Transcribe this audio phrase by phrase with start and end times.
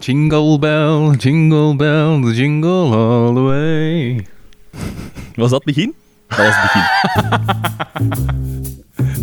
[0.00, 4.26] Jingle bell, jingle bell, the jingle all the way.
[5.34, 5.94] Was dat het begin?
[6.28, 6.88] Dat was het begin.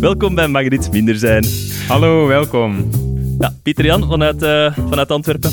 [0.00, 1.46] Welkom bij Mag er iets minder zijn.
[1.88, 2.90] Hallo, welkom.
[3.38, 5.50] Ja, Pieter Jan vanuit, eh, vanuit Antwerpen.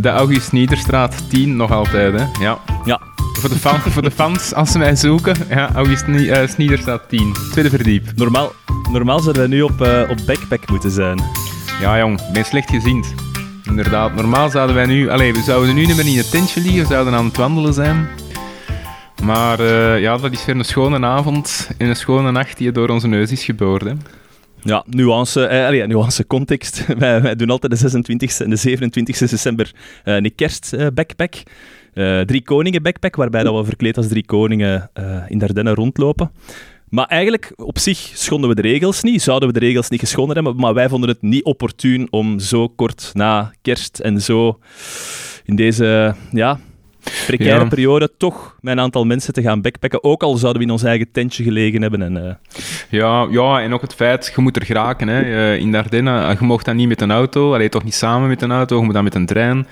[0.00, 2.44] De August Niederstraat 10 nog altijd, hè?
[2.44, 2.58] Ja.
[2.84, 3.00] Ja,
[3.32, 7.34] Voor de, fan, voor de fans, als ze mij zoeken, ja, August eh, Niederstraat 10.
[7.52, 8.12] Tweede verdiep.
[8.14, 8.52] normaal,
[8.92, 11.20] normaal zouden wij nu op, eh, op backpack moeten zijn.
[11.80, 13.29] Ja, jong, ik ben slecht gezind.
[13.70, 15.08] Inderdaad, normaal zouden wij nu...
[15.08, 17.74] Allee, we zouden nu niet meer in het tentje liggen, we zouden aan het wandelen
[17.74, 18.08] zijn.
[19.22, 22.88] Maar eh, ja, dat is weer een schone avond en een schone nacht die door
[22.88, 23.92] onze neus is geboord, hè.
[24.62, 26.86] Ja, nuance, eh, nuance context.
[26.98, 29.72] wij, wij doen altijd de 26e en de 27e december
[30.04, 31.34] eh, een kerstbackpack.
[31.92, 34.90] Eh drie koningen backpack, waarbij dat we verkleed als drie koningen
[35.28, 36.30] in Dardenne rondlopen.
[36.90, 40.34] Maar eigenlijk, op zich schonden we de regels niet, zouden we de regels niet geschonden
[40.34, 44.58] hebben, maar wij vonden het niet opportun om zo kort na kerst en zo
[45.44, 46.60] in deze ja,
[47.26, 47.68] precaire Ja.
[47.68, 50.04] periode toch met een aantal mensen te gaan backpacken.
[50.04, 52.02] Ook al zouden we in ons eigen tentje gelegen hebben.
[52.02, 52.34] En, eh,
[52.90, 55.08] Ja, ja, en ook het feit, je moet er geraken.
[55.08, 55.20] Hè.
[55.20, 58.42] Eh, In Dardenne, je mocht dan niet met een auto, alleen toch niet samen met
[58.42, 59.66] een auto, je moet dan met een trein.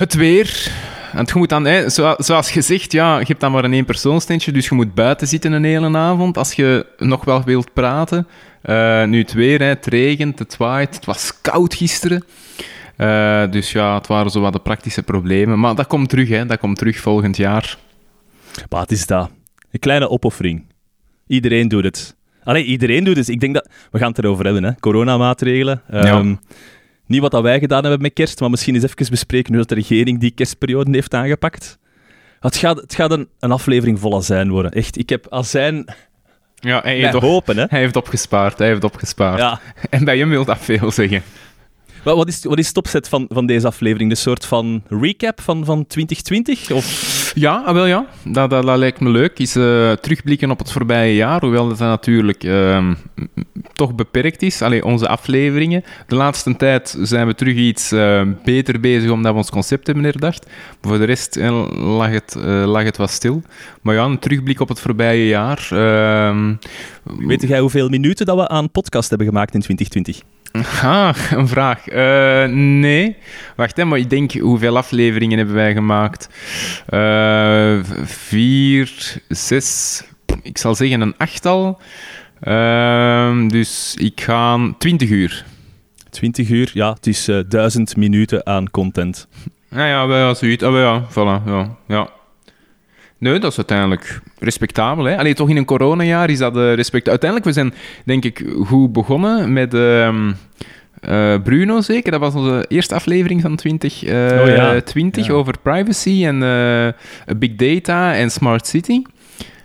[0.00, 0.72] Het weer,
[1.12, 4.68] je moet dan, hè, zo- zoals gezegd, ja, je hebt dan maar een éénpersoonstentje, dus
[4.68, 8.26] je moet buiten zitten een hele avond als je nog wel wilt praten.
[8.62, 12.24] Eh, nu het weer, hè, het regent, het waait, het was koud gisteren.
[12.96, 15.58] Eh, dus ja, het waren zo wat de praktische problemen.
[15.60, 17.78] Maar dat komt terug, hè, dat komt terug volgend jaar.
[18.68, 19.30] Maar het is dat.
[19.70, 20.64] Een kleine opoffering.
[21.26, 22.16] Iedereen doet het.
[22.44, 23.28] Allee, iedereen doet het.
[23.28, 23.68] Ik denk dat...
[23.90, 24.70] We gaan het erover hebben, hè.
[24.80, 25.82] Coronamaatregelen.
[25.90, 26.34] Ehm,
[27.10, 29.68] Niet wat dat wij gedaan hebben met kerst, maar misschien eens even bespreken hoe dat
[29.68, 31.78] de regering die kerstperiode heeft aangepakt.
[32.40, 34.70] Het gaat, het gaat een, een aflevering vol azijn worden.
[34.70, 35.94] Echt, ik heb azijn
[36.54, 37.64] Ja, hij heeft, op- hopen, hè.
[37.68, 39.38] hij heeft opgespaard, hij heeft opgespaard.
[39.38, 39.60] Ja.
[39.90, 41.22] En bij hem wil dat veel zeggen.
[42.02, 44.10] Wat, wat, is, wat is het opzet van, van deze aflevering?
[44.10, 46.70] Een soort van recap van, van 2020?
[46.70, 47.32] Of...
[47.34, 48.06] Ja, ah, wel ja.
[48.24, 49.38] Dat, dat, dat lijkt me leuk.
[49.38, 52.94] Is eh, terugblikken op het voorbije jaar, hoewel dat natuurlijk ehm,
[53.72, 54.62] toch beperkt is.
[54.62, 55.84] Allee, onze afleveringen.
[56.06, 60.04] De laatste tijd zijn we terug iets eh, beter bezig omdat we ons concept hebben
[60.04, 60.46] herdacht.
[60.82, 61.66] Voor de rest eh,
[61.96, 63.42] lag, het, lag het wat stil.
[63.82, 65.68] Maar ja, een terugblik op het voorbije jaar.
[65.70, 66.54] ehm,
[67.02, 70.39] Weet jij hoeveel minuten dat we aan podcast hebben gemaakt in 2020?
[70.82, 71.88] Ah, een vraag.
[71.88, 73.16] Eh, nee.
[73.56, 76.28] Wacht, hè, maar ik denk, hoeveel afleveringen hebben wij gemaakt?
[76.86, 80.02] Eh, vier, zes,
[80.42, 81.80] ik zal zeggen een achttal.
[82.40, 85.44] Ehm, dus ik ga 20 uur.
[86.10, 89.28] 20 uur, ja, het is eh, 1000 minuten aan content.
[89.68, 90.64] Nou ja, zoiets.
[90.64, 92.10] Ah, wel ja, voilà, ja, ja.
[93.20, 95.04] Nee, dat is uiteindelijk respectabel.
[95.04, 95.18] Hè?
[95.18, 97.08] Alleen toch in een coronajaar is dat eh, respect.
[97.08, 100.32] Uiteindelijk, we zijn denk ik goed begonnen met ehm,
[101.00, 102.10] eh, Bruno zeker.
[102.10, 104.80] Dat was onze eerste aflevering van 2020 Oh ja.
[104.80, 105.32] 20 Ja.
[105.32, 109.02] over privacy en eh, big data en smart city.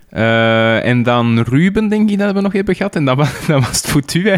[0.09, 2.95] Eh, en dan Ruben, denk ik, dat we nog hebben gehad.
[2.95, 4.35] En dat was, dat was het foutu, hè.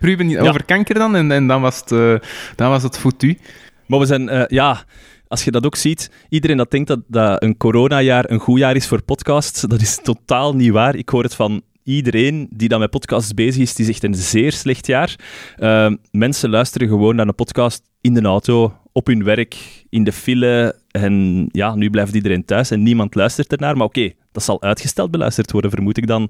[0.00, 0.40] Ruben Ja.
[0.40, 1.16] over kanker dan.
[1.16, 2.14] En, en dan, was het, eh,
[2.56, 3.38] dan was het foutu.
[3.86, 4.82] Maar we zijn, eh, ja,
[5.28, 8.76] als je dat ook ziet, iedereen dat denkt dat, dat een coronajaar een goed jaar
[8.76, 10.96] is voor podcasts, dat is totaal niet waar.
[10.96, 14.52] Ik hoor het van iedereen die dan met podcasts bezig is, die zegt een zeer
[14.52, 15.16] slecht jaar.
[15.56, 20.12] Eh, mensen luisteren gewoon naar een podcast in de auto, op hun werk, in de
[20.12, 20.76] file.
[20.90, 23.76] En ja, nu blijft iedereen thuis en niemand luistert ernaar.
[23.76, 26.22] Maar oké, dat zal uitgesteld beluisterd worden, vermoed ik dan.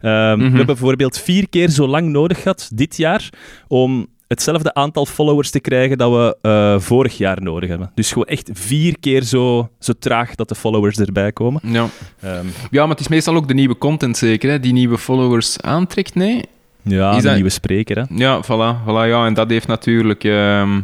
[0.00, 3.30] Eh, We hebben bijvoorbeeld vier keer zo lang nodig gehad dit jaar
[3.68, 7.90] om hetzelfde aantal followers te krijgen dat we eh, vorig jaar nodig hebben.
[7.94, 11.60] Dus gewoon echt vier keer zo, zo traag dat de followers erbij komen.
[11.64, 11.86] Ja.
[12.20, 15.60] Ehm, Ja, maar het is meestal ook de nieuwe content zeker, hè, die nieuwe followers
[15.60, 16.42] aantrekt, nee?
[16.82, 17.96] ja, Is de dat- nieuwe spreker.
[17.96, 18.04] Hè.
[18.08, 20.80] Ja, voilà, voilà ja, en dat heeft natuurlijk ehm,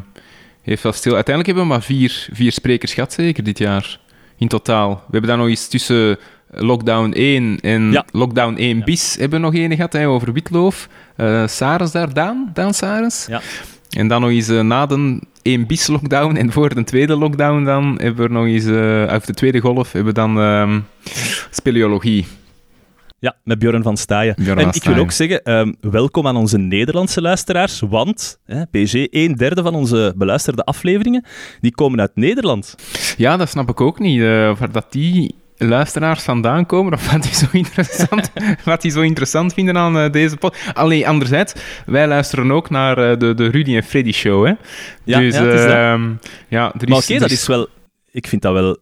[0.62, 1.15] heeft wel stil.
[1.15, 3.99] Uiteindelijk hebben we maar vier, vier sprekers gehad, zeker, dit jaar,
[4.39, 4.91] in totaal.
[4.91, 6.19] We hebben dan nog eens tussen
[6.50, 8.05] lockdown 1 en Ja.
[8.12, 10.88] lockdown 1 bis hebben we nog één gehad, hè, over Witloof.
[11.16, 12.72] Eh Saris daar, Daan, Daan.
[13.27, 13.41] Ja.
[13.91, 17.65] En dan nog eens eh, na de 1 bis lockdown en voor de tweede lockdown
[17.65, 18.65] dan hebben we nog eens,
[19.16, 20.80] of de tweede golf, hebben we dan ehm,
[21.51, 22.27] speleologie.
[23.19, 24.34] Ja, met Björn van Staaien.
[24.39, 28.66] Björn en van ik wil ook zeggen, ehm, welkom aan onze Nederlandse luisteraars, want hè,
[28.66, 31.25] PG, een derde van onze beluisterde afleveringen,
[31.60, 32.75] die komen uit Nederland.
[33.16, 34.21] Ja, dat snap ik ook niet.
[34.21, 35.34] waar dat die
[35.68, 38.30] luisteraars vandaan komen, of wat die zo interessant,
[38.65, 40.57] wat die zo interessant vinden aan eh, deze pod.
[40.74, 41.53] Alleen, anderzijds,
[41.86, 44.53] wij luisteren ook naar eh, de, de Rudy en Freddy show, hè.
[45.04, 45.71] Ja, dus, ja, het is dat.
[45.71, 46.10] ehm,
[46.48, 47.68] ja, er Maar is, oké, er dat is- is wel...
[48.12, 48.77] Ik vind dat wel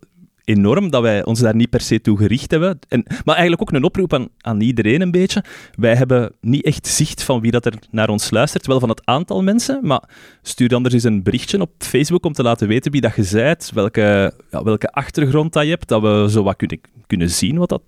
[0.48, 2.78] enorm dat wij ons daar niet per se toe gericht hebben.
[2.88, 5.44] En, maar eigenlijk ook een oproep aan, aan iedereen een beetje.
[5.74, 9.00] Wij hebben niet echt zicht van wie dat er naar ons luistert, wel van het
[9.04, 10.02] aantal mensen, maar
[10.42, 13.70] stuur anders eens een berichtje op Facebook om te laten weten wie dat je bent,
[13.74, 17.68] welke, ja, welke achtergrond dat je hebt, dat we zo wat kunnen, kunnen zien wat
[17.68, 17.82] dat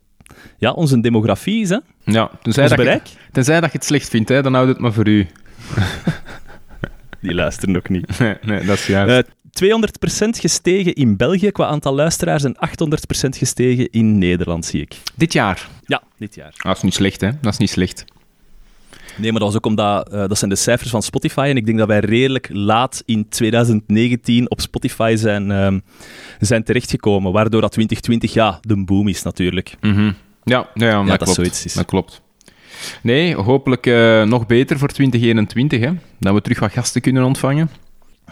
[0.59, 1.79] ja, onze demografie is, hè?
[2.05, 2.79] Ja, tenzij, dat?
[2.79, 3.01] Je,
[3.33, 5.27] tenzij dat je het slecht vindt, hè, dan houd het maar voor u.
[7.21, 8.19] Die luisteren ook niet.
[8.19, 9.27] Nee, nee dat is juist.
[9.27, 9.33] Eh
[9.65, 12.59] 200% gestegen in België qua aantal luisteraars en 800%
[13.29, 14.97] gestegen in Nederland, zie ik.
[15.15, 15.69] Dit jaar.
[15.87, 16.53] Ja, dit jaar.
[16.57, 17.31] Ah, dat is niet slecht, hè.
[17.41, 18.05] Dat is niet slecht.
[19.17, 20.09] Nee, maar dat was ook omdat...
[20.13, 23.29] eh, dat zijn de cijfers van Spotify en ik denk dat wij redelijk laat in
[23.29, 25.79] 2019 op Spotify zijn, ehm,
[26.39, 29.77] zijn terechtgekomen, waardoor dat 2020, ja, de boom is natuurlijk.
[29.81, 30.13] Mhm.
[30.45, 31.35] Ja, ja, ja, dat, dat klopt.
[31.35, 31.75] zoiets is.
[31.75, 32.21] Dat klopt.
[33.03, 35.91] Nee, hopelijk eh, nog beter voor 2021, hè.
[36.19, 37.71] Dat we terug wat gasten kunnen ontvangen.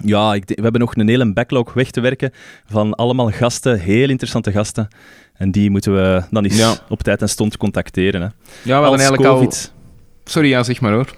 [0.05, 2.33] Ja, ik we hebben nog een hele backlog weg te werken
[2.67, 4.89] van allemaal gasten, heel interessante gasten.
[5.35, 6.75] En die moeten we dan eens Ja.
[6.89, 8.21] op tijd en stond contacteren.
[8.21, 8.27] Hè.
[8.27, 9.73] Ja, we hadden Als eigenlijk COVID...
[9.75, 10.31] al...
[10.33, 11.15] Sorry, ja, zeg maar hoor.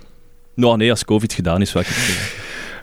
[0.55, 1.89] Nou, nee, als COVID gedaan is, wat ik.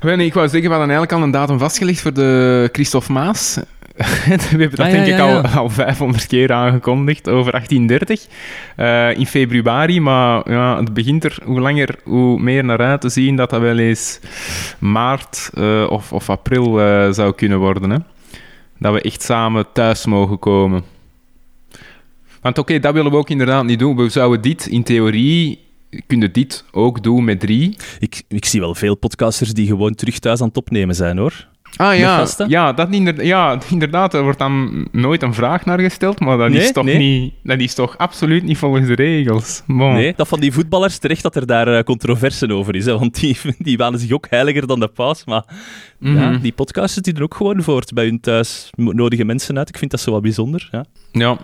[0.02, 3.12] Wel, nee, ik wou zeggen, we hadden eigenlijk al een datum vastgelegd voor de Christophe
[3.12, 3.58] Maas.
[3.98, 4.04] We
[4.58, 5.42] hebben dat Ah, ja, denk ik ja, ja.
[5.42, 8.28] Al, al 500 keer aangekondigd over 1830
[8.76, 10.02] eh, in februari.
[10.02, 13.62] Maar ja, het begint er hoe langer hoe meer naar uit te zien dat dat
[13.62, 14.20] wel eens
[14.80, 17.90] maart eh, of, of april eh, zou kunnen worden.
[17.90, 17.98] Hè?
[18.80, 20.84] Dat we echt samen thuis mogen komen.
[22.42, 23.96] Want oké, dat willen we ook inderdaad niet doen.
[23.96, 25.66] We zouden dit in theorie
[26.08, 27.78] kunnen dit ook doen met drie.
[28.00, 31.48] Ik, ik zie wel veel podcasters die gewoon terug thuis aan het opnemen zijn, hoor.
[31.78, 36.20] Ah ja, ja, dat inder- ja, inderdaad, er wordt dan nooit een vraag naar gesteld,
[36.20, 36.98] maar dat, Nee, is, toch nee.
[36.98, 39.64] niet, dat is toch absoluut niet volgens de regels.
[39.68, 39.94] Bon.
[39.94, 42.86] Nee, dat van die voetballers, terecht dat er daar eh, controverse over is.
[42.86, 45.26] Hè, want die, die wanen zich ook heiliger dan de paus.
[45.26, 45.44] Maar
[46.00, 46.40] ja, Mhm.
[46.42, 49.70] die podcasters die er ook gewoon voort bij hun thuis nodigen mensen uit.
[49.70, 50.68] Ik vind dat zo wat bijzonder.
[50.72, 50.86] Ja.
[51.12, 51.38] Ja,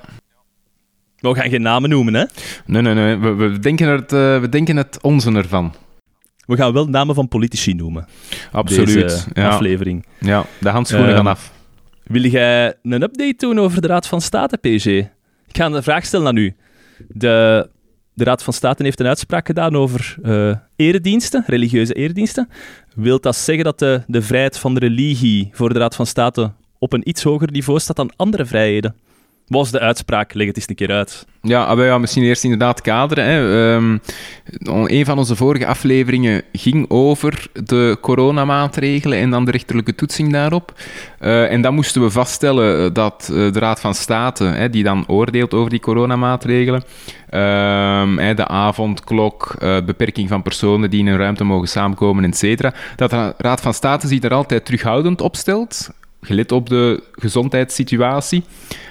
[1.20, 2.24] Maar we gaan geen namen noemen, hè.
[2.66, 3.18] nee, nee, nee.
[3.18, 5.74] We, we, denken het, eh, we denken het onze ervan.
[6.46, 8.08] We gaan wel namen van politici noemen.
[8.52, 8.94] Absoluut.
[9.10, 9.50] Deze ja.
[9.50, 10.06] aflevering.
[10.20, 11.52] ja, de handschoenen Ehm, gaan af.
[12.04, 14.86] Wil jij een update doen over de Raad van State, PG?
[15.48, 16.56] Ik ga een vraag stellen aan u.
[17.08, 17.70] De,
[18.14, 22.50] de Raad van State heeft een uitspraak gedaan over eh erediensten, religieuze erediensten.
[22.96, 26.52] Wil dat zeggen dat de, de vrijheid van de religie voor de Raad van State
[26.80, 28.96] op een iets hoger niveau staat dan andere vrijheden?
[29.48, 30.34] Was de uitspraak?
[30.34, 31.26] Leg het eens een keer uit.
[31.42, 33.26] Ja, ah, wel, ja, misschien eerst inderdaad kaderen.
[33.26, 33.74] Hè.
[33.76, 33.98] Ehm,
[34.86, 40.74] een van onze vorige afleveringen ging over de coronamaatregelen en dan de rechterlijke toetsing daarop.
[41.20, 44.84] Eh, en dan moesten we vaststellen eh, dat eh, de Raad van State, hè, die
[44.84, 46.84] dan oordeelt over die coronamaatregelen,
[47.30, 52.74] ehm, hè, de avondklok, beperking van personen die in een ruimte mogen samenkomen, et cetera,
[52.96, 55.90] dat de Raad van State zich er altijd terughoudend op stelt,
[56.26, 58.44] gelet op de gezondheidssituatie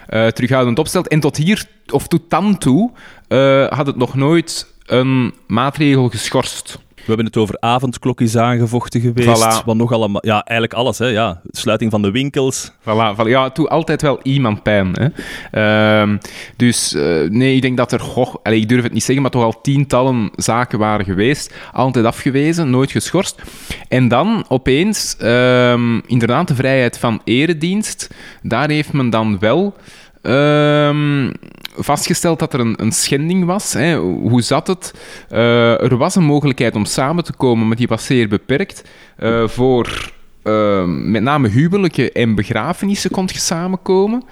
[0.07, 1.09] eh, terughoudend opstelt.
[1.09, 2.91] En tot hier, of tot dan toe,
[3.29, 6.79] eh, had het nog nooit een maatregel geschorst.
[7.03, 9.45] We hebben het over avondklokjes aangevochten geweest.
[9.45, 9.65] Voilà.
[9.65, 10.27] Wat nog allemaal...
[10.27, 10.99] Ja, eigenlijk alles.
[10.99, 11.41] Hè, ja.
[11.51, 12.73] Sluiting van de winkels.
[12.81, 13.27] Voilà, voilà.
[13.27, 14.93] Ja, doet altijd wel iemand pijn.
[14.93, 15.09] Hè.
[15.51, 16.17] Ehm,
[16.57, 19.31] dus eh, nee, ik denk dat er, goh, allez, ik durf het niet zeggen, maar
[19.31, 21.55] toch al tientallen zaken waren geweest.
[21.73, 23.43] Altijd afgewezen, nooit geschorst.
[23.89, 28.11] En dan opeens, ehm, inderdaad, de vrijheid van eredienst.
[28.43, 29.75] Daar heeft men dan wel
[30.23, 31.31] ehm,
[31.77, 33.73] vastgesteld dat er een, een schending was.
[33.73, 33.97] Hè.
[33.99, 34.95] Hoe zat het?
[35.29, 38.85] Eh, er was een mogelijkheid om samen te komen, maar die was zeer beperkt.
[39.17, 44.23] Eh, voor eh, met name huwelijken en begrafenissen kon je samenkomen.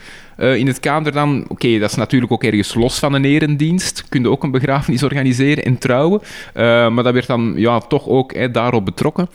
[0.41, 4.05] In het kader dan, oké, dat is natuurlijk ook ergens los van een erendienst.
[4.09, 6.21] Kun je ook een begrafenis organiseren en trouwen.
[6.95, 9.29] Maar dat werd dan ja, toch ook daarop betrokken.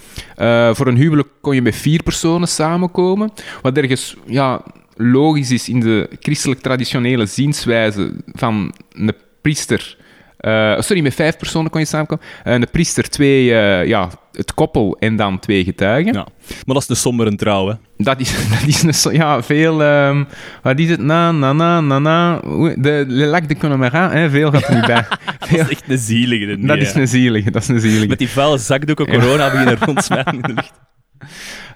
[0.71, 3.31] Voor een huwelijk kon je met vier personen samenkomen.
[3.61, 4.61] Wat ergens ja,
[4.95, 9.11] logisch is in de christelijk-traditionele zienswijze van een
[9.41, 9.97] priester.
[10.37, 12.23] Eh, sorry, met vijf personen kon je samenkomen.
[12.43, 16.13] Eh, een priester, twee, eh, ja, het koppel en dan twee getuigen.
[16.13, 16.27] Ja.
[16.47, 17.73] Maar dat is de sombere trouw, hè.
[17.97, 19.83] Dat is, dat is een, so- ja, veel...
[19.83, 20.23] ehm,
[20.61, 20.99] wat is het?
[20.99, 22.39] Na, na, na, na, na.
[22.75, 25.05] De Le Lac de Connemara, hè, veel gaat er niet bij.
[25.39, 26.57] Dat Veel, is echt een zielige.
[26.59, 28.07] dat is een zielige, dat is een zielige.
[28.07, 30.73] Met die vuile zakdoeken corona beginnen rondsmijten in de lucht.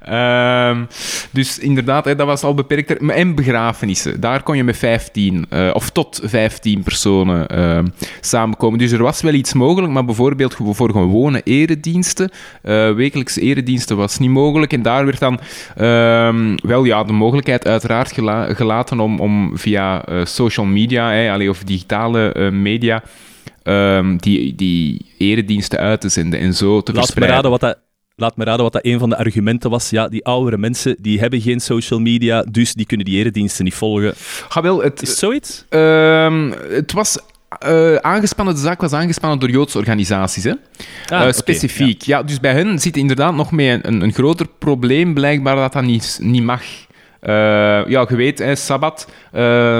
[0.09, 0.83] Ehm,
[1.31, 3.09] dus inderdaad, hè, dat was al beperkter.
[3.09, 7.85] En begrafenissen, daar kon je met 15 eh, of tot 15 personen ehm,
[8.21, 8.79] samenkomen.
[8.79, 12.29] Dus er was wel iets mogelijk, maar bijvoorbeeld voor gewone erediensten,
[12.61, 14.73] eh wekelijkse erediensten, was niet mogelijk.
[14.73, 15.39] En daar werd dan
[15.75, 21.31] ehm, wel ja, de mogelijkheid uiteraard gela- gelaten om, om via eh, social media hè,
[21.31, 23.03] allee, of digitale media.
[23.63, 27.35] ehm, die, die erediensten uit te zenden en zo te Laat me verspreiden.
[27.35, 27.77] raden wat dat...
[28.19, 29.89] laat me raden wat dat een van de argumenten was.
[29.89, 33.73] Ja, die oudere mensen die hebben geen social media, dus die kunnen die erediensten niet
[33.73, 34.13] volgen.
[34.61, 35.65] Wel, het, Is het zoiets?
[35.69, 37.17] Ehm, het was
[37.59, 40.43] eh, aangespannen, de zaak was aangespannen door Joodse organisaties.
[40.43, 40.53] Hè?
[41.07, 42.01] Ah, Eh, specifiek.
[42.01, 42.23] ja.
[42.23, 46.19] dus bij hen zit inderdaad nog mee een, een groter probleem, blijkbaar dat dat niet,
[46.21, 46.61] niet mag.
[47.19, 47.31] Eh,
[47.87, 49.07] ja, je weet, hè, Sabbat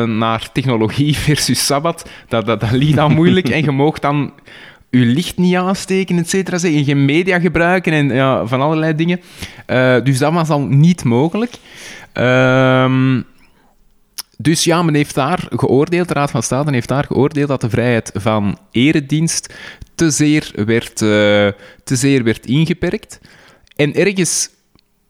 [0.05, 3.49] naar technologie versus Sabbat, dat, dat, dat ligt dan moeilijk.
[3.55, 4.33] en je mag dan
[4.89, 9.21] je licht niet aansteken, et cetera, en geen media gebruiken en ja, van allerlei dingen.
[9.65, 11.51] Eh, dus dat was al niet mogelijk.
[12.13, 13.21] Ehm
[14.41, 17.69] dus ja, men heeft daar geoordeeld, de Raad van State heeft daar geoordeeld dat de
[17.69, 19.53] vrijheid van eredienst
[19.95, 21.07] te zeer werd, eh,
[21.83, 23.19] te zeer werd ingeperkt.
[23.75, 24.49] En ergens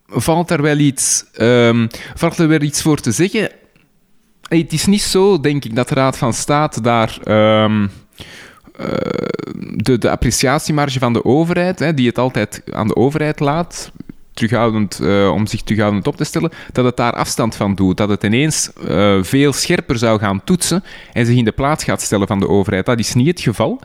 [0.05, 3.49] valt er wel iets, ehm, valt er wel iets voor te zeggen.
[4.47, 7.89] Hey, het is niet zo, denk ik, dat de Raad van State daar ehm, eh,
[9.75, 13.91] de, de appreciatiemarge van de overheid, hè, die het altijd aan de overheid laat,
[14.39, 17.97] terughoudend, eh, om zich terughoudend op te stellen, dat het daar afstand van doet.
[17.97, 20.83] Dat het ineens eh, veel scherper zou gaan toetsen
[21.13, 22.85] en zich in de plaats gaat stellen van de overheid.
[22.85, 23.81] Dat is niet het geval.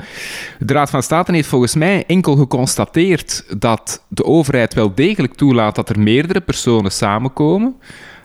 [0.59, 5.75] De Raad van State heeft volgens mij enkel geconstateerd dat de overheid wel degelijk toelaat
[5.75, 7.75] dat er meerdere personen samenkomen.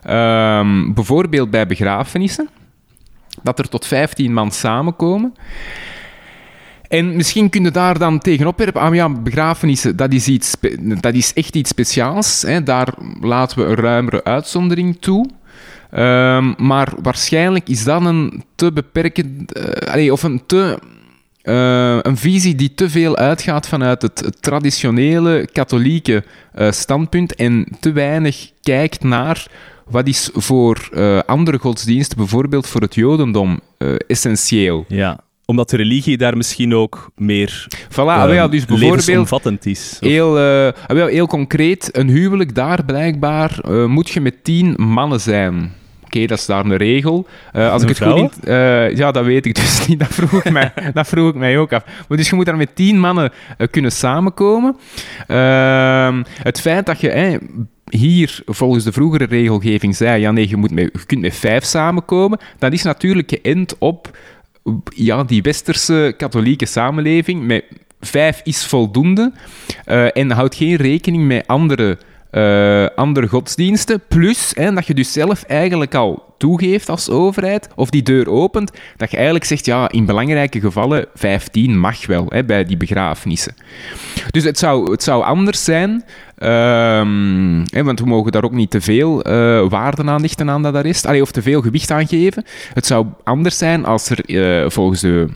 [0.04, 2.50] Ehm, bijvoorbeeld bij begrafenissen.
[3.44, 5.34] Dat er tot 15 man samenkomen.
[6.90, 8.82] En misschien kun je daar dan tegenop werpen.
[8.82, 12.42] Ah, ja, begrafenissen, dat is, iets, dat is echt iets speciaals.
[12.42, 12.64] Hè.
[12.64, 15.30] Daar laten we een ruimere uitzondering toe.
[15.92, 19.54] Ehm, maar waarschijnlijk is dat een te beperkend...
[19.54, 20.80] eh, of een te...
[21.42, 27.92] eh, een visie die te veel uitgaat vanuit het, traditionele katholieke eh, standpunt en te
[27.92, 29.48] weinig kijkt naar
[29.86, 30.90] wat is voor
[31.26, 33.60] andere godsdiensten, bijvoorbeeld voor het Jodendom,
[34.08, 34.86] essentieel.
[34.88, 35.20] Ja,
[35.50, 39.98] omdat de religie daar misschien ook meer Voilà, ah, ja, dus bijvoorbeeld levensomvattend is.
[40.02, 44.74] Of- heel, eh, ah, heel concreet, een huwelijk daar blijkbaar eh, moet je met tien
[44.78, 45.72] mannen zijn.
[46.06, 47.28] Oké, dat is daar een regel.
[47.52, 50.00] Eh, als ik het goed eh, ja, dat weet ik dus niet.
[50.00, 51.84] Dat vroeg, ik mij, dat vroeg ik mij ook af.
[52.08, 54.78] Maar dus je moet daar met tien mannen eh, kunnen samenkomen.
[55.28, 57.40] Ehm, het feit dat je
[57.90, 61.64] hier volgens de vroegere regelgeving zei, ja nee, je, moet met, je kunt met vijf
[61.64, 64.18] samenkomen, dat is natuurlijk geënt op
[64.96, 67.46] ja, die westerse katholieke samenleving.
[67.46, 67.64] Met
[68.00, 69.32] vijf is voldoende
[69.86, 71.98] eh, en houdt geen rekening met andere,
[72.32, 74.02] eh, andere godsdiensten.
[74.08, 78.72] Plus hè, dat je dus zelf eigenlijk al toegeeft als overheid, of die deur opent,
[78.98, 83.56] dat je eigenlijk zegt, ja, in belangrijke gevallen 15 mag wel hè, bij die begrafenissen.
[84.30, 86.04] Dus het zou, het zou anders zijn,
[86.40, 91.06] ehm, want we mogen daar ook niet te veel eh waarde aan aan dat arrest,
[91.06, 92.46] Allee, of te veel gewicht aan geven.
[92.74, 95.28] Het zou anders zijn als er eh, volgens de,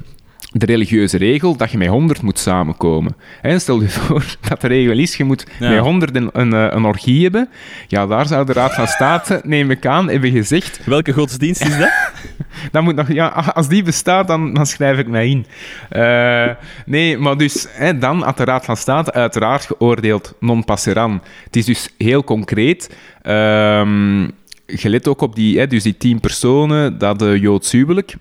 [0.54, 3.16] de religieuze regel dat je met 100 moet samenkomen.
[3.42, 5.70] Hè, stel je voor dat de regel is, je moet Ja.
[5.70, 7.50] met 100 een, een, eh, een orgie hebben.
[7.88, 11.78] Ja, daar zou de Raad van State, neem ik aan, hebben gezegd Welke godsdienst is
[11.78, 11.92] dat?
[12.72, 15.46] dan moet nog, ja, als die bestaat, dan, dan schrijf ik mij in.
[15.90, 16.50] Eh,
[16.86, 17.68] nee, maar dus
[18.00, 21.22] dan had de Raad van State uiteraard geoordeeld non passeran.
[21.44, 22.96] Het is dus heel concreet.
[23.22, 24.28] Ehm
[24.66, 28.16] je let ook op die, hè, dus die tien personen, dat de Joods huwelijk.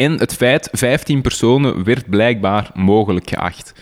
[0.00, 3.72] En het feit, 15 personen werd blijkbaar mogelijk geacht.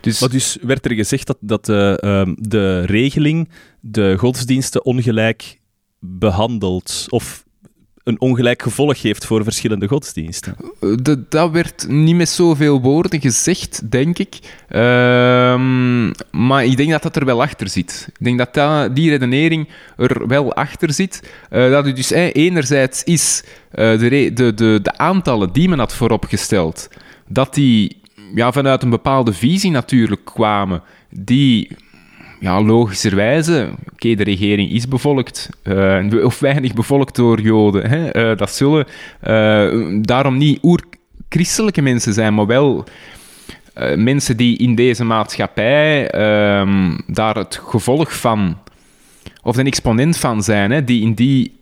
[0.00, 3.48] Dus, dus werd er gezegd dat, dat eh, ehm, de regeling
[3.80, 5.60] de godsdiensten ongelijk
[5.98, 7.44] behandelt of
[8.08, 10.56] een ongelijk gevolg heeft voor verschillende godsdiensten.
[10.80, 14.38] Eh, de, dat werd niet met zoveel woorden gezegd, denk ik.
[14.68, 18.06] Ehm, maar ik denk dat dat er wel achter zit.
[18.08, 21.22] Ik denk dat, dat die redenering er wel achter zit.
[21.50, 25.94] Eh, dat het dus enerzijds is uh, de, de, de, de aantallen die men had
[25.94, 26.88] vooropgesteld,
[27.26, 28.00] dat die
[28.34, 31.76] ja, vanuit een bepaalde visie natuurlijk kwamen, die
[32.40, 37.90] ja, logischerwijze, oké, de regering is bevolkt, eh, of weinig bevolkt door Joden.
[37.90, 38.10] Hè?
[38.10, 38.86] Eh, dat zullen
[39.20, 42.84] eh, daarom niet oer-christelijke mensen zijn, maar wel
[43.96, 48.58] mensen die in deze maatschappij ehm, daar het gevolg van,
[49.42, 50.84] of een exponent van zijn, hè?
[50.84, 51.56] die in die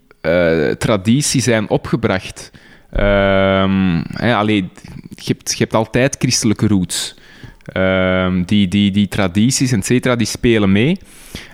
[0.78, 2.50] traditie zijn opgebracht.
[2.90, 4.34] Ehm, hè,
[5.24, 7.14] hebt, je hebt altijd christelijke roots.
[7.72, 10.98] Ehm, die, die, die tradities, et cetera, die spelen mee.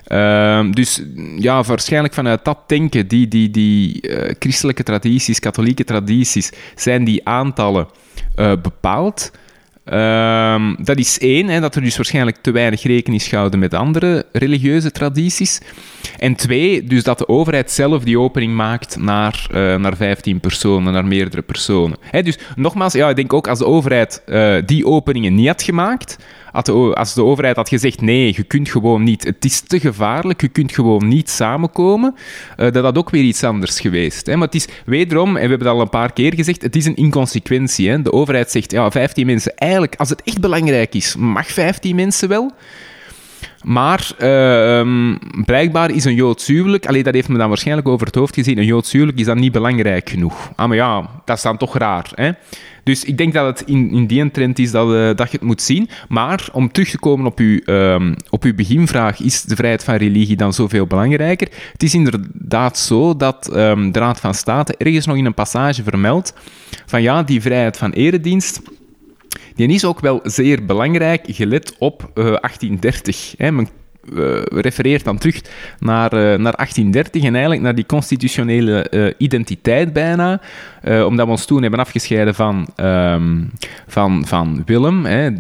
[0.05, 1.03] Ehm, dus
[1.39, 7.29] ja, waarschijnlijk vanuit dat denken, die, die, die eh, christelijke tradities, katholieke tradities, zijn die
[7.29, 7.89] aantallen
[8.35, 9.31] eh, bepaald.
[9.85, 13.75] Ehm, dat is één, hè, dat er dus waarschijnlijk te weinig rekening is gehouden met
[13.75, 15.61] andere religieuze tradities.
[16.19, 20.93] En twee, dus dat de overheid zelf die opening maakt naar, uh, naar 15 personen,
[20.93, 21.97] naar meerdere personen.
[22.01, 25.63] Hè, dus nogmaals, ja, ik denk ook als de overheid eh, die openingen niet had
[25.63, 26.19] gemaakt,
[26.53, 30.49] als de overheid had gezegd nee, je kunt gewoon niet, het is te gevaarlijk, je
[30.49, 32.15] kunt gewoon niet samenkomen,
[32.57, 34.27] uh, dat had ook weer iets anders geweest.
[34.27, 34.37] Hè?
[34.37, 36.87] Maar het is wederom, en we hebben het al een paar keer gezegd, het is
[36.87, 37.91] een inconsequentie.
[37.91, 38.03] Hè?
[38.03, 42.29] De overheid zegt, ja, 15 mensen, eigenlijk, als het echt belangrijk is, mag 15 mensen
[42.29, 42.53] wel.
[43.63, 48.15] Maar uh, blijkbaar is een Joods huwelijk, allee, dat heeft me dan waarschijnlijk over het
[48.15, 50.51] hoofd gezien, een Joods huwelijk is dan niet belangrijk genoeg.
[50.57, 52.11] Ah, maar ja, dat is dan toch raar.
[52.15, 52.31] Hè?
[52.83, 55.47] Dus ik denk dat het in, in die trend is dat, uh, dat je het
[55.47, 55.89] moet zien.
[56.09, 59.95] Maar om terug te komen op uw, um, op uw beginvraag, is de vrijheid van
[59.95, 61.49] religie dan zoveel belangrijker?
[61.73, 65.83] Het is inderdaad zo dat um, de Raad van State ergens nog in een passage
[65.83, 66.35] vermeldt
[66.87, 68.61] van ja, die vrijheid van eredienst
[69.55, 73.35] die is ook wel zeer belangrijk, gelet op uh, 1830.
[73.37, 73.53] Hè.
[73.53, 73.69] Men
[74.13, 75.41] uh, refereert dan terug
[75.79, 80.41] naar, uh, naar 1830 en eigenlijk naar die constitutionele identiteit bijna.
[80.85, 83.51] Omdat we ons toen hebben afgescheiden van, um,
[83.87, 85.31] van, van Willem, hè,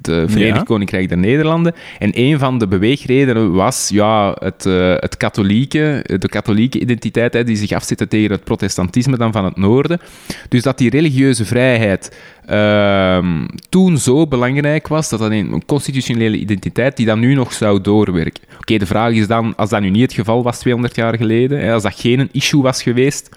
[0.00, 0.62] de Verenigd ja.
[0.62, 1.74] Koninkrijk der Nederlanden.
[1.98, 4.64] En een van de beweegredenen was ja, het,
[5.00, 9.56] het katholieke, de katholieke identiteit, hè, die zich afzette tegen het protestantisme dan van het
[9.56, 10.00] noorden.
[10.48, 12.16] Dus dat die religieuze vrijheid
[12.50, 17.80] uh, toen zo belangrijk was dat dat een constitutionele identiteit die dan nu nog zou
[17.80, 18.42] doorwerken.
[18.58, 21.60] Oké, de vraag is dan, als dat nu niet het geval was 200 jaar geleden,
[21.60, 23.36] hè, als dat geen issue was geweest,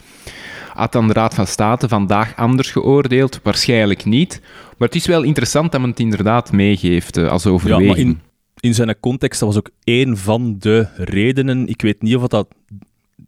[0.81, 3.39] had dan de Raad van State vandaag anders geoordeeld?
[3.43, 4.41] Waarschijnlijk niet.
[4.77, 7.87] Maar het is wel interessant dat men het inderdaad meegeeft uh, als overweging.
[7.87, 8.19] Ja, maar in,
[8.59, 11.67] in zijn context, dat was ook één van de redenen.
[11.67, 12.47] Ik weet niet of dat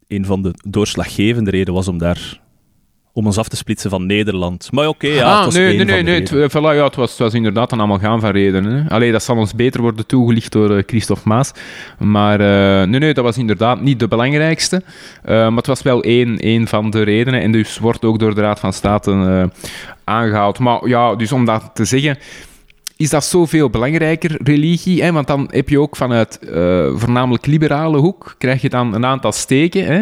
[0.07, 2.41] een van de doorslaggevende redenen was om daar
[3.15, 4.71] om ons af te splitsen van Nederland.
[4.71, 6.95] Maar oké, okay, ja, ah, het was nee, nee, nee, nee, het, voilà, ja, het,
[6.95, 8.89] was, het was inderdaad allemaal gaan van redenen.
[8.89, 11.51] Allee, dat zal ons beter worden toegelicht door uh, Christophe Maas.
[11.97, 14.81] Maar uh, nee, nee, dat was inderdaad niet de belangrijkste.
[14.85, 17.41] Uh, maar het was wel één, één van de redenen.
[17.41, 19.49] En dus wordt ook door de Raad van State
[20.03, 20.59] aangehaald.
[20.59, 22.17] Maar ja, dus om dat te zeggen
[22.97, 25.03] is dat zoveel belangrijker, religie?
[25.03, 25.11] Hè?
[25.11, 26.49] Want dan heb je ook vanuit uh,
[26.95, 29.85] voornamelijk liberale hoek, krijg je dan een aantal steken.
[29.85, 29.99] Hè?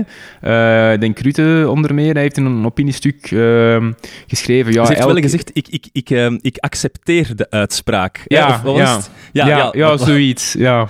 [0.93, 3.87] Uh, denk Rutte onder meer, hij heeft in een opiniestuk uh,
[4.27, 4.73] geschreven...
[4.73, 6.09] Ja, hij heeft wel gezegd, ik, ik, ik,
[6.41, 8.23] ik accepteer de uitspraak.
[8.27, 8.99] Ja, ja, ja,
[9.31, 10.87] ja, ja, ja, zoiets, ja.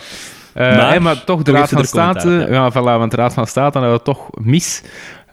[0.54, 2.48] Maar, maar, toch, de Raad van State...
[2.50, 4.82] Ja, voilà, want de Raad van State had het toch mis...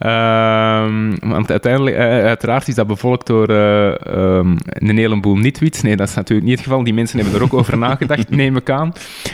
[0.01, 5.83] Um, want uiteindelijk, uh, uiteraard is dat bevolkt door uh, um, een heleboel niet-wits.
[5.83, 6.85] Nee, dat is natuurlijk niet het geval.
[6.85, 8.93] Die mensen hebben er ook over nagedacht, neem ik aan.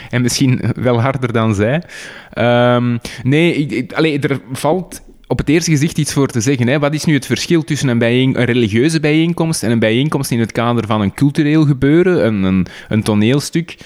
[0.09, 1.83] En misschien wel harder dan zij.
[2.75, 6.67] Um, nee, ik, ik, allee, er valt op het eerste gezicht iets voor te zeggen.
[6.67, 6.79] Hè.
[6.79, 10.39] Wat is nu het verschil tussen een, bijeen, een religieuze bijeenkomst en een bijeenkomst in
[10.39, 13.77] het kader van een cultureel gebeuren, een, een, een toneelstuk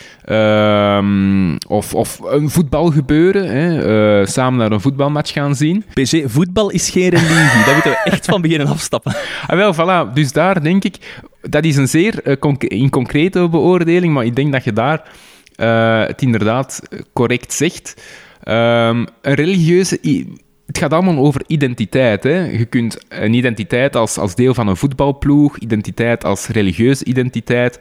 [0.99, 5.83] um, of, of een voetbalgebeuren, hè, uh, samen naar een voetbalmatch gaan zien?
[5.93, 7.63] PC, voetbal is geen religie.
[7.65, 9.15] Daar moeten we echt van beginnen afstappen.
[9.47, 10.13] Ah, wel, voilà.
[10.13, 14.35] Dus daar denk ik, dat is een zeer uh, conc in concrete beoordeling, maar ik
[14.35, 15.03] denk dat je daar
[15.57, 16.81] uh, het inderdaad
[17.13, 18.01] correct zegt.
[18.43, 19.99] Um, een religieuze
[20.69, 22.23] het gaat allemaal over identiteit.
[22.23, 22.45] Hè.
[22.45, 27.79] Je kunt een identiteit als, als deel van een voetbalploeg, identiteit als religieuze identiteit.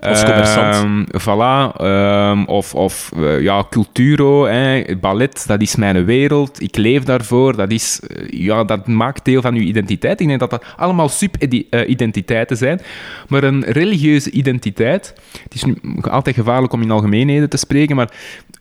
[0.00, 0.84] Als commerçant.
[0.84, 1.80] Um, voilà.
[1.80, 4.84] Um, of of uh, ja, culturo, hè.
[5.00, 6.62] ballet, dat is mijn wereld.
[6.62, 7.56] Ik leef daarvoor.
[7.56, 10.20] Dat, is, uh, ja, dat maakt deel van uw identiteit.
[10.20, 12.80] Ik denk dat dat allemaal sub-identiteiten zijn.
[13.28, 18.10] Maar een religieuze identiteit, het is nu altijd gevaarlijk om in algemeenheden te spreken, maar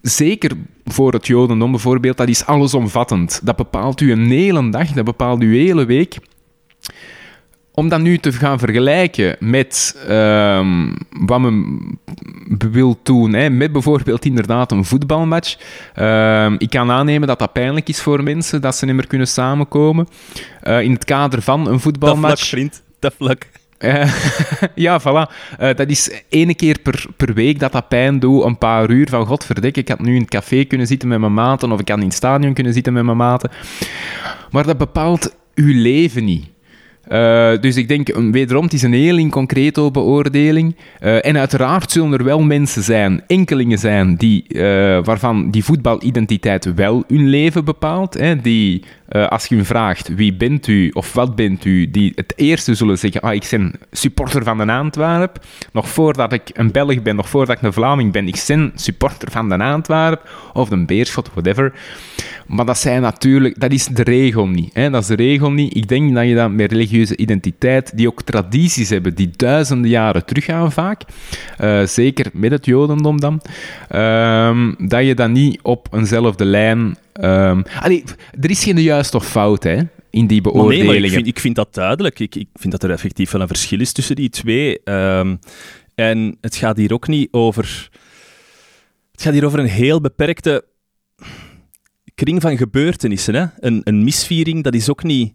[0.02, 0.52] zeker
[0.86, 3.42] voor het Jodendom bijvoorbeeld, dat is allesomvattend.
[3.44, 6.18] Dat bepaalt u een hele dag, dat bepaalt uw hele week.
[7.72, 11.80] Om dat nu te gaan vergelijken met um, wat men
[12.72, 15.58] wil doen, hè, met bijvoorbeeld inderdaad een voetbalmatch.
[15.96, 19.28] Um, ik kan aannemen dat dat pijnlijk is voor mensen, dat ze niet meer kunnen
[19.28, 20.08] samenkomen.
[20.64, 22.22] Uh, in het kader van een voetbalmatch.
[22.22, 22.84] Tough luck, vriend.
[23.00, 23.50] Tough luck.
[23.80, 24.14] Uh,
[24.76, 25.32] ja, voilà.
[25.62, 29.10] Uh, dat is één keer per, per week dat dat pijn doet, een paar uur.
[29.10, 31.90] Van godverdikke, ik had nu in het café kunnen zitten met mijn maten, of ik
[31.90, 33.52] had in het stadion kunnen zitten met mijn maten.
[34.52, 36.48] Maar dat bepaalt uw leven niet.
[37.12, 40.76] Uh, dus ik denk, wederom, het is een heel inconcreto beoordeling.
[41.00, 44.46] En uiteraard zullen er wel mensen zijn, enkelingen zijn, die,
[45.04, 48.14] waarvan die voetbalidentiteit wel hun leven bepaalt.
[48.14, 52.12] Hè, die uh, als je hem vraagt wie bent u of wat bent u, die
[52.16, 55.46] het eerste zullen zeggen, ah, ik ben supporter van de Antwerp.
[55.72, 59.32] Nog voordat ik een Belg ben, nog voordat ik een Vlaming ben, ik ben supporter
[59.32, 61.74] van de Antwerp of een Beerschot, whatever.
[62.48, 64.74] Maar dat zijn natuurlijk, dat is de regel niet.
[64.74, 64.90] Hè?
[64.90, 65.76] Dat is de regel niet.
[65.76, 70.26] Ik denk dat je dat met religieuze identiteit, die ook tradities hebben, die duizenden jaren
[70.26, 71.02] teruggaan vaak,
[71.62, 73.42] uh, zeker met het Jodendom dan,
[73.92, 78.04] uh, dat je dat niet op eenzelfde lijn Um, allee,
[78.40, 80.86] er is geen juist of fout hè, in die beoordelingen.
[80.86, 82.20] Nee, ik, vind, ik vind dat duidelijk.
[82.20, 84.82] Ik, ik vind dat er effectief wel een verschil is tussen die twee.
[84.84, 85.40] Um,
[85.96, 87.90] En het gaat hier ook niet over...
[89.12, 90.66] Het gaat hier over een heel beperkte
[92.16, 93.36] kring van gebeurtenissen.
[93.36, 93.46] Hè?
[93.60, 95.34] Een, een misviering, dat is ook niet...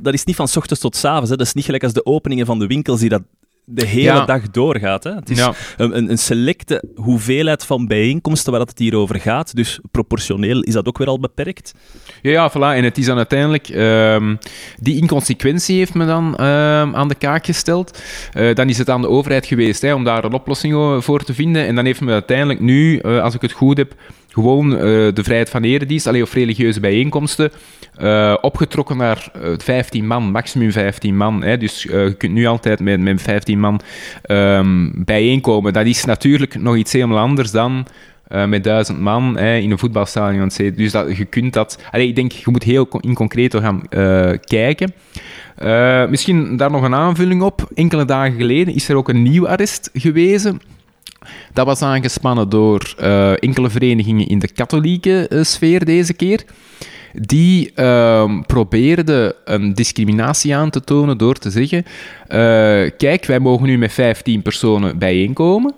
[0.00, 1.30] Dat is niet van ochtends tot avonds.
[1.30, 1.36] Hè?
[1.36, 3.22] Dat is niet gelijk als de openingen van de winkels die dat
[3.70, 4.24] de hele Ja.
[4.24, 5.04] dag doorgaat.
[5.04, 5.14] Hè?
[5.14, 5.54] Het is Ja.
[5.76, 9.56] een, een, selecte hoeveelheid van bijeenkomsten waar dat het hier over gaat.
[9.56, 11.74] Dus proportioneel is dat ook weer al beperkt.
[12.22, 12.76] Ja, ja, voilà.
[12.76, 13.68] En het is dan uiteindelijk...
[13.68, 14.36] ehm,
[14.80, 18.02] die inconsequentie heeft me dan ehm, aan de kaak gesteld.
[18.32, 21.34] Eh, dan is het aan de overheid geweest hè, om daar een oplossing voor te
[21.34, 21.66] vinden.
[21.66, 23.94] En dan heeft me uiteindelijk nu, eh, als ik het goed heb,
[24.28, 24.80] gewoon eh,
[25.14, 27.50] de vrijheid van eredienst, alleen of religieuze bijeenkomsten,
[27.98, 31.42] eh, opgetrokken naar eh, 15 man, maximum 15 man.
[31.42, 31.56] Hè.
[31.56, 33.80] Dus eh, je kunt nu altijd met, met 15 man
[34.22, 35.72] ehm, bijeenkomen.
[35.72, 37.86] Dat is natuurlijk nog iets helemaal anders dan
[38.28, 40.50] eh, met duizend man hè, in een voetbalstadion.
[40.74, 41.82] Dus dat, je kunt dat...
[41.92, 44.92] Ik denk, je moet heel in concreto gaan eh, kijken.
[45.56, 47.68] Eh, misschien daar nog een aanvulling op.
[47.74, 50.60] Enkele dagen geleden is er ook een nieuw arrest gewezen.
[51.52, 56.44] Dat was aangespannen door eh, enkele verenigingen in de katholieke eh, sfeer deze keer.
[57.12, 61.84] Die ehm, probeerden een discriminatie aan te tonen door te zeggen:
[62.26, 62.38] eh,
[62.96, 65.74] Kijk, wij mogen nu met 15 personen bijeenkomen.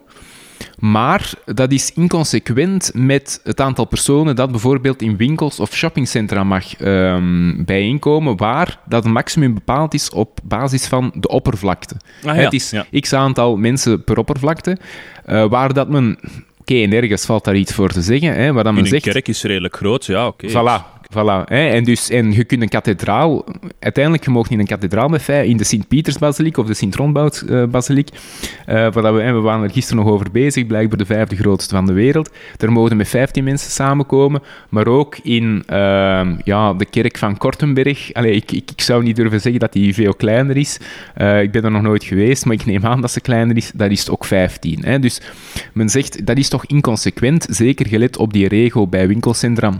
[0.78, 6.76] Maar dat is inconsequent met het aantal personen dat bijvoorbeeld in winkels of shoppingcentra mag
[6.76, 11.96] ehm, bijeenkomen, waar dat maximum bepaald is op basis van de oppervlakte.
[12.24, 14.76] Ah, het is x aantal mensen per oppervlakte,
[15.24, 16.18] eh, waar dat men...
[16.60, 19.00] Oké, en ergens valt daar iets voor te zeggen, hè, waar dat men In een
[19.00, 19.12] zegt...
[19.12, 20.48] kerk is redelijk groot, ja, oké.
[20.48, 20.99] Voilà.
[21.10, 21.68] Voilà, hè.
[21.68, 23.44] En, dus, en je kunt een kathedraal...
[23.78, 25.28] Uiteindelijk, je mag in een kathedraal met.
[25.28, 28.08] In de Sint-Pietersbasiliek of de Sint-Ronboud-basiliek.
[28.66, 30.66] eh waar dat we, hè, we waren er gisteren nog over bezig.
[30.66, 32.30] Blijkbaar de vijfde grootste van de wereld.
[32.56, 34.42] Daar mogen met 15 mensen samenkomen.
[34.68, 38.12] Maar ook in ehm, ja, de kerk van Kortenberg.
[38.12, 40.80] Allee, ik, ik, ik zou niet durven zeggen dat die veel kleiner is.
[41.14, 43.70] Eh, ik ben er nog nooit geweest, maar ik neem aan dat ze kleiner is.
[43.74, 44.84] Dat is het ook 15.
[44.84, 44.98] Hè.
[44.98, 45.20] Dus
[45.72, 47.46] men zegt, dat is toch inconsequent.
[47.50, 49.74] Zeker gelet op die regel bij winkelcentra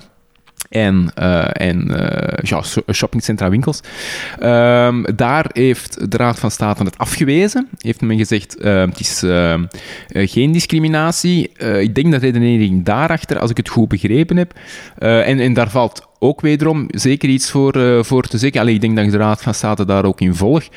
[0.69, 3.81] en, eh, en eh, ja, shoppingcentra, winkels.
[4.39, 7.69] Ehm, daar heeft de Raad van State het afgewezen.
[7.79, 9.61] Heeft men gezegd, eh, het is eh, eh,
[10.09, 11.49] geen discriminatie.
[11.59, 14.53] Ik denk dat de redenering daarachter, als ik het goed begrepen heb.
[14.99, 18.61] en, en daar valt ook wederom zeker iets voor, voor te zeggen.
[18.61, 20.69] Allee, ik denk dat de Raad van State daar ook in volg.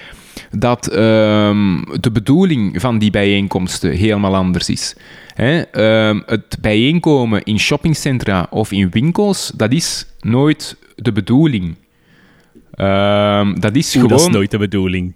[0.51, 4.95] Dat ehm, de bedoeling van die bijeenkomsten helemaal anders is.
[5.33, 11.75] Hè, ehm, het bijeenkomen in shoppingcentra of in winkels, dat is nooit de bedoeling.
[12.71, 14.07] Ehm, dat is gewoon...
[14.07, 15.13] dat is nooit de bedoeling.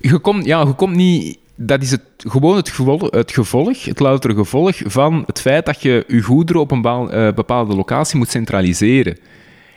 [0.00, 1.38] Je komt, ja, je komt niet...
[1.56, 5.82] Dat is het, gewoon het gevolg, het gevolg, het loutere gevolg van het feit dat
[5.82, 9.18] je je goederen op een eh, bepaalde locatie moet centraliseren.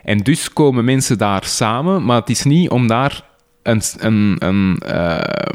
[0.04, 3.24] En dus komen mensen daar samen, maar het is niet om daar
[3.64, 5.46] een, een, een ehm,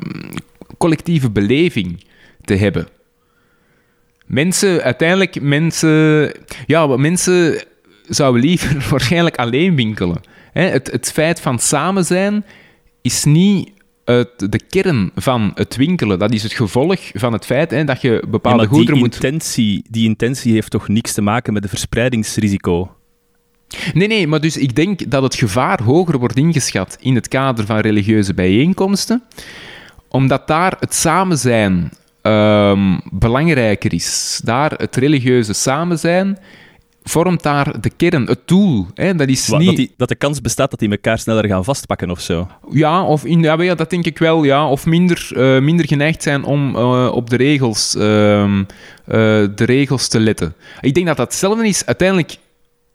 [0.79, 2.05] collectieve beleving
[2.45, 2.89] te hebben.
[4.27, 6.33] Mensen, uiteindelijk, mensen...
[6.67, 7.65] Ja, mensen
[8.09, 10.21] zouden liever waarschijnlijk alleen winkelen.
[10.53, 12.45] Hè, het, het feit van samen zijn
[13.03, 13.71] is niet
[14.37, 16.19] de kern van het winkelen.
[16.19, 19.01] Dat is het gevolg van het feit hè, dat je Ja, bepaalde maar die goederen
[19.01, 19.15] moet...
[19.15, 22.95] intentie, die intentie heeft toch niks te maken met het verspreidingsrisico?
[23.95, 27.67] Nee, nee, maar dus ik denk dat het gevaar hoger wordt ingeschat in het kader
[27.67, 29.23] van religieuze bijeenkomsten,
[30.09, 34.41] omdat daar het samen zijn ehm, belangrijker is.
[34.45, 36.39] Daar het religieuze samen zijn
[37.05, 38.87] vormt daar de kern, het doel.
[38.95, 39.15] Hè?
[39.15, 39.67] Dat is niet...
[39.67, 42.49] Dat, die, dat de kans bestaat dat die elkaar sneller gaan vastpakken of zo.
[42.71, 44.45] Ja, of in, ja, dat denk ik wel.
[44.45, 44.69] Ja.
[44.69, 49.15] Of minder, eh, minder geneigd zijn om eh, op de regels, ehm, eh,
[49.55, 50.55] de regels te letten.
[50.81, 51.87] Ik denk dat dat hetzelfde is.
[51.87, 52.37] Uiteindelijk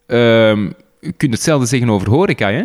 [0.08, 2.52] ehm je kunt hetzelfde zeggen over horeca.
[2.52, 2.64] Hè?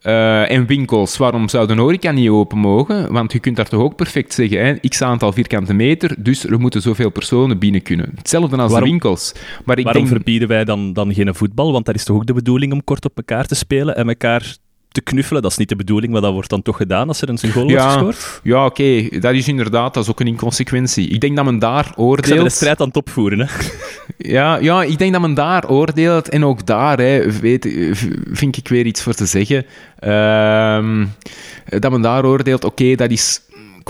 [0.00, 3.12] Eh, en winkels, waarom zou de horeca niet open mogen?
[3.12, 4.74] Want je kunt daar toch ook perfect zeggen, hè?
[4.88, 8.12] x aantal vierkante meter, dus er moeten zoveel personen binnen kunnen.
[8.14, 9.34] Hetzelfde als Waarom- de winkels.
[9.64, 11.72] Maar ik Waarom denk, verbieden wij dan, dan geen voetbal?
[11.72, 14.56] Want dat is toch ook de bedoeling om kort op elkaar te spelen en elkaar
[14.92, 15.42] te knuffelen?
[15.42, 17.52] Dat is niet de bedoeling, maar dat wordt dan toch gedaan als er een goal
[17.64, 18.40] wordt Ja, gescoord?
[18.42, 21.08] ja oké, dat is inderdaad dat is ook een inconsequentie.
[21.08, 22.42] Ik denk dat men daar Ik oordeelt...
[22.44, 23.38] de strijd aan het opvoeren.
[23.40, 23.46] Hè?
[24.18, 26.28] Ja, ja, ik denk dat men daar oordeelt.
[26.28, 27.68] En ook daar hè, weet,
[28.32, 29.66] vind ik weer iets voor te zeggen.
[29.98, 31.06] Ehm,
[31.78, 33.40] dat men daar oordeelt, oké, dat is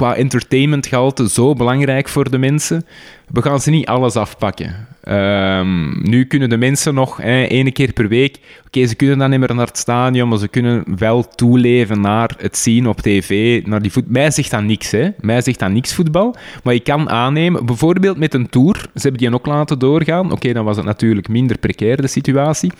[0.01, 2.87] qua entertainmentgehalte zo belangrijk voor de mensen.
[3.27, 4.87] We gaan ze niet alles afpakken.
[5.01, 8.39] Ehm, nu kunnen de mensen nog hè, ene keer per week...
[8.67, 12.35] Oké, ze kunnen dan niet meer naar het stadion, maar ze kunnen wel toeleven naar
[12.39, 13.63] het zien op tv.
[13.67, 14.11] Naar die voet...
[14.11, 15.09] Mij zegt dat niks, hè.
[15.21, 16.37] Mij zegt dat niks voetbal.
[16.63, 20.33] Maar ik kan aannemen, bijvoorbeeld met een tour, ze hebben die ook laten doorgaan.
[20.33, 22.73] Oké, dan was het natuurlijk minder precair, de situatie.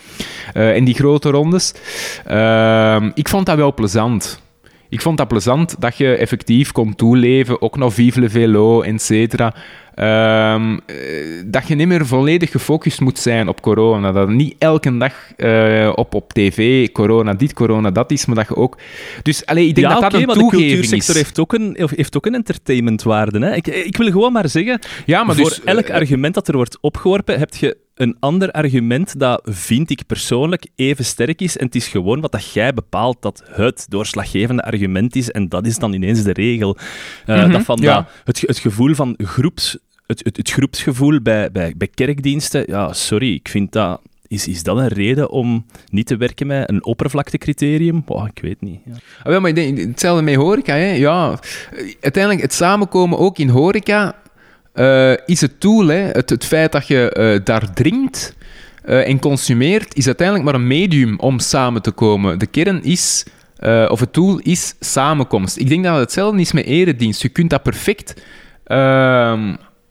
[0.53, 1.73] Eh, en die grote rondes.
[2.25, 4.41] Ehm, ik vond dat wel plezant.
[4.91, 9.01] Ik vond dat plezant dat je effectief kon toeleven, ook nog Vive le Velo, et
[9.01, 9.53] cetera.
[9.95, 10.95] Ehm, eh,
[11.45, 14.11] dat je niet meer volledig gefocust moet zijn op corona.
[14.11, 18.47] Dat niet elke dag uh, op, op tv corona dit, corona dat is, maar dat
[18.47, 18.77] je ook...
[19.21, 21.21] Dus allee, ik denk ja, dat dat oké, een maar de toegeving cultuursector is.
[21.21, 23.39] heeft ook een, heeft ook een entertainmentwaarde.
[23.39, 23.55] Hè?
[23.55, 26.55] Ik, ik wil gewoon maar zeggen, Ja, maar voor dus, elk eh, argument dat er
[26.55, 31.57] wordt opgeworpen, heb je een ander argument dat, vind ik persoonlijk, even sterk is.
[31.57, 35.31] En het is gewoon wat dat jij bepaalt dat het doorslaggevende argument is.
[35.31, 36.77] En dat is dan ineens de regel.
[37.25, 37.95] Eh, Mhm, dat van ja.
[37.95, 39.77] dat, het, het gevoel van groeps...
[40.07, 44.01] Het, het, het groepsgevoel bij, bij, bij kerkdiensten, ja, sorry, ik vind dat...
[44.27, 48.03] Is, is dat een reden om niet te werken met een oppervlaktecriterium?
[48.33, 48.79] Ik weet niet.
[48.85, 48.93] Ja.
[49.19, 50.73] Ah, wel, maar ik denk, hetzelfde met horeca.
[50.73, 50.91] Hè.
[50.91, 51.39] Ja,
[52.01, 54.15] uiteindelijk, het samenkomen ook in horeca
[54.73, 55.87] eh, is het tool.
[55.87, 55.97] Hè.
[55.97, 58.35] Het, het feit dat je eh, daar drinkt
[58.83, 62.39] eh, en consumeert, is uiteindelijk maar een medium om samen te komen.
[62.39, 63.25] De kern is,
[63.87, 65.57] of het tool is samenkomst.
[65.57, 67.21] Ik denk dat het hetzelfde is met eredienst.
[67.21, 68.13] Je kunt dat perfect...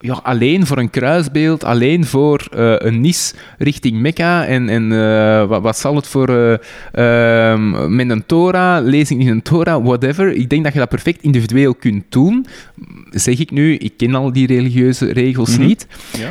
[0.03, 5.45] ja, alleen voor een kruisbeeld, alleen voor eh, een nis richting Mekka en, en eh,
[5.49, 10.33] wat, wat zal het voor eh, ehm, met een Torah, lezing in een Torah, whatever.
[10.33, 12.47] Ik denk dat je dat perfect individueel kunt doen.
[13.11, 15.67] Zeg ik nu, ik ken al die religieuze regels Mhm.
[15.67, 15.87] niet.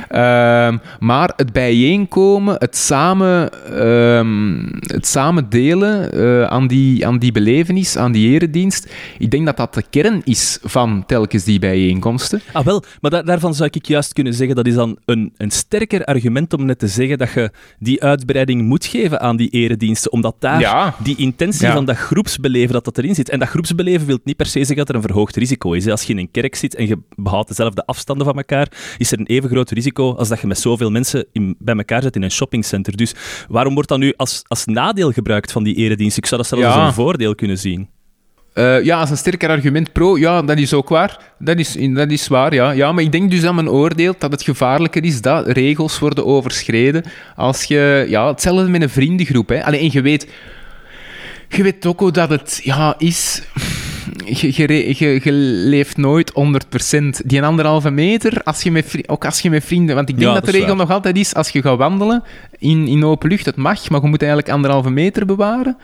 [0.10, 7.32] Ehm, maar het bijeenkomen, het samen, ehm, het samen delen eh, aan, die, aan die
[7.32, 12.42] belevenis, aan die eredienst, ik denk dat dat de kern is van telkens die bijeenkomsten.
[12.54, 15.52] Ah, wel, maar da- daarvan zou ik juist kunnen zeggen, dat is dan een, een
[15.52, 20.12] sterker argument om net te zeggen dat je die uitbreiding moet geven aan die erediensten,
[20.12, 20.96] omdat daar Ja.
[21.04, 21.74] die intentie Ja.
[21.74, 23.30] van dat groepsbeleven, dat dat erin zit.
[23.30, 25.88] En dat groepsbeleven wil niet per se zeggen dat er een verhoogd risico is.
[25.88, 29.20] Als je in een kerk zit en je behoudt dezelfde afstanden van elkaar, is er
[29.20, 32.24] een even groot risico als dat je met zoveel mensen in, bij elkaar zit in
[32.24, 32.98] een shoppingcenter.
[32.98, 33.14] Dus
[33.50, 36.18] waarom wordt dat nu als, als nadeel gebruikt van die eredienst?
[36.18, 36.74] Ik zou dat zelfs Ja.
[36.74, 37.90] als een voordeel kunnen zien.
[38.54, 41.20] Eh, ja, als een sterker argument pro, ja, dat is ook waar.
[41.40, 42.72] Dat is, dat is waar, ja.
[42.72, 42.92] ja.
[42.92, 47.04] Maar ik denk dus aan mijn oordeel dat het gevaarlijker is dat regels worden overschreden
[47.36, 48.06] als je...
[48.10, 49.64] Ja, hetzelfde met een vriendengroep, hè.
[49.66, 50.28] Allee, en je weet...
[51.50, 53.42] Je weet ook hoe dat het ja, is...
[54.26, 57.26] Je, je, re- je, je leeft nooit 100%.
[57.26, 59.96] Die anderhalve meter, als je met, ook als je met vrienden...
[59.96, 60.86] Want ik denk Ja, dat de dat regel waar.
[60.86, 62.24] nog altijd is, als je gaat wandelen
[62.60, 65.78] in, in open lucht, het mag, maar je moet eigenlijk anderhalve meter bewaren.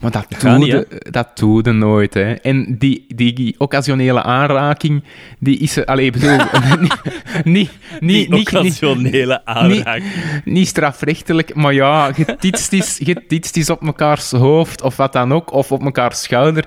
[0.00, 2.14] Maar dat doe, niet, je, dat doe nooit.
[2.14, 2.32] Hè.
[2.32, 5.02] En die, die occasionele aanraking,
[5.38, 5.76] die is...
[5.76, 6.36] er- Allee, ik bedoel...
[6.78, 6.96] niet,
[7.44, 10.42] niet, niet, Die niet, occasionele aanraking.
[10.44, 15.52] niet strafrechtelijk, maar ja, getitst is, getitst is op mekaars hoofd of wat dan ook,
[15.52, 16.64] of op mekaars schouder.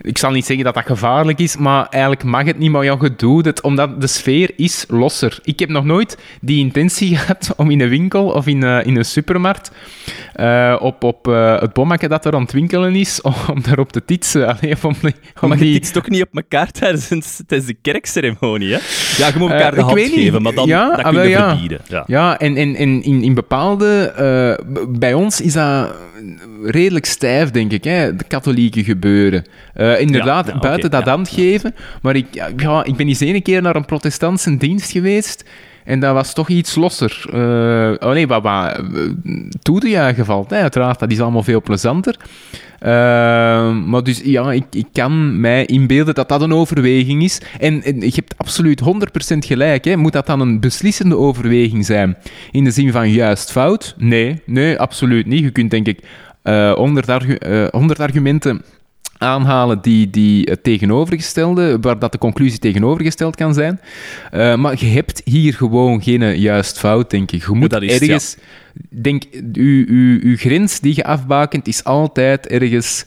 [0.00, 2.96] Ik zal niet zeggen dat dat gevaarlijk is, maar eigenlijk mag het niet, maar ja,
[3.00, 5.38] je doet het, omdat de sfeer is losser.
[5.42, 8.96] Ik heb nog nooit die intentie gehad om in een winkel of in, eh, in
[8.96, 9.70] een supermarkt
[10.34, 13.20] eh, op, op eh, het bommetje dat er aan het winkelen is,
[13.52, 14.46] om daarop te titsen.
[14.46, 17.08] Allee, om, die- om Maar je tikt toch niet op elkaar tijdens,
[17.46, 18.78] tijdens de kerkceremonie, hè?
[19.16, 20.24] Ja, je moet elkaar Eh, de ik hand weet niet.
[20.24, 21.48] geven, maar dan, Ja, dat ah, kun wel, je ja.
[21.50, 21.80] verbieden.
[21.88, 22.04] Ja.
[22.06, 23.86] Ja, en, en, en in, in bepaalde...
[24.88, 25.94] bij ons is dat
[26.64, 29.44] redelijk stijf, denk ik, hè, de katholieke gebeuren.
[29.98, 31.74] Inderdaad, Ja, ja, buiten dat ja, hand geven.
[32.02, 35.44] Maar ik, ja, ja, ik ben eens ene keer naar een protestantse dienst geweest...
[35.88, 37.24] En dat was toch iets losser.
[37.32, 38.70] Eh oh nee, wat eh,
[39.62, 40.98] toedejuichen valt, hè, uiteraard.
[40.98, 42.16] Dat is allemaal veel plezanter.
[42.78, 42.90] Eh,
[43.84, 47.40] maar dus ja, ik, ik kan mij inbeelden dat dat een overweging is.
[47.58, 48.84] En, je hebt absoluut 100%
[49.38, 49.84] gelijk.
[49.84, 49.96] Hè.
[49.96, 52.16] Moet dat dan een beslissende overweging zijn?
[52.50, 53.94] In de zin van juist fout?
[53.98, 55.42] Nee, nee, absoluut niet.
[55.42, 56.00] Je kunt denk ik
[56.74, 58.62] 100, argu- eh, 100 argumenten
[59.18, 63.80] aanhalen die, die het tegenovergestelde, waar dat de conclusie tegenovergesteld kan zijn.
[64.30, 67.44] Eh, maar je hebt hier gewoon geen juist fout, denk ik.
[67.46, 68.36] Je moet dat is ergens...
[68.90, 73.04] Denk, uw, uw, uw grens die je afbakent is altijd ergens...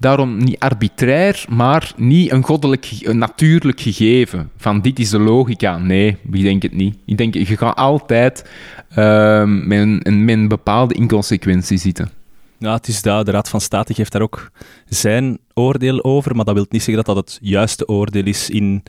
[0.00, 4.50] Daarom niet arbitrair, maar niet een goddelijk, een natuurlijk gegeven.
[4.56, 5.78] Van dit is de logica.
[5.78, 6.96] Nee, ik denk het niet.
[7.06, 8.50] Ik denk, je gaat altijd
[8.94, 12.10] ehm, met, een- met een bepaalde inconsequentie zitten.
[12.58, 13.26] Ja, het is dat.
[13.26, 14.50] De Raad van State geeft daar ook
[14.88, 18.82] zijn oordeel over, maar dat wil niet zeggen dat dat het juiste oordeel is in,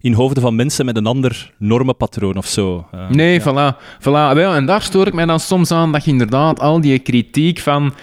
[0.00, 2.86] in hoofden van mensen met een ander normenpatroon of zo.
[2.92, 3.72] Eh, Nee, ja.
[3.74, 3.76] voilà.
[4.00, 4.34] voilà.
[4.34, 7.58] Wel, en daar stoor ik mij dan soms aan dat je inderdaad al die kritiek
[7.58, 7.94] van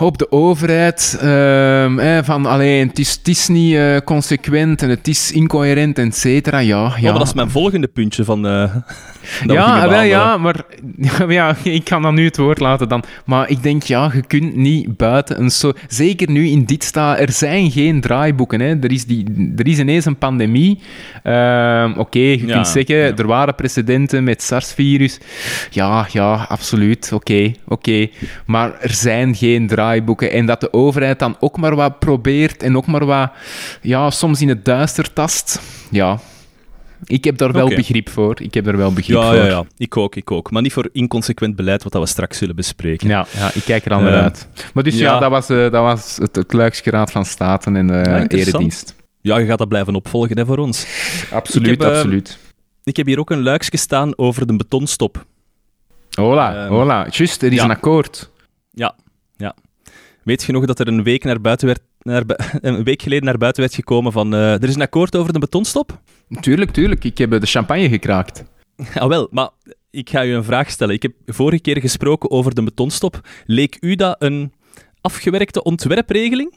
[0.00, 5.08] op de overheid, ehm, van alleen het is, het is niet eh, consequent en het
[5.08, 6.58] is incoherent, et cetera.
[6.58, 7.10] Ja, Oh, ja.
[7.10, 8.42] maar dat is mijn volgende puntje van...
[9.46, 10.64] we ja, wel, ja, maar
[11.28, 13.02] ja, ik kan dan nu het woord laten dan.
[13.24, 15.72] Maar ik denk, ja, je kunt niet buiten een zo...
[15.88, 18.60] Zeker nu in dit sta, er zijn geen draaiboeken.
[18.60, 18.76] Hè.
[18.80, 20.80] Er, is die, er is ineens een pandemie.
[21.22, 23.12] Ehm, Oké, je Ja, kunt zeggen, ja.
[23.16, 25.18] er waren precedenten met SARS-virus.
[25.70, 27.10] Ja, ja, absoluut.
[27.12, 28.08] Oké, oké.
[28.46, 29.87] Maar er zijn geen draaiboeken.
[29.88, 30.30] Draaiboeken.
[30.30, 33.30] En dat de overheid dan ook maar wat probeert en ook maar wat,
[33.82, 35.60] ja, soms in het duister tast.
[35.90, 36.18] Ja,
[37.04, 38.40] ik heb daar wel begrip voor.
[38.40, 39.36] Ik heb daar wel begrip Ja, voor.
[39.36, 40.50] ja, ja, ik ook, ik ook.
[40.50, 43.08] Maar niet voor inconsequent beleid, wat dat we straks zullen bespreken.
[43.08, 44.48] Ja, ja, ik kijk er al naar Eh, uit.
[44.74, 45.18] Maar dus ja, ja.
[45.18, 48.24] dat was, eh, dat was het, het Luiksgeraad van Staten en de.
[48.28, 48.94] Eredienst.
[49.20, 50.86] Ja, je gaat dat blijven opvolgen hè, voor ons.
[51.32, 52.38] Absoluut, Ik heb, eh, absoluut.
[52.84, 55.24] Ik heb hier ook een luiksje staan over de betonstop.
[56.10, 57.06] Hola, ehm, hola.
[57.10, 58.30] Juist, er is een akkoord.
[58.70, 58.94] Ja,
[59.36, 59.54] ja.
[60.28, 62.22] Weet je nog dat er een week, naar buiten werd, naar,
[62.60, 64.34] een week geleden naar buiten werd gekomen van...
[64.34, 66.00] eh, er is een akkoord over de betonstop?
[66.40, 67.04] Tuurlijk, tuurlijk.
[67.04, 68.44] Ik heb eh, de champagne gekraakt.
[68.94, 69.48] Ah, wel, maar
[69.90, 70.94] ik ga u een vraag stellen.
[70.94, 73.20] Ik heb vorige keer gesproken over de betonstop.
[73.46, 74.52] Leek u dat een
[75.00, 76.54] afgewerkte ontwerpregeling?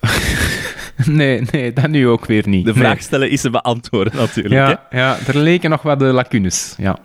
[1.06, 2.64] Nee, nee, dat nu ook weer niet.
[2.64, 2.80] De Nee.
[2.82, 4.54] vraag stellen is te beantwoorden, natuurlijk.
[4.54, 4.60] hè?
[4.60, 6.74] Ja, ja, er leken nog wat de lacunes.
[6.78, 6.98] Ja.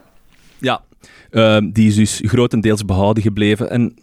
[0.58, 0.82] Ja,
[1.32, 3.70] ehm, die is dus grotendeels behouden gebleven.
[3.70, 3.96] En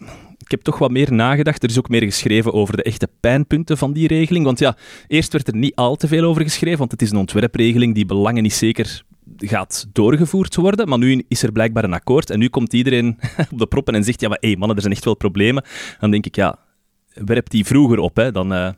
[0.53, 1.63] heb toch wat meer nagedacht.
[1.63, 4.45] Er is ook meer geschreven over de echte pijnpunten van die regeling.
[4.45, 4.77] Want ja,
[5.09, 8.07] eerst werd er niet al te veel over geschreven, want het is een ontwerpregeling die
[8.07, 9.03] belangen niet zeker
[9.39, 10.89] gaat doorgevoerd worden.
[10.89, 13.19] Maar nu is er blijkbaar een akkoord en nu komt iedereen
[13.53, 15.65] op de proppen en zegt, ja, maar hé mannen, er zijn echt wel problemen.
[16.01, 16.59] Dan denk ik, ja,
[17.15, 18.33] werp die vroeger op, hè.
[18.33, 18.53] Dan...
[18.53, 18.69] eh,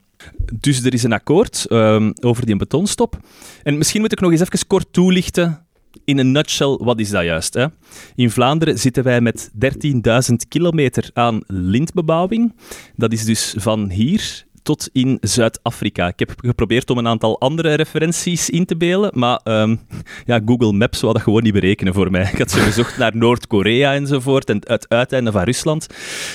[0.60, 3.18] dus er is een akkoord ehm, over die betonstop.
[3.62, 5.63] En misschien moet ik nog eens even kort toelichten
[6.04, 7.54] in een nutshell, wat is dat juist?
[7.54, 7.66] Hè?
[8.14, 12.54] In Vlaanderen zitten wij met 13.000 kilometer aan lintbebouwing.
[12.96, 16.08] Dat is dus van hier tot in Zuid-Afrika.
[16.08, 19.76] Ik heb geprobeerd om een aantal andere referenties in te beelden, maar ehm,
[20.24, 22.30] ja, Google Maps wou dat gewoon niet berekenen voor mij.
[22.32, 25.86] Ik had zo gezocht naar Noord-Korea enzovoort en het uiteinde van Rusland,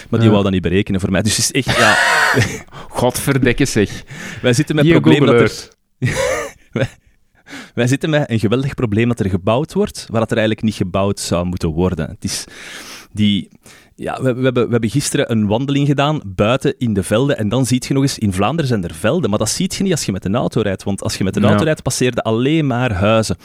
[0.09, 0.29] maar die Ja.
[0.29, 1.21] wou dat niet berekenen voor mij.
[1.21, 1.95] Dus het is echt, ja,
[2.99, 4.03] Godverdekke zeg.
[4.41, 5.69] wij zitten met het probleem dat er...
[7.73, 10.75] Wij zitten met een geweldig probleem dat er gebouwd wordt, waar dat er eigenlijk niet
[10.75, 12.09] gebouwd zou moeten worden.
[12.09, 12.45] Het is
[13.11, 13.49] die...
[14.01, 17.49] Ja, we, we, hebben, we hebben gisteren een wandeling gedaan buiten in de velden en
[17.49, 19.91] dan zie je nog eens, in Vlaanderen zijn er velden, maar dat zie je niet
[19.91, 21.47] als je met een auto rijdt, want als je met een Ja.
[21.47, 23.35] auto rijdt, passeerde alleen maar huizen.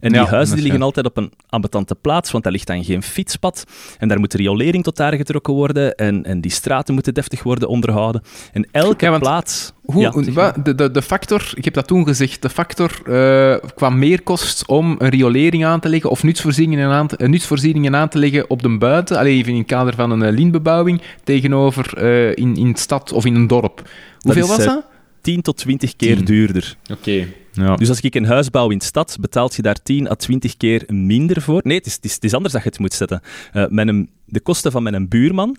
[0.00, 2.84] En Ja, die huizen die liggen altijd op een ambetante plaats, want daar ligt dan
[2.84, 3.64] geen fietspad
[3.98, 7.68] en daar moet riolering tot daar getrokken worden en, en die straten moeten deftig worden
[7.68, 8.22] onderhouden.
[8.52, 9.72] En elke want plaats...
[9.84, 10.52] Hoe, Ja, zeg maar.
[10.54, 14.66] wat- de, de, de factor, ik heb dat toen gezegd, de factor eh, qua meerkost
[14.66, 18.50] om een riolering aan te leggen of nutsvoorzieningen aan te, eh, nutsvoorzieningen aan te leggen
[18.50, 22.56] op de buiten, alleen even in het kader van een uh, lintbebouwing, tegenover eh, in,
[22.56, 23.90] in stad of in een dorp.
[24.20, 24.84] Hoeveel is, was eh, dat?
[25.20, 26.76] 10 tot 20 keer duurder.
[26.92, 27.26] Oké.
[27.52, 27.76] Ja.
[27.76, 30.56] Dus als ik een huis bouw in de stad, betaalt je daar 10 à 20
[30.56, 31.60] keer minder voor.
[31.64, 33.20] Nee, het is, het is, het is anders dat je het moet zetten.
[33.52, 35.56] Eh, met een, de kosten van mijn buurman...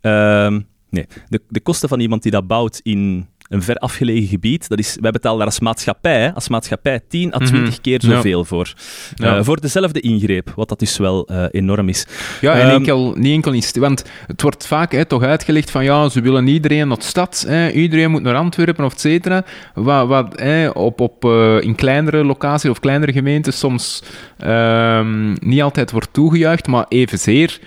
[0.00, 4.68] ehm, nee, de, de kosten van iemand die dat bouwt in een ver afgelegen gebied,
[4.68, 7.80] dat is, wij betalen daar als maatschappij, als maatschappij 10 à 20 Mhm.
[7.80, 8.14] keer Ja.
[8.14, 8.72] zoveel voor.
[9.14, 9.36] Ja.
[9.36, 12.06] Eh, voor dezelfde ingreep, wat dat dus wel eh, enorm is.
[12.40, 13.62] Ja, en Ehm, enkel, niet enkel in...
[13.72, 17.44] Want het wordt vaak hè, toch uitgelegd van ja, ze willen iedereen naar de stad,
[17.48, 19.44] hè, iedereen moet naar Antwerpen of et cetera.
[19.74, 24.02] Wat, wat hè, op, op, eh, in kleinere locaties of kleinere gemeentes soms
[24.38, 27.58] ehm, niet altijd wordt toegejuicht, maar evenzeer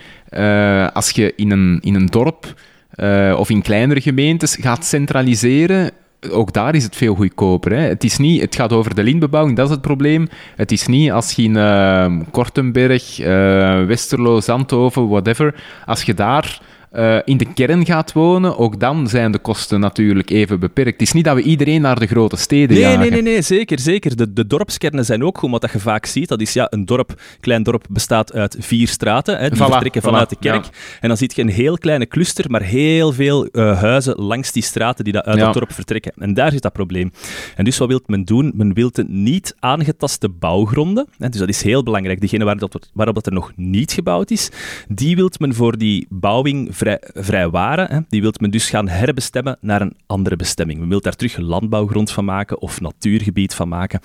[0.93, 2.53] als je in een, in een dorp
[2.99, 5.91] eh, of in kleinere gemeentes gaat centraliseren,
[6.31, 7.71] ook daar is het veel goedkoper.
[7.71, 7.81] Hè.
[7.81, 10.27] Het, is niet, het gaat over de lintbebouwing, dat is het probleem.
[10.55, 16.61] Het is niet als je in eh, Kortenberg, eh, Westerlo, Zandhoven, whatever, als je daar
[16.91, 20.91] eh, in de kern gaat wonen, ook dan zijn de kosten natuurlijk even beperkt.
[20.99, 22.99] Het is niet dat we iedereen naar de grote steden Nee, jagen.
[22.99, 24.15] nee, nee, nee, zeker, zeker.
[24.15, 26.27] De, de dorpskernen zijn ook goed, wat dat je vaak ziet.
[26.27, 30.01] Dat is ja, een dorp, klein dorp bestaat uit vier straten, hè, die Voilà, vertrekken
[30.01, 30.65] voilà, vanuit de kerk.
[31.01, 34.63] En dan zie je een heel kleine cluster, maar heel veel eh, huizen langs die
[34.63, 35.45] straten die dat uit Ja.
[35.45, 36.11] dat dorp vertrekken.
[36.17, 37.11] En daar zit dat probleem.
[37.55, 38.51] En dus wat wil men doen?
[38.55, 42.89] Men wil de niet aangetaste bouwgronden, hè, dus dat is heel belangrijk, degene waar dat,
[42.93, 44.49] waarop dat er nog niet gebouwd is,
[44.87, 47.91] die wil men voor die bouwing vrij, vrijwaren.
[47.91, 50.79] Hè, die wil men dus gaan herbestemmen naar een andere bestemming.
[50.79, 53.99] Men wil daar terug landbouwgrond van maken of natuurgebied van maken.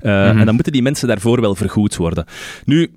[0.00, 0.38] Eh, Mhm.
[0.38, 2.24] En dan moeten die mensen daarvoor wel vergoed worden.
[2.64, 2.94] Nu,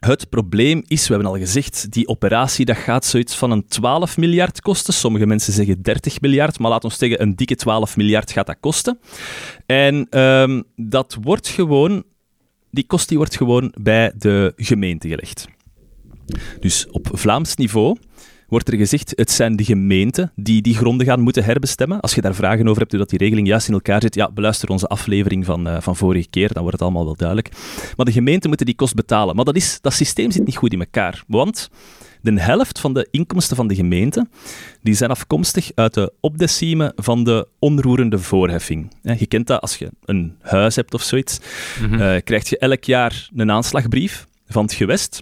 [0.00, 4.16] het probleem is, we hebben al gezegd, die operatie dat gaat zoiets van een 12
[4.16, 4.94] miljard kosten.
[4.94, 8.56] Sommige mensen zeggen 30 miljard, maar laat ons zeggen, een dikke 12 miljard gaat dat
[8.60, 8.98] kosten.
[9.66, 12.04] En ehm, dat wordt gewoon,
[12.70, 15.46] die kost die wordt gewoon bij de gemeente gelegd.
[16.60, 17.96] Dus op Vlaams niveau
[18.52, 22.00] wordt er gezegd, het zijn de gemeenten die die gronden gaan moeten herbestemmen.
[22.00, 24.30] Als je daar vragen over hebt, hoe dat die regeling juist in elkaar zit, ja,
[24.30, 27.50] beluister onze aflevering van, eh, van vorige keer, dan wordt het allemaal wel duidelijk.
[27.96, 29.36] Maar de gemeenten moeten die kost betalen.
[29.36, 31.70] Maar dat, is, dat systeem zit niet goed in elkaar, want
[32.20, 34.26] de helft van de inkomsten van de gemeente
[34.82, 38.92] die zijn afkomstig uit de opdeciemen van de onroerende voorheffing.
[39.02, 41.38] Je kent dat als je een huis hebt of zoiets,
[41.80, 45.20] eh, krijg je elk jaar een aanslagbrief van het gewest.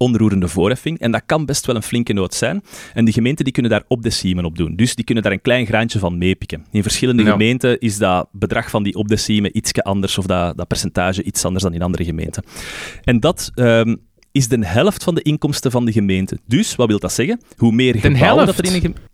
[0.00, 0.98] Onroerende voorheffing.
[0.98, 2.62] En dat kan best wel een flinke nood zijn.
[2.94, 4.76] En die gemeenten die kunnen daar opdeciemen op doen.
[4.76, 6.64] Dus die kunnen daar een klein graantje van meepikken.
[6.70, 7.30] In verschillende Ja.
[7.30, 11.64] gemeenten is dat bedrag van die opdeciemen iets anders, of dat, dat percentage iets anders
[11.64, 12.44] dan in andere gemeenten.
[13.04, 13.96] En dat ehm,
[14.32, 16.38] is de helft van de inkomsten van de gemeente.
[16.46, 17.40] Dus, wat wil dat zeggen?
[17.56, 19.08] Hoe meer gebouwen dat er in een gemeente...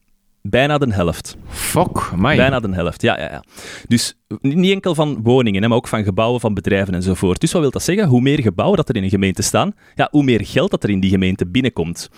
[0.51, 1.37] Bijna de helft.
[1.49, 2.37] Fuck, amai.
[2.37, 3.45] Bijna de helft, ja, ja, ja.
[3.89, 7.41] Dus niet enkel van woningen, hè, maar ook van gebouwen, van bedrijven enzovoort.
[7.41, 8.07] Dus wat wil dat zeggen?
[8.09, 10.91] Hoe meer gebouwen dat er in een gemeente staan, ja, hoe meer geld dat er
[10.91, 12.09] in die gemeente binnenkomt.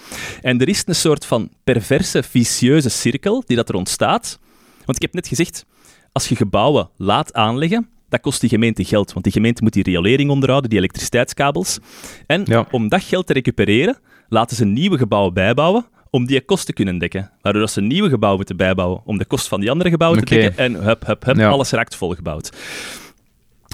[0.40, 4.38] En er is een soort van perverse, vicieuze cirkel die dat er ontstaat.
[4.84, 5.64] Want ik heb net gezegd,
[6.12, 9.12] als je gebouwen laat aanleggen, dat kost die gemeente geld.
[9.12, 11.78] Want die gemeente moet die riolering onderhouden, die elektriciteitskabels.
[12.26, 12.66] En Ja.
[12.70, 13.98] om dat geld te recupereren,
[14.28, 17.30] laten ze nieuwe gebouwen bijbouwen om die kosten te kunnen dekken.
[17.42, 20.34] Waardoor dat ze nieuwe gebouwen moeten bijbouwen om de kost van die andere gebouwen te
[20.34, 20.64] dekken.
[20.64, 21.48] En hup, hup, hup, Ja.
[21.48, 22.52] alles raakt volgebouwd.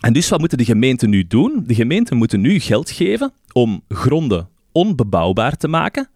[0.00, 1.62] En dus wat moeten de gemeenten nu doen?
[1.66, 6.08] De gemeenten moeten nu geld geven om gronden onbebouwbaar te maken,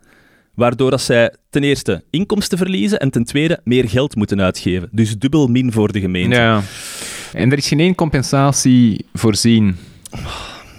[0.55, 4.89] waardoor dat zij ten eerste inkomsten verliezen en ten tweede meer geld moeten uitgeven.
[4.93, 6.37] Dus dubbel min voor de gemeente.
[6.37, 6.63] Ja.
[7.33, 9.77] En er is geen compensatie voorzien.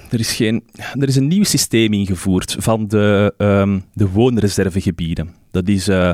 [0.10, 0.64] Er, is geen,
[0.99, 5.34] er is een nieuw systeem ingevoerd van de, ehm, de woonreservegebieden.
[5.51, 6.14] Dat, is, eh,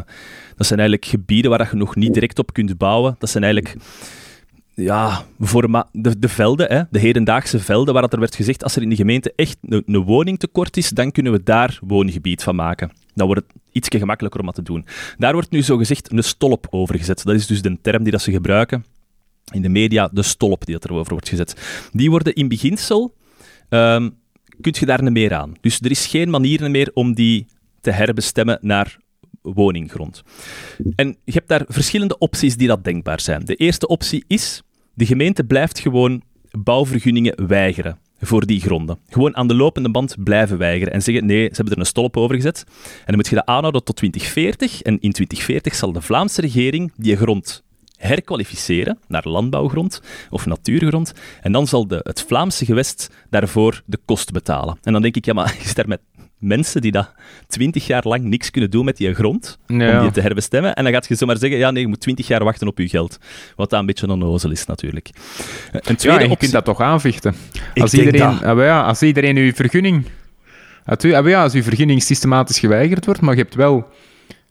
[0.56, 3.16] dat zijn eigenlijk gebieden waar je nog niet direct op kunt bouwen.
[3.20, 3.76] Dat zijn eigenlijk
[4.74, 8.76] ja, voor de, de velden, hè, de hedendaagse velden, waar dat er werd gezegd, als
[8.76, 12.44] er in de gemeente echt een, een woning tekort is, dan kunnen we daar woongebied
[12.44, 12.92] van maken.
[13.14, 14.86] Dan wordt het iets gemakkelijker om dat te doen.
[15.18, 17.24] Daar wordt nu zogezegd een stolp over gezet.
[17.24, 18.86] Dat is dus de term die dat ze gebruiken
[19.52, 21.90] in de media, de stolp die dat erover wordt gezet.
[21.92, 23.14] Die worden in beginsel,
[23.70, 24.10] ehm
[24.62, 25.54] kun je daar niet meer aan.
[25.62, 27.48] Dus er is geen manier meer om die
[27.82, 28.98] te herbestemmen naar
[29.42, 30.24] woninggrond.
[30.96, 33.46] En je hebt daar verschillende opties die dat denkbaar zijn.
[33.46, 34.62] De eerste optie is,
[34.94, 38.98] de gemeente blijft gewoon bouwvergunningen weigeren voor die gronden.
[39.10, 42.18] Gewoon aan de lopende band blijven weigeren en zeggen, nee, ze hebben er een stolp
[42.18, 42.64] over gezet.
[42.68, 44.82] En dan moet je dat aanhouden tot 2040.
[44.82, 47.64] En in 2040 zal de Vlaamse regering die grond
[48.06, 51.14] herkwalificeren naar landbouwgrond of natuurgrond.
[51.42, 54.78] En dan zal de, het Vlaamse gewest daarvoor de kost betalen.
[54.84, 56.00] En dan denk ik, ja, maar is daar met
[56.40, 57.12] mensen die dat
[57.48, 60.02] twintig jaar lang niks kunnen doen met die grond, om Ja.
[60.02, 60.76] die te herbestemmen.
[60.76, 62.90] En dan gaat je zomaar zeggen, ja nee, je moet twintig jaar wachten op je
[62.90, 63.18] geld.
[63.56, 65.10] Wat dan een beetje een onnozel is natuurlijk.
[65.72, 66.38] Een Ja, tweede en je optie...
[66.38, 67.36] kunt dat toch aanvechten.
[67.74, 68.44] Ik Als iedereen, dat.
[68.44, 70.06] ah, ja, als iedereen uw vergunning...
[70.86, 73.88] Ah, tu- ah, maar ja, als uw vergunning systematisch geweigerd wordt, maar je hebt wel...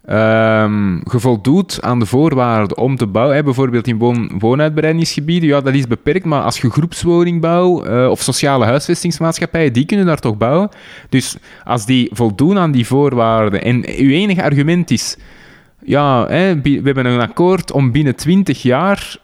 [0.04, 3.36] ehm je voldoet aan de voorwaarden om te bouwen.
[3.36, 8.20] Hè, bijvoorbeeld in woon, woonuitbreidingsgebieden, ja, dat is beperkt, maar als je groepswoningbouw eh, of
[8.20, 10.68] sociale huisvestingsmaatschappijen, die kunnen daar toch bouwen.
[11.08, 15.16] Dus als die voldoen aan die voorwaarden en uw enige argument is...
[15.86, 19.16] Ja, hè, we hebben een akkoord om binnen 20 jaar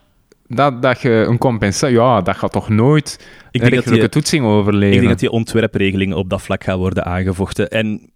[0.47, 1.97] dat, dat je een compensatie...
[1.97, 4.97] Ja, dat gaat toch nooit Ik denk dat die- toetsing Ik overleven.
[4.97, 7.69] denk dat die ontwerpregelingen op dat vlak gaan worden aangevochten.
[7.71, 8.11] En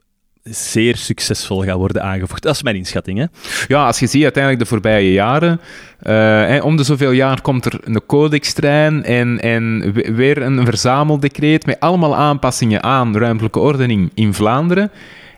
[0.50, 2.40] zeer succesvol gaan worden aangevochten.
[2.46, 3.24] Dat is mijn inschatting, hè.
[3.68, 5.60] Ja, als je ziet uiteindelijk de voorbije jaren,
[6.00, 6.12] eh,
[6.46, 11.66] hè, om de zoveel jaar komt er een codextrein en, en we- weer een verzameldecreet
[11.66, 14.90] met allemaal aanpassingen aan ruimtelijke ordening in Vlaanderen.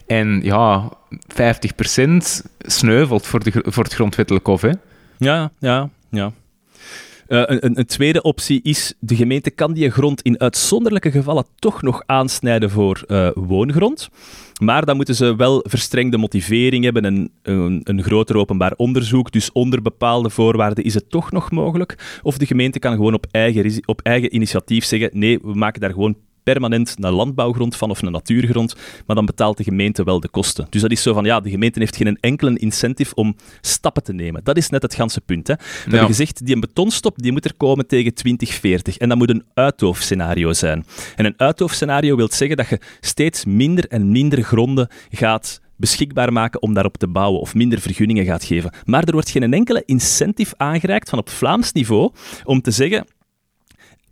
[0.06, 0.88] En ja,
[1.28, 4.60] 50% sneuvelt voor, de, voor het grondwettelijk hof.
[4.60, 4.70] Hè.
[5.18, 6.32] Ja, ja, ja.
[7.26, 12.02] Eh, een, tweede optie is, de gemeente kan die grond in uitzonderlijke gevallen toch nog
[12.06, 14.08] aansnijden voor eh, woongrond.
[14.62, 19.32] Maar dan moeten ze wel verstrengde motivering hebben en een, een groter openbaar onderzoek.
[19.32, 22.20] Dus onder bepaalde voorwaarden is het toch nog mogelijk.
[22.22, 25.92] Of de gemeente kan gewoon op eigen, op eigen initiatief zeggen, nee, we maken daar
[25.92, 26.16] gewoon
[26.52, 28.74] permanent een landbouwgrond van of een natuurgrond,
[29.06, 30.66] maar dan betaalt de gemeente wel de kosten.
[30.70, 34.12] Dus dat is zo van, ja, de gemeente heeft geen enkele incentive om stappen te
[34.12, 34.40] nemen.
[34.44, 35.46] Dat is net het ganse punt.
[35.46, 35.54] Hè.
[35.54, 38.96] We hebben gezegd, die een betonstop die moet er komen tegen 2040.
[38.96, 40.84] En dat moet een uithoofdscenario zijn.
[41.16, 46.62] En een uithoofdscenario wil zeggen dat je steeds minder en minder gronden gaat beschikbaar maken
[46.62, 48.72] om daarop te bouwen of minder vergunningen gaat geven.
[48.84, 52.12] Maar er wordt geen enkele incentive aangereikt van op Vlaams niveau
[52.44, 53.06] om te zeggen,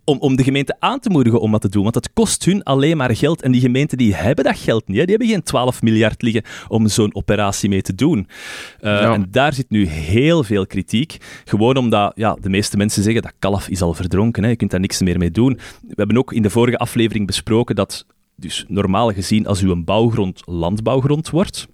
[0.05, 1.83] om, om de gemeente aan te moedigen om dat te doen.
[1.83, 3.41] Want het kost hun alleen maar geld.
[3.41, 4.97] En die gemeenten die hebben dat geld niet.
[4.97, 5.03] Hè.
[5.03, 8.17] Die hebben geen 12 miljard liggen om zo'n operatie mee te doen.
[8.17, 8.23] Uh,
[8.81, 9.13] Ja.
[9.13, 11.17] En daar zit nu heel veel kritiek.
[11.43, 14.43] Gewoon omdat ja, de meeste mensen zeggen dat kalf is al verdronken.
[14.43, 14.49] Hè.
[14.49, 15.59] Je kunt daar niks meer mee doen.
[15.81, 20.41] We hebben ook in de vorige aflevering besproken dat dus normaal gezien als uw bouwgrond
[20.45, 21.67] landbouwgrond wordt,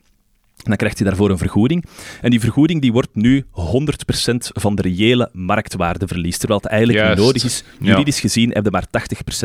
[0.63, 1.85] dan krijgt je daarvoor een vergoeding.
[2.21, 3.45] En die vergoeding die wordt nu 100%
[4.37, 6.39] van de reële marktwaarde verliest.
[6.39, 7.17] Terwijl het eigenlijk Juist.
[7.17, 7.63] niet nodig is.
[7.79, 7.87] Ja.
[7.87, 8.85] Juridisch gezien heb je maar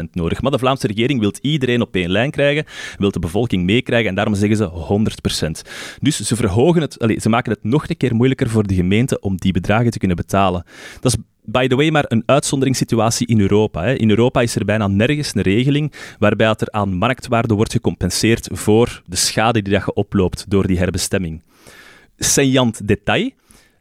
[0.01, 0.43] 80% nodig.
[0.43, 2.65] Maar de Vlaamse regering wil iedereen op één lijn krijgen,
[2.99, 4.71] wil de bevolking meekrijgen en daarom zeggen ze
[5.65, 5.69] 100%.
[6.01, 9.21] Dus ze verhogen het, allee, ze maken het nog een keer moeilijker voor de gemeente
[9.21, 10.65] om die bedragen te kunnen betalen.
[11.01, 13.83] Dat is by the way, maar een uitzonderingssituatie in Europa.
[13.83, 13.95] Hè.
[13.95, 19.03] In Europa is er bijna nergens een regeling waarbij er aan marktwaarde wordt gecompenseerd voor
[19.07, 21.43] de schade die dat je oploopt door die herbestemming.
[22.17, 23.31] Saillant detail.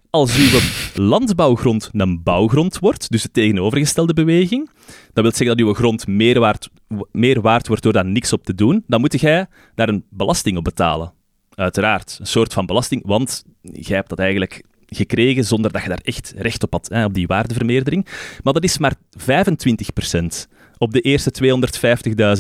[0.10, 0.60] Als uw
[1.04, 4.70] landbouwgrond een bouwgrond wordt, dus de tegenovergestelde beweging,
[5.14, 6.70] dat wil zeggen dat uw grond meer waard,
[7.12, 10.58] meer waard wordt door daar niks op te doen, dan moet jij daar een belasting
[10.58, 11.14] op betalen.
[11.56, 16.02] Uiteraard, een soort van belasting, want jij hebt dat eigenlijk gekregen zonder dat je daar
[16.04, 18.08] echt recht op had, hè, op die waardevermeerdering.
[18.44, 21.32] Maar dat is maar 25% op de eerste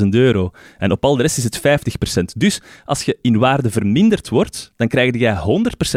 [0.01, 0.51] 250.000 euro.
[0.77, 2.37] En op al de rest is het 50%.
[2.37, 5.35] Dus als je in waarde verminderd wordt, dan krijg je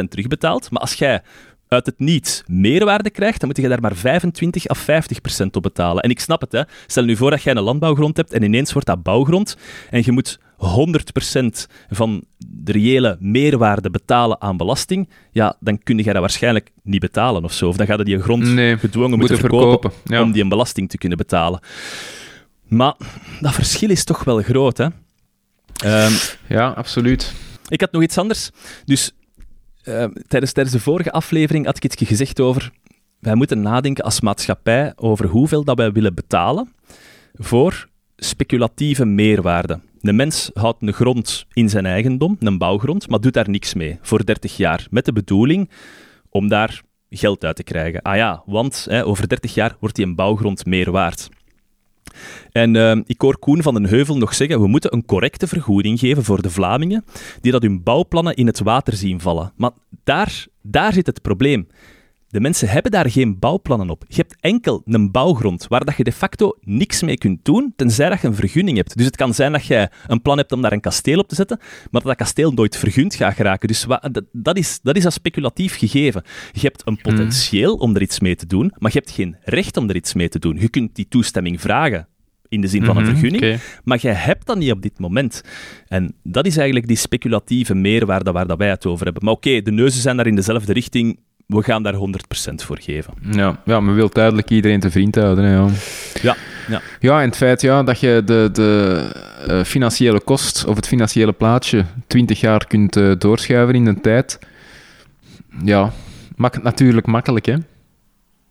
[0.02, 0.70] 100% terugbetaald.
[0.70, 1.22] Maar als jij
[1.68, 5.62] uit het niets meerwaarde krijgt, dan moet je daar maar 25 of 50 procent op
[5.62, 6.02] betalen.
[6.02, 6.62] En ik snap het, hè.
[6.86, 9.56] stel nu voor dat jij een landbouwgrond hebt en ineens wordt dat bouwgrond
[9.90, 15.96] en je moet 100 procent van de reële meerwaarde betalen aan belasting, ja, dan kun
[15.96, 17.68] je dat waarschijnlijk niet betalen of zo.
[17.68, 18.46] Of dan gaat je die grond
[18.80, 21.60] gedwongen moeten, verkopen, om die een belasting te kunnen betalen.
[22.68, 22.94] Maar
[23.40, 24.84] dat verschil is toch wel groot, hè?
[25.84, 26.12] Um,
[26.48, 27.32] ja, absoluut.
[27.68, 28.50] Ik had nog iets anders.
[28.84, 29.12] Dus
[29.84, 32.70] uh, tijdens, tijdens de vorige aflevering had ik iets gezegd over...
[33.18, 36.72] Wij moeten nadenken als maatschappij over hoeveel dat wij willen betalen
[37.34, 39.80] voor speculatieve meerwaarde.
[40.00, 43.98] Een mens houdt een grond in zijn eigendom, een bouwgrond, maar doet daar niks mee
[44.02, 44.86] voor 30 jaar.
[44.90, 45.70] Met de bedoeling
[46.30, 48.02] om daar geld uit te krijgen.
[48.02, 51.28] Ah ja, want hè, over 30 jaar wordt die een bouwgrond meer waard.
[52.52, 55.98] En uh, ik hoor Koen van den Heuvel nog zeggen, we moeten een correcte vergoeding
[55.98, 57.04] geven voor de Vlamingen
[57.40, 59.52] die dat hun bouwplannen in het water zien vallen.
[59.56, 59.70] Maar
[60.04, 61.66] daar, daar zit het probleem.
[62.30, 64.04] De mensen hebben daar geen bouwplannen op.
[64.08, 68.08] Je hebt enkel een bouwgrond waar dat je de facto niks mee kunt doen, tenzij
[68.08, 68.96] dat je een vergunning hebt.
[68.96, 71.34] Dus het kan zijn dat je een plan hebt om daar een kasteel op te
[71.34, 73.68] zetten, maar dat dat kasteel nooit vergund gaat geraken.
[73.68, 76.22] Dus dat, dat, is, dat is een speculatief gegeven.
[76.52, 77.14] Je hebt een hmm.
[77.14, 80.14] potentieel om er iets mee te doen, maar je hebt geen recht om er iets
[80.14, 80.56] mee te doen.
[80.60, 82.08] Je kunt die toestemming vragen
[82.48, 85.42] in de zin van een mhm, vergunning, maar je hebt dat niet op dit moment.
[85.86, 89.24] En dat is eigenlijk die speculatieve meerwaarde waar dat wij het over hebben.
[89.24, 91.18] Maar oké, de neuzen zijn daar in dezelfde richting
[91.48, 91.98] we gaan daar 100%
[92.54, 93.14] voor geven.
[93.30, 95.44] Ja, ja maar wil duidelijk iedereen te vriend houden.
[95.44, 95.68] Hè, ja.
[96.22, 96.36] Ja,
[96.68, 96.80] ja.
[97.00, 99.02] ja, en het feit ja, dat je de, de
[99.48, 104.38] uh, financiële kost of het financiële plaatje 20 jaar kunt uh, doorschuiven in de tijd,
[105.64, 105.92] ja,
[106.36, 107.46] maakt het natuurlijk makkelijk.
[107.46, 107.56] Hè?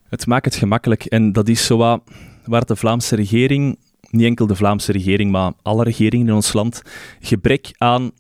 [0.09, 2.01] Het maakt het gemakkelijk en dat is zo wat
[2.45, 3.77] waar de Vlaamse regering,
[4.09, 6.81] niet enkel de Vlaamse regering, maar alle regeringen in ons land,
[7.19, 8.11] gebrek aan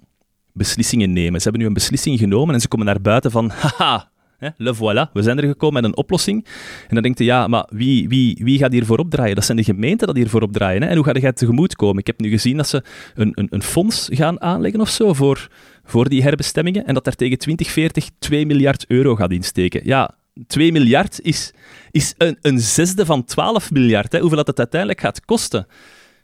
[0.53, 1.37] beslissingen nemen.
[1.37, 4.09] Ze hebben nu een beslissing genomen en ze komen naar buiten van, haha,
[4.57, 6.45] le voilà, we zijn er gekomen met een oplossing.
[6.87, 9.35] En dan denkt je, ja, maar wie, wie, wie gaat hiervoor opdraaien?
[9.35, 10.81] Dat zijn de gemeenten dat hiervoor opdraaien.
[10.81, 10.87] Hè?
[10.87, 11.97] En hoe ga je tegemoet komen?
[11.97, 12.83] Ik heb nu gezien dat ze
[13.15, 15.47] een, een, een fonds gaan aanleggen of zo voor,
[15.83, 19.81] voor die herbestemmingen en dat daar tegen 2040 2 miljard euro gaat insteken.
[19.83, 20.15] Ja,
[20.47, 21.53] 2 miljard is,
[21.91, 24.11] is een, een zesde van 12 miljard.
[24.11, 24.19] Hè?
[24.19, 25.67] Hoeveel dat het uiteindelijk gaat kosten.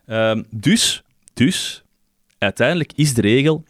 [0.08, 1.04] Um, dus,
[1.34, 1.84] dus,
[2.38, 3.64] uiteindelijk is de regel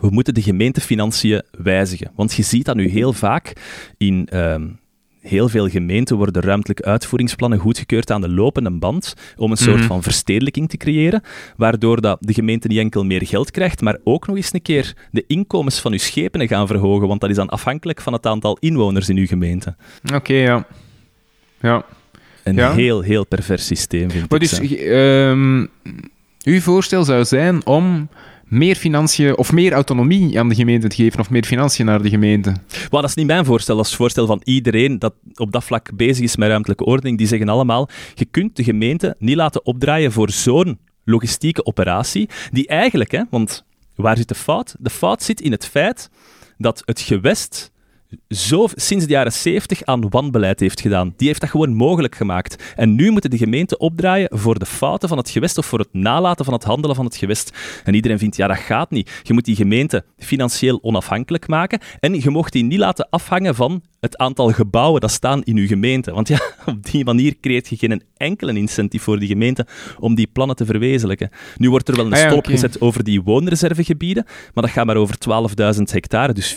[0.00, 2.10] we moeten de gemeentefinanciën wijzigen.
[2.14, 3.52] Want je ziet dat nu heel vaak
[3.96, 4.78] in um,
[5.20, 9.86] heel veel gemeenten worden ruimtelijke uitvoeringsplannen goedgekeurd aan de lopende band om een soort mhm.
[9.86, 11.22] van verstedelijking te creëren,
[11.56, 14.94] waardoor dat de gemeente niet enkel meer geld krijgt, maar ook nog eens een keer
[15.10, 18.56] de inkomens van uw schepenen gaan verhogen, want dat is dan afhankelijk van het aantal
[18.60, 19.76] inwoners in uw gemeente.
[20.14, 20.66] Oké, ja.
[21.60, 21.84] Ja.
[22.44, 24.40] Een heel, heel pervers systeem, vind ik.
[24.40, 25.30] Dus, uh,
[26.44, 28.08] uw voorstel zou zijn om
[28.48, 32.08] meer financiën of meer autonomie aan de gemeente te geven of meer financiën naar de
[32.08, 32.50] gemeente?
[32.68, 35.64] Well, dat is niet mijn voorstel, dat is het voorstel van iedereen dat op dat
[35.64, 37.18] vlak bezig is met ruimtelijke ordening.
[37.18, 42.66] Die zeggen allemaal, je kunt de gemeente niet laten opdraaien voor zo'n logistieke operatie, die
[42.66, 44.74] eigenlijk, hè, want waar zit de fout?
[44.78, 46.10] De fout zit in het feit
[46.58, 47.70] dat het gewest
[48.28, 51.14] zo sinds de jaren 70 aan wanbeleid heeft gedaan.
[51.16, 52.72] Die heeft dat gewoon mogelijk gemaakt.
[52.76, 55.92] En nu moeten de gemeenten opdraaien voor de fouten van het gewest of voor het
[55.92, 57.52] nalaten van het handelen van het gewest.
[57.84, 59.20] En iedereen vindt, ja, dat gaat niet.
[59.22, 63.82] Je moet die gemeente financieel onafhankelijk maken en je mocht die niet laten afhangen van
[64.00, 66.12] het aantal gebouwen dat staan in uw gemeente.
[66.12, 69.66] Want ja, op die manier creëert je geen enkele incentive voor die gemeente
[69.98, 71.30] om die plannen te verwezenlijken.
[71.56, 74.24] Nu wordt er wel een ah stop gezet over die woonreservegebieden,
[74.54, 75.16] maar dat gaat maar over
[75.76, 76.56] 12.000 hectare, dus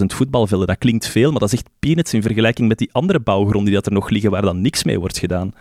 [0.00, 0.66] 24.000 voetbalvelden.
[0.66, 3.74] Dat klinkt veel, maar dat is echt peanuts in vergelijking met die andere bouwgronden die
[3.74, 5.52] dat er nog liggen waar dan niks mee wordt gedaan.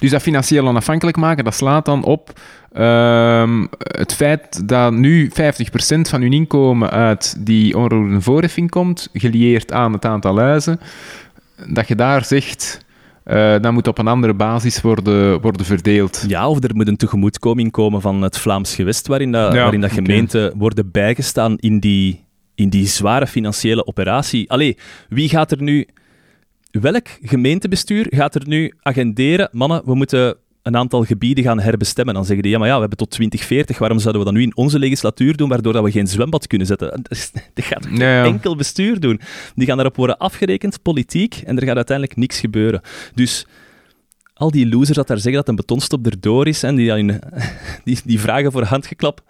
[0.00, 2.32] Dus dat financieel onafhankelijk maken, dat slaat dan op
[2.72, 5.34] uh, het feit dat nu 50%
[6.00, 10.80] van hun inkomen uit die onroerende voorheffing komt, gelieerd aan het aantal huizen,
[11.66, 12.84] dat je daar zegt...
[13.26, 16.24] Uh, dat moet op een andere basis worden, worden verdeeld.
[16.28, 19.92] Ja, of er moet een tegemoetkoming komen van het Vlaams gewest, waarin, dat, waarin dat
[19.92, 22.24] gemeenten worden bijgestaan in die,
[22.54, 24.50] in die zware financiële operatie.
[24.50, 24.76] Allee,
[25.08, 25.86] wie gaat er nu
[26.80, 32.14] welk gemeentebestuur gaat er nu agenderen, mannen, we moeten een aantal gebieden gaan herbestemmen.
[32.14, 34.42] Dan zeggen die, ja, maar ja, we hebben tot 2040, waarom zouden we dat nu
[34.42, 36.90] in onze legislatuur doen, waardoor dat we geen zwembad kunnen zetten?
[37.54, 38.24] Dat, gaat Ja, ja.
[38.24, 39.20] enkel bestuur doen.
[39.54, 42.80] Die gaan daarop worden afgerekend, politiek, en er gaat uiteindelijk niks gebeuren.
[43.14, 43.46] Dus
[44.34, 46.92] al die losers dat daar zeggen dat een betonstop erdoor is, en die,
[47.84, 49.22] die, die vragen voor handgeklap,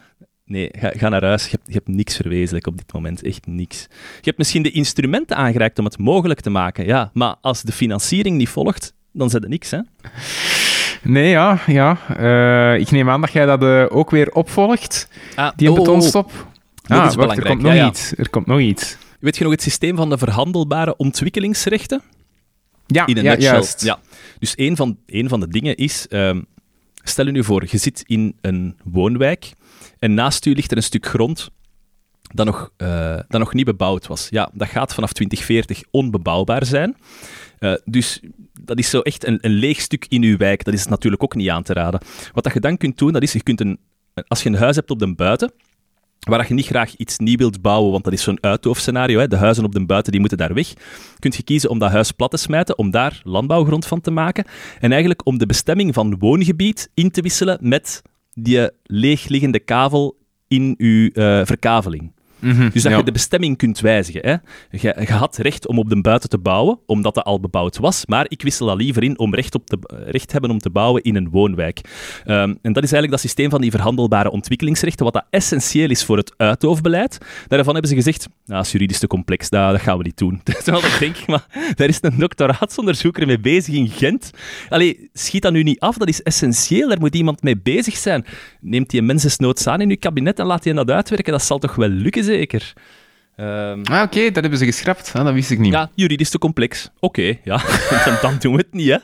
[0.53, 1.44] nee, ga, ga naar huis.
[1.44, 3.86] Je hebt, je hebt niks verwezenlijk op dit moment, echt niks.
[3.90, 7.72] Je hebt misschien de instrumenten aangereikt om het mogelijk te maken, ja, maar als de
[7.72, 9.78] financiering niet volgt, dan zet er niks, hè?
[11.03, 11.98] Nee, ja, ja.
[12.16, 15.80] Eh, ik neem aan dat jij dat eh, ook weer opvolgt, Ah, die oh, oh,
[15.80, 15.86] oh.
[15.86, 16.30] betonstop.
[16.86, 17.88] Ah, iets wacht, er komt nog ja, ja.
[17.88, 18.12] iets.
[18.16, 18.96] Er komt nog iets.
[19.20, 22.03] Weet je nog het systeem van de verhandelbare ontwikkelingsrechten?
[22.86, 23.82] Ja, In een ja, juist.
[23.82, 23.98] Ja.
[24.38, 26.40] Dus een van, een van de dingen is, ehm,
[27.03, 29.53] stel je nu voor, je zit in een woonwijk
[30.03, 31.50] en naast u ligt er een stuk grond
[32.34, 34.26] dat nog, eh, dat nog niet bebouwd was.
[34.30, 36.96] Ja, dat gaat vanaf 2040 onbebouwbaar zijn.
[37.59, 38.20] Eh, dus
[38.61, 40.64] dat is zo echt een, een leeg stuk in uw wijk.
[40.64, 42.00] Dat is natuurlijk ook niet aan te raden.
[42.32, 43.78] Wat dat je dan kunt doen, dat is, je kunt een,
[44.28, 45.53] als je een huis hebt op de buiten,
[46.18, 49.36] waar je niet graag iets nieuw wilt bouwen, want dat is zo'n uithoofdscenario, hè, de
[49.36, 50.72] huizen op de buiten die moeten daar weg,
[51.18, 54.44] kun je kiezen om dat huis plat te smijten, om daar landbouwgrond van te maken,
[54.80, 58.03] en eigenlijk om de bestemming van woongebied in te wisselen met
[58.35, 60.16] die leegliggende kavel
[60.49, 62.12] in uw eh, verkaveling.
[62.43, 62.99] Mhm, Dus dat ja.
[62.99, 64.20] je de bestemming kunt wijzigen.
[64.22, 64.36] Hè.
[64.78, 68.07] Je, je had recht om op de buiten te bouwen, omdat dat al bebouwd was,
[68.07, 71.03] maar ik wissel dat liever in om recht, op te, recht hebben om te bouwen
[71.03, 71.80] in een woonwijk.
[72.24, 76.05] Ehm, en dat is eigenlijk dat systeem van die verhandelbare ontwikkelingsrechten, wat dat essentieel is
[76.05, 77.18] voor het uithoofbeleid.
[77.49, 80.18] Daarvan hebben ze gezegd, nou, dat is juridisch te complex, dat, dat gaan we niet
[80.18, 80.40] doen.
[80.64, 84.30] Terwijl ik denk, maar daar is een doctoraatsonderzoeker mee bezig in Gent.
[84.68, 88.24] Allee, schiet dat nu niet af, dat is essentieel, daar moet iemand mee bezig zijn.
[88.61, 91.74] Neemt die mensensnoods aan in uw kabinet en laat die dat uitwerken, dat zal toch
[91.74, 92.72] wel lukken, zeker?
[93.37, 95.12] Ehm, Ah, oké, dat hebben ze geschrapt.
[95.14, 95.72] Ah, dat wist ik niet.
[95.72, 96.91] ja, juridisch te complex.
[97.01, 97.57] Oké, ja.
[98.05, 98.97] dan, dan doen we het niet, hè.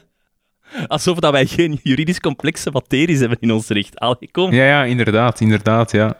[0.86, 3.98] Alsof dat wij geen juridisch complexe materies hebben in ons recht.
[3.98, 4.52] Allee, kom.
[4.52, 6.16] Ja, ja, inderdaad, inderdaad, ja.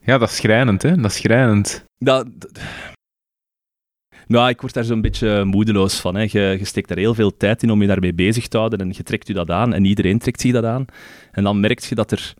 [0.00, 0.96] Ja, dat is schrijnend, hè.
[0.96, 1.84] Dat is schrijnend.
[1.98, 2.60] Dat, dat-
[4.26, 6.14] Nou, ik word daar zo'n beetje moedeloos van.
[6.14, 6.20] Hè.
[6.30, 8.92] Je, je steekt daar heel veel tijd in om je daarmee bezig te houden en
[8.96, 10.84] je trekt je dat aan en iedereen trekt zich dat aan.
[11.32, 12.34] En dan merk je dat er,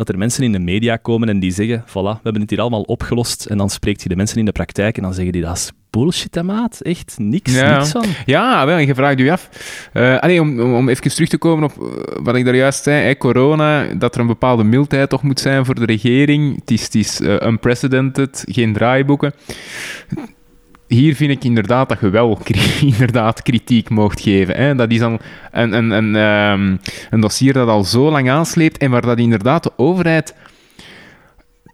[0.00, 2.60] dat er mensen in de media komen en die zeggen, voilà, we hebben het hier
[2.60, 3.44] allemaal opgelost.
[3.44, 5.70] En dan spreekt je de mensen in de praktijk en dan zeggen die, dat is
[5.90, 6.80] bullshit, maat.
[6.80, 7.76] Echt niks, Ja.
[7.76, 8.04] niks van.
[8.26, 9.48] Ja, wel, en je vraagt je af.
[9.92, 13.04] Eh allee, om, om even terug te komen op eh, wat ik daar juist zei,
[13.04, 16.54] hè, corona, dat er een bepaalde mildheid toch moet zijn voor de regering.
[16.60, 19.32] Het is, het is eh, unprecedented, geen draaiboeken.
[20.90, 22.38] Hier vind ik inderdaad dat je wel
[22.92, 24.56] inderdaad kritiek mocht geven.
[24.56, 24.74] Hè.
[24.74, 25.18] Dat is dan
[25.50, 26.76] een, een, een, ehm,
[27.10, 30.34] een dossier dat al zo lang aansleept en waar dat inderdaad de overheid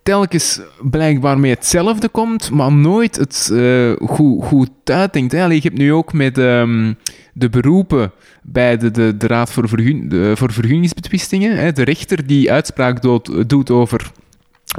[0.03, 5.33] telkens blijkbaar mee hetzelfde komt, maar nooit het eh, goed, goed uitdenkt.
[5.33, 5.43] Hè.
[5.45, 6.93] Allee, je hebt nu ook met ehm,
[7.33, 8.13] de beroepen
[8.43, 13.03] bij de, de, Raad voor, Vergun, de- voor Vergunningsbetwistingen, hè, de rechter die uitspraak
[13.47, 14.11] doet over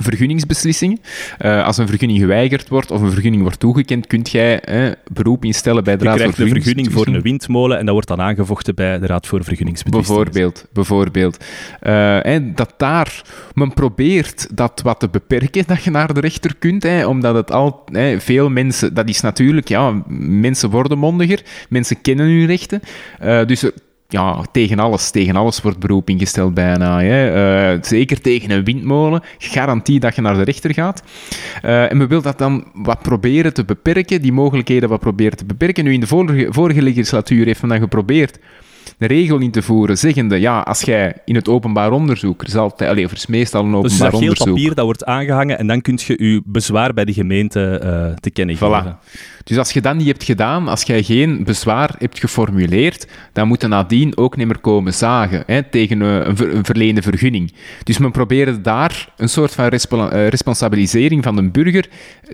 [0.02, 1.00] vergunningsbeslissingen.
[1.38, 4.64] Eh, als een vergunning geweigerd wordt of een vergunning wordt toegekend, kunt jij
[5.12, 7.94] beroep instellen bij de Je Raad krijgt voor een vergunning voor een windmolen en dat
[7.94, 10.24] wordt dan aangevochten bij de Raad voor Vergunningsbetwistingen.
[10.24, 11.46] Bijvoorbeeld, bijvoorbeeld.
[11.80, 13.22] Eh, hè, dat daar
[13.54, 17.84] men probeert dat wat te beperken, dat je naar de rechter kunt, omdat het al
[18.18, 22.82] veel mensen, dat is natuurlijk, ja, mensen worden mondiger, mensen kennen hun rechten,
[23.20, 23.74] Eh, dus er-
[24.08, 27.01] ja, tegen alles, tegen alles wordt beroep ingesteld bijna.
[27.01, 27.74] Hè.
[27.74, 31.03] Eh, zeker tegen een windmolen, garantie dat je naar de rechter gaat.
[31.62, 35.45] Eh, en we willen dat dan wat proberen te beperken, die mogelijkheden wat proberen te
[35.45, 35.84] beperken.
[35.84, 38.39] Nu, in de vorige, vorige legislatuur heeft men dan geprobeerd
[38.98, 42.56] de regel in te voeren, zeggende, ja, als jij in het openbaar onderzoek, er is
[42.56, 44.48] altijd, is meestal een Dus openbaar is dat geel onderzoek.
[44.48, 48.30] papier dat wordt aangehangen en dan kun je je bezwaar bij de gemeente eh, te
[48.30, 48.60] kennen Voilà.
[48.60, 48.98] geven.
[49.43, 53.64] Dus als je dat niet hebt gedaan, als jij geen bezwaar hebt geformuleerd, dan moet
[53.64, 57.54] er nadien ook niet meer komen zagen hè, tegen eh, een, ver- een verleende vergunning.
[57.84, 59.72] Dus men probeerde daar een soort van
[60.12, 61.86] eh, responsabilisering van de burger,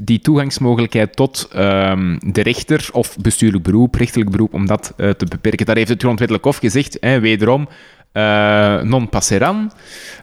[0.03, 5.65] die toegangsmogelijkheid tot ehm, de rechter of bestuurlijk beroep, rechterlijk beroep, om dat te beperken.
[5.65, 7.67] Daar heeft het grondwettelijk hof gezegd, hè, wederom,
[8.11, 9.71] eh, non passeran.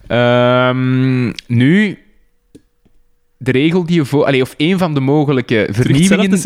[0.06, 1.98] Ehm, nu,
[3.36, 4.24] de regel die je voor...
[4.24, 6.38] Allee, of een van de mogelijke vernieuwingen,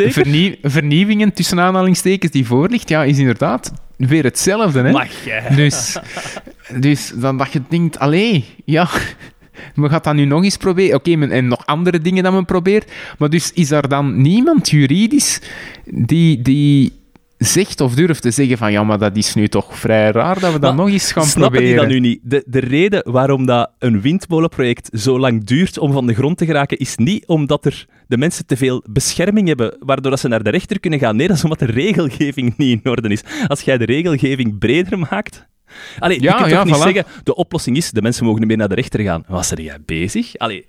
[0.63, 4.83] vernieuwingen tussen aanhalingstekens die voor ligt, ja, is inderdaad weer hetzelfde.
[4.83, 4.91] Hè?
[4.93, 5.55] Mag jij?
[5.57, 5.97] Dus,
[6.81, 8.89] dus dan dat je denkt, allee, ja,
[9.75, 10.97] we gaan dat nu nog eens proberen.
[10.97, 12.93] Oké, men- en nog andere dingen dat men probeert.
[13.19, 15.41] Maar dus is er dan niemand juridisch
[15.85, 16.93] die, die
[17.45, 20.53] zegt of durft te zeggen van ja, maar dat is nu toch vrij raar dat
[20.53, 21.95] we dat Maar nog eens gaan Snappen die proberen.
[21.95, 22.21] dat nu niet?
[22.23, 26.45] De, de reden waarom dat een windmolenproject zo lang duurt om van de grond te
[26.47, 30.43] geraken, is niet omdat er de mensen te veel bescherming hebben, waardoor dat ze naar
[30.43, 31.17] de rechter kunnen gaan.
[31.17, 33.23] Nee, dat is omdat de regelgeving niet in orde is.
[33.47, 35.47] Als jij de regelgeving breder maakt...
[35.99, 36.83] Allee, Ja, je kunt ja, toch niet voilà.
[36.95, 39.25] zeggen, de oplossing is, de mensen mogen niet meer naar de rechter gaan.
[39.29, 40.37] Was er jij bezig?
[40.37, 40.67] Allee,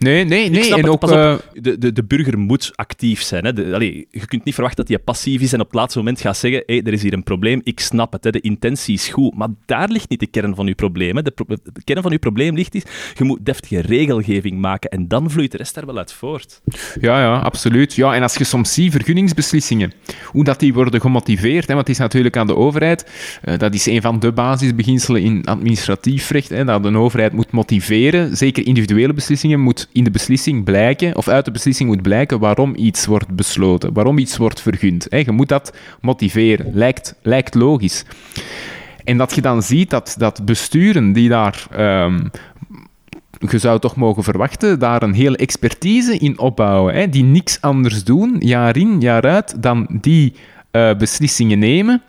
[0.00, 0.70] Nee, nee, nee.
[0.70, 3.44] En het, ook, pas op, eh, de, de, de burger moet actief zijn.
[3.44, 3.52] Hè.
[3.52, 6.20] De, allee, je kunt niet verwachten dat hij passief is en op het laatste moment
[6.20, 8.30] gaat zeggen hey, er is hier een probleem, ik snap het, hè.
[8.30, 9.34] de intentie is goed.
[9.34, 11.16] Maar daar ligt niet de kern van je probleem.
[11.16, 11.22] Hè.
[11.22, 12.82] De, pro- de kern van je probleem ligt is,
[13.14, 16.60] je moet deftige regelgeving maken en dan vloeit de rest daar wel uit voort.
[17.00, 17.94] Ja, ja, absoluut.
[17.94, 19.92] Ja, en als je soms ziet vergunningsbeslissingen,
[20.24, 23.10] hoe dat die worden gemotiveerd, hè, want het is natuurlijk aan de overheid,
[23.42, 27.50] eh, dat is een van de basisbeginselen in administratief recht, hè, dat een overheid moet
[27.50, 32.38] motiveren, zeker individuele beslissingen, moet in de beslissing blijken, of uit de beslissing moet blijken
[32.38, 35.06] waarom iets wordt besloten, waarom iets wordt vergund.
[35.08, 35.16] Hè.
[35.16, 36.70] Je moet dat motiveren.
[36.74, 38.04] Lijkt, lijkt logisch.
[39.04, 42.18] En dat je dan ziet dat, dat besturen die daar ehm,
[43.48, 48.04] je zou toch mogen verwachten, daar een hele expertise in opbouwen, hè, die niks anders
[48.04, 50.34] doen, jaar in, jaar uit, dan die
[50.70, 52.02] eh, beslissingen nemen.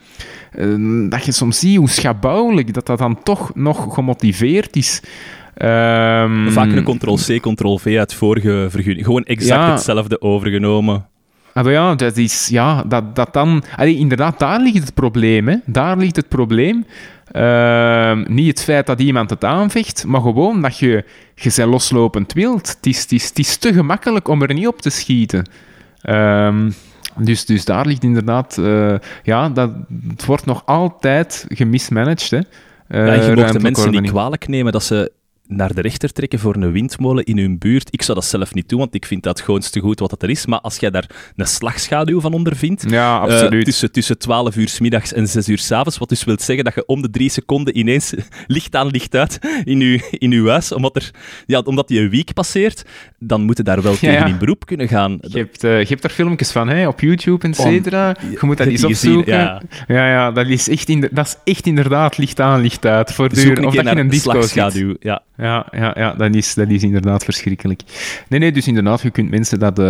[0.51, 0.75] Eh,
[1.09, 5.01] dat je soms ziet hoe schabouwelijk dat dat dan toch nog gemotiveerd is.
[5.53, 9.05] Ehm, Vaak een ctrl-c, ctrl-v uit vorige vergunning.
[9.05, 9.71] Gewoon exact Ja.
[9.71, 11.05] hetzelfde overgenomen.
[11.53, 13.63] Ah, maar ja, dat is, ja, dat, dat dan...
[13.75, 15.47] Allee, inderdaad, daar ligt het probleem.
[15.47, 15.55] Hè.
[15.65, 16.85] Daar ligt het probleem.
[17.31, 21.03] Ehm, niet het feit dat iemand het aanvecht, maar gewoon dat je,
[21.35, 22.67] je loslopend wild.
[22.67, 25.49] Het is, het, is, het is te gemakkelijk om er niet op te schieten.
[26.01, 26.71] Ehm,
[27.17, 28.57] dus, dus daar ligt inderdaad...
[28.57, 29.71] eh, ja, dat,
[30.07, 32.29] het wordt nog altijd gemismanaged.
[32.29, 32.37] Hè.
[32.37, 32.43] Ja,
[32.87, 35.11] en Eh, je mocht de mensen niet kwalijk nemen dat ze
[35.51, 37.87] naar de rechter trekken voor een windmolen in hun buurt.
[37.91, 40.23] Ik zou dat zelf niet doen, want ik vind dat het schoonste goed wat het
[40.23, 40.45] er is.
[40.45, 44.79] Maar als jij daar een slagschaduw van ondervindt, Ja, eh, tussen, tussen 12 uur s
[44.79, 47.29] middags en 6 uur s avonds, wat dus wil zeggen dat je om de drie
[47.29, 48.13] seconden ineens
[48.47, 51.11] licht aan, licht uit in je, in uw huis, omdat, er,
[51.45, 52.85] ja, omdat die een week passeert,
[53.23, 54.25] dan moet je daar wel tegen ja.
[54.25, 55.17] in beroep kunnen gaan.
[55.21, 58.15] Je hebt, eh, je hebt er filmpjes van, hè, op YouTube, et cetera.
[58.31, 58.91] Je moet dat eens gezien?
[59.17, 59.33] opzoeken.
[59.33, 59.61] Ja.
[59.87, 63.13] Ja, ja, dat, is echt inder- dat is echt inderdaad licht aan, licht uit.
[63.13, 63.57] Voortdurend.
[63.57, 64.49] een Of dat je in een disco zit.
[64.49, 64.95] slagschaduw.
[64.99, 65.21] Ja.
[65.37, 67.81] Ja, ja, ja dat, is, dat is inderdaad verschrikkelijk.
[68.27, 69.85] Nee, nee, dus inderdaad, je kunt mensen dat, eh,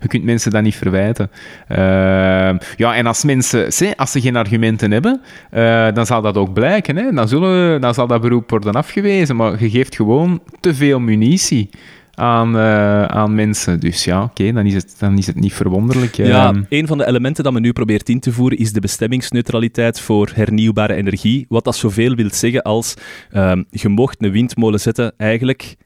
[0.00, 1.30] je kunt mensen dat niet verwijten.
[1.68, 5.20] Ehm, ja, en als mensen, als ze geen argumenten hebben,
[5.50, 6.96] eh, dan zal dat ook blijken.
[6.96, 7.12] Hè?
[7.12, 9.36] Dan, zullen, dan zal dat beroep worden afgewezen.
[9.36, 11.70] Maar je geeft gewoon te veel munitie
[12.14, 13.80] aan, eh, aan mensen.
[13.80, 16.14] Dus ja, oké, dan, is het, dan is het niet verwonderlijk.
[16.14, 18.80] Ja, Ehm, een van de elementen dat men nu probeert in te voeren is de
[18.80, 21.46] bestemmingsneutraliteit voor hernieuwbare energie.
[21.48, 22.94] Wat dat zoveel wil zeggen als
[23.30, 25.76] ehm, je mocht een windmolen zetten eigenlijk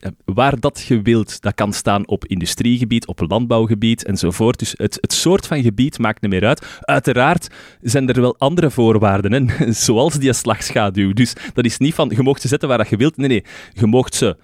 [0.00, 1.42] eh, waar dat je wilt.
[1.42, 4.58] Dat kan staan op industriegebied, op landbouwgebied enzovoort.
[4.58, 6.78] Dus het, het soort van gebied maakt niet meer uit.
[6.80, 7.48] Uiteraard
[7.82, 9.72] zijn er wel andere voorwaarden, hè?
[9.72, 11.12] zoals die slagschaduw.
[11.12, 13.16] Dus dat is niet van je mocht ze zetten waar dat je wilt.
[13.16, 14.36] Nee, nee, je mocht ze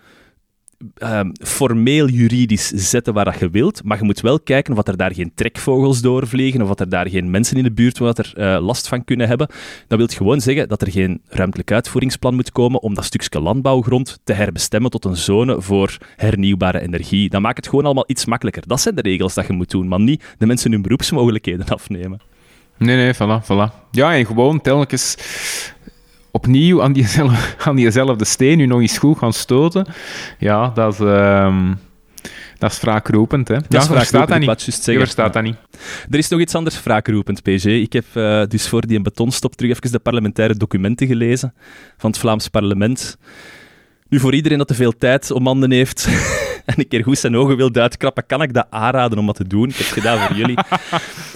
[0.95, 4.97] ehm, formeel juridisch zetten waar dat je wilt, maar je moet wel kijken of er
[4.97, 8.33] daar geen trekvogels doorvliegen of dat er daar geen mensen in de buurt wat er
[8.37, 9.49] eh, last van kunnen hebben.
[9.89, 14.19] Dat wil gewoon zeggen dat er geen ruimtelijk uitvoeringsplan moet komen om dat stukje landbouwgrond
[14.25, 17.29] te herbestemmen tot een zone voor hernieuwbare energie.
[17.29, 18.63] Dat maakt het gewoon allemaal iets makkelijker.
[18.67, 22.21] Dat zijn de regels dat je moet doen, maar niet de mensen hun beroepsmogelijkheden afnemen.
[22.79, 23.91] Nee, nee, voilà, voilà.
[23.91, 25.17] Ja, en gewoon telkens
[26.37, 29.87] opnieuw aan diezelfde, aan diezelfde steen u nog eens goed gaan stoten.
[30.39, 31.75] Ja, dat is, ehm,
[32.59, 33.55] dat is wraakroepend, hè.
[33.55, 34.85] ja, je verstaat wraakroepend, dat niet.
[34.85, 35.57] Je verstaat dat niet.
[36.11, 37.65] Er is nog iets anders wraakroepend, PG.
[37.65, 41.55] Ik heb eh, dus voor die betonstop terug even de parlementaire documenten gelezen
[41.97, 43.19] van het Vlaams parlement.
[44.09, 46.07] Nu, voor iedereen dat te veel tijd om handen heeft
[46.67, 49.47] en een keer goed zijn ogen wil uitkrappen, kan ik dat aanraden om dat te
[49.47, 49.69] doen.
[49.69, 50.59] Ik heb het gedaan voor jullie.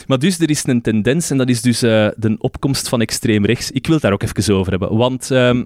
[0.06, 3.44] Maar dus, er is een tendens en dat is dus eh, de opkomst van extreem
[3.44, 3.70] rechts.
[3.70, 5.30] Ik wil het daar ook even over hebben, want...
[5.30, 5.62] ehm,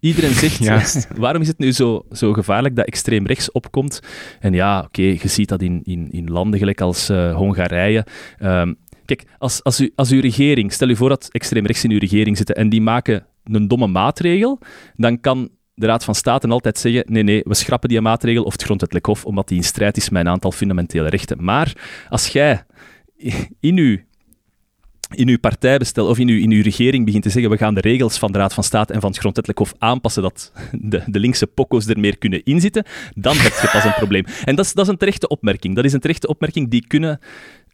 [0.00, 4.00] Iedereen zegt, waarom is het nu zo, zo gevaarlijk dat extreem rechts opkomt?
[4.40, 8.06] En ja, oké, je ziet dat in, in, in landen gelijk als eh, Hongarije.
[8.38, 8.74] Ehm,
[9.04, 11.98] kijk, als, als, u, als uw regering, stel u voor dat extreem rechts in uw
[11.98, 14.58] regering zitten en die maken een domme maatregel,
[14.96, 18.52] dan kan de Raad van State altijd zeggen, nee, nee, we schrappen die maatregel of
[18.52, 21.44] het grondwettelijk hof, omdat die in strijd is met een aantal fundamentele rechten.
[21.44, 21.72] Maar
[22.08, 22.64] als jij
[23.60, 23.98] in uw
[25.14, 27.80] in uw partijbestel of in uw, in uw regering begint te zeggen we gaan de
[27.80, 31.18] regels van de Raad van State en van het Grondwettelijk Hof aanpassen dat de, de
[31.18, 34.24] linkse pokko's er meer kunnen inzitten, dan heb je pas een probleem.
[34.44, 35.74] En dat is, dat is een terechte opmerking.
[35.74, 37.18] Dat is een terechte opmerking die kunnen...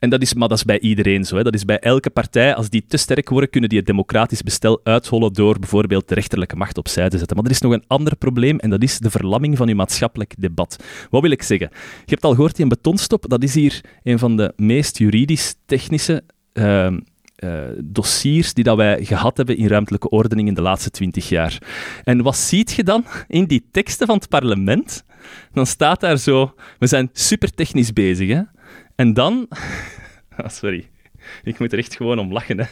[0.02, 1.36] En dat is, maar dat is bij iedereen zo.
[1.36, 1.42] Hè.
[1.42, 2.54] Dat is bij elke partij.
[2.54, 6.56] Als die te sterk worden, kunnen die het democratisch bestel uithollen door bijvoorbeeld de rechterlijke
[6.56, 7.36] macht opzij te zetten.
[7.36, 10.34] Maar er is nog een ander probleem en dat is de verlamming van uw maatschappelijk
[10.38, 10.84] debat.
[11.10, 11.68] Wat wil ik zeggen?
[11.72, 16.22] Je hebt al gehoord, die betonstop, dat is hier een van de meest juridisch-technische
[16.52, 16.98] ehm,
[17.36, 21.58] eh, dossiers die dat wij gehad hebben in ruimtelijke ordening in de laatste twintig jaar.
[22.04, 25.04] En wat ziet je dan in die teksten van het parlement?
[25.52, 28.40] Dan staat daar zo, we zijn super technisch bezig, hè?
[29.02, 29.34] En dan...
[30.36, 30.88] Ah, sorry.
[31.42, 32.58] Ik moet er echt gewoon om lachen.
[32.58, 32.64] Hè.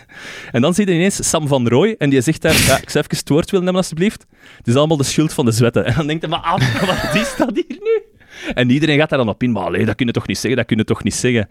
[0.51, 3.05] En dan zie je ineens Sam van Rooij en die zegt daar, ja, ik zou
[3.05, 4.26] even het woord willen nemen alsjeblieft.
[4.57, 5.85] Het is allemaal de schuld van de zwetten.
[5.85, 8.03] En dan denkt hij, maar wat is dat hier nu?
[8.55, 10.57] En iedereen gaat daar dan op in, maar allee, dat kun je toch niet zeggen,
[10.57, 11.49] dat kun je toch niet zeggen.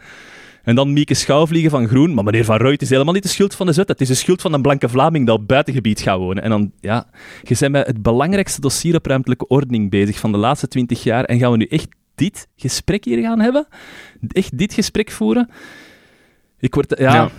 [0.63, 2.13] En dan Mieke Schouwvliegen van Groen.
[2.13, 3.87] Maar meneer Van Rooij, het is helemaal niet de schuld van de Zwet.
[3.87, 6.43] Het is de schuld van een blanke Vlaming dat op buitengebied gaat wonen.
[6.43, 7.09] En dan, ja,
[7.43, 11.23] je bent met het belangrijkste dossier op ruimtelijke ordening bezig van de laatste twintig jaar.
[11.23, 11.87] En gaan we nu echt
[12.19, 13.67] dit gesprek hier gaan hebben?
[14.27, 15.49] Echt dit gesprek voeren?
[16.59, 16.93] Ik word...
[16.97, 17.29] ja.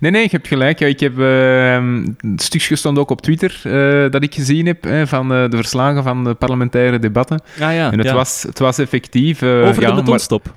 [0.00, 0.78] Nee, nee, je hebt gelijk.
[0.78, 5.08] Ja, ik heb uh, het stukje stond ook op Twitter uh, dat ik gezien heb
[5.08, 7.42] van uh, de verslagen van de parlementaire debatten.
[7.54, 8.14] Ah, ja, en het, ja.
[8.14, 9.42] was, het was effectief...
[9.42, 10.54] Over ja, de betonstop.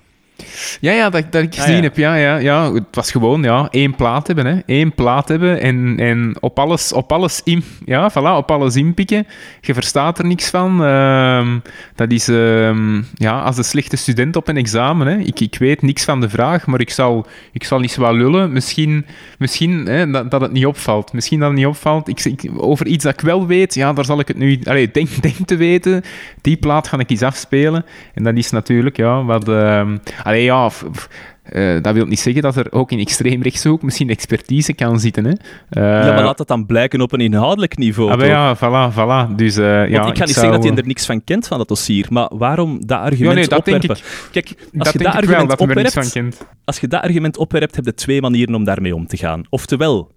[0.80, 1.82] Ja, ja, dat, dat ik gezien ja.
[1.82, 1.98] heb.
[1.98, 2.74] Ja, ja, ja.
[2.74, 4.46] Het was gewoon ja, één plaat hebben.
[4.46, 4.60] Hè.
[4.66, 9.28] Eén plaat hebben en, en op alles, op alles, in, ja, voilà, op alles inpikken.
[9.62, 10.84] Je verstaat er niks van.
[10.84, 11.60] Ehm,
[11.96, 15.08] dat is ehm, ja, als een slechte student op een examen.
[15.08, 15.18] Hè.
[15.18, 18.52] Ik, ik weet niks van de vraag, maar ik zal, ik zal niet zo lullen.
[18.52, 19.06] Misschien,
[19.38, 21.14] misschien hè, dat, dat het niet opvalt.
[21.14, 22.08] Misschien dat het niet opvalt.
[22.08, 24.92] Ik, ik, over iets dat ik wel weet, ja, daar zal ik het nu allee,
[24.92, 26.04] denk, denk te weten.
[26.42, 27.86] Die plaat ga ik eens afspelen.
[28.14, 29.50] En dat is natuurlijk ja, wat...
[29.50, 31.08] ehm, Allee, ja, f- f-
[31.44, 35.26] eh, dat wil niet zeggen dat er ook in extreemrechtshoek misschien expertise kan zitten.
[35.26, 35.32] Hè.
[35.70, 38.12] Eh, ja, maar laat dat dan blijken op een inhoudelijk niveau.
[38.12, 39.36] ah, ja, voilà, voilà.
[39.36, 41.48] Dus, eh, ja, Want ik ga niet zou- zeggen dat hij er niks van kent
[41.48, 44.06] van dat dossier, maar waarom dat argument Ja, nee, dat denk opwerpen?
[44.32, 46.46] Kijk, als dat je dat ik wel, argument dat van opwerpt, kent.
[46.66, 49.44] als je dat argument opwerpt, heb je twee manieren om daarmee om te gaan.
[49.50, 50.12] Oftewel,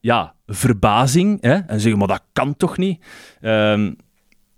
[0.00, 3.04] ja, verbazing, hè, en zeggen, maar dat kan toch niet?
[3.40, 3.92] Ehm,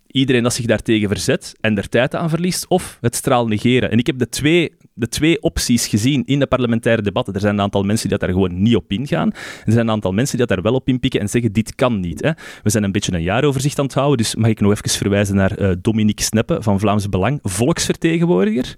[0.06, 3.90] iedereen dat zich daartegen verzet en er tijd aan verliest, of het straal negeren.
[3.90, 7.34] En ik heb de twee, de twee opties gezien in de parlementaire debatten.
[7.34, 9.32] Er zijn een aantal mensen die dat daar gewoon niet op ingaan.
[9.64, 12.00] Er zijn een aantal mensen die dat daar wel op inpikken en zeggen, dit kan
[12.00, 12.22] niet.
[12.22, 12.30] Hè.
[12.62, 15.36] We zijn een beetje een jaaroverzicht aan het houden, dus mag ik nog even verwijzen
[15.36, 18.74] naar eh, Dominique Sneppe van Vlaams Belang, volksvertegenwoordiger,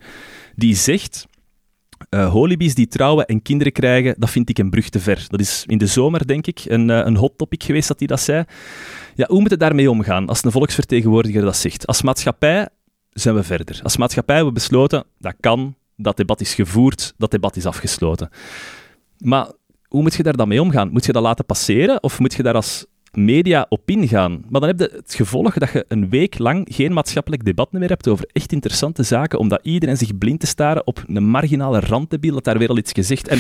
[0.55, 1.29] die zegt...
[2.09, 5.25] Eh holibies die trouwen en kinderen krijgen, dat vind ik een brug te ver.
[5.29, 8.07] Dat is in de zomer, denk ik, een, eh, een hot topic geweest dat hij
[8.07, 8.45] dat zei.
[9.15, 11.87] Ja, hoe moet het daarmee omgaan als een volksvertegenwoordiger dat zegt?
[11.87, 12.69] Als maatschappij
[13.11, 13.81] zijn we verder.
[13.83, 18.31] Als maatschappij hebben we besloten, dat kan, dat debat is gevoerd, dat debat is afgesloten.
[19.19, 19.53] Maar
[19.89, 20.91] hoe moet je daar dan mee omgaan?
[20.91, 24.45] Moet je dat laten passeren of moet je daar als media op ingaan?
[24.49, 27.89] Maar dan heb je het gevolg dat je een week lang geen maatschappelijk debat meer
[27.89, 32.35] hebt over echt interessante zaken, omdat iedereen zich blind te staren op een marginale randdebiel
[32.35, 33.29] dat daar weer al iets gezegd.
[33.29, 33.39] En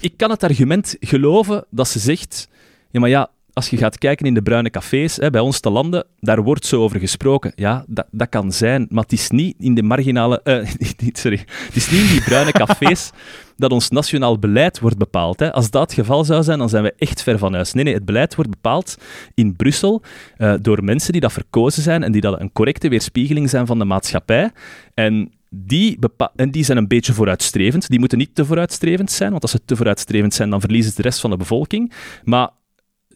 [0.00, 2.48] ik kan het argument geloven dat ze zegt,
[2.90, 5.70] ja maar ja, als je gaat kijken in de bruine cafés hè, bij ons te
[5.70, 7.52] landen, daar wordt zo over gesproken.
[7.54, 10.40] Ja, dat, dat kan zijn, maar het is niet in de marginale...
[10.42, 10.68] eh,
[11.04, 11.40] niet, sorry.
[11.46, 13.10] Het is niet in die bruine cafés
[13.56, 15.40] dat ons nationaal beleid wordt bepaald.
[15.40, 15.52] Hè.
[15.52, 17.72] Als dat het geval zou zijn, dan zijn we echt ver van huis.
[17.72, 18.96] Nee, nee, het beleid wordt bepaald
[19.34, 20.02] in Brussel
[20.36, 23.78] eh, door mensen die dat verkozen zijn en die dat een correcte weerspiegeling zijn van
[23.78, 24.50] de maatschappij.
[24.94, 27.88] En die, bepa- en die zijn een beetje vooruitstrevend.
[27.88, 30.96] Die moeten niet te vooruitstrevend zijn, want als ze te vooruitstrevend zijn, dan verliezen ze
[30.96, 31.92] de rest van de bevolking.
[32.24, 32.50] Maar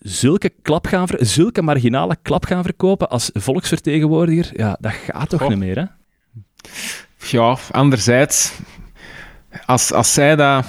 [0.09, 5.49] zulke, klap gaan zulke marginale klap gaan verkopen als volksvertegenwoordiger, ja, dat gaat toch Goh.
[5.49, 5.85] niet meer, hè?
[7.31, 8.53] Ja, anderzijds,
[9.67, 10.65] als, als, zij dat,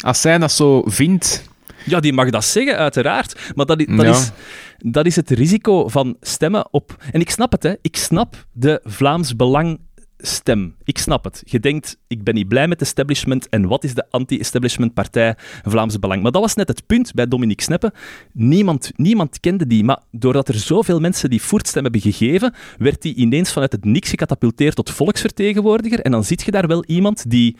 [0.00, 1.48] als zij dat zo vindt...
[1.84, 3.52] Ja, die mag dat zeggen, uiteraard.
[3.54, 4.10] Maar dat, dat, Ja.
[4.10, 4.30] is,
[4.78, 7.04] dat is het risico van stemmen op...
[7.12, 7.74] En ik snap het, hè.
[7.80, 9.80] Ik snap de Vlaams Belang
[10.22, 10.74] stem.
[10.84, 11.42] Ik snap het.
[11.44, 15.98] Je denkt, ik ben niet blij met establishment en wat is de anti-establishment partij Vlaams
[15.98, 16.22] Belang?
[16.22, 17.92] Maar dat was net het punt bij Dominique Sneppen.
[18.32, 23.14] Niemand, niemand kende die, maar doordat er zoveel mensen die voertstem hebben gegeven, werd die
[23.14, 26.00] ineens vanuit het niks gecatapulteerd tot volksvertegenwoordiger.
[26.00, 27.56] En dan zit je daar wel iemand die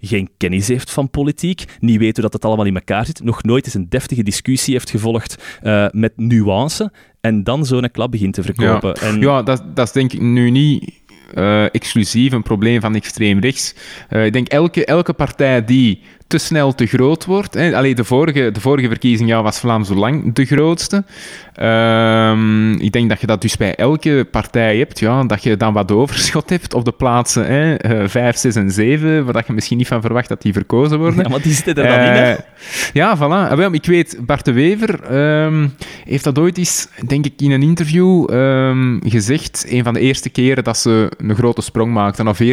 [0.00, 3.42] geen kennis heeft van politiek, niet weet hoe dat het allemaal in elkaar zit, nog
[3.42, 8.34] nooit eens een deftige discussie heeft gevolgd eh, met nuance en dan zo'n klap begint
[8.34, 8.94] te verkopen.
[8.94, 11.01] En, Ja, dat, dat is denk ik nu niet
[11.34, 13.74] eh, exclusief een probleem van extreem rechts.
[14.08, 16.00] Eh, ik denk elke, elke partij die
[16.32, 17.54] te snel te groot wordt.
[17.54, 21.04] Hè, allee, de, vorige, de vorige verkiezing ja, was Vlaams Belang de grootste.
[21.54, 24.98] Ehm, ik denk dat je dat dus bij elke partij hebt.
[24.98, 28.70] Ja, dat je dan wat overschot hebt op de plaatsen hè, eh, 5, 6 en
[28.70, 31.22] 7, waar dat je misschien niet van verwacht dat die verkozen worden.
[31.22, 32.32] ja, maar die zitten er dan in, hè.
[32.32, 32.38] Eh,
[32.92, 33.50] Ja, voilà.
[33.50, 35.68] Ah, wel, Ik weet, Bart de Wever ehm,
[36.04, 39.66] heeft dat ooit eens, denk ik, in een interview ehm, gezegd.
[39.68, 42.46] Een van de eerste keren dat ze een grote sprong maakten, of 14%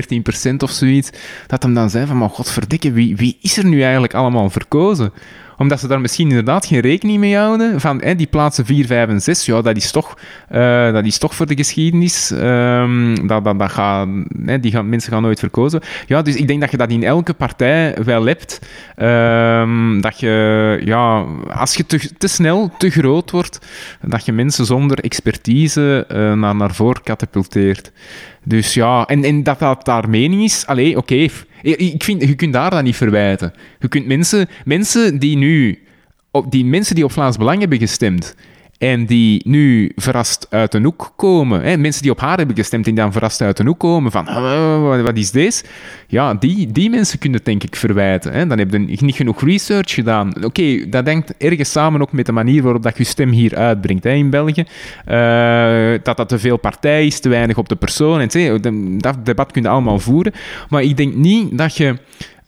[0.58, 1.10] of zoiets.
[1.48, 5.14] Dat hem dan zei van, maar godverdikke, wie, wie is er nu eigenlijk allemaal verkozen?
[5.60, 7.80] omdat ze daar misschien inderdaad geen rekening mee houden.
[7.80, 10.18] Van hè, die plaatsen 4, 5 en 6, ja, dat is toch,
[10.52, 12.32] uh, dat is toch voor de geschiedenis.
[12.32, 14.08] Um, dat, dat, dat gaat,
[14.46, 15.82] hè, die gaan, mensen gaan nooit verkozen.
[16.08, 18.60] Ja, dus ik denk dat je dat in elke partij wel hebt.
[18.98, 23.60] Um, dat je, ja, als je te, te, snel, te groot wordt,
[24.02, 27.92] dat je mensen zonder expertise uh, naar, naar voren katapulteert.
[28.44, 31.28] Dus ja, en, en dat dat daar mening is, allee, oké.
[31.62, 33.54] Ik vind, je kunt daar dan niet verwijten.
[33.80, 35.80] Je kunt mensen, mensen die nu,
[36.50, 38.36] die mensen die op Vlaams Belang hebben gestemd,
[38.80, 41.62] en die nu verrast uit een hoek komen.
[41.62, 41.78] Hè?
[41.78, 45.02] Mensen die op haar hebben gestemd en dan verrast uit een hoek komen van uh,
[45.02, 45.64] wat is deze?
[46.08, 48.34] Ja, die, die mensen kunnen het denk ik verwijten.
[48.34, 48.48] Hè?
[48.48, 50.44] Dan heb je niet genoeg research gedaan.
[50.44, 54.04] Oké, dat denkt ergens samen ook met de manier waarop dat je stem hier uitbrengt
[54.04, 54.66] hè, in België.
[55.08, 58.20] Uh, dat dat te veel partij is, te weinig op de persoon.
[58.20, 60.34] En, dat debat kun je allemaal voeren.
[60.70, 61.96] Maar ik denk niet dat je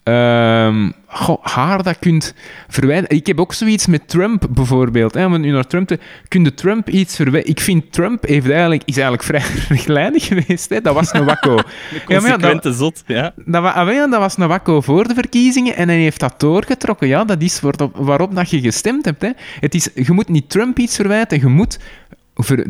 [0.04, 0.94] Um,
[1.42, 2.34] haar dat kunt
[2.68, 3.18] verwijderen.
[3.18, 5.14] Ik heb ook zoiets met Trump bijvoorbeeld.
[5.14, 6.00] Hè, om nu naar Trump te...
[6.28, 7.56] Kun je Trump iets verwijderen?
[7.56, 10.70] Ik vind Trump heeft eigenlijk, is eigenlijk vrij rechtlijnig geweest.
[10.70, 10.82] Hè.
[10.82, 11.60] Dat was een wakko.
[12.08, 13.34] ja, dat, zot, ja.
[13.46, 17.08] Dat, ah, ja, dat was een wakko voor de verkiezingen en hij heeft dat doorgetrokken.
[17.08, 19.22] Ja, dat is waarop, waarop dat je gestemd hebt.
[19.22, 19.30] Hè.
[19.60, 21.80] Het is, je moet niet Trump iets verwijten, je moet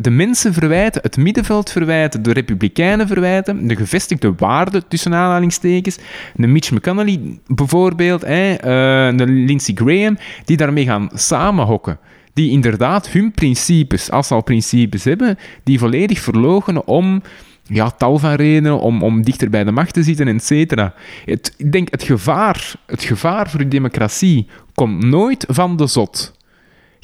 [0.00, 5.98] de mensen verwijten, het middenveld verwijten, de republikeinen verwijten, de gevestigde waarden tussen aanhalingstekens,
[6.34, 11.98] de Mitch McConnell bijvoorbeeld, hè, uh, de Lindsey Graham, die daarmee gaan samenhokken.
[12.32, 17.22] Die inderdaad hun principes, als ze al principes hebben, die volledig verlogen om
[17.62, 20.94] ja, tal van redenen om, om dichter bij de macht te zitten, et cetera.
[21.24, 26.40] Ik denk, het gevaar, het gevaar voor de democratie komt nooit van de zot.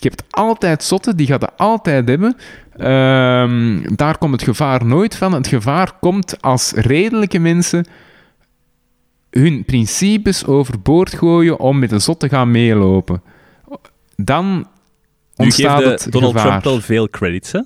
[0.00, 2.36] Je hebt altijd zotten, die gaat het altijd hebben.
[2.76, 5.32] Um, daar komt het gevaar nooit van.
[5.32, 7.86] Het gevaar komt als redelijke mensen
[9.30, 13.22] hun principes overboord gooien om met een zot te gaan meelopen.
[14.16, 14.68] Dan
[15.36, 16.48] ontstaat het Donald gevaar.
[16.48, 17.60] Trump wel veel credits, hè?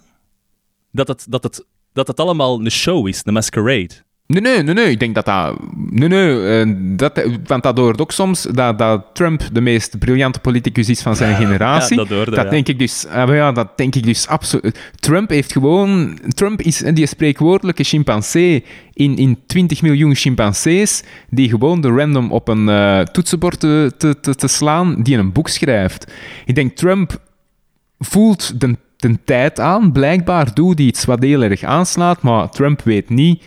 [0.90, 3.90] Dat het, dat, het, dat het allemaal een show is, een masquerade.
[4.32, 4.90] Nee, nee, nee, nee.
[4.90, 5.56] Ik denk dat dat...
[5.76, 6.64] Nee, nee.
[6.66, 11.02] Uh, dat, want dat hoort ook soms dat, dat Trump de meest briljante politicus is
[11.02, 11.96] van zijn generatie.
[11.96, 12.50] Ja, dat hoorde, dat ja.
[12.50, 13.04] denk ik dus...
[13.06, 14.78] Uh, ja, dat denk ik dus absoluut.
[15.00, 16.18] Trump heeft gewoon...
[16.28, 22.48] Trump is die spreekwoordelijke chimpansee in, in 20 miljoen chimpansees die gewoon de random op
[22.48, 26.12] een uh, toetsenbord te, te, te, te slaan, die een boek schrijft.
[26.44, 27.20] Ik denk, Trump
[27.98, 29.92] voelt de, de tijd aan.
[29.92, 33.42] Blijkbaar doet hij iets wat heel erg aanslaat, maar Trump weet niet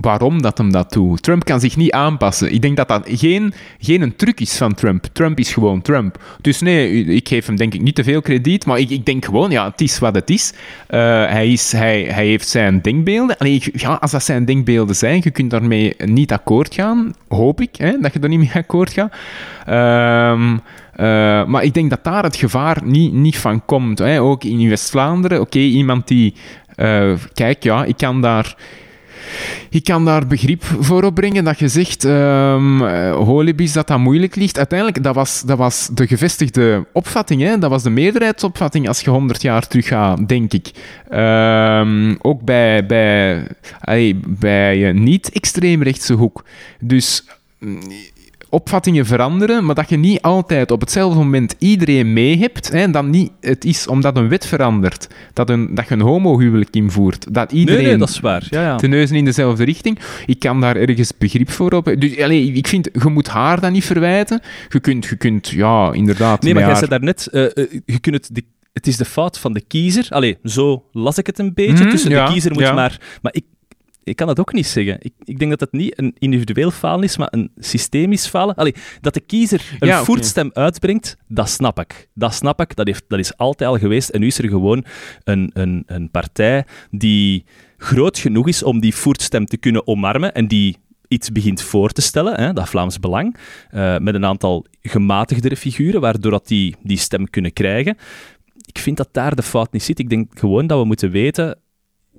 [0.00, 1.22] waarom dat hem dat doet.
[1.22, 2.52] Trump kan zich niet aanpassen.
[2.52, 5.04] Ik denk dat dat geen, geen een truc is van Trump.
[5.12, 6.22] Trump is gewoon Trump.
[6.40, 9.24] Dus nee, ik geef hem denk ik niet te veel krediet, maar ik, ik denk
[9.24, 10.52] gewoon, ja, het is wat het is.
[10.90, 13.36] Uh, hij, is hij, hij heeft zijn denkbeelden.
[13.38, 17.76] Allee, ja, als dat zijn denkbeelden zijn, je kunt daarmee niet akkoord gaan, hoop ik,
[17.76, 19.12] hè, dat je er niet mee akkoord gaat.
[20.32, 23.98] Um, uh, maar ik denk dat daar het gevaar niet, niet van komt.
[23.98, 24.20] Hè.
[24.20, 26.34] Ook in West-Vlaanderen, oké, iemand die...
[26.76, 28.56] Uh, kijk, ja, ik kan daar
[29.70, 32.80] ik kan daar begrip voor opbrengen dat je zegt, um,
[33.12, 34.56] Holibis, dat dat moeilijk ligt.
[34.56, 37.42] Uiteindelijk, dat was, dat was de gevestigde opvatting.
[37.42, 37.58] Hè?
[37.58, 40.70] Dat was de meerderheidsopvatting als je 100 jaar terug gaat, denk ik.
[41.12, 43.46] Um, ook bij, bij,
[43.80, 46.44] ay, bij niet-extreemrechtse hoek.
[46.80, 47.24] Dus
[48.50, 52.72] opvattingen veranderen, maar dat je niet altijd op hetzelfde moment iedereen mee hebt.
[52.72, 56.70] Hè, dan niet, het is omdat een wet verandert, dat, een, dat je een homohuwelijk
[56.70, 57.34] invoert.
[57.34, 58.46] Dat iedereen nee, nee, dat is waar.
[58.50, 58.76] Ja, ja.
[58.76, 59.98] de neuzen in dezelfde richting.
[60.26, 61.94] Ik kan daar ergens begrip voor op.
[61.98, 64.40] Dus allez, ik vind, je moet haar dan niet verwijten.
[64.68, 66.42] Je kunt, je kunt ja, inderdaad...
[66.42, 66.78] Nee, maar jij haar...
[66.78, 68.28] zei daarnet, uh, uh, je kunt het...
[68.32, 70.06] De het is de fout van de kiezer.
[70.08, 71.84] Allee, zo las ik het een beetje.
[71.84, 73.00] Mm, Tussen ja, de kiezer moet maar...
[73.22, 73.44] Maar ik,
[74.08, 74.96] ik kan dat ook niet zeggen.
[74.98, 78.54] Ik, ik denk dat het niet een individueel falen is, maar een systemisch falen.
[78.54, 82.08] Allee, dat de kiezer een Ja, voertstem uitbrengt, dat snap ik.
[82.14, 84.08] Dat snap ik, dat, heeft, dat is altijd al geweest.
[84.08, 84.84] En nu is er gewoon
[85.24, 87.44] een, een, een partij die
[87.76, 90.76] groot genoeg is om die voertstem te kunnen omarmen en die
[91.08, 93.36] iets begint voor te stellen, hè, dat Vlaams Belang,
[93.74, 97.96] uh, met een aantal gematigdere figuren, waardoor dat die die stem kunnen krijgen.
[98.66, 99.98] Ik vind dat daar de fout niet zit.
[99.98, 101.58] Ik denk gewoon dat we moeten weten...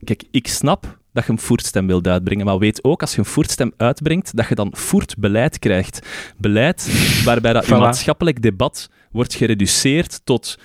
[0.03, 3.25] Kijk, ik snap dat je een voertstem wilt uitbrengen, maar weet ook, als je een
[3.25, 6.07] voertstem uitbrengt, dat je dan voertbeleid krijgt.
[6.37, 6.89] Beleid
[7.25, 7.69] waarbij dat Voilà.
[7.69, 10.59] maatschappelijk debat wordt gereduceerd tot...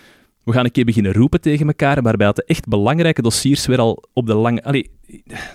[0.45, 3.79] We gaan een keer beginnen roepen tegen elkaar, waarbij dat de echt belangrijke dossiers weer
[3.79, 4.63] al op de lange...
[4.65, 4.91] Allee,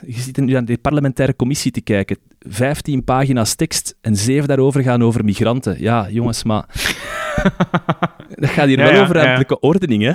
[0.06, 2.18] je zit nu aan de parlementaire commissie te kijken.
[2.40, 5.82] 15 pagina's tekst en 7 daarover gaan over migranten.
[5.82, 6.66] Ja, jongens, maar...
[8.36, 9.58] dat gaat hier Ja, wel over ja.
[9.60, 10.14] ordening, hè?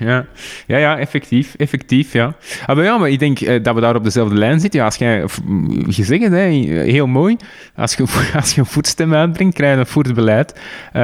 [0.00, 0.26] Ja,
[0.66, 2.34] ja, ja effectief, effectief, ja.
[2.66, 4.80] Ah, maar ja, maar ik denk eh, dat we daar op dezelfde lijn zitten.
[4.80, 5.24] Ja, als jij,
[5.86, 6.46] je zegt het, hè,
[6.90, 7.36] heel mooi,
[7.74, 8.04] als je,
[8.40, 10.60] als je een voetstem uitbrengt, krijg je een voedsbeleid.
[10.92, 11.02] Eh,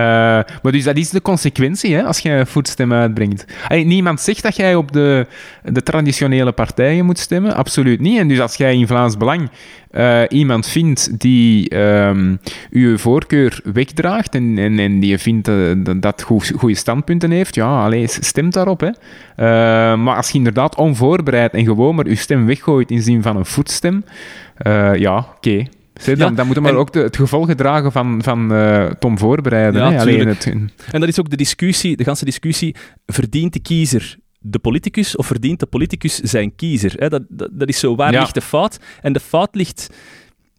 [0.62, 3.44] maar dus dat is de consequentie, hè, als je een voetstem uitbrengt.
[3.68, 5.26] Niemand zegt dat jij op de,
[5.62, 8.18] de traditionele partijen moet stemmen, absoluut niet.
[8.18, 9.50] En dus als jij in Vlaams Belang
[9.96, 12.36] eh, iemand vindt die ehm
[12.70, 17.30] uw voorkeur wegdraagt en, en, en die je vindt eh, dat dat goed- goede standpunten
[17.30, 18.80] heeft, ja, allee, stem daarop.
[18.80, 18.86] Hè.
[19.36, 23.36] Eh, maar als je inderdaad onvoorbereid en gewoon maar je stem weggooit in zin van
[23.36, 24.04] een voetstem,
[24.94, 25.64] ja, oké.
[26.04, 29.18] Dan, Ja, dan moet maar en- ook de, het gevolg dragen van, van eh, Tom
[29.18, 29.82] voorbereiden.
[29.82, 30.00] Ja, hè.
[30.00, 30.44] Alleen tuurlijk.
[30.44, 32.74] het, En dat is ook de discussie, de ganse discussie,
[33.06, 34.16] verdient de kiezer
[34.50, 36.92] de politicus of verdient de politicus zijn kiezer?
[36.96, 38.20] Hè, dat, dat, dat is zo, waar Ja.
[38.20, 38.78] ligt de fout?
[39.02, 39.90] En de fout ligt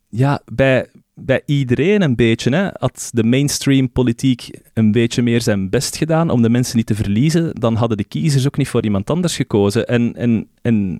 [0.09, 2.55] ja, bij, bij iedereen een beetje.
[2.55, 2.69] Hè.
[2.73, 6.95] Had de mainstream politiek een beetje meer zijn best gedaan om de mensen niet te
[6.95, 9.88] verliezen, dan hadden de kiezers ook niet voor iemand anders gekozen.
[9.88, 10.99] En, en, en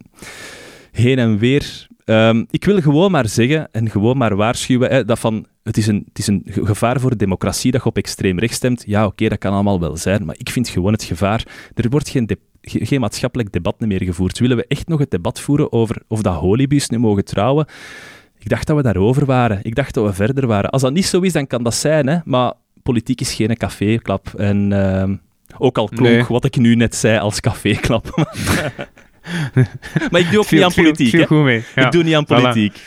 [0.92, 1.87] heen en weer.
[2.08, 5.88] Ehm, ik wil gewoon maar zeggen en gewoon maar waarschuwen hè, dat van het is,
[5.88, 8.84] een, het is een ge- gevaar voor de democratie dat je op extreem rechts stemt.
[8.86, 11.44] Ja, oké, dat kan allemaal wel zijn, maar ik vind gewoon het gevaar.
[11.74, 14.40] Er wordt geen, de- ge- geen maatschappelijk debat meer gevoerd.
[14.40, 17.66] Willen we echt nog het debat voeren over of dat holibies nu mogen trouwen?
[18.40, 19.60] Ik dacht dat we daarover waren.
[19.62, 20.70] Ik dacht dat we verder waren.
[20.70, 22.18] Als dat niet zo is, dan kan dat zijn, hè?
[22.26, 22.54] maar
[22.84, 24.34] politiek is geen caféklap.
[24.38, 25.16] En ehm,
[25.58, 26.24] ook al klonk Nee.
[26.28, 28.06] wat ik nu net zei als caféklap.
[30.12, 31.10] maar ik doe ook niet aan politiek.
[31.10, 31.26] viel hè.
[31.26, 31.64] goed mee.
[31.76, 31.86] Ja.
[31.86, 32.28] Ik doe niet aan Voilà.
[32.28, 32.82] politiek.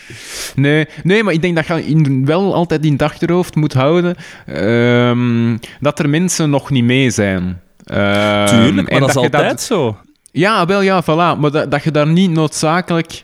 [0.55, 4.15] Nee, nee, maar ik denk dat je wel altijd in het achterhoofd moet houden
[4.47, 7.61] ehm, dat er mensen nog niet mee zijn.
[7.85, 9.97] Ehm, Tuurlijk, en maar dat is altijd zo.
[10.33, 11.39] Ja, wel ja, voilà.
[11.41, 13.23] Maar dat, dat je daar niet noodzakelijk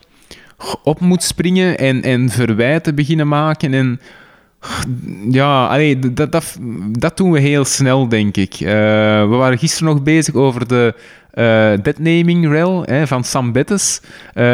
[0.82, 3.74] op moet springen en, en verwijten beginnen maken.
[3.74, 4.00] En
[5.30, 6.58] ja, allee, dat, dat,
[6.98, 8.54] dat doen we heel snel, denk ik.
[8.54, 8.66] Eh,
[9.28, 10.94] we waren gisteren nog bezig over de
[11.82, 14.44] deadnaming rel hè, van Sam Bettes eh,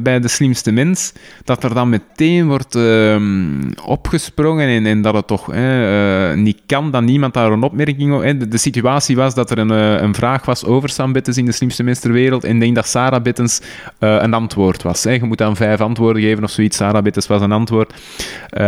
[0.00, 1.12] bij, De Slimste Mens.
[1.44, 6.60] Dat er dan meteen wordt ehm, opgesprongen en, en dat het toch hè, eh, niet
[6.66, 8.22] kan, dat niemand daar een opmerking op...
[8.22, 8.36] Hè.
[8.36, 11.44] De, de situatie was dat er een, eh, een vraag was over Sam Bettes in
[11.44, 13.60] De Slimste Mens ter Wereld en ik denk dat Sarah Bettens
[13.98, 15.04] eh, een antwoord was.
[15.04, 15.10] Hè.
[15.10, 16.76] Je moet dan vijf antwoorden geven of zoiets.
[16.76, 17.92] Sarah Bettens was een antwoord.
[17.92, 18.64] Voor de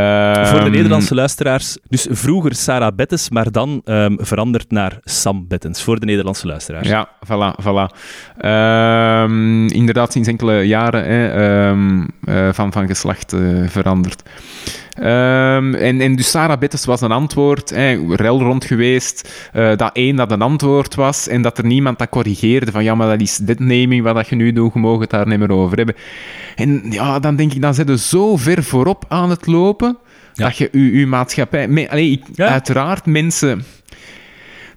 [0.62, 5.82] Ehm, Nederlandse luisteraars, dus vroeger Sarah Bettens, maar dan ehm, veranderd naar Sam Bettens.
[5.82, 6.88] Voor de Nederlandse luisteraars.
[6.88, 7.96] Ja, voilà, voilà.
[8.38, 14.22] Ehm, inderdaad, sinds enkele jaren hè, ehm, eh, van, van geslacht eh, veranderd.
[14.92, 19.90] Ehm, en, en dus Sarah Bettes was een antwoord, hè, rel rond geweest, eh, dat
[19.92, 23.20] één dat een antwoord was en dat er niemand dat corrigeerde van ja, maar dat
[23.20, 25.94] is deadnaming wat dat je nu doet, je mag het daar niet meer over hebben.
[26.57, 29.96] En ja, dan denk ik, dan zit je zo ver voorop aan het lopen,
[30.34, 30.44] Ja.
[30.44, 31.68] dat je je, je maatschappij...
[31.68, 32.48] Me, allee, ik- Ja.
[32.48, 33.64] Uiteraard, mensen...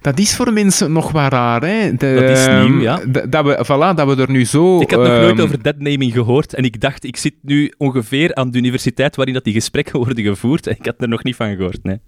[0.00, 1.94] Dat is voor mensen nog wel raar, hè?
[1.96, 3.00] De, Dat is ehm, nieuw, ja.
[3.28, 4.80] Dat we, voilà, dat we er nu zo...
[4.80, 8.34] Ik had nog nooit ehm, over deadnaming gehoord en ik dacht, ik zit nu ongeveer
[8.34, 11.36] aan de universiteit waarin dat die gesprekken worden gevoerd en ik had er nog niet
[11.36, 11.82] van gehoord.
[11.82, 12.00] Nee.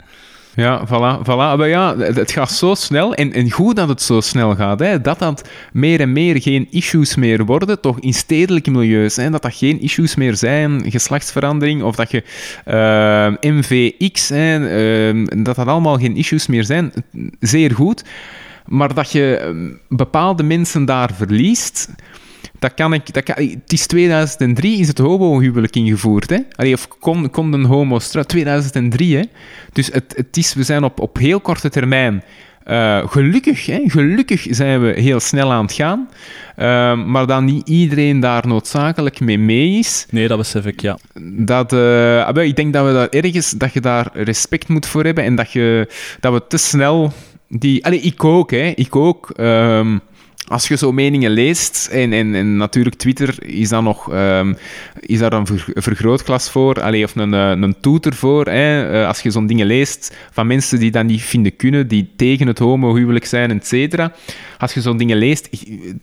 [0.58, 1.56] Ja, voilà, voilà.
[1.56, 3.14] Maar ja, het gaat zo snel.
[3.14, 4.78] En, en goed dat het zo snel gaat.
[4.78, 5.00] Hè.
[5.00, 9.16] Dat dat meer en meer geen issues meer worden, toch in stedelijke milieus.
[9.16, 9.30] Hè.
[9.30, 12.22] Dat dat geen issues meer zijn, geslachtsverandering, of dat je
[13.40, 14.68] MVX, hè,
[15.08, 16.92] eh, dat dat allemaal geen issues meer zijn.
[17.40, 18.04] Zeer goed.
[18.66, 19.50] Maar dat je eh,
[19.88, 21.88] bepaalde mensen daar verliest...
[22.58, 26.30] Dat kan ik, dat kan, het is 2003 is het homohuwelijk ingevoerd.
[26.30, 26.38] Hè?
[26.56, 29.16] Allee, of kon, konden homo's trouw- 2003.
[29.16, 29.22] Hè?
[29.72, 32.22] Dus het, het is, we zijn op, op heel korte termijn.
[32.64, 33.80] eh, gelukkig, hè?
[33.86, 36.08] gelukkig zijn we heel snel aan het gaan.
[36.56, 40.06] Ehm, maar dat niet iedereen daar noodzakelijk mee mee is.
[40.10, 40.98] nee, dat besef ik, ja.
[41.30, 45.04] Dat, eh, ah, ik denk dat we daar ergens dat je daar respect moet voor
[45.04, 45.88] hebben en dat, je,
[46.20, 47.12] dat we te snel
[47.48, 47.84] die.
[47.84, 48.72] Allee, ik ook, hè?
[48.74, 49.30] Ik ook.
[49.30, 49.98] ehm,
[50.46, 54.54] als je zo meningen leest, en, en, en natuurlijk Twitter is, dan nog, ehm,
[55.00, 58.46] is daar een ver- vergrootglas voor, allee, of een, eh, een toeter voor.
[58.46, 58.92] Hè?
[58.92, 62.46] Eh, als je zo'n dingen leest van mensen die dat niet vinden kunnen, die tegen
[62.46, 64.12] het homohuwelijk zijn, et cetera.
[64.58, 65.48] Als je zo'n dingen leest,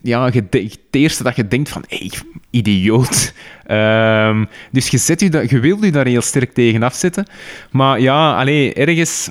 [0.02, 2.12] ja, je het eerste dat je denkt van, hey,
[2.50, 3.34] idioot.
[3.66, 7.26] Ehm, dus je, zet je, dat, je wilt je daar heel sterk tegen afzetten.
[7.72, 9.30] Maar ja, allee, ergens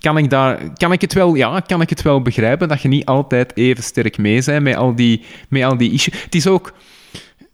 [0.00, 2.88] kan ik, daar, kan, ik het wel, ja, kan ik het wel begrijpen dat je
[2.88, 6.22] niet altijd even sterk mee bent met al die, met al die issues.
[6.22, 6.72] Het is ook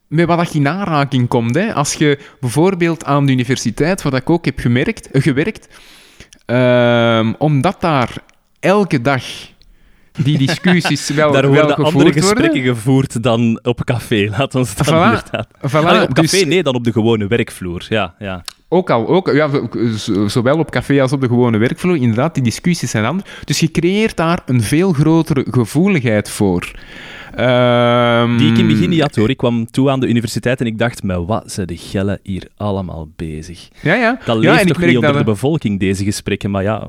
[0.09, 1.55] met wat je in aanraking komt.
[1.55, 1.75] Hè.
[1.75, 5.69] Als je bijvoorbeeld aan de universiteit, wat ik ook heb gemerkt, eh, gewerkt,
[6.47, 8.17] ehm, omdat daar
[8.61, 9.23] elke dag
[10.13, 12.75] die discussies wel, Daar wel worden andere gesprekken worden.
[12.75, 15.47] gevoerd dan op café, laat ons dat Voilà.
[15.71, 17.87] Voilà, Allee, op café, dus- nee, dan op de gewone werkvloer.
[17.89, 18.45] Ja, ja.
[18.69, 19.49] Ook al, ook, ja,
[19.97, 23.31] zo- zowel op café als op de gewone werkvloer, inderdaad, die discussies zijn anders.
[23.45, 26.71] Dus je creëert daar een veel grotere gevoeligheid voor.
[27.35, 29.31] Ehm, Die ik in het begin niet had hoor.
[29.31, 32.49] Ik kwam toe aan de universiteit en ik dacht, met wat zijn de gellen hier
[32.57, 33.69] allemaal bezig?
[33.83, 34.19] Ja, ja.
[34.25, 36.89] Dat ja, leeft ik toch niet onder dat, de bevolking, deze gesprekken, maar ja...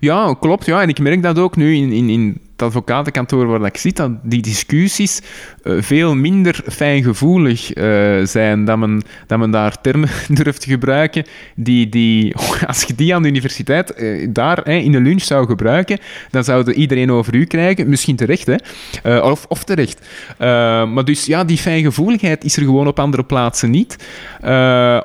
[0.00, 0.66] Ja, klopt.
[0.66, 0.82] Ja.
[0.82, 4.10] En ik merk dat ook nu in, in, in het advocatenkantoor waar ik zit, dat
[4.22, 5.20] die discussies
[5.62, 8.64] eh, veel minder fijngevoelig eh, zijn.
[8.64, 10.08] Dat men, dat men daar termen
[10.42, 11.24] durft te gebruiken
[11.56, 12.34] die, die
[12.66, 15.98] als je die aan de universiteit eh, daar in de lunch zou gebruiken,
[16.30, 17.88] dan zou er iedereen over u krijgen.
[17.88, 19.18] Misschien terecht, hè?
[19.20, 20.06] Of, of terecht.
[20.38, 23.96] Maar dus ja, die fijngevoeligheid is er gewoon op andere plaatsen niet.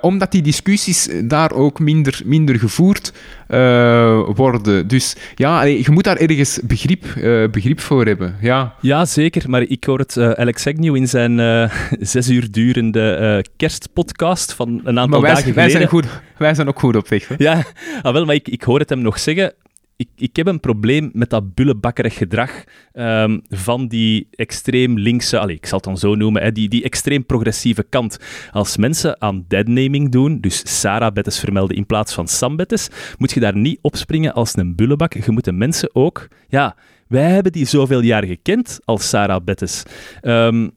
[0.01, 3.13] Omdat die discussies daar ook minder, minder gevoerd
[3.49, 4.88] eh, worden.
[4.88, 8.35] Dus ja, je moet daar ergens begrip, eh, begrip voor hebben.
[8.41, 8.76] Ja.
[8.81, 9.49] Ja, zeker.
[9.49, 11.71] Maar ik hoor het uh, Alex Agnew in zijn uh,
[12.13, 15.71] zes uur durende uh, kerstpodcast van een aantal maar wij, dagen wij geleden.
[15.71, 17.27] Zijn goed, wij zijn ook goed op weg.
[17.27, 17.35] Hè?
[17.38, 17.63] Ja,
[18.01, 19.53] ah, wel, maar ik, ik hoor het hem nog zeggen.
[19.99, 22.63] Ik, ik, heb een probleem met dat bullebakkerig gedrag
[22.93, 27.26] um, van die extreem linkse, ik zal het dan zo noemen, hè, die, die extreem
[27.26, 28.19] progressieve kant.
[28.51, 33.31] Als mensen aan deadnaming doen, dus Sarah Bettes vermelden in plaats van Sam Bettes, moet
[33.31, 35.13] je daar niet opspringen als een bullebak.
[35.13, 36.76] Je moet de mensen ook, ja,
[37.07, 39.84] wij hebben die zoveel jaar gekend als Sarah Bettes.
[40.21, 40.71] Um,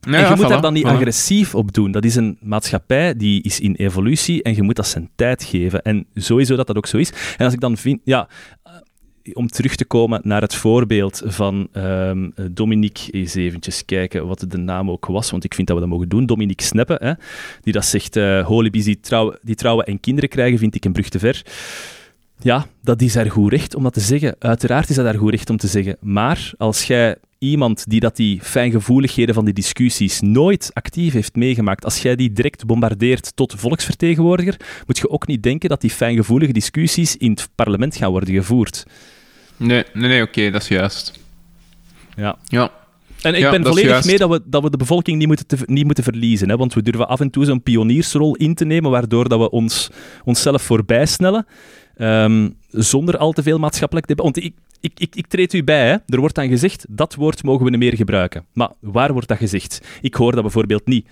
[0.00, 0.96] Ja, en je ja, moet voilà, daar dan niet voilà.
[0.96, 1.90] agressief op doen.
[1.90, 5.82] Dat is een maatschappij die is in evolutie en je moet dat zijn tijd geven.
[5.82, 7.12] En sowieso dat dat ook zo is.
[7.36, 8.28] En als ik dan vind, ja,
[8.62, 8.72] eh,
[9.32, 14.58] om terug te komen naar het voorbeeld van um, Dominique, eens eventjes kijken wat de
[14.58, 16.26] naam ook was, want ik vind dat we dat mogen doen.
[16.26, 17.12] Dominique Sneppen, hè,
[17.60, 20.92] die dat zegt, uh, holibies die, trouw, die trouwen en kinderen krijgen, vind ik een
[20.92, 21.42] brug te ver.
[22.42, 24.36] Ja, dat is daar goed recht om dat te zeggen.
[24.38, 25.96] Uiteraard is dat daar goed recht om te zeggen.
[26.00, 31.84] Maar als jij iemand die dat die fijngevoeligheden van die discussies nooit actief heeft meegemaakt,
[31.84, 34.56] als jij die direct bombardeert tot volksvertegenwoordiger,
[34.86, 38.86] moet je ook niet denken dat die fijngevoelige discussies in het parlement gaan worden gevoerd.
[39.56, 41.18] Nee, nee, nee oké, okay, dat is juist.
[42.16, 42.38] Ja.
[42.44, 42.70] Ja.
[43.22, 45.56] En ik ja, ben volledig mee dat we, dat we de bevolking niet moeten, te,
[45.66, 46.48] niet moeten verliezen.
[46.48, 49.50] Hè, want we durven af en toe zo'n pioniersrol in te nemen, waardoor dat we
[49.50, 49.90] ons,
[50.24, 51.46] onszelf voorbij snellen.
[51.98, 54.24] Um, zonder al te veel maatschappelijk debat.
[54.24, 55.88] Want ik, ik, ik, ik treed u bij.
[55.88, 55.96] Hè.
[56.06, 58.46] Er wordt dan gezegd, dat woord mogen we niet meer gebruiken.
[58.52, 59.80] Maar waar wordt dat gezegd?
[60.00, 61.08] Ik hoor dat bijvoorbeeld niet.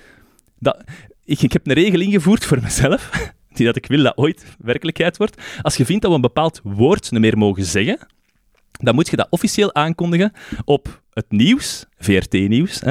[0.59, 0.85] Dat,
[1.25, 3.11] ik, ik heb een regel ingevoerd voor mezelf,
[3.55, 5.43] die dat ik wil dat ooit werkelijkheid wordt.
[5.63, 7.99] Als je vindt dat we een bepaald woord niet meer mogen zeggen,
[8.73, 10.33] dan moet je dat officieel aankondigen
[10.65, 12.83] op het nieuws, VRT-nieuws,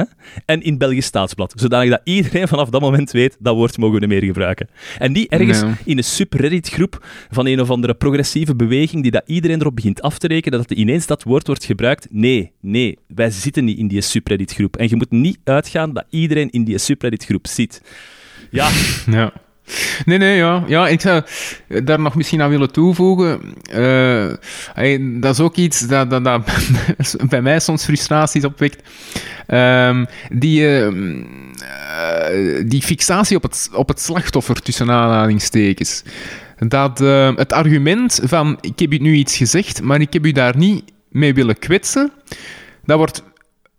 [0.44, 1.52] en in Belgisch Staatsblad.
[1.56, 4.68] Zodat dat iedereen vanaf dat moment weet, dat woord mogen we niet meer gebruiken.
[4.98, 5.72] En niet ergens Nee.
[5.84, 10.18] in een subreddit-groep van een of andere progressieve beweging die dat iedereen erop begint af
[10.18, 12.06] te rekenen dat ineens dat woord wordt gebruikt.
[12.10, 14.76] Nee, nee, wij zitten niet in die subreddit-groep.
[14.76, 17.82] En je moet niet uitgaan dat iedereen in die subreddit-groep zit.
[18.50, 18.70] Ja,
[19.10, 19.32] Ja.
[20.04, 20.64] Nee, nee, ja.
[20.66, 20.88] ja.
[20.88, 21.22] Ik zou
[21.84, 23.40] daar nog misschien aan willen toevoegen.
[24.74, 26.42] Hey, dat is ook iets dat, dat, dat
[27.28, 28.82] bij mij soms frustraties opwekt.
[29.54, 36.02] Um, die, uh, uh, die fixatie op het, op het slachtoffer tussen aanhalingstekens.
[36.58, 40.32] Dat uh, het argument van ik heb u nu iets gezegd, maar ik heb u
[40.32, 42.12] daar niet mee willen kwetsen,
[42.84, 43.22] dat wordt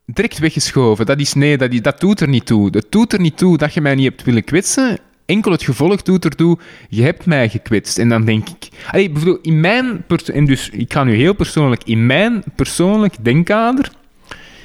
[0.05, 1.05] direct weggeschoven.
[1.05, 2.69] Dat is nee, dat, dat doet er niet toe.
[2.71, 4.99] Het doet er niet toe dat je mij niet hebt willen kwetsen
[5.30, 6.57] enkel het gevolg doet ertoe,
[6.89, 7.97] je hebt mij gekwetst.
[7.97, 8.69] En dan denk ik...
[8.91, 9.11] Allee,
[9.41, 10.06] in mijn...
[10.34, 11.84] En dus, ik ga nu heel persoonlijk...
[11.84, 13.91] In mijn persoonlijk denkkader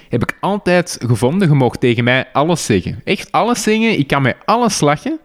[0.09, 3.01] heb ik altijd gevonden, je mag tegen mij alles zeggen.
[3.05, 5.19] Echt alles zeggen, ik kan met alles lachen.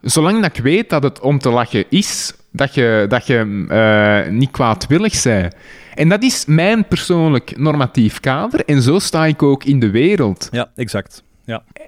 [0.00, 4.32] Zolang dat ik weet dat het om te lachen is, dat je, dat je uh,
[4.32, 5.54] niet kwaadwillig bent.
[5.94, 8.64] En dat is mijn persoonlijk normatief kader.
[8.64, 10.48] En zo sta ik ook in de wereld.
[10.50, 11.22] Ja, exact.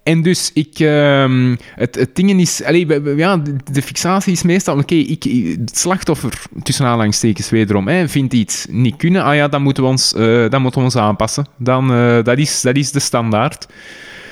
[0.03, 3.43] En dus ik, um, het, het ding is, allee, ja,
[3.73, 5.23] de, fixatie is meestal, oké, okay, ik,
[5.59, 9.89] het slachtoffer, tussen aanhalingstekens wederom, hè, vindt iets niet kunnen, ah ja, dan moeten we
[9.89, 11.47] ons, uh, dan moeten we ons aanpassen.
[11.59, 13.67] Dan, uh, dat, is, dat is de standaard.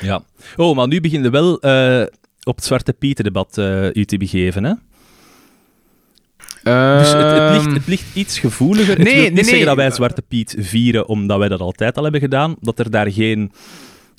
[0.00, 0.22] Ja.
[0.56, 2.06] Oh, maar nu begin je wel uh,
[2.42, 3.58] op het Zwarte Pieter-debat
[3.92, 4.72] u te begeven, hè?
[6.62, 8.98] Dus het, het, ligt, het, ligt, iets gevoeliger.
[8.98, 9.66] Nee, het wil niet nee, zeggen nee.
[9.66, 13.12] dat wij Zwarte Piet vieren omdat wij dat altijd al hebben gedaan, dat er daar
[13.12, 13.52] geen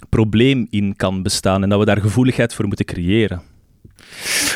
[0.09, 3.41] probleem in kan bestaan en dat we daar gevoeligheid voor moeten creëren.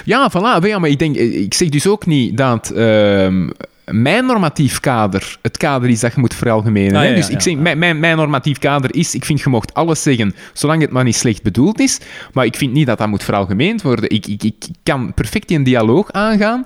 [0.06, 0.66] Ja, voilà.
[0.66, 3.50] Ja, maar ik, denk, ik zeg dus ook niet dat uh,
[3.86, 6.96] mijn normatief kader het kader is dat je moet veralgemenen.
[6.96, 7.08] Ah, hè?
[7.08, 9.74] ja, dus ja, ik zeg, mijn, mijn, mijn normatief kader is, ik vind je mocht
[9.74, 12.00] alles zeggen, zolang het maar niet slecht bedoeld is.
[12.34, 14.10] Maar ik vind niet dat dat moet veralgemeend worden.
[14.10, 16.66] Ik, ik, ik kan perfect in een dialoog aangaan.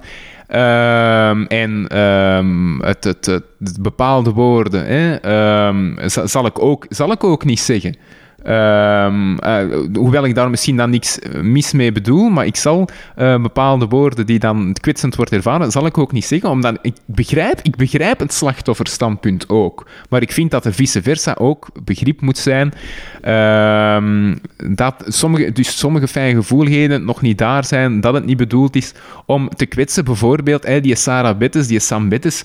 [0.52, 7.24] Um, en um, het, het, het, bepaalde woorden hè, um, zal, ik ook, zal ik
[7.24, 7.96] ook niet zeggen.
[8.44, 13.42] Ehm, eh, hoewel ik daar misschien dan niks mis mee bedoel, maar ik zal eh,
[13.42, 17.60] bepaalde woorden die dan kwetsend wordt ervaren, zal ik ook niet zeggen, omdat ik begrijp,
[17.62, 19.88] ik begrijp het slachtofferstandpunt ook.
[20.10, 22.74] Maar ik vind dat er vice versa ook begrip moet zijn
[23.22, 24.36] ehm,
[24.76, 28.94] dat sommige, dus sommige fijngevoeligheden nog niet daar zijn, dat het niet bedoeld is
[29.26, 30.06] om te kwetsen.
[30.06, 32.44] Bijvoorbeeld die Sarah Bettes, die Sam Bettes,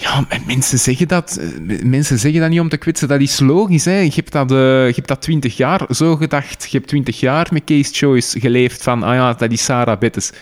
[0.00, 1.40] ja, mensen zeggen dat.
[1.68, 3.08] Eh, mensen zeggen dat niet om te kwetsen.
[3.08, 3.84] Dat is logisch.
[3.84, 3.98] Hè.
[3.98, 6.70] Je, hebt dat, uh, je hebt dat twintig jaar zo gedacht.
[6.70, 10.32] Je hebt twintig jaar met Case Choice geleefd van, ah ja, dat is Sarah Bettes.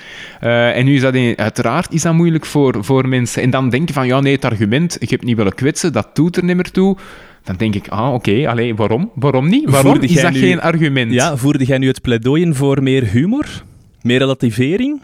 [0.42, 3.42] Uh, en nu is dat, in, uiteraard is dat moeilijk voor, voor mensen.
[3.42, 6.08] En dan denk je van, ja, nee, het argument, je hebt niet willen kwetsen, dat
[6.12, 6.96] doet er niet meer toe.
[7.42, 9.10] Dan denk ik, ah, oké, okay, waarom?
[9.14, 9.70] Waarom niet?
[9.70, 11.12] Waarom is dat geen argument?
[11.12, 13.62] Ja, voerde jij nu het pleidooi voor meer humor?
[14.02, 15.00] Meer relativering?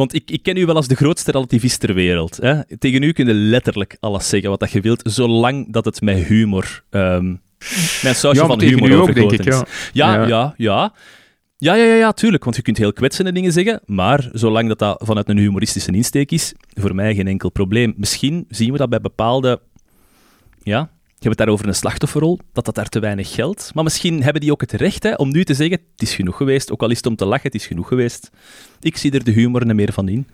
[0.00, 2.36] Want ik, ik ken u wel als de grootste relativist ter wereld.
[2.36, 2.76] Hè?
[2.78, 6.16] Tegen u kun je letterlijk alles zeggen wat dat je wilt, zolang dat het met
[6.16, 6.82] humor...
[6.90, 7.40] Um,
[8.02, 9.66] met sausje ja, van humor ook, denk ik, ja.
[9.92, 10.54] Ja, ja, ja.
[10.56, 10.92] ja.
[11.56, 12.44] Ja, ja, ja, ja, tuurlijk.
[12.44, 16.30] Want je kunt heel kwetsende dingen zeggen, maar zolang dat, dat vanuit een humoristische insteek
[16.30, 17.94] is, voor mij geen enkel probleem.
[17.96, 19.60] Misschien zien we dat bij bepaalde
[20.62, 20.90] ja,
[21.20, 23.70] je hebt het daar over een slachtofferrol, dat dat daar te weinig geldt.
[23.74, 26.36] Maar misschien hebben die ook het recht hè, om nu te zeggen: het is genoeg
[26.36, 26.72] geweest.
[26.72, 28.30] Ook al is het om te lachen, het is genoeg geweest.
[28.80, 30.26] Ik zie er de humor niet meer van in.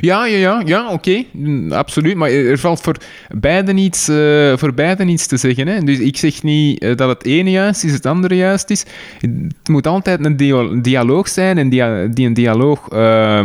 [0.00, 2.16] Ja, ja, ja, ja oké, mm, absoluut.
[2.16, 2.96] Maar er valt voor
[3.28, 5.66] beiden iets, uh, voor beiden iets te zeggen.
[5.66, 5.80] Hè?
[5.80, 8.84] Dus ik zeg niet uh, dat het ene juist is, het andere juist is.
[9.20, 10.36] Het moet altijd een
[10.82, 11.82] dialoog zijn en die,
[12.24, 13.40] een dialoog uh,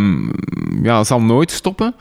[0.83, 1.95] ja, zal nooit stoppen.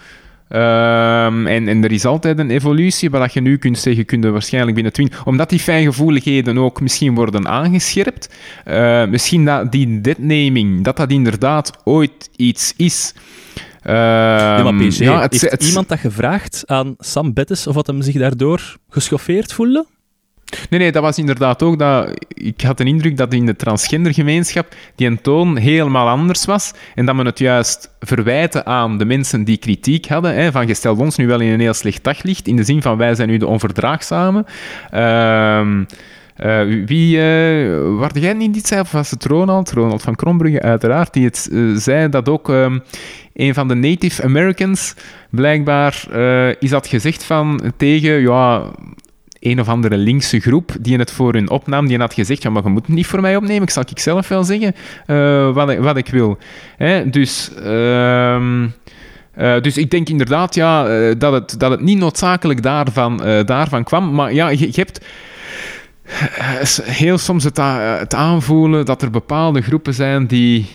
[0.48, 4.30] Um, en, en er is altijd een evolutie, wat je nu kunt zeggen, kun je
[4.30, 5.26] waarschijnlijk binnen 20...
[5.26, 8.34] Omdat die fijngevoeligheden ook misschien worden aangescherpt,
[8.68, 13.14] uh, misschien dat die deadnaming, dat dat inderdaad ooit iets is...
[13.82, 17.86] Ja, maar PG, ja, het, heeft het, iemand dat gevraagd aan Sam Bettes of wat
[17.86, 19.86] hem zich daardoor geschoffeerd voelde?
[20.70, 22.10] Nee, nee, dat was inderdaad ook dat...
[22.28, 27.06] Ik had de indruk dat in de transgendergemeenschap die een toon helemaal anders was en
[27.06, 30.98] dat men het juist verwijten aan de mensen die kritiek hadden, hè, van je stelt
[30.98, 33.36] ons nu wel in een heel slecht daglicht, in de zin van wij zijn nu
[33.36, 34.44] de onverdraagzame.
[34.94, 35.66] Uh,
[36.44, 39.72] uh, wie, uh, jij niet iets zei, of was het Ronald?
[39.72, 42.82] Ronald van Krombrugge, uiteraard, die het uh, zei dat ook um,
[43.34, 44.94] een van de Native Americans,
[45.30, 46.06] blijkbaar,
[46.58, 48.62] is dat gezegd van tegen, ja,
[49.44, 52.62] een of andere linkse groep die het voor hun opnam, die had gezegd, ja, maar
[52.62, 54.74] je moet het niet voor mij opnemen, ik zal ik zelf wel zeggen
[55.06, 56.38] uh, wat, ik, wat ik wil.
[56.76, 57.10] Hè?
[57.10, 57.50] Dus...
[57.58, 58.62] Uh,
[59.38, 63.84] uh, dus ik denk inderdaad ja, uh, dat, het, dat het niet noodzakelijk daarvan, daarvan
[63.84, 64.14] kwam.
[64.14, 65.04] Maar ja, je, je hebt
[66.82, 67.56] heel soms het,
[67.98, 70.66] het, aanvoelen dat er bepaalde groepen zijn die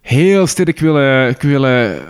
[0.00, 2.00] heel sterk willen, willen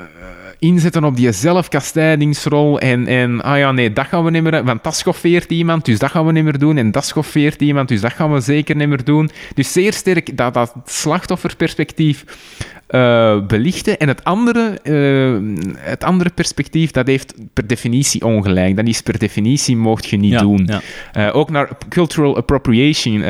[0.63, 4.65] inzetten op die zelfkastijdingsrol en, en ah ja, nee, dat gaan we niet meer...
[4.65, 6.77] Want dat schoffeert iemand, dus dat gaan we niet meer doen.
[6.77, 9.31] En dat schoffeert iemand, dus dat gaan we zeker niet meer doen.
[9.55, 12.25] Dus zeer sterk dat, dat slachtofferperspectief
[12.91, 13.99] uh, belichten.
[13.99, 18.77] En het andere, uh, het andere perspectief, dat heeft per definitie ongelijk.
[18.77, 20.67] Dat is per definitie mocht je niet doen.
[20.67, 20.81] Ja.
[21.29, 23.21] Uh, ook naar cultural appropriation.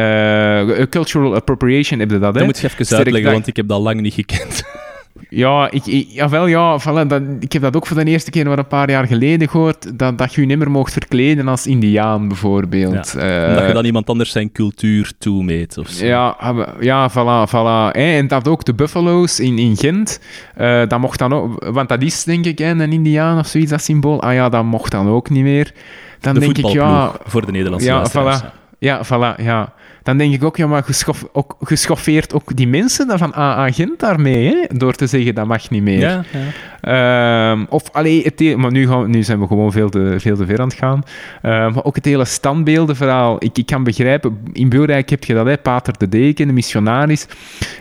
[0.88, 2.38] cultural appropriation heb je dat, hè?
[2.38, 4.62] Dat moet je even uitleggen, want ik heb dat lang niet gekend.
[5.28, 8.46] Ja, ik, ik, jawel, ja, voilà, dat, ik heb dat ook voor de eerste keer
[8.46, 11.66] maar een paar jaar geleden gehoord, dat, dat je je niet meer mocht verkleden als
[11.66, 13.12] indiaan, bijvoorbeeld.
[13.16, 16.06] Ja, uh, je dan iemand anders zijn cultuur toemeet, of zo.
[16.06, 17.96] Ja, ah, ja voilà, voilà.
[17.96, 20.20] En dat ook de Buffalo's in, in Gent,
[20.60, 23.82] uh, dat mocht dan ook, want dat is denk ik een indiaan of zoiets, dat
[23.82, 24.22] symbool.
[24.22, 25.72] Ah ja, dat mocht dan ook niet meer.
[26.20, 27.12] Dan de denk ik, ja...
[27.24, 28.60] voor de Nederlandse ja, voilà.
[28.78, 29.72] Ja, voilà, ja
[30.02, 34.00] dan denk ik ook, ja, maar geschof, ook, geschoffeerd ook die mensen dan van AA-agent
[34.00, 34.76] daarmee, hè?
[34.76, 36.00] door te zeggen dat mag niet meer.
[36.00, 37.50] Ja, ja.
[37.50, 40.46] Um, of, allee, het, maar nu, gaan, nu zijn we gewoon veel te, veel te
[40.46, 41.02] ver aan het gaan.
[41.42, 43.36] Um, maar ook het hele standbeeldenverhaal.
[43.38, 47.26] Ik, ik kan begrijpen, in Beelrijk heb je dat, hè, Pater de Deken, de missionaris,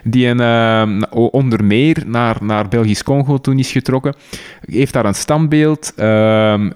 [0.04, 4.16] die een, uh, onder meer naar, naar Belgisch-Congo toen is getrokken,
[4.66, 5.94] heeft daar een standbeeld.
[5.96, 6.74] Er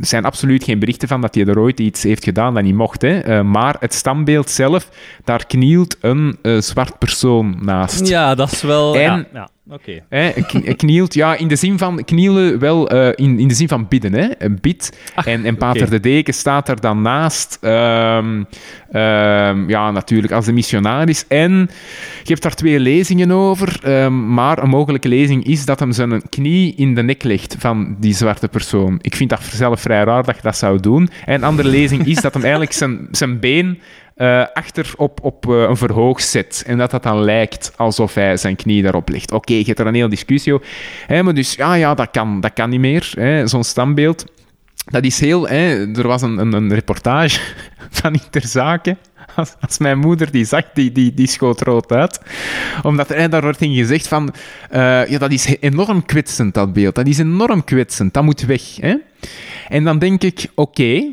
[0.00, 3.02] zijn absoluut geen berichten van dat hij er ooit iets heeft gedaan dat niet mocht,
[3.02, 3.38] hè.
[3.38, 4.77] Uh, maar het standbeeld zelf
[5.24, 8.08] daar knielt een uh, zwart persoon naast.
[8.08, 8.96] Ja, dat is wel...
[8.96, 9.48] En, ja, ja.
[9.70, 10.02] Oké.
[10.10, 10.74] Okay.
[10.74, 14.12] knielt, ja, in de zin van knielen wel uh, in, in de zin van bidden,
[14.12, 14.28] hè?
[14.38, 14.98] Een bid.
[15.24, 15.98] en, en Pater okay.
[15.98, 18.46] de Deken staat er dan naast, um,
[18.92, 21.24] um, ja, natuurlijk als de missionaris.
[21.26, 21.70] En
[22.22, 26.28] je hebt daar twee lezingen over, um, maar een mogelijke lezing is dat hem zijn
[26.28, 28.98] knie in de nek legt van die zwarte persoon.
[29.00, 31.08] Ik vind dat zelf vrij raar dat je dat zou doen.
[31.24, 33.78] En een andere lezing is dat hem eigenlijk zijn, zijn been
[34.18, 36.62] uh, achter op, op uh, een verhoog zet.
[36.66, 39.32] En dat dat dan lijkt alsof hij zijn knie daarop legt.
[39.32, 40.66] Oké, je hebt er een hele discussie over.
[41.24, 43.12] Maar dus, ja, ja, dat kan, dat kan niet meer,
[43.44, 44.24] zo'n standbeeld.
[44.84, 45.48] dat is heel...
[45.48, 47.40] Er was een, een, een reportage
[47.90, 48.98] van Interzaken
[49.38, 52.20] als, als, mijn moeder die zag, die, die, die schoot rood uit.
[52.82, 54.34] Omdat er, daar wordt in gezegd van...
[54.72, 56.94] Uh, ja, dat is enorm kwetsend, dat beeld.
[56.94, 58.14] Dat is enorm kwetsend.
[58.14, 58.76] Dat moet weg.
[58.76, 58.94] Hè?
[59.68, 61.12] En dan denk ik, oké...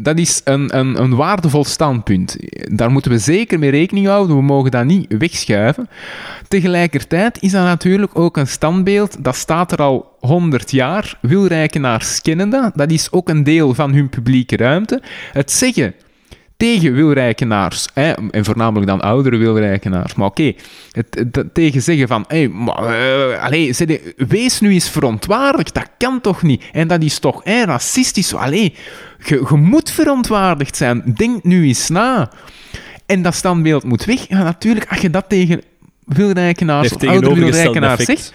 [0.00, 2.36] dat is een, een, een waardevol standpunt.
[2.76, 4.36] Daar moeten we zeker mee rekening houden.
[4.36, 5.88] We mogen dat niet wegschuiven.
[6.48, 9.24] Tegelijkertijd is dat natuurlijk ook een standbeeld.
[9.24, 11.18] Dat staat er al 100 jaar.
[11.20, 12.72] Wielrijkenaars kennen dat.
[12.74, 15.02] Dat is ook een deel van hun publieke ruimte.
[15.32, 15.94] Het zeggen
[16.58, 20.14] tegen wielrijkenaars, hè, en voornamelijk dan oudere wielrijkenaars.
[20.14, 20.52] Maar oké,
[20.92, 23.80] het, tegen zeggen van, hey, maar, uh, allez,
[24.16, 26.64] wees nu eens verontwaardigd, dat kan toch niet?
[26.72, 28.34] En dat is toch hey, racistisch?
[28.34, 28.74] Allee,
[29.24, 32.30] je, je moet verontwaardigd zijn, denk nu eens na.
[33.06, 34.28] En dat standbeeld moet weg.
[34.28, 35.62] Ja, natuurlijk, als je dat tegen
[36.04, 38.32] wielrijkenaars of oudere wielrijkenaars zegt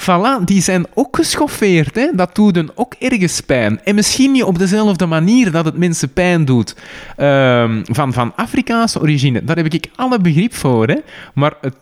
[0.00, 1.94] Voilà, die zijn ook geschoffeerd.
[1.94, 2.10] Hè?
[2.14, 3.80] Dat doet hen ook ergens pijn.
[3.84, 6.76] En misschien niet op dezelfde manier dat het mensen pijn doet
[7.18, 9.44] uh, van, van Afrikaanse origine.
[9.44, 10.88] Daar heb ik alle begrip voor.
[10.88, 10.96] Hè?
[11.34, 11.74] Maar het,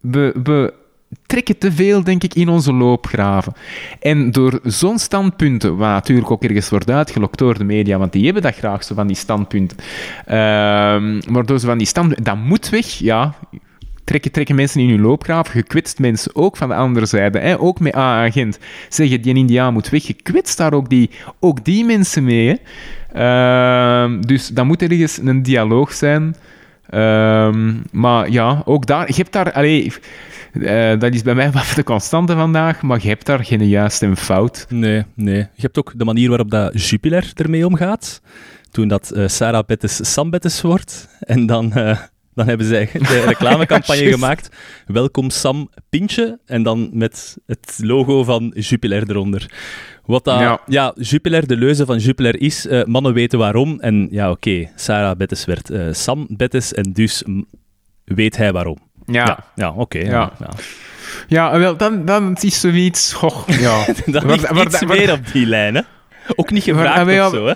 [0.00, 0.72] we, we
[1.26, 3.52] trekken te veel, denk ik, in onze loopgraven.
[4.00, 8.24] En door zo'n standpunten, wat natuurlijk ook ergens wordt uitgelokt door de media, want die
[8.24, 9.76] hebben dat graag, zo van die standpunten.
[10.26, 10.34] Uh,
[11.28, 13.34] maar door zo van die standpunten, dat moet weg, ja,
[14.04, 17.38] trekken, trekken mensen in hun loopgraaf, gekwetst mensen ook van de andere zijde.
[17.38, 17.60] Hè?
[17.60, 18.58] Ook met A-agent
[18.88, 21.10] zeggen, die Indiaan moet weg, je daar ook die,
[21.40, 22.60] ook die mensen mee.
[23.16, 26.36] Uh, dus dan moet er ergens een dialoog zijn.
[26.90, 27.54] Uh,
[27.92, 29.52] maar ja, ook daar, je hebt daar...
[29.52, 29.92] Allee,
[30.52, 34.06] uh, dat is bij mij wat de constante vandaag, maar je hebt daar geen juiste
[34.06, 34.66] en fout.
[34.68, 35.36] Nee, nee.
[35.36, 38.20] Je hebt ook de manier waarop dat Jupiler ermee omgaat.
[38.70, 41.08] Toen dat uh, Sarah Bettes Sam Bettes wordt.
[41.20, 41.98] En dan uh,
[42.34, 44.48] dan hebben zij de reclamecampagne gemaakt.
[44.86, 46.38] Welkom Sam Pintje.
[46.46, 49.50] En dan met het logo van Jupiler eronder.
[50.04, 50.60] Wat dat, ja.
[50.66, 53.80] ja Jupiler, de leuze van Jupiler is, uh, mannen weten waarom.
[53.80, 57.22] En ja, oké, okay, Sarah Bettes werd uh, Sam Bettes en dus
[58.04, 58.78] weet hij waarom.
[59.06, 59.24] Ja.
[59.24, 59.80] Ja, ja oké.
[59.80, 60.32] Okay, ja.
[60.38, 60.48] ja.
[61.28, 63.12] Ja, wel, dan, dan is zoiets...
[63.12, 63.86] Goh, ja.
[64.06, 65.82] dan ligt iets meer op die lijn, hè?
[66.34, 67.54] Ook niet gevraagd of zo, hè?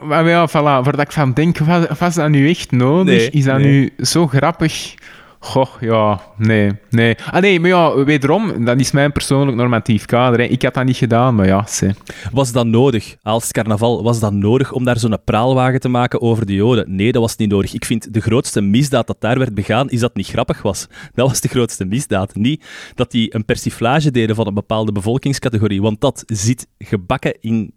[0.00, 0.52] Maar ja, voilà,
[0.84, 3.30] waar ik van denk, was, was dat nu echt nodig?
[3.30, 4.94] is dat nu zo grappig?
[5.38, 7.16] Goh, ja, nee, nee.
[7.30, 10.38] Ah nee, maar ja, wederom, dat is mijn persoonlijk normatief kader.
[10.38, 10.44] Hè.
[10.44, 11.94] Ik had dat niet gedaan, maar ja, ze.
[12.32, 16.46] Was dat nodig, als carnaval, was dat nodig om daar zo'n praalwagen te maken over
[16.46, 16.96] de Joden?
[16.96, 17.74] Nee, dat was niet nodig.
[17.74, 20.86] Ik vind de grootste misdaad dat daar werd begaan, is dat het niet grappig was.
[21.14, 22.34] Dat was de grootste misdaad.
[22.34, 22.64] Niet
[22.94, 27.72] dat die een persiflage deden van een bepaalde bevolkingscategorie, want dat zit gebakken in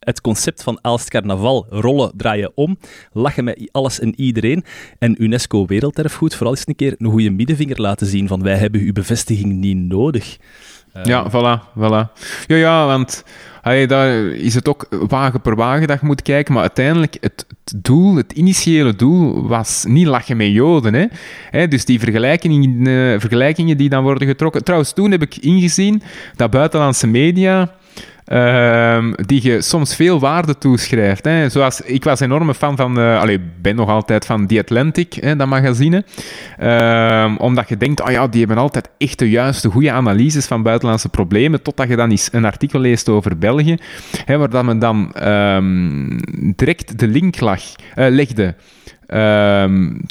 [0.00, 2.78] het concept van Aalst Carnaval, rollen, draaien om,
[3.12, 4.64] lachen met alles en iedereen.
[4.98, 8.80] En UNESCO Werelderfgoed vooral eens een keer een goede middenvinger laten zien van wij hebben
[8.80, 10.38] uw bevestiging niet nodig.
[11.02, 12.12] Ja, uh, voilà, voilà.
[12.46, 13.24] Ja, ja, want
[13.62, 17.46] hey, daar is het ook wagen per wagen dat je moet kijken, maar uiteindelijk het,
[17.64, 20.94] het doel, het initiële doel, was niet lachen met Joden.
[20.94, 21.06] Hè?
[21.50, 24.64] Hè, dus die vergelijkingen, uh, vergelijkingen die dan worden getrokken.
[24.64, 26.02] Trouwens, toen heb ik ingezien
[26.36, 27.74] dat buitenlandse media
[28.30, 31.24] Ehm, die je soms veel waarde toeschrijft.
[31.24, 31.48] Hè.
[31.48, 35.36] Zoals, ik was enorme fan van, uh, allee, ben nog altijd van The Atlantic, hè,
[35.36, 36.04] dat magazine.
[36.58, 40.62] Ehm, omdat je denkt, oh ja, die hebben altijd echt de juiste, goede analyses van
[40.62, 43.76] buitenlandse problemen, totdat je dan eens een artikel leest over België,
[44.24, 46.20] hè, waar dan men dan um,
[46.56, 47.62] direct de link lag,
[47.96, 48.54] uh, legde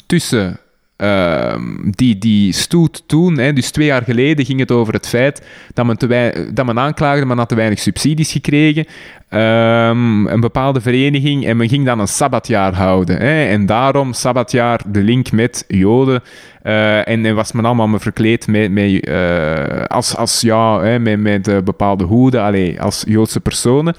[0.06, 0.58] tussen
[1.02, 1.54] uh,
[1.90, 5.86] die, die stoet toen, hè, dus twee jaar geleden, ging het over het feit dat
[5.86, 8.86] men, dat men aanklaagde, men had te weinig subsidies gekregen.
[9.32, 13.16] Um, een bepaalde vereniging en men ging dan een sabbatjaar houden.
[13.16, 16.22] Hè, en daarom sabbatjaar de link met Joden.
[16.64, 20.98] Uh, en, en, was men allemaal me verkleed met, met, uh, als, als ja, hè,
[20.98, 23.94] met, met uh, bepaalde hoeden, allee, als Joodse personen.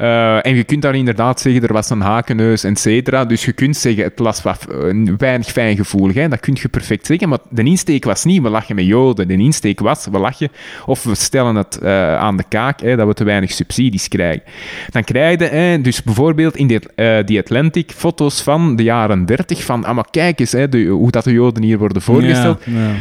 [0.00, 3.24] Uh, en je kunt daar inderdaad zeggen, er was een hakenneus, et cetera.
[3.24, 6.16] Dus je kunt zeggen, het was wat, uh, weinig fijngevoelig.
[6.16, 6.28] Hè?
[6.28, 7.28] Dat kun je perfect zeggen.
[7.28, 9.28] Maar de insteek was niet, we lachen met Joden.
[9.28, 10.48] De insteek was, we lachen
[10.86, 14.42] of we stellen het uh, aan de kaak, hè, dat we te weinig subsidies krijgen.
[14.90, 16.80] Dan krijg je, hè, dus bijvoorbeeld in die,
[17.24, 21.10] die Atlantic, foto's van de jaren 30 van, ah, maar kijk eens hè, de, hoe
[21.10, 22.62] dat de Joden hier worden voorgesteld.
[22.64, 22.94] Ja, ja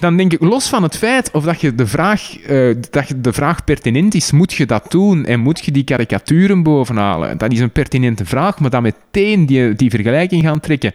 [0.00, 3.20] dan denk ik, los van het feit of dat je de vraag, uh, dat je
[3.20, 7.38] de vraag pertinent is, moet je dat doen en moet je die karikaturen bovenhalen?
[7.38, 10.94] Dat is een pertinente vraag, maar dan meteen die, die vergelijking gaan trekken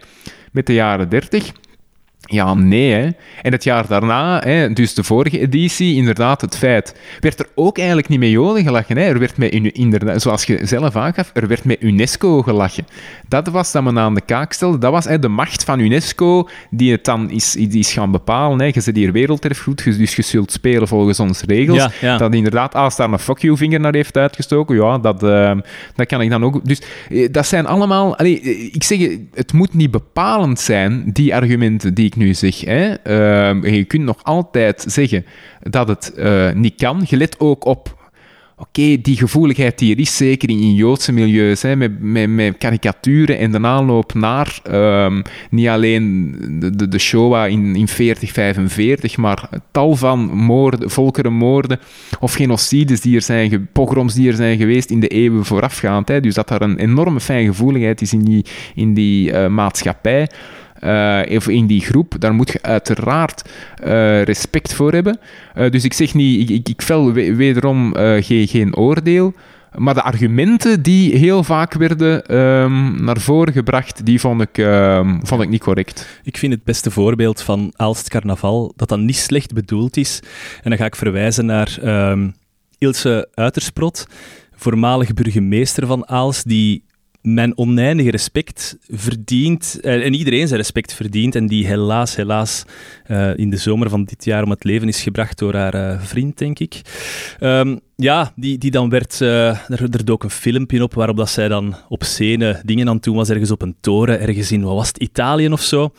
[0.52, 1.52] met de jaren 30.
[2.30, 2.92] Ja, nee.
[2.92, 3.08] Hè.
[3.42, 7.78] En het jaar daarna, hè, dus de vorige editie, inderdaad, het feit, werd er ook
[7.78, 8.96] eigenlijk niet mee joden gelachen.
[8.96, 9.02] Hè.
[9.02, 12.86] Er werd met, inderdaad, zoals je zelf aangaf, er werd met UNESCO gelachen.
[13.28, 14.78] Dat was dat men aan de kaak stelde.
[14.78, 18.58] Dat was hè, de macht van UNESCO die het dan is, is gaan bepalen.
[18.58, 18.70] Hè.
[18.72, 21.78] Je zit hier wereldterfgoed, dus je zult spelen volgens onze regels.
[21.78, 22.16] Ja, ja.
[22.16, 25.52] Dat inderdaad, als daar een fuck you vinger naar heeft uitgestoken, ja, dat, uh,
[25.94, 26.64] dat kan ik dan ook...
[26.64, 28.16] Dus eh, dat zijn allemaal...
[28.16, 28.40] Allee,
[28.72, 32.60] ik zeg, het moet niet bepalend zijn, die argumenten die nu zeg.
[32.60, 32.90] Hè.
[32.90, 35.24] Uh, je kunt nog altijd zeggen
[35.60, 37.04] dat het uh, niet kan.
[37.06, 38.00] Je let ook op
[38.62, 43.38] oké, die gevoeligheid die er is, zeker in, Joodse milieus, hè, met, met, met karikaturen
[43.38, 49.96] en de aanloop naar um, niet alleen de, de, Shoah in, in 4045, maar tal
[49.96, 51.78] van moorden, volkerenmoorden
[52.20, 56.08] of genocides die er zijn, pogroms die er zijn geweest in de eeuwen voorafgaand.
[56.08, 58.44] Hè, dus dat er een enorme fijngevoeligheid is in die,
[58.74, 60.28] in die uh, maatschappij
[60.84, 63.50] uh, in die groep, daar moet je uiteraard
[63.84, 65.18] uh, respect voor hebben.
[65.56, 69.34] Uh, dus ik zeg niet, ik, ik, vel wederom geen, geen oordeel.
[69.76, 75.26] Maar de argumenten die heel vaak werden um, naar voren gebracht, die vond ik, um,
[75.26, 76.20] vond ik niet correct.
[76.22, 80.20] Ik vind het beste voorbeeld van Aalst Carnaval dat dat niet slecht bedoeld is.
[80.62, 81.78] En dan ga ik verwijzen naar
[82.10, 82.34] um,
[82.78, 84.06] Ilse Uitersprot,
[84.54, 86.84] voormalig burgemeester van Aalst, die
[87.22, 92.64] mijn oneindige respect verdient, eh, en iedereen zijn respect verdient, en die helaas, helaas
[93.10, 96.00] uh, in de zomer van dit jaar om het leven is gebracht door haar uh,
[96.00, 96.80] vriend, denk ik.
[97.40, 99.20] Um, ja, die, die dan werd...
[99.20, 103.00] Uh, er, er dook een filmpje op waarop dat zij dan op scène dingen aan
[103.00, 105.90] toen was, ergens op een toren, ergens in, wat was het, Italië of zo.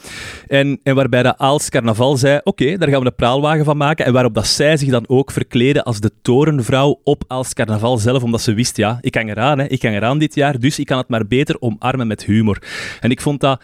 [0.47, 4.05] En, en waarbij de Aals Carnaval zei, oké, daar gaan we een praalwagen van maken.
[4.05, 8.23] En waarop dat zij zich dan ook verkleden als de torenvrouw op Aals Carnaval zelf,
[8.23, 10.85] omdat ze wist, ja, ik hang eraan, hè, ik hang eraan dit jaar, dus ik
[10.85, 12.61] kan het maar beter omarmen met humor.
[12.99, 13.63] En ik vond dat,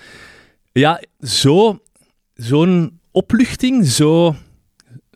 [0.72, 1.80] ja, zo,
[2.34, 4.36] zo'n opluchting, zo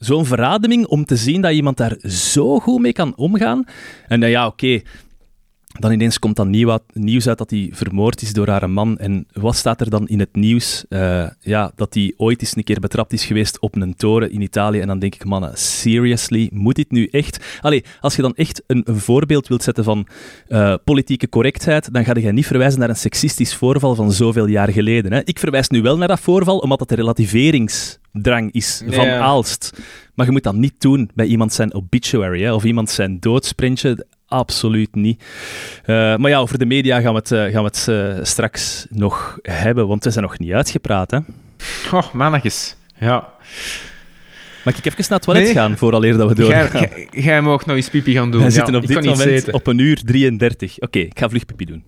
[0.06, 3.66] zo'n verademing om te zien dat iemand daar zo goed mee kan omgaan.
[4.08, 4.82] En dan ja, oké,
[5.80, 8.98] dan ineens komt dan nieuws uit dat hij vermoord is door haar man.
[8.98, 10.86] En wat staat er dan in het nieuws?
[10.90, 14.42] Uh, ja, dat hij ooit eens een keer betrapt is geweest op een toren in
[14.42, 14.80] Italië.
[14.80, 17.60] En dan denk ik, mannen, seriously, moet dit nu echt?
[17.62, 20.08] Allee, als je dan echt een, een voorbeeld wilt zetten van
[20.48, 24.70] uh, politieke correctheid, dan ga je niet verwijzen naar een seksistisch voorval van zoveel jaar
[24.70, 25.14] geleden.
[25.14, 25.22] Hè?
[25.24, 29.20] Ik verwijs nu wel naar dat voorval, omdat het een relativeringsdrang is van ja.
[29.20, 29.82] Aalst.
[30.14, 34.06] Maar je moet dat niet doen bij iemand zijn obituary hè, of iemand zijn doodsprintje
[34.34, 35.24] absoluut niet.
[35.86, 38.86] Uh, maar ja, over de media gaan we het, uh, gaan we het uh, straks
[38.90, 41.12] nog hebben, want we zijn nog niet uitgepraat.
[41.12, 41.18] Hè?
[41.92, 42.76] Oh, mannetjes.
[43.00, 43.30] Ja.
[44.66, 45.54] Mag ik even naar het toilet nee.
[45.54, 46.88] gaan, vooraleer dat we doorgaan?
[47.12, 48.40] Jij mag nog eens pipi gaan doen.
[48.40, 50.76] We ja, zitten op dit moment op een uur 33.
[50.76, 51.84] Oké, okay, ik ga vlug pipi doen.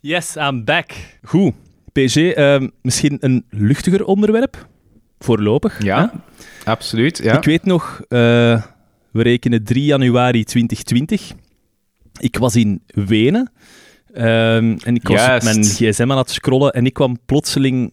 [0.00, 0.90] Yes, I'm back.
[1.22, 1.54] Goed.
[1.92, 4.66] PG, ehm, misschien een luchtiger onderwerp?
[5.18, 5.82] Voorlopig.
[5.82, 6.70] Ja, hè?
[6.70, 7.20] absoluut.
[7.22, 7.36] Ja.
[7.36, 8.62] Ik weet nog, we
[9.12, 11.32] rekenen 3 januari 2020.
[12.18, 13.50] Ik was in Wenen
[14.16, 17.92] um, en ik was mijn gsm aan het scrollen en ik kwam plotseling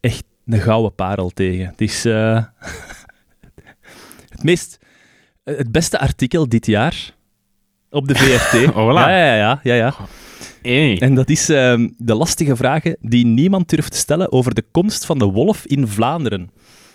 [0.00, 1.66] echt een gouden parel tegen.
[1.66, 2.34] Het is uh,
[4.34, 4.78] het meest,
[5.44, 7.14] het beste artikel dit jaar
[7.90, 8.66] op de VRT.
[8.76, 9.08] oh, voilà.
[9.08, 9.60] Ja, ja, ja.
[9.62, 9.94] ja, ja.
[10.62, 11.00] Hey.
[11.00, 15.06] En dat is uh, de lastige vragen die niemand durft te stellen over de komst
[15.06, 16.50] van de wolf in Vlaanderen.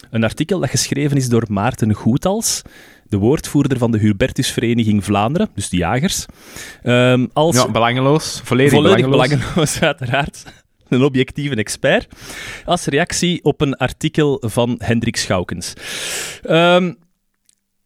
[0.10, 2.62] Een artikel dat geschreven is door Maarten Goethals,
[3.10, 6.26] de woordvoerder van de Hubertusvereniging Vlaanderen, dus de jagers.
[6.84, 8.42] Um, als ja, belangeloos.
[8.44, 9.40] Volledig, volledig belangeloos.
[9.40, 10.44] belangeloos, uiteraard.
[10.88, 12.08] Een objectieve expert.
[12.66, 15.74] Als reactie op een artikel van Hendrik Schoukens.
[16.50, 16.98] Um,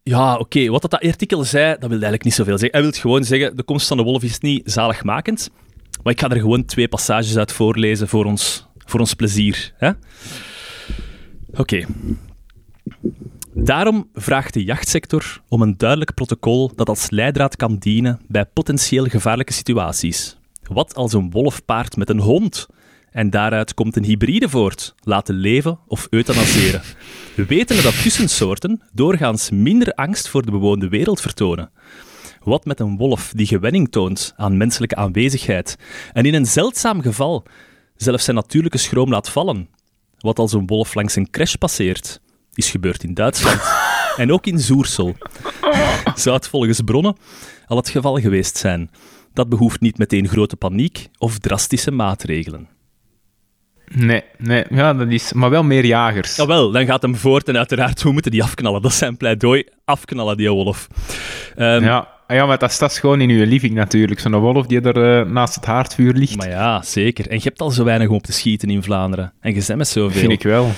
[0.04, 0.42] ja, oké.
[0.42, 0.70] Okay.
[0.70, 2.80] Wat dat artikel zei, dat wil eigenlijk niet zoveel zeggen.
[2.80, 5.50] Hij wil gewoon zeggen, de komst van de wolf is niet zaligmakend.
[6.04, 9.74] Maar ik ga er gewoon twee passages uit voorlezen voor ons, voor ons plezier.
[9.80, 9.96] Oké.
[11.54, 11.86] Okay.
[13.56, 19.06] Daarom vraagt de jachtsector om een duidelijk protocol dat als leidraad kan dienen bij potentieel
[19.06, 20.38] gevaarlijke situaties.
[20.64, 22.68] Wat als een wolf paart met een hond
[23.12, 26.82] en daaruit komt een hybride voort, laten leven of euthanaseren?
[27.36, 31.72] We weten dat tussensoorten doorgaans minder angst voor de bewoonde wereld vertonen.
[32.44, 35.78] Wat met een wolf die gewenning toont aan menselijke aanwezigheid
[36.14, 37.46] en in een zeldzaam geval
[37.96, 39.70] zelfs zijn natuurlijke schroom laat vallen?
[40.18, 42.22] Wat als een wolf langs een crash passeert?
[42.54, 43.62] Is gebeurd in Duitsland.
[44.18, 45.16] en ook in Zoersel.
[46.16, 47.16] Zou het volgens bronnen
[47.66, 48.92] al het geval geweest zijn.
[49.34, 52.70] Dat behoeft niet meteen grote paniek of drastische maatregelen.
[53.96, 56.36] Nee, nee, ja, dat is, maar wel meer jagers.
[56.36, 58.82] Jawel, dan gaat hem voort en uiteraard, hoe moeten die afknallen?
[58.82, 60.88] Dat is zijn pleidooi, afknallen die wolf.
[61.58, 62.13] Um, ja.
[62.28, 64.20] Ja, maar dat staat gewoon in uw living natuurlijk.
[64.20, 66.38] Zo'n wolf die er uh, naast het haardvuur ligt.
[66.38, 67.30] Maar ja, zeker.
[67.30, 69.34] En je hebt al zo weinig om op te schieten in Vlaanderen.
[69.40, 70.20] En je bent met zoveel.
[70.20, 70.70] Vind ik wel.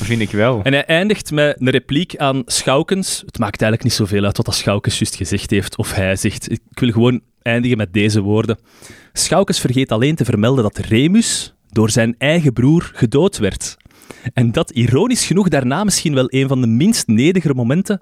[0.00, 0.60] Vind ik wel.
[0.62, 3.22] En hij eindigt met een repliek aan Schoukens.
[3.26, 6.52] Het maakt eigenlijk niet zoveel uit wat dat Schoukens juist gezegd heeft, of hij zegt.
[6.52, 8.58] Ik wil gewoon eindigen met deze woorden.
[9.12, 13.76] Schoukens vergeet alleen te vermelden dat Remus door zijn eigen broer gedood werd.
[14.32, 18.00] En dat ironisch genoeg daarna misschien wel een van de minst nederige momenten,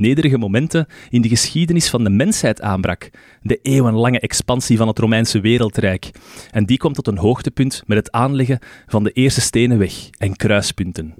[0.00, 3.10] nederige momenten in de geschiedenis van de mensheid aanbrak.
[3.42, 6.10] De eeuwenlange expansie van het Romeinse wereldrijk.
[6.50, 10.36] En die komt tot een hoogtepunt met het aanleggen van de eerste stenen weg en
[10.36, 11.14] kruispunten.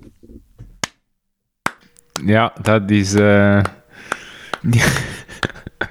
[2.24, 3.14] Ja, dat is.
[3.14, 3.62] Uh...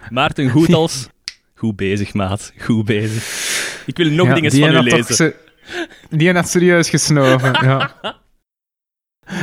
[0.10, 1.10] Maarten Goedals,
[1.56, 2.54] goed bezig, maat.
[2.58, 3.24] Goed bezig.
[3.86, 5.34] Ik wil nog dingen van u lezen.
[6.10, 7.96] Die had serieus gesnoven, ja.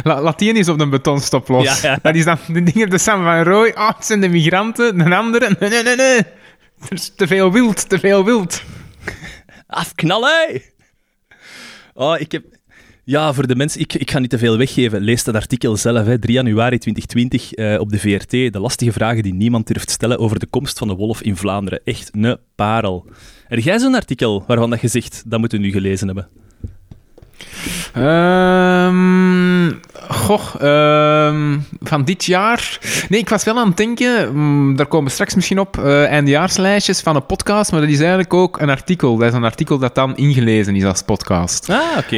[0.03, 1.81] La Latien is op de betonstoplos.
[1.81, 1.99] Ja, ja.
[2.03, 3.73] Dat is dan de dingen de samen van Roy.
[3.75, 4.99] Oh, het zijn de migranten.
[4.99, 5.57] De andere.
[5.59, 6.19] Nee, nee, nee, nee.
[6.81, 8.63] Er is te veel wild, te veel wild.
[9.67, 10.63] Afknallen!
[11.95, 12.45] Oh, ik heb...
[13.05, 13.81] Ja, voor de mensen...
[13.81, 15.01] Ik, ik ga niet te veel weggeven.
[15.01, 16.19] Lees dat artikel zelf, hè.
[16.19, 18.31] 3 januari 2020 uh, op de VRT.
[18.31, 21.81] De lastige vragen die niemand durft stellen over de komst van de wolf in Vlaanderen.
[21.85, 23.07] Echt een parel.
[23.49, 26.29] Heb jij zo'n artikel waarvan dat je zegt, dat moeten we nu gelezen hebben?
[27.99, 32.79] Um, goh, um, van dit jaar.
[33.09, 34.21] Nee, ik was wel aan het denken.
[34.21, 37.73] Um, daar komen straks misschien op uh, eindejaarslijstjes van een podcast.
[37.73, 39.17] Maar dat is eigenlijk ook een artikel.
[39.17, 41.71] Dat is een artikel dat dan ingelezen is als podcast.
[41.71, 42.17] Ah, oké.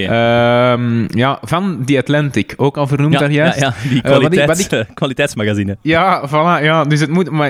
[1.09, 2.55] ja, van The Atlantic.
[2.57, 3.61] Ook al vernoemd ja, daar juist.
[3.61, 5.77] Ja, ja die kwaliteits, uh, ik, kwaliteitsmagazine.
[5.83, 6.65] Ja, voilà.
[6.65, 7.31] Ja, dus het moet.
[7.31, 7.49] Maar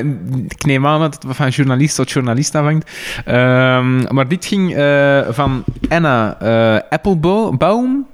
[0.49, 2.91] ik neem aan dat het van journalist tot journalist afhangt.
[4.13, 6.37] maar dit ging uh, van Anna
[6.91, 8.07] Applebaum.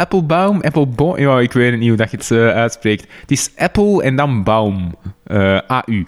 [0.00, 3.06] Applebaum, Applebaum, ja, ik weet niet hoe dat je het uh, uitspreekt.
[3.20, 4.94] Het is Apple en dan Baum,
[5.26, 6.04] uh, AU.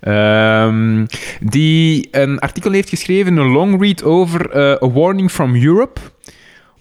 [0.00, 1.06] Um,
[1.40, 6.00] die een artikel heeft geschreven, een long read over uh, A Warning from Europe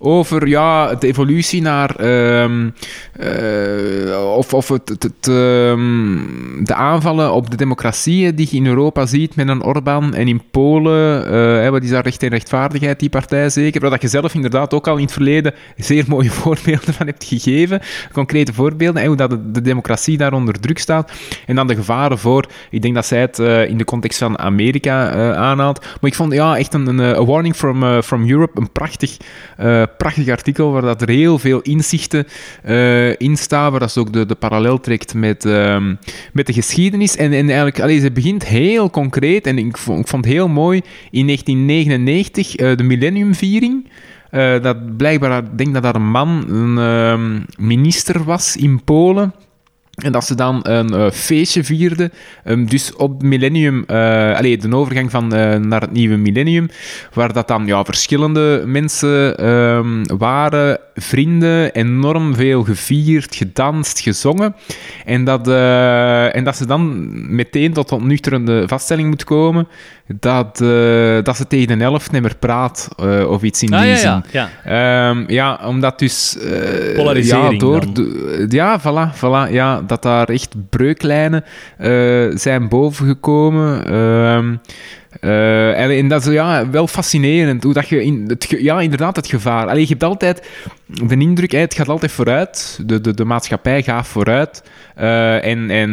[0.04, 2.04] over ja, de evolutie naar.
[2.44, 2.74] Um,
[3.20, 9.06] uh, of of het, het, um, de aanvallen op de democratieën die je in Europa
[9.06, 11.34] ziet met een Orbán en in Polen.
[11.34, 13.82] Uh, wat is daar recht en rechtvaardigheid, die partij zeker?
[13.82, 17.24] Waar dat je zelf inderdaad ook al in het verleden zeer mooie voorbeelden van hebt
[17.24, 17.82] gegeven.
[18.12, 19.02] Concrete voorbeelden.
[19.02, 21.12] En hoe dat de, de democratie daar onder druk staat.
[21.46, 22.46] En dan de gevaren voor.
[22.70, 25.80] Ik denk dat zij het uh, in de context van Amerika aanhaalt.
[25.80, 29.18] Maar ik vond ja, echt een, een warning from, from Europe een prachtig
[29.98, 32.28] prachtig artikel waar dat er heel veel inzichten
[32.66, 35.86] uh, in staan, waar dat ze ook de, de parallel trekt met, uh,
[36.34, 37.16] met de geschiedenis.
[37.16, 40.48] En, en eigenlijk, allez, ze begint heel concreet, en ik vond, ik vond het heel
[40.48, 40.82] mooi,
[41.12, 43.90] in 1999, uh, eh, de millenniumviering.
[44.32, 49.34] Uh, dat blijkbaar, ik denk dat daar een man, een ehm, minister was in Polen.
[49.92, 52.12] En dat ze dan een uh, feestje vierden.
[52.46, 56.70] Um, dus op millennium, uh, allez, de overgang van uh, naar het nieuwe millennium,
[57.14, 64.56] waar dat dan ja, verschillende mensen um, waren, vrienden, enorm veel gevierd, gedanst, gezongen.
[65.06, 65.48] En dat,
[66.34, 69.68] en dat ze dan meteen tot een nuchterende vaststelling moet komen
[70.20, 70.58] dat,
[71.26, 72.88] dat ze tegen de helft niet meer praat
[73.28, 74.24] of iets in ah, die ja, zin.
[74.32, 75.10] Ja, ja.
[75.10, 76.38] Um, ja, omdat dus...
[76.96, 77.84] Polarisering ja, door
[78.50, 79.52] ja, voilà, voilà.
[79.52, 81.44] Ja, dat daar echt breuklijnen
[82.38, 83.84] zijn bovengekomen.
[85.22, 87.64] Uh, en, en, dat is ja, wel fascinerend.
[87.64, 89.68] Hoe dat je in het, ja, inderdaad, het gevaar.
[89.68, 90.48] Allee, je hebt altijd
[90.86, 92.80] de indruk, het gaat altijd vooruit.
[92.86, 94.64] De, de, de maatschappij gaat vooruit.
[95.00, 95.90] Uh, en en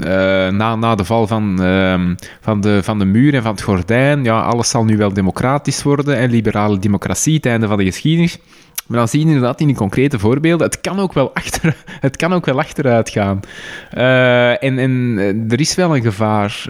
[0.00, 0.08] uh,
[0.48, 2.00] na, na de val van, uh,
[2.40, 5.82] van, de, van de muur en van het gordijn, ja, alles zal nu wel democratisch
[5.82, 6.16] worden.
[6.16, 8.38] En liberale democratie, het einde van de geschiedenis.
[8.86, 12.16] Maar dan zie je inderdaad in die concrete voorbeelden, het kan ook wel, achter, het
[12.16, 13.40] kan ook wel achteruit gaan.
[14.60, 15.18] En, en
[15.48, 16.64] er is wel een gevaar.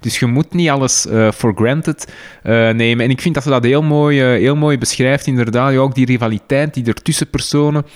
[0.00, 2.12] Dus je moet niet alles uh, for granted
[2.42, 3.04] nemen.
[3.04, 5.76] En ik vind dat ze dat heel mooi, heel mooi beschrijft, inderdaad.
[5.76, 7.86] Ook die rivaliteit die er tussen personen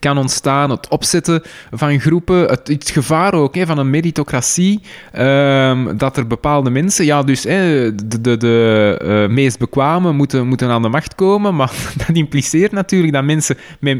[0.00, 4.80] kan ontstaan, het opzetten van groepen, het, gevaar ook hè, van een meritocratie,
[5.12, 10.68] ehm, dat er bepaalde mensen, ja, dus hè, de, de, de meest bekwame moeten, moeten
[10.68, 11.72] aan de macht komen, maar
[12.06, 13.98] dat impliceert natuurlijk dat mensen met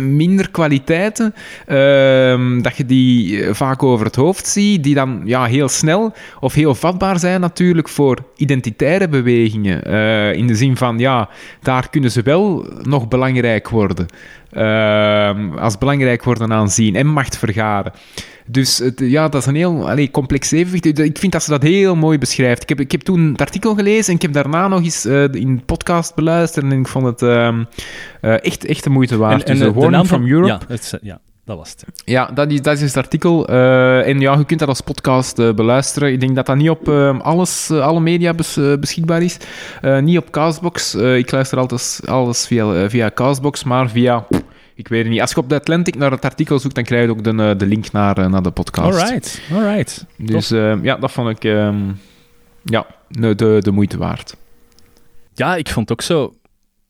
[0.00, 1.34] minder kwaliteiten,
[1.68, 6.12] uh, dat je die eh, vaak over het hoofd ziet, die dan ja, heel snel
[6.40, 9.90] of heel vatbaar zijn natuurlijk voor identitaire bewegingen.
[9.90, 11.28] Uh, in de zin van, ja,
[11.62, 14.06] daar kunnen ze wel nog belangrijk worden.
[14.52, 17.92] Uh, als belangrijk worden aanzien en macht vergaren.
[18.46, 20.98] Dus het, ja, dat is een heel allez, complex evenwicht.
[20.98, 22.62] Ik vind dat ze dat heel mooi beschrijft.
[22.62, 25.22] Ik heb, ik heb toen het artikel gelezen en ik heb daarna nog eens uh,
[25.22, 27.48] in de podcast beluisterd en ik vond het uh,
[28.22, 29.42] uh, echt, echt de moeite waard.
[29.42, 30.48] En, en dus, de, de naam from Europe.
[30.48, 31.20] Ja, het, ja.
[31.46, 31.84] Dat was het.
[32.04, 33.50] Ja, dat is, dat is het artikel.
[33.50, 36.12] Uh, en ja, je kunt dat als podcast uh, beluisteren.
[36.12, 39.36] Ik denk dat dat niet op uh, alles, alle media bes, beschikbaar is.
[40.00, 40.94] niet op Castbox.
[40.94, 44.26] ik luister altijd alles via, via Castbox, maar via...
[44.74, 45.20] Ik weet het niet.
[45.20, 47.66] Als je op de Atlantic naar het artikel zoekt, dan krijg je ook de, de
[47.66, 49.00] link naar, naar de podcast.
[49.00, 50.06] Alright, alright.
[50.16, 50.48] Dus
[50.82, 52.00] ja, dat vond ik um,
[52.64, 54.36] ja, de, de moeite waard.
[55.34, 56.34] Ja, ik vond ook zo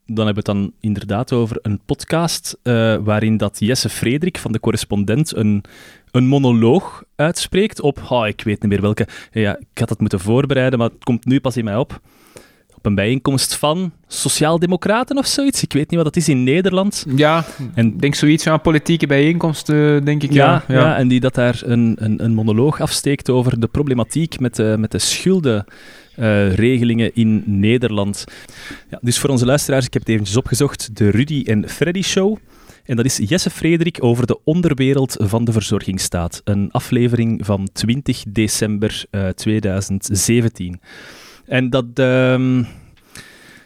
[0.06, 4.52] dan hebben we het dan inderdaad over een podcast uh, waarin dat Jesse Frederik van
[4.52, 5.64] de correspondent een,
[6.10, 10.20] een monoloog uitspreekt op, oh, ik weet niet meer welke, ja, ik had het moeten
[10.20, 12.00] voorbereiden, maar het komt nu pas in mij op.
[12.76, 15.62] Op een bijeenkomst van Sociaaldemocraten of zoiets.
[15.62, 17.06] Ik weet niet wat dat is in Nederland.
[17.16, 20.32] Ja, en ik denk zoiets van politieke bijeenkomsten, denk ik.
[20.32, 20.96] Ja, ja, ja.
[20.96, 24.90] en die dat daar een, een, een monoloog afsteekt over de problematiek met de, met
[24.90, 25.64] de schulden
[26.18, 28.24] uh, regelingen in Nederland.
[28.90, 32.38] Ja, dus voor onze luisteraars, ik heb het eventjes opgezocht, de Rudy en Freddy Show.
[32.84, 36.40] En dat is Jesse Frederik over de onderwereld van de verzorgingsstaat.
[36.44, 40.80] Een aflevering van 20 december uh, eh, 2017.
[41.46, 42.64] En dat, uh,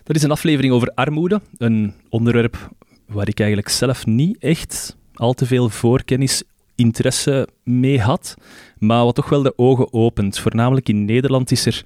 [0.04, 1.40] dat is een aflevering over armoede.
[1.58, 2.70] Een onderwerp
[3.06, 6.42] waar ik eigenlijk zelf niet echt al te veel voorkennis,
[6.74, 8.34] interesse mee had.
[8.78, 10.38] Maar wat toch wel de ogen opent.
[10.38, 11.84] Voornamelijk in Nederland is er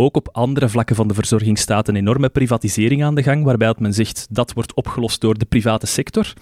[0.00, 3.74] ook op andere vlakken van de verzorging staat een enorme privatisering aan de gang, waarbij
[3.78, 6.32] men zegt dat wordt opgelost door de private sector.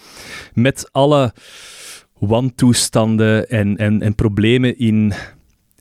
[0.55, 1.33] Met alle
[2.19, 5.13] wantoestanden en, en, en problemen in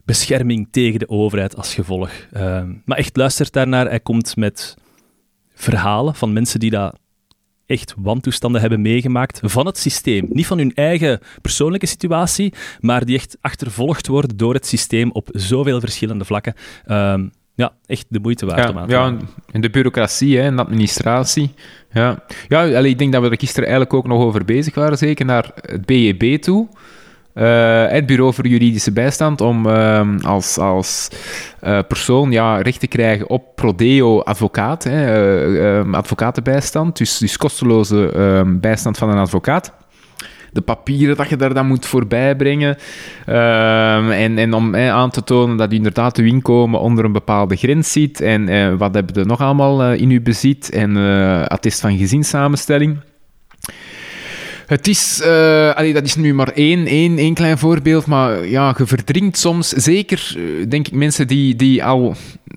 [0.05, 2.11] bescherming tegen de overheid als gevolg.
[2.33, 3.87] Uh, maar echt luistert daarnaar.
[3.87, 4.75] Hij komt met
[5.53, 6.99] verhalen van mensen die dat
[7.65, 10.27] echt wantoestanden hebben meegemaakt van het systeem.
[10.29, 15.29] Niet van hun eigen persoonlijke situatie, maar die echt achtervolgd worden door het systeem op
[15.31, 16.53] zoveel verschillende vlakken.
[16.85, 17.19] Uh,
[17.57, 19.15] ja, echt de moeite waard ja, om aan te Ja,
[19.51, 21.53] en de bureaucratie hè, en de administratie.
[21.91, 25.25] Ja, ja ik denk dat we er gisteren eigenlijk ook nog over bezig waren, zeker
[25.25, 26.67] naar het BEB toe.
[27.34, 31.09] Uh, het Bureau voor Juridische Bijstand, om uh, als, als
[31.63, 38.11] uh, persoon ja, recht te krijgen op Prodeo advocaat, hè, uh, advocatenbijstand, dus, dus kosteloze
[38.11, 39.73] ehm, bijstand van een advocaat
[40.52, 42.78] de papieren dat je daar dan moet voorbij brengen.
[43.26, 47.56] Ehm, en, en om aan te tonen dat je inderdaad je inkomen onder een bepaalde
[47.56, 48.22] grens zit.
[48.22, 50.69] En uh, wat hebben je nog allemaal uh, in je bezit?
[50.69, 52.98] En uh, attest van gezinssamenstelling.
[54.68, 58.76] Het is, uh, allee, dat is nu maar één, één, één klein voorbeeld, maar ja,
[58.77, 62.15] je verdringt soms, zeker uh, denk ik mensen die, die al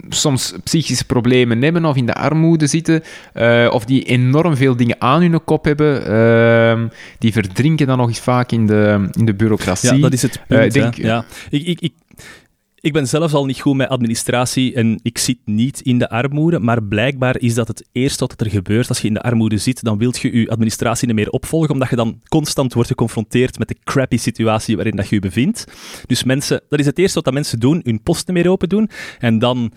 [0.09, 3.03] soms psychische problemen hebben of in de armoede zitten,
[3.35, 6.87] uh, of die enorm veel dingen aan hun kop hebben, ehm,
[7.19, 9.95] die verdrinken dan nog eens vaak in de, in de bureaucratie.
[9.95, 10.73] Ja, dat is het punt.
[10.73, 11.25] denk, ja.
[11.51, 11.93] ik, ik, ik,
[12.81, 16.59] ik ben zelf al niet goed met administratie en ik zit niet in de armoede,
[16.59, 18.89] maar blijkbaar is dat het eerste wat er gebeurt.
[18.89, 21.91] Als je in de armoede zit, dan wilt je je administratie niet meer opvolgen, omdat
[21.91, 25.65] je dan constant wordt geconfronteerd met de crappy situatie waarin dat je je bevindt.
[26.07, 28.91] Dus mensen, dat is het eerste wat dat mensen doen, hun posten meer open doen.
[29.19, 29.73] En dan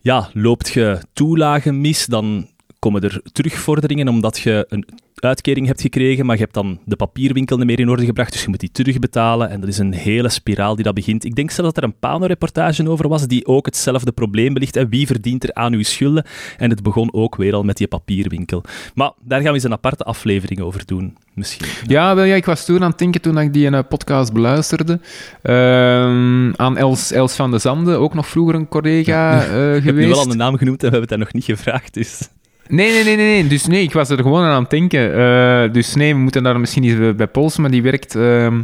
[0.00, 2.49] ja, loopt je toelagen mis, dan
[2.80, 4.84] komen er terugvorderingen omdat je een
[5.14, 8.42] uitkering hebt gekregen, maar je hebt dan de papierwinkel niet meer in orde gebracht, dus
[8.42, 9.50] je moet die terugbetalen.
[9.50, 11.24] En dat is een hele spiraal die dat begint.
[11.24, 14.76] Ik denk zelfs dat er een Pano-reportage over was, die ook hetzelfde probleem belicht.
[14.76, 16.24] En wie verdient er aan uw schulden?
[16.56, 18.62] En het begon ook weer al met die papierwinkel.
[18.94, 21.66] Maar daar gaan we eens een aparte aflevering over doen, misschien.
[21.86, 25.00] Ja, wel, ja ik was toen aan het denken, toen ik die een podcast beluisterde,
[25.42, 29.78] uh, aan Els, Els van de Zande, ook nog vroeger een collega uh, geweest.
[29.78, 31.44] Ik heb nu wel al de naam genoemd en we hebben het daar nog niet
[31.44, 32.28] gevraagd, dus...
[32.70, 35.18] Nee, nee, nee, nee, Dus nee, ik was er gewoon aan het denken.
[35.18, 38.60] Uh, dus nee, we moeten daar misschien eens bij polsen, maar die werkt uh, uh,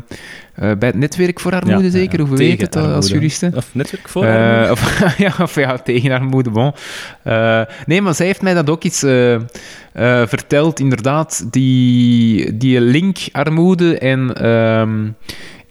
[0.55, 2.21] bij het netwerk voor armoede, zeker?
[2.21, 3.55] Hoe weet het als juristen?
[3.55, 4.71] Of netwerk voor armoede?
[4.71, 6.73] Of, ja, of ja, tegen armoede, bon.
[7.87, 8.99] nee, maar zij heeft mij dat ook iets
[10.27, 11.47] verteld, inderdaad.
[11.51, 15.17] Die, die link armoede en, um,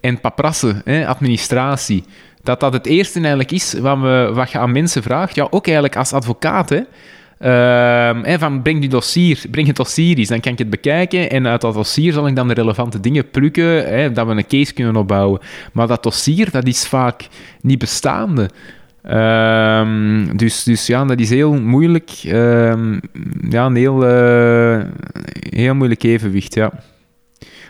[0.02, 2.04] en paprassen, administratie.
[2.44, 5.36] Dat dat het eerste eigenlijk is wat, we, wat je aan mensen vraagt.
[5.36, 6.82] Ja, ook eigenlijk als advocaat, hè.
[7.40, 11.48] Uh, van breng die dossier, breng het dossier eens, dan kan ik het bekijken en
[11.48, 14.74] uit dat dossier zal ik dan de relevante dingen plukken, hè, dat we een case
[14.74, 15.40] kunnen opbouwen.
[15.74, 17.28] Maar dat dossier, dat is vaak
[17.62, 18.50] niet bestaande.
[19.12, 22.12] Um, dus, dus ja, dat is heel moeilijk.
[22.26, 23.00] Um,
[23.50, 24.84] ja, een heel, uh,
[25.50, 26.72] heel moeilijk evenwicht, ja.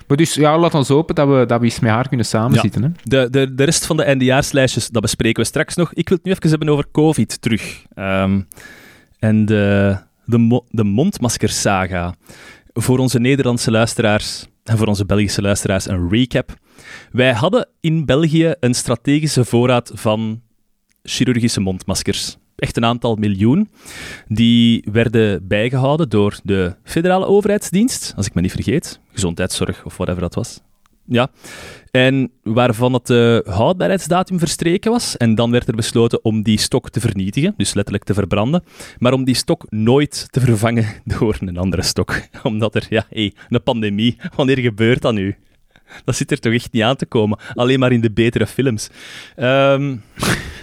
[0.07, 2.81] Maar dus ja, laat ons hopen dat we, dat we eens met haar kunnen samenzitten.
[2.81, 2.87] Ja.
[2.87, 2.93] Hè?
[3.03, 5.93] De, de, de rest van de eindejaarslijstjes, dat bespreken we straks nog.
[5.93, 7.83] Ik wil het nu even hebben over COVID terug.
[7.99, 8.47] Um,
[9.25, 12.15] en de, de, de mondmaskersaga.
[12.73, 16.53] Voor onze Nederlandse luisteraars en voor onze Belgische luisteraars een recap.
[17.11, 20.41] Wij hadden in België een strategische voorraad van
[21.03, 22.37] chirurgische mondmaskers.
[22.55, 23.69] Echt een aantal miljoen.
[24.27, 28.99] Die werden bijgehouden door de federale overheidsdienst, als ik me niet vergeet.
[29.11, 30.59] Gezondheidszorg of whatever dat was.
[31.07, 31.29] Ja,
[31.91, 35.17] en waarvan het uh, houdbaarheidsdatum verstreken was.
[35.17, 38.63] En dan werd er besloten om die stok te vernietigen, dus letterlijk te verbranden.
[38.97, 40.85] Maar om die stok nooit te vervangen
[41.17, 42.21] door een andere stok.
[42.43, 45.35] Omdat er, ja, hey, een pandemie, wanneer gebeurt dat nu?
[46.03, 47.39] Dat zit er toch echt niet aan te komen.
[47.53, 48.89] Alleen maar in de betere films.
[49.37, 50.03] Um,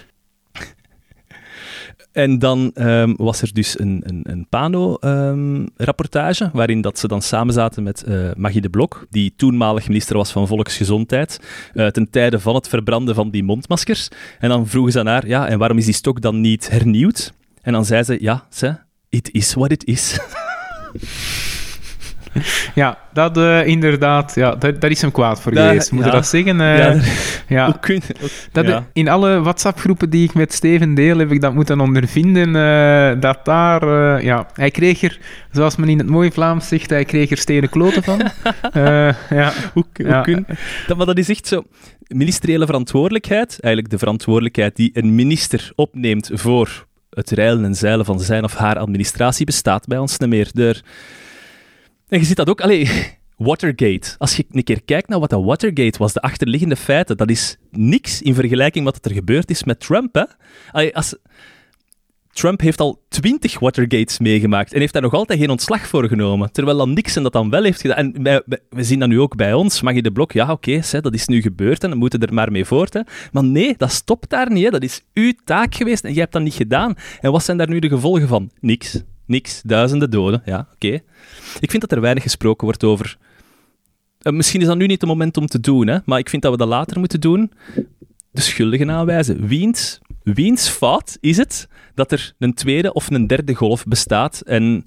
[2.13, 7.21] en dan um, was er dus een, een, een Pano-rapportage, ehm, waarin dat ze dan
[7.21, 11.39] samen zaten met uh, Magie de Blok, die toenmalig minister was van Volksgezondheid,
[11.73, 14.07] uh, ten tijde van het verbranden van die mondmaskers.
[14.39, 17.33] En dan vroegen ze aan haar, ja, en waarom is die stok dan niet hernieuwd?
[17.61, 18.75] En dan zei ze, ja, ze,
[19.09, 20.19] it is what it is.
[22.75, 25.91] Ja, dat uh, inderdaad, ja, dat, dat is hem kwaad voor geweest.
[25.91, 26.59] Moet je dat zeggen?
[26.59, 27.01] Uh, ja,
[27.47, 27.67] ja.
[27.73, 28.85] Ook kun, ook, dat ja.
[28.93, 32.55] in alle WhatsApp-groepen die ik met Steven deel, heb ik dat moeten ondervinden.
[32.55, 35.19] Uh, dat daar, ja, hij kreeg er,
[35.51, 38.19] zoals men in het mooie Vlaams zegt, hij kreeg er stenen kloten van.
[39.29, 39.53] ja.
[39.73, 40.45] Hoe, hoe kun,
[40.87, 41.63] dat, maar dat is echt zo.
[42.07, 48.19] Ministeriële verantwoordelijkheid, eigenlijk de verantwoordelijkheid die een minister opneemt voor het rijlen en zeilen van
[48.19, 50.49] zijn of haar administratie, bestaat bij ons niet meer.
[50.53, 50.83] Er,
[52.13, 52.89] en je ziet dat ook, allee,
[53.37, 54.15] Watergate.
[54.17, 57.57] Als je een keer kijkt naar wat dat Watergate was, de achterliggende feiten, dat is
[57.71, 60.27] niks in vergelijking met wat er gebeurd is met Trump.
[60.71, 60.93] Hè?
[60.93, 61.15] Als,
[62.33, 66.51] Trump heeft al twintig Watergates meegemaakt en heeft daar nog altijd geen ontslag voor genomen.
[66.51, 68.13] Terwijl dan Nixon dat dan wel heeft gedaan.
[68.13, 69.81] En we zien dat nu ook bij ons.
[69.81, 70.31] Mag je de blok?
[70.31, 72.93] Ja, oké, dat is nu gebeurd en dan moeten er maar mee voort.
[72.93, 73.01] Hè.
[73.31, 74.63] Maar nee, dat stopt daar niet.
[74.63, 74.69] Hè.
[74.69, 76.95] Dat is uw taak geweest en jij hebt dat niet gedaan.
[77.21, 78.51] En wat zijn daar nu de gevolgen van?
[78.59, 79.03] Niks.
[79.25, 79.61] Niks.
[79.61, 80.41] Duizenden doden.
[80.45, 80.99] Ja, oké.
[81.59, 83.17] Ik vind dat er weinig gesproken wordt over.
[84.21, 86.41] Uh, misschien is dat nu niet het moment om te doen, hè, maar ik vind
[86.41, 87.51] dat we dat later moeten doen.
[88.31, 89.47] De schuldigen aanwijzen.
[89.47, 94.41] Wiens, wiens fout is het dat er een tweede of een derde golf bestaat?
[94.41, 94.83] En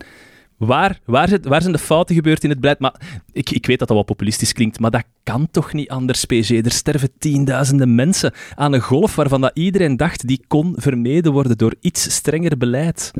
[0.56, 2.78] waar, waar, zit, waar zijn de fouten gebeurd in het beleid?
[2.78, 6.24] Maar ik, ik weet dat dat wat populistisch klinkt, maar dat kan toch niet anders,
[6.24, 6.50] PG?
[6.50, 11.58] Er sterven tienduizenden mensen aan een golf waarvan dat iedereen dacht die kon vermeden worden
[11.58, 13.10] door iets strenger beleid.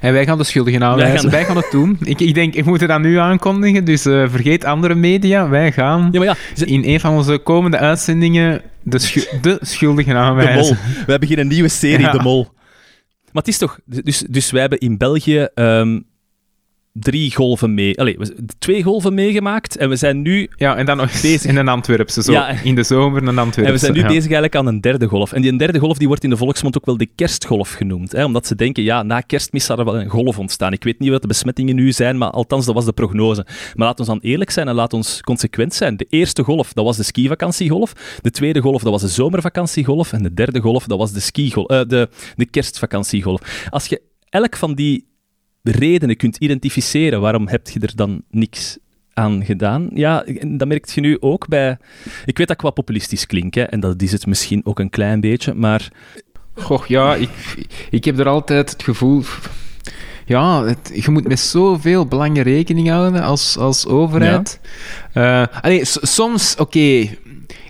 [0.00, 1.12] En wij gaan de schuldigen aanwijzen.
[1.12, 1.96] Wij gaan, wij gaan het doen.
[2.00, 5.48] Ik, ik denk, ik moet het aan nu aankondigen, dus uh, vergeet andere media.
[5.48, 10.16] Wij gaan ja, maar ja, in een van onze komende uitzendingen de, schu de schuldigen
[10.16, 10.76] aanwijzen.
[10.76, 11.04] De Mol.
[11.06, 12.12] We hebben een nieuwe serie, ja.
[12.12, 12.46] De Mol.
[13.32, 13.78] Maar het is toch...
[13.84, 16.04] Dus, dus wij hebben in België um,
[17.00, 17.98] drie golven mee.
[17.98, 18.18] Allee,
[18.58, 20.50] twee golven meegemaakt en we zijn nu.
[20.56, 23.64] Ja, en dan nog bezig in een Antwerpse, zo ja, in de zomer een Antwerpse.
[23.64, 25.32] En we zijn nu bezig eigenlijk aan een derde golf.
[25.32, 28.12] En die derde golf die wordt in de volksmond ook wel de kerstgolf genoemd.
[28.12, 28.24] Hè?
[28.24, 30.72] Omdat ze denken, ja, na kerstmis zal er wel een golf ontstaan.
[30.72, 33.46] Ik weet niet wat de besmettingen nu zijn, maar althans, dat was de prognose.
[33.74, 35.96] Maar laat ons dan eerlijk zijn en laat ons consequent zijn.
[35.96, 37.92] De eerste golf, dat was de skivakantiegolf.
[38.22, 40.12] De tweede golf, dat was de zomervakantiegolf.
[40.12, 43.68] En de derde golf, dat was de, skigolf, uh, de, de kerstvakantiegolf.
[43.70, 45.07] Als je elk van die
[45.70, 48.78] redenen kunt identificeren, waarom heb je er dan niks
[49.14, 49.90] aan gedaan?
[49.94, 51.78] Ja, dat merk je nu ook bij...
[52.24, 55.20] Ik weet dat wat populistisch klink, hè, en dat is het misschien ook een klein
[55.20, 55.88] beetje, maar...
[56.54, 57.30] Goh, ja, ik,
[57.90, 59.22] ik heb er altijd het gevoel...
[60.28, 64.60] Ja, het, je moet met zoveel belangen rekening houden als, als overheid.
[65.12, 65.50] Ja.
[65.64, 67.08] Uh, soms, oké,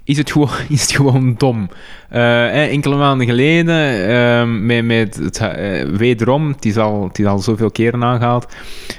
[0.04, 1.68] is, het gewoon, is het gewoon dom.
[2.12, 7.26] Uh, enkele maanden geleden, uh, met, met het, uh, wederom, het is, al, het is
[7.26, 8.46] al zoveel keren aangehaald,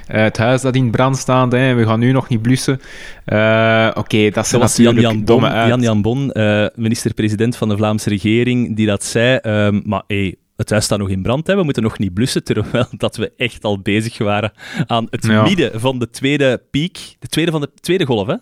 [0.06, 2.80] eh, het huis dat in brand staat, hè, we gaan nu nog niet blussen.
[3.24, 6.32] Oké, okay, dat zijn natuurlijk Jan, Jan domme Bon, Jan Jan Bon,
[6.74, 11.08] minister-president van de Vlaamse regering, die dat zei, ehm, maar hey, het huis staat nog
[11.08, 11.56] in brand, hè.
[11.56, 14.52] we moeten nog niet blussen, terwijl dat we echt al bezig waren
[14.86, 18.34] aan het midden van de tweede piek, de tweede van de tweede golf, hè?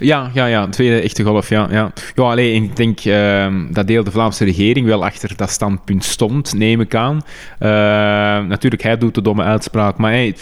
[0.00, 1.68] Ja, ja, ja, tweede echte golf, ja.
[1.70, 6.04] Ja, ja alleen ik denk uh, dat deel de Vlaamse regering wel achter dat standpunt
[6.04, 7.16] stond, neem ik aan.
[7.16, 7.68] Uh,
[8.48, 10.32] natuurlijk, hij doet de domme uitspraak, maar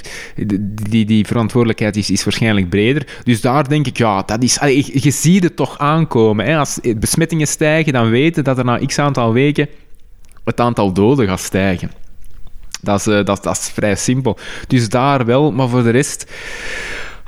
[0.91, 3.07] die, die verantwoordelijkheid is, is waarschijnlijk breder.
[3.25, 4.55] Dus daar denk ik, ja, dat is...
[4.55, 6.47] Je, ziet het toch aankomen.
[6.47, 6.59] Hè?
[6.59, 9.69] Als besmettingen stijgen, dan weten dat er na x aantal weken
[10.45, 11.91] het aantal doden gaat stijgen.
[12.81, 14.39] Dat is, uh, dat, dat is vrij simpel.
[14.67, 16.33] Dus daar wel, maar voor de rest...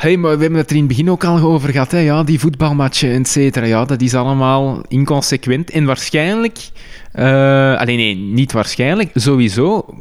[0.01, 1.91] Hey, maar we hebben het er in het begin ook al over gehad.
[1.91, 1.99] Hè?
[1.99, 3.67] Ja, die voetbalmatchen, et cetera.
[3.67, 5.71] Ja, dat is allemaal inconsequent.
[5.71, 6.59] En waarschijnlijk...
[7.15, 7.25] Uh,
[7.79, 9.11] alleen nee, niet waarschijnlijk.
[9.15, 9.95] Sowieso.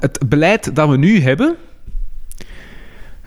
[0.00, 1.56] Het beleid dat we nu hebben...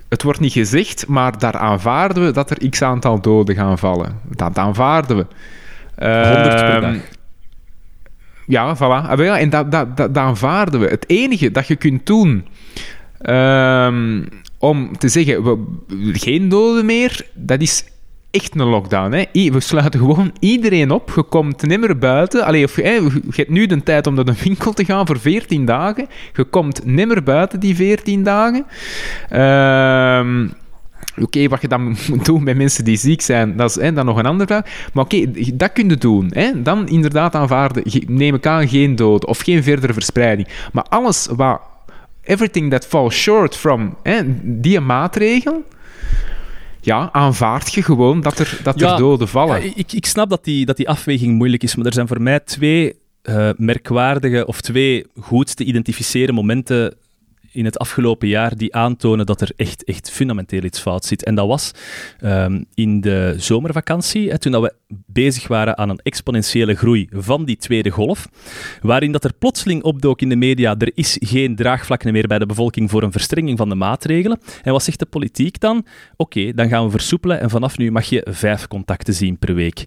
[0.09, 4.19] Het wordt niet gezegd, maar daar aanvaarden we dat er x aantal doden gaan vallen.
[4.35, 5.25] Dat aanvaarden we.
[5.99, 6.95] Uh, 100 per dag.
[8.47, 9.07] Ja, voilà.
[9.09, 10.87] Ah, en dat, dat, dat, dat aanvaarden we.
[10.87, 12.47] Het enige dat je kunt doen...
[13.21, 14.21] Uh,
[14.65, 15.57] om te zeggen, we,
[16.13, 17.85] geen doden meer, dat is
[18.31, 19.11] echt een lockdown.
[19.11, 19.49] Hè?
[19.51, 21.11] We sluiten gewoon iedereen op.
[21.15, 22.45] Je komt nimmer buiten.
[22.45, 25.19] Allee, of, hè, je hebt nu de tijd om naar de winkel te gaan voor
[25.19, 26.07] 14 dagen.
[26.33, 28.65] Je komt nimmer buiten die 14 dagen.
[29.29, 30.47] Ehm
[31.21, 34.05] Oké, wat je dan moet doen met mensen die ziek zijn, dat is hè, dan
[34.05, 34.89] nog een andere vraag.
[34.93, 36.29] Maar oké, dat kun je doen.
[36.33, 36.61] Hè.
[36.61, 40.47] Dan inderdaad aanvaarden, neem ik aan, geen dood of geen verdere verspreiding.
[40.71, 41.61] Maar alles wat...
[42.25, 45.63] Everything that falls short from hè, die maatregel
[46.85, 49.63] ja, aanvaard je gewoon dat er, dat er doden vallen.
[49.63, 52.21] Ja, ik, ik snap dat die, dat die afweging moeilijk is, maar er zijn voor
[52.21, 56.95] mij twee uh, merkwaardige of twee goed te identificeren momenten
[57.55, 61.23] in het afgelopen jaar die aantonen dat er echt, echt fundamenteel iets fout zit.
[61.23, 61.71] En dat was
[62.19, 64.73] ehm, in de zomervakantie, hè, toen dat we
[65.05, 68.27] bezig waren aan een exponentiële groei van die tweede golf,
[68.81, 72.45] waarin dat er plotseling opdook in de media, er is geen draagvlak meer bij de
[72.45, 74.39] bevolking voor een verstrenging van de maatregelen.
[74.63, 75.85] En wat zegt de politiek dan?
[76.15, 79.85] Oké, dan gaan we versoepelen en vanaf nu mag je vijf contacten zien per week.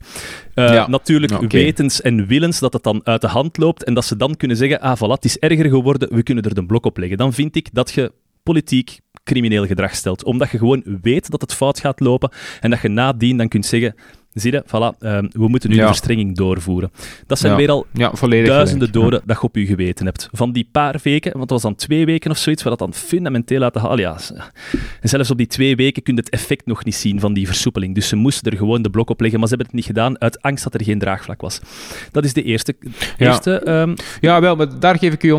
[0.59, 1.49] Uh, Natuurlijk okay.
[1.49, 4.57] wetens en willens dat het dan uit de hand loopt en dat ze dan kunnen
[4.57, 7.19] zeggen, ah voilà, het is erger geworden, we kunnen er de blok op leggen.
[7.19, 8.13] Dan vind ik dat je
[8.43, 10.25] politiek crimineel gedrag stelt.
[10.25, 12.31] Omdat je gewoon weet dat het fout gaat lopen
[12.61, 13.95] en dat je nadien dan kunt zeggen
[14.41, 16.91] Zie je, voilà, ehm, we moeten nu de verstrenging doorvoeren.
[17.27, 17.87] Dat zijn weer al
[18.29, 20.29] duizenden doden dat je op je geweten hebt.
[20.33, 22.95] Van die paar weken, want het was dan twee weken of zoiets, waar dat dan
[22.95, 23.99] fundamenteel uit de halen.
[23.99, 24.19] Ja,
[25.01, 27.47] en zelfs op die twee weken kun je het effect nog niet zien van die
[27.47, 27.95] versoepeling.
[27.95, 30.21] Dus ze moesten er gewoon de blok op leggen, maar ze hebben het niet gedaan
[30.21, 31.61] uit angst dat er geen draagvlak was.
[32.13, 32.77] Dat is de eerste.
[33.19, 35.37] eerste ehm, ja, wel, maar daar geef ik u 100%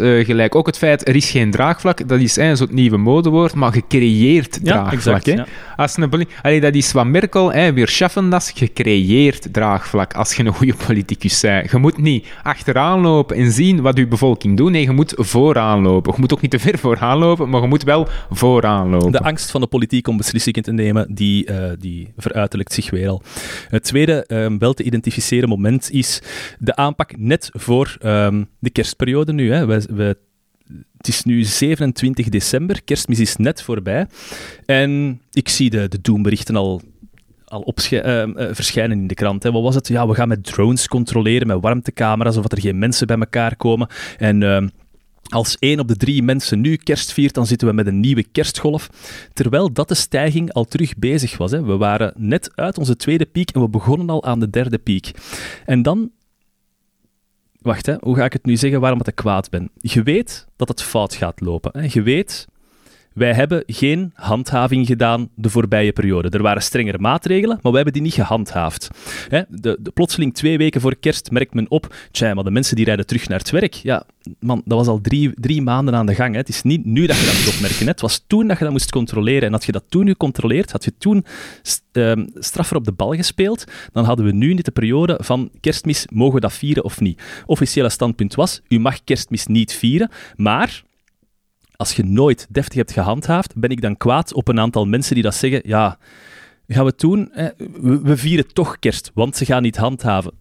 [0.00, 0.54] uh, gelijk.
[0.54, 4.64] Ook het feit, er is geen draagvlak, dat is een soort nieuwe modewoord, maar gecreëerd
[4.64, 5.24] draagvlak.
[5.24, 10.14] Ja, exact, Als een, allee, dat is wat Merkel, hè, weer schaffen is gecreëerd draagvlak
[10.14, 11.70] als je een goede politicus bent.
[11.70, 14.70] Je moet niet achteraan lopen en zien wat je bevolking doet.
[14.70, 16.12] Nee, je moet vooraan lopen.
[16.12, 19.12] Je moet ook niet te ver vooraan lopen, maar je moet wel vooraan lopen.
[19.12, 23.08] De angst van de politiek om beslissingen te nemen, die, uh, die veruiterlijkt zich weer
[23.08, 23.22] al.
[23.68, 26.22] Het tweede um, wel te identificeren moment is
[26.58, 29.52] de aanpak net voor um, de kerstperiode nu.
[29.52, 29.66] Hè.
[29.66, 30.16] We, we
[30.96, 34.06] het is nu 27 december, kerstmis is net voorbij.
[34.66, 36.82] En ik zie de, de doemberichten al
[37.50, 39.42] al uh, uh, verschijnen in de krant.
[39.42, 39.52] Hè.
[39.52, 39.88] Wat was het?
[39.88, 43.88] Ja, we gaan met drones controleren, met warmtecamera's, of er geen mensen bij elkaar komen.
[44.18, 44.66] En uh,
[45.28, 48.22] als één op de drie mensen nu kerst viert, dan zitten we met een nieuwe
[48.22, 48.88] kerstgolf.
[49.32, 51.50] Terwijl dat de stijging al terug bezig was.
[51.50, 51.62] Hè.
[51.62, 55.10] We waren net uit onze tweede piek en we begonnen al aan de derde piek.
[55.64, 56.10] En dan
[57.62, 59.70] wacht, hè, hoe ga ik het nu zeggen waarom ik kwaad ben?
[59.76, 61.80] Je weet dat het fout gaat lopen.
[61.80, 61.88] Hè?
[61.92, 62.46] Je weet
[63.14, 66.28] wij hebben geen handhaving gedaan de voorbije periode.
[66.28, 68.90] Er waren strengere maatregelen, maar we hebben die niet gehandhaafd.
[69.28, 69.42] Hè?
[69.48, 73.06] De, plotseling twee weken voor kerst merkt men op, tja, maar de mensen die rijden
[73.06, 73.74] terug naar het werk.
[73.74, 74.04] Ja,
[74.38, 76.32] man, dat was al drie, drie maanden aan de gang.
[76.32, 76.38] Hè?
[76.38, 77.86] Het is niet nu dat je dat moet opmerken.
[77.86, 79.42] Het was toen dat je dat moest controleren.
[79.42, 81.24] En had je dat toen nu controleerd, had je toen
[81.92, 86.06] uh, straffer op de bal gespeeld, dan hadden we nu niet de periode van kerstmis,
[86.12, 87.22] mogen we dat vieren of niet?
[87.46, 90.82] Officiële standpunt was, u mag kerstmis niet vieren, maar
[91.80, 95.22] als je nooit deftig hebt gehandhaafd, ben ik dan kwaad op een aantal mensen die
[95.22, 95.98] dat zeggen, ja,
[96.68, 97.32] gaan we doen,
[98.02, 100.32] we, vieren toch kerst, want ze gaan niet handhaven.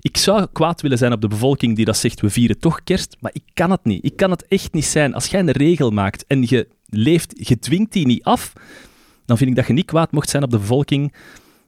[0.00, 3.16] Ik zou kwaad willen zijn op de bevolking die dat zegt, we vieren toch kerst,
[3.20, 4.04] maar ik kan het niet.
[4.04, 5.14] Ik kan het echt niet zijn.
[5.14, 8.52] Als jij een regel maakt en je leeft, je dwingt die niet af,
[9.26, 11.14] dan vind ik dat je niet kwaad mocht zijn op de bevolking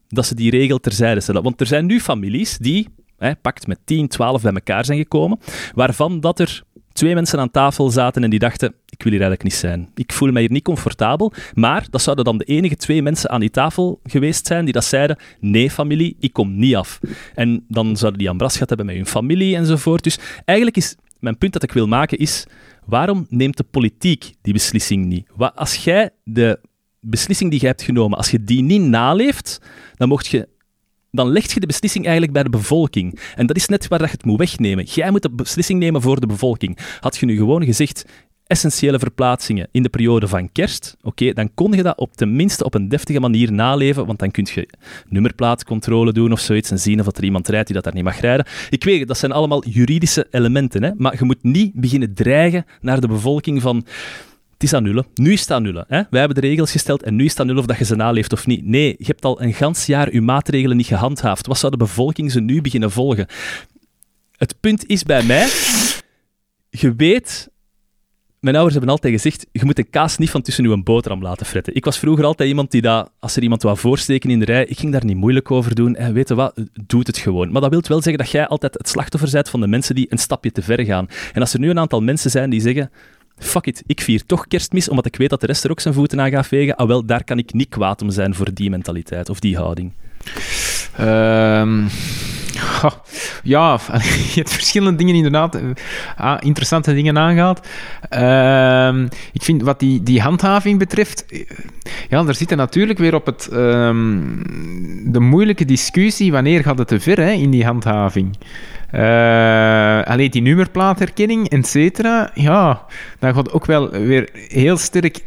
[0.09, 1.43] dat ze die regel terzijde stellen.
[1.43, 2.89] Want er zijn nu families die,
[3.19, 5.39] hè, pakt met 10, 12 bij elkaar zijn gekomen,
[5.75, 6.63] waarvan dat er
[7.01, 9.89] twee mensen aan tafel zaten en die dachten, ik wil hier eigenlijk niet zijn.
[9.95, 11.33] Ik voel mij hier niet comfortabel.
[11.55, 14.85] Maar dat zouden dan de enige twee mensen aan die tafel geweest zijn die dat
[14.85, 17.01] zeiden, nee familie, ik kom niet af.
[17.35, 20.03] En dan zouden die ambras gehad hebben met hun familie enzovoort.
[20.03, 22.47] Dus eigenlijk is mijn punt dat ik wil maken is,
[22.85, 25.27] waarom neemt de politiek die beslissing niet?
[25.55, 26.61] Als jij de
[27.01, 29.61] beslissing die je hebt genomen, als je die niet naleeft,
[29.97, 30.49] dan mocht je
[31.11, 33.19] dan leg je de beslissing eigenlijk bij de bevolking.
[33.35, 34.85] En dat is net waar je het moet wegnemen.
[34.85, 36.79] Jij moet de beslissing nemen voor de bevolking.
[37.01, 38.05] Had je nu gewoon gezegd,
[38.47, 42.75] essentiële verplaatsingen in de periode van kerst, oké, dan kon je dat op tenminste op
[42.75, 44.69] een deftige manier naleven, want dan kun je
[45.09, 48.21] nummerplaatcontrole doen of zoiets en zien of er iemand rijdt die dat daar niet mag
[48.21, 48.47] rijden.
[48.71, 50.91] Ik weet, dat zijn allemaal juridische elementen, hè?
[50.97, 53.85] maar je moet niet beginnen dreigen naar de bevolking van
[54.61, 55.07] het is aan nullen.
[55.15, 55.85] Nu is het aan nullen.
[55.89, 56.03] Hè?
[56.11, 58.33] Wij hebben de regels gesteld en nu is het aan of dat je ze naleeft
[58.33, 58.65] of niet.
[58.65, 61.47] Nee, je hebt al een gans jaar je maatregelen niet gehandhaafd.
[61.47, 63.27] Wat zou de bevolking ze nu beginnen volgen?
[64.37, 65.49] Het punt is bij mij,
[66.71, 67.51] je weet
[68.41, 71.47] mijn ouders hebben altijd gezegd, je moet een kaas niet van tussen je boterham laten
[71.47, 71.75] fretten.
[71.75, 74.65] Ik was vroeger altijd iemand die dat, als er iemand wou voorsteken in de rij,
[74.65, 75.97] ik ging daar niet moeilijk over doen.
[75.97, 77.53] En weet je wat, doe het gewoon.
[77.53, 80.07] Maar dat wil wel zeggen dat jij altijd het slachtoffer bent van de mensen die
[80.09, 81.09] een stapje te ver gaan.
[81.33, 82.91] En als er nu een aantal mensen zijn die zeggen,
[83.41, 85.95] fuck it, ik vier toch kerstmis, omdat ik weet dat de rest er ook zijn
[85.95, 86.77] voeten aan gaat vegen.
[86.77, 89.93] Ah wel, daar kan ik niet kwaad om zijn voor die mentaliteit of die houding.
[91.01, 91.89] Um,
[93.43, 93.79] Ja,
[94.33, 95.63] je hebt verschillende dingen inderdaad, eh,
[96.17, 97.67] ah, interessante dingen aangehaald.
[98.09, 101.41] Ehm, ik vind wat die, die handhaving betreft, eh,
[102.09, 104.19] ja, daar zit er natuurlijk weer op het, ehm,
[105.05, 108.37] de moeilijke discussie, wanneer gaat het te ver hè, in die handhaving?
[108.95, 112.87] Uh, alleen die nummerplaatherkenning, et cetera, ja,
[113.19, 115.21] dan gaat ook wel weer heel sterk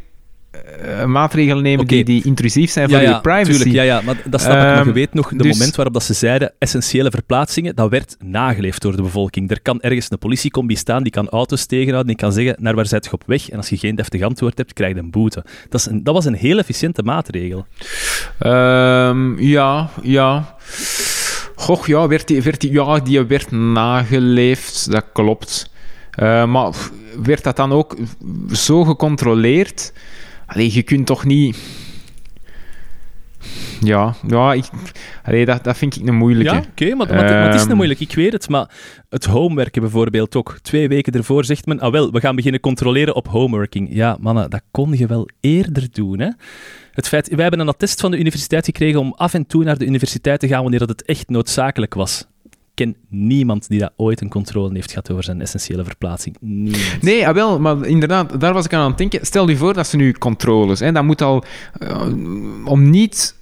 [0.81, 3.51] uh, maatregelen nemen die, die intrusief zijn voor je privacy.
[3.51, 4.59] Tuurlijk, ja, ja, maar dat snap ik.
[4.59, 5.51] Maar je ehm, weet nog, de dus...
[5.51, 9.51] moment waarop dat ze zeiden, essentiële verplaatsingen, dat werd nageleefd door de bevolking.
[9.51, 12.85] Er kan ergens een politiecombi staan, die kan auto's tegenhouden, die kan zeggen, naar waar
[12.85, 13.49] zit je op weg?
[13.49, 15.43] En als je geen deftig antwoord hebt, krijg je een boete.
[15.69, 17.65] Dat, is een, dat was een heel efficiënte maatregel.
[18.39, 20.55] Um, ja, ja.
[21.55, 25.71] Goh, ja, werd die, werd die, ja, die werd nageleefd, dat klopt.
[26.19, 26.73] Uh, maar
[27.23, 27.97] werd dat dan ook
[28.51, 29.93] zo gecontroleerd?
[30.53, 31.57] Allee, je kunt toch niet...
[33.81, 34.65] Ja, ja ik,
[35.23, 36.53] allee, dat, dat vind ik een moeilijke.
[36.53, 37.99] Ja, oké, maar, maar, het is een ehm, moeilijk.
[37.99, 38.69] Ik weet het, maar
[39.09, 40.59] het homewerken bijvoorbeeld ook.
[40.61, 43.88] Twee weken ervoor zegt men, ah wel, we gaan beginnen controleren op homeworking.
[43.91, 46.30] Ja, mannen, dat kon je wel eerder doen, hè.
[46.91, 49.77] Het feit, wij hebben een attest van de universiteit gekregen om af en toe naar
[49.77, 52.25] de universiteit te gaan wanneer dat het echt noodzakelijk was
[52.73, 56.37] ken niemand die dat ooit een controle heeft gehad over zijn essentiële verplaatsing.
[57.01, 59.25] Nee, ah, wel, maar inderdaad, daar was ik aan het denken.
[59.25, 61.43] Stel je voor dat ze nu controles, hè, dat moet al,
[61.79, 62.07] uh,
[62.65, 63.35] om niet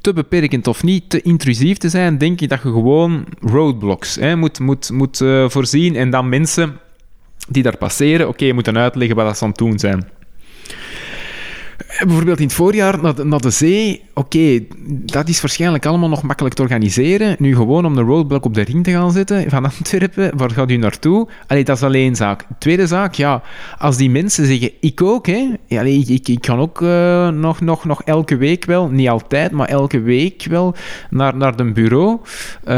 [0.00, 4.36] te beperkend of niet te intrusief te zijn, denk ik dat je gewoon roadblocks hè,
[4.36, 6.78] moet, moet, moet uh, voorzien en dan mensen
[7.48, 10.08] die daar passeren, oké, okay, moeten uitleggen wat ze aan het doen zijn.
[11.98, 16.22] Bijvoorbeeld in het voorjaar naar de, naar de zee, oké, dat is waarschijnlijk allemaal nog
[16.22, 17.36] makkelijk te organiseren.
[17.38, 20.70] Nu gewoon om de roadblock op de ring te gaan zetten van Antwerpen, waar gaat
[20.70, 21.28] u naartoe?
[21.46, 22.44] Allee, dat is alleen zaak.
[22.58, 23.42] Tweede zaak, ja,
[23.78, 25.54] als die mensen zeggen, ik ook, hè.
[25.66, 29.50] Ja, ik, ik, ik kan ook uh, nog, nog, nog elke week wel, niet altijd,
[29.50, 30.74] maar elke week wel
[31.10, 32.18] naar, naar een bureau.
[32.64, 32.74] Uh,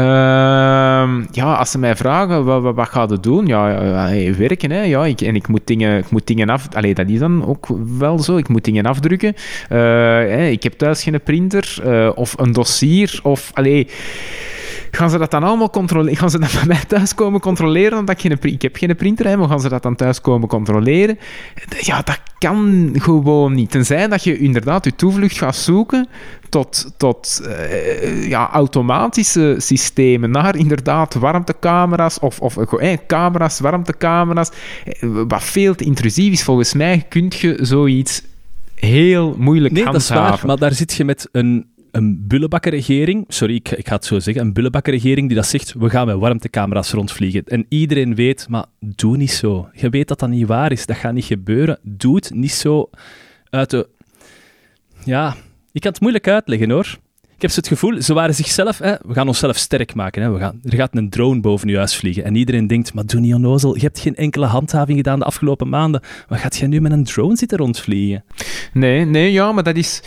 [1.31, 3.45] ja, als ze mij vragen, wat, wat, gaat het doen?
[3.45, 3.67] Ja,
[4.37, 4.81] werken, hè.
[4.81, 6.67] Ja, ik, en ik moet dingen, ik moet dingen af...
[6.73, 7.67] Allee, dat is dan ook
[7.97, 8.37] wel zo.
[8.37, 9.35] Ik moet dingen afdrukken.
[9.71, 13.51] Uh, ik heb thuis geen printer uh, of een dossier of...
[13.53, 13.87] Allee,
[14.91, 16.17] gaan ze dat dan allemaal controleren?
[16.17, 17.97] Gaan ze dat bij mij thuis komen controleren?
[17.97, 20.47] Omdat ik, geen, ik heb geen printer, hè, maar gaan ze dat dan thuis komen
[20.47, 21.19] controleren?
[21.79, 23.71] Ja, dat kan gewoon niet.
[23.71, 26.07] Tenzij dat je inderdaad je toevlucht gaat zoeken
[26.49, 27.49] tot, tot
[28.27, 34.51] ja, automatische systemen, naar inderdaad warmtecamera's of, of eh, camera's, warmtecamera's,
[35.27, 36.43] wat veel te intrusief is.
[36.43, 38.21] Volgens mij kun je zoiets
[38.79, 40.15] heel moeilijk nee, handhaven.
[40.15, 43.95] dat is waar, maar daar zit je met een, een bullebakkenregering, sorry, ik, ik ga
[43.95, 47.43] het zo zeggen, een bullebakkenregering die dat zegt, we gaan met warmtecamera's rondvliegen.
[47.45, 49.69] En iedereen weet, maar doe niet zo.
[49.73, 51.79] Je weet dat dat niet waar is, dat gaat niet gebeuren.
[51.81, 52.89] Doe het niet zo
[53.49, 53.87] uit de...
[55.03, 55.35] Ja,
[55.71, 56.97] ik kan het moeilijk uitleggen hoor.
[57.39, 60.21] Ik heb het gevoel, ze waren zichzelf, hè, we gaan onszelf sterk maken.
[60.21, 62.23] Hè, we gaan, er gaat een drone boven je huis vliegen.
[62.23, 65.69] En iedereen denkt, maar doe niet onnozel, je hebt geen enkele handhaving gedaan de afgelopen
[65.69, 66.01] maanden.
[66.27, 68.23] Wat gaat jij nu met een drone zitten rondvliegen?
[68.73, 70.01] Nee, nee, ja, maar dat is...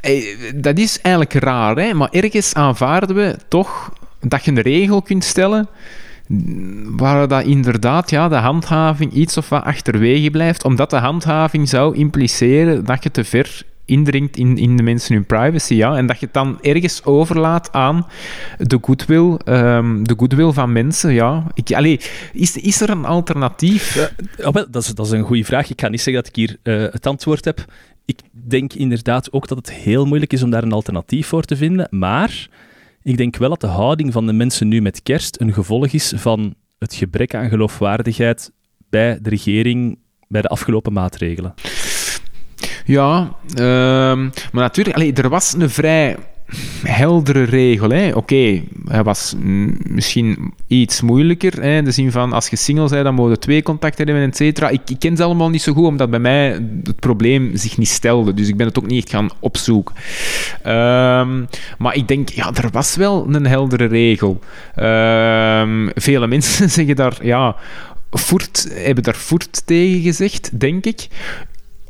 [0.00, 1.94] Eh, dat is eigenlijk raar, hè?
[1.94, 5.68] maar ergens aanvaarden we toch dat je een regel kunt stellen
[6.96, 11.96] waar dat inderdaad ja, de handhaving iets of wat achterwege blijft, omdat de handhaving zou
[11.96, 15.74] impliceren dat je te ver indringt in, in de mensen hun privacy.
[15.74, 15.96] Ja?
[15.96, 18.06] En dat je het dan ergens overlaat aan
[18.58, 21.12] de goodwill, um, de goodwill van mensen.
[21.12, 21.46] Ja.
[21.54, 22.00] Ik, allee,
[22.32, 24.10] is, is er een alternatief?
[24.36, 25.70] Ja, dat, is, dat is een goede vraag.
[25.70, 27.64] Ik ga niet zeggen dat ik hier uh, het antwoord heb.
[28.04, 31.56] Ik denk inderdaad ook dat het heel moeilijk is om daar een alternatief voor te
[31.56, 31.86] vinden.
[31.90, 32.48] Maar
[33.02, 36.12] ik denk wel dat de houding van de mensen nu met kerst een gevolg is
[36.16, 38.52] van het gebrek aan geloofwaardigheid
[38.90, 39.98] bij de regering
[40.28, 41.54] bij de afgelopen maatregelen.
[42.88, 43.64] Ja, uh,
[44.52, 46.16] maar natuurlijk, allee, er was een vrij
[46.82, 47.86] heldere regel.
[47.86, 49.34] Oké, okay, hij was
[49.82, 51.62] misschien iets moeilijker.
[51.62, 54.36] Hè, in de zin van, als je single bent, dan mogen twee contacten hebben, et
[54.36, 54.68] cetera.
[54.68, 56.48] Ik, ik, ken ze allemaal niet zo goed, omdat bij mij
[56.82, 58.34] het probleem zich niet stelde.
[58.34, 59.94] Dus ik ben het ook niet echt gaan opzoeken.
[60.66, 61.48] Um,
[61.78, 64.40] maar ik denk, ja, er was wel een heldere regel.
[64.76, 67.56] Um, vele mensen zeggen daar, ja...
[68.10, 71.08] Voert, hebben daar voert tegen gezegd, denk ik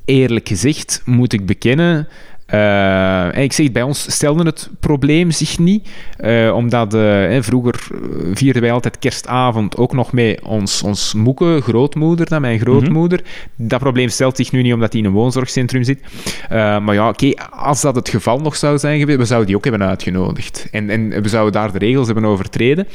[0.09, 2.09] eerlijk gezegd moet ik bekennen.
[2.55, 5.89] Uh, ik zeg, bij ons stelde het probleem zich niet,
[6.20, 7.86] uh, omdat uh, vroeger
[8.32, 13.22] vierden wij altijd kerstavond ook nog mee ons, ons moeke, grootmoeder, dan mijn grootmoeder.
[13.56, 16.01] Dat probleem stelt zich nu niet omdat hij in een woonzorgcentrum zit.
[16.48, 19.64] maar ja, oké, als dat het geval nog zou zijn geweest, we zouden die ook
[19.64, 20.68] hebben uitgenodigd.
[20.70, 22.86] En, en we zouden daar de regels hebben overtreden.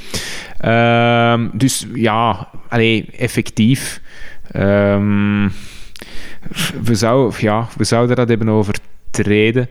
[0.58, 4.02] Ehm, dus ja, allee, effectief.
[4.56, 5.52] Um,
[6.84, 9.70] we, zou, ja, we zouden dat hebben overtreden.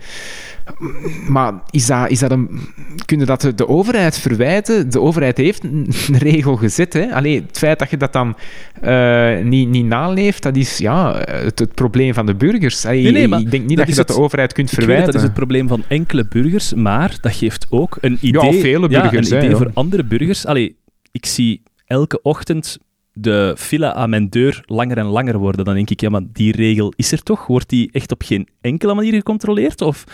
[1.29, 2.61] Maar is dat, is dat een,
[3.07, 4.91] kunnen dat de, de overheid verwijten?
[4.91, 5.87] De overheid heeft een
[6.19, 6.93] regel gezet.
[6.93, 7.15] Hè?
[7.15, 8.37] Allee, het feit dat je dat dan
[8.85, 12.85] uh, niet, niet naleeft, dat is ja, het, het probleem van de burgers.
[12.85, 15.05] Allee, Nee, ik denk niet dat dat, je dat de overheid kunt verwijten.
[15.05, 18.61] dat dat is het probleem van enkele burgers, maar dat geeft ook een idee, Ja,
[18.61, 20.47] vele burgers, een hè, idee voor andere burgers.
[20.47, 20.77] Allee,
[21.11, 22.79] ik zie elke ochtend
[23.13, 25.65] de file aan mijn deur langer en langer worden.
[25.65, 27.47] Dan denk ik, ja, maar die regel is er toch?
[27.47, 29.81] Wordt die echt op geen enkele manier gecontroleerd?
[29.81, 30.05] Of...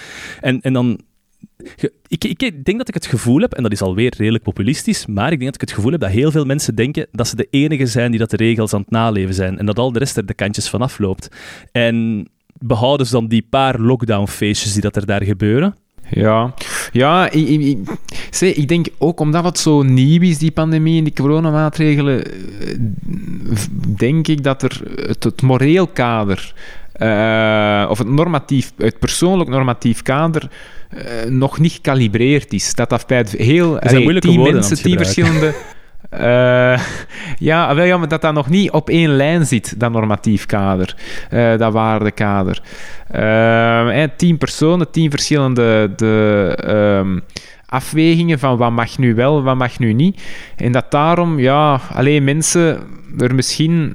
[0.40, 1.00] En, en dan...
[2.08, 5.32] Ik, ik denk dat ik het gevoel heb, en dat is alweer redelijk populistisch, maar
[5.32, 7.46] ik denk dat ik het gevoel heb dat heel veel mensen denken dat ze de
[7.50, 9.58] enige zijn die dat de regels aan het naleven zijn.
[9.58, 11.28] En dat al de rest er de kantjes van afloopt.
[11.72, 15.74] En behouden ze dan die paar lockdownfeestjes die dat er daar gebeuren.
[16.10, 16.54] Ja,
[16.92, 17.60] ja ik, ik,
[18.40, 22.32] ik- ik denk ook omdat het zo nieuw is, die pandemie en die coronamaatregelen, eh,
[23.96, 26.54] denk ik dat er het, het moreel kader,
[26.92, 30.48] eh, of het normatief, het persoonlijk normatief kader,
[30.88, 32.74] eh, nog niet gekalibreerd is.
[32.74, 33.76] Dat dat bij het heel...
[33.90, 35.14] zijn tien mensen, gebruiken.
[35.14, 35.54] verschillende...
[36.10, 36.80] eh,
[37.48, 40.96] ja, wel, ja, maar dat dat nog niet op één lijn zit, dat normatief kader,
[41.30, 42.62] eh, dat waardekader.
[43.08, 47.18] Hè, tien personen, tien verschillende de, ehm,
[47.66, 50.22] afwegingen van wat mag nu wel, wat mag nu niet.
[50.56, 52.80] En dat daarom, ja, alleen mensen
[53.18, 53.94] er misschien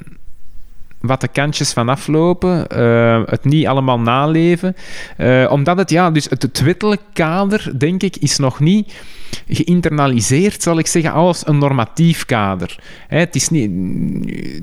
[1.04, 4.76] wat de kantjes van aflopen, eh, het niet allemaal naleven.
[5.18, 8.94] Eh, omdat het, ja, dus het, het wettelijk kader, denk ik, is nog niet
[9.48, 12.80] geïnternaliseerd, zal ik zeggen, als een normatief kader.
[13.08, 13.72] Hè, het, is niet,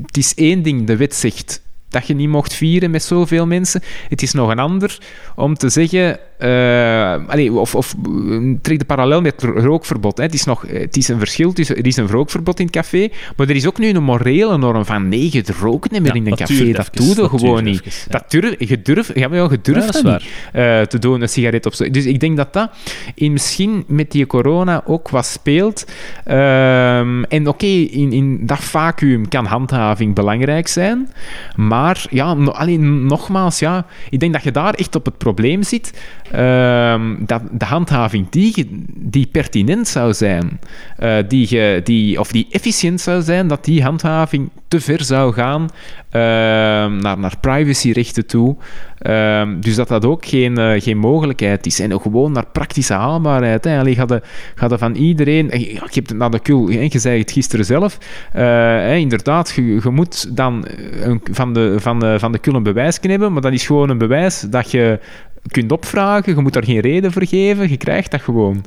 [0.06, 3.82] het is één ding, de wet zegt dat je niet mocht vieren met zoveel mensen.
[4.08, 4.98] Het is nog een ander
[5.36, 6.18] om te zeggen...
[6.38, 10.16] eh, allee, of of eh, trek de parallel met ro- rookverbod.
[10.16, 10.22] Hè.
[10.24, 11.76] Het, is nog, het is een verschil tussen...
[11.76, 14.84] Er is een rookverbod in het café, maar er is ook nu een morele norm
[14.84, 16.54] van nee, je rookt niet meer Ja, in een café.
[16.54, 17.86] duurt Dat doe je gewoon niet.
[17.86, 18.18] even, ja.
[18.18, 20.98] Dat durf, je durft, ja, maar ja, je durft Ja, dat dat niet eh, te
[20.98, 21.90] doen, een sigaret op zo.
[21.90, 22.70] Dus ik denk dat dat
[23.14, 25.84] in, misschien met die corona ook wat speelt.
[26.24, 31.08] Ehm, en oké, in, in dat vacuüm kan handhaving belangrijk zijn.
[31.56, 31.79] Maar
[32.10, 36.02] ja, no, alleen, nogmaals, ja, ik denk dat je daar echt op het probleem zit.
[36.30, 40.60] ehm, dat de handhaving die, die pertinent zou zijn,
[40.96, 45.68] eh, die, die, of die efficiënt zou zijn, dat die handhaving te ver zou gaan
[46.10, 48.56] naar, naar privacyrechten toe.
[49.00, 51.80] Ehm, dus dat dat ook geen, eh, geen mogelijkheid is.
[51.80, 53.64] En ook gewoon naar praktische haalbaarheid.
[53.64, 53.78] Hè.
[53.78, 54.22] Allee, ga, de,
[54.54, 55.50] ga de van iedereen...
[55.50, 57.98] Ik heb het naar de kul, hè, je gisteren zelf.
[58.32, 62.38] Eh, hè, inderdaad, je, je moet dan eh, een, van, de, van, de, van de
[62.38, 64.98] kul een bewijs kunnen hebben, maar dat is gewoon een bewijs dat je
[65.46, 66.34] kunt opvragen.
[66.34, 67.70] Je moet daar geen reden voor geven.
[67.70, 68.64] Je krijgt dat gewoon.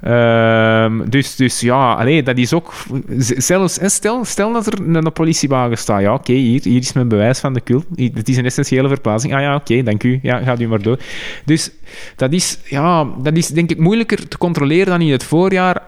[0.00, 2.72] Ehm, dus, dus ja, allee, dat is ook...
[3.18, 6.00] Zelfs, stel, stel dat er een, politiewagen staat.
[6.00, 7.60] Ja, oké, hier, hier is mijn bewijs van de.
[7.94, 9.34] Hier- Het is een essentiële verplaatsing.
[9.34, 10.18] Ah ja, oké, dank u.
[10.22, 10.98] Ja, gaat u maar door.
[11.44, 11.70] Dus
[12.16, 15.82] dat is, ja, dat is denk ik moeilijker te controleren dan in het voorjaar.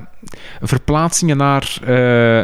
[0.60, 1.88] Verplaatsingen naar, eh,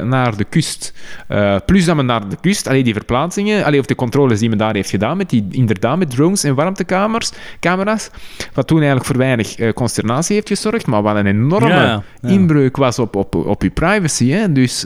[0.03, 0.95] naar de kust.
[1.29, 4.49] Eh, plus dat men naar de kust, allee, die verplaatsingen, allee, of de controles die
[4.49, 7.31] men daar heeft gedaan, met die, inderdaad met drones en warmtekamers,
[7.61, 8.11] camera's,
[8.53, 12.03] wat toen eigenlijk voor weinig eh, consternatie heeft gezorgd, maar wat een enorme Ja, ja,
[12.21, 12.29] ja.
[12.29, 14.31] inbreuk was op, op, op je privacy.
[14.31, 14.53] Hè?
[14.53, 14.85] Dus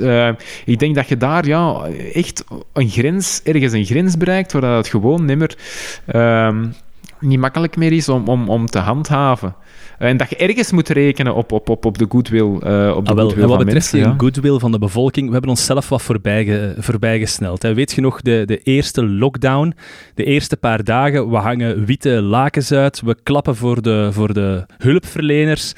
[0.65, 4.77] ik denk dat je daar ja, echt een grens, ergens een grens bereikt, waar dat
[4.77, 5.57] het gewoon nimmer
[6.07, 6.65] ehm,
[7.21, 9.57] niet makkelijk meer is om, om, om te handhaven.
[9.99, 13.13] En dat je ergens moet rekenen op, op, op, op de goodwill, eh op de
[13.13, 13.99] Ah, goodwill en wat van betreft mensen.
[13.99, 14.15] die ja.
[14.19, 17.63] goodwill van de bevolking, we hebben onszelf wat voorbij, voorbijgesneld.
[17.63, 17.75] Hè.
[17.75, 19.75] Weet je nog, de, de eerste lockdown,
[20.15, 24.67] de eerste paar dagen, we hangen witte lakens uit, we klappen voor de, voor de
[24.79, 25.73] hulpverleners.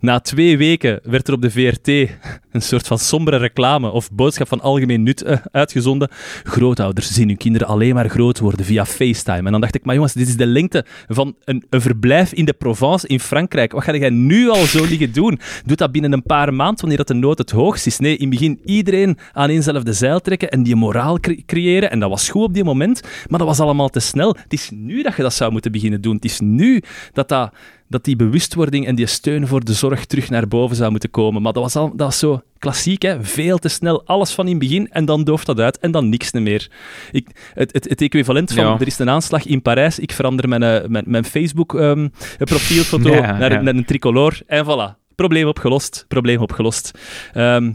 [0.00, 1.88] Na twee weken werd er op de VRT
[2.52, 6.10] een soort van sombere reclame of boodschap van algemeen nut eh, uitgezonden.
[6.42, 9.42] Grootouders zien hun kinderen alleen maar groot worden via FaceTime.
[9.46, 12.44] En dan dacht ik, maar jongens, dit is de lengte van een, een verblijf in
[12.44, 13.61] de Provence in Frankrijk.
[13.70, 15.40] Wat ga jij nu al zo liggen doen?
[15.64, 17.98] Doe dat binnen een paar maanden, wanneer dat de nood het hoogst is.
[17.98, 21.90] Nee, in het begin iedereen aan éénzelfde zeil trekken en die moraal cre- creëren.
[21.90, 24.36] En dat was goed op die moment, maar dat was allemaal te snel.
[24.42, 26.14] Het is nu dat je dat zou moeten beginnen doen.
[26.14, 26.82] Het is nu
[27.12, 27.52] dat dat
[27.92, 31.42] dat die bewustwording en die steun voor de zorg terug naar boven zou moeten komen.
[31.42, 33.24] Maar dat was, al, dat was zo klassiek, hè?
[33.24, 36.08] veel te snel, alles van in het begin en dan dooft dat uit en dan
[36.08, 36.70] niks meer.
[37.12, 38.76] Ik, het, het, het equivalent van, Ja.
[38.80, 43.52] er is een aanslag in Parijs, ik verander mijn, eh, mijn, mijn Facebook-profielfoto Ja, naar,
[43.52, 43.60] ja.
[43.60, 45.00] naar een tricolore en voilà.
[45.14, 46.98] Probleem opgelost, probleem opgelost.
[47.32, 47.72] Ehm,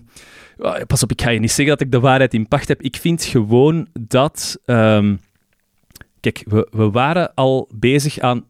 [0.88, 2.81] pas op, ik ga je niet zeggen dat ik de waarheid in pacht heb.
[2.81, 4.60] Ik vind gewoon dat...
[4.65, 5.15] ehm,
[6.19, 8.45] kijk, we, we waren al bezig aan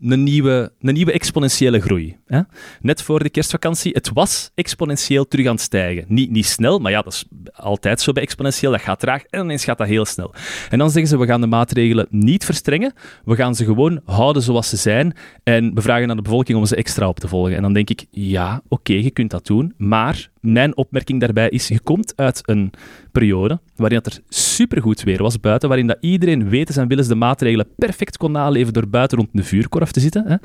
[0.00, 2.16] een nieuwe, een nieuwe exponentiële groei.
[2.26, 2.40] Hè?
[2.80, 6.04] Net voor de kerstvakantie, het was exponentieel terug aan het stijgen.
[6.08, 8.70] Niet, niet snel, maar ja, dat is altijd zo bij exponentieel.
[8.70, 10.34] Dat gaat traag en ineens gaat dat heel snel.
[10.70, 12.92] En dan zeggen ze, we gaan de maatregelen niet verstrengen.
[13.24, 15.16] We gaan ze gewoon houden zoals ze zijn.
[15.42, 17.56] En we vragen aan de bevolking om ze extra op te volgen.
[17.56, 19.74] En dan denk ik, ja, oké, je kunt dat doen.
[19.76, 22.72] Maar mijn opmerking daarbij is, je komt uit een
[23.12, 27.14] periode waarin het er supergoed weer was buiten, waarin dat iedereen weten en willens de
[27.14, 30.24] maatregelen perfect kon naleven door buiten rond de vuurkorf te zitten.
[30.26, 30.36] Hè.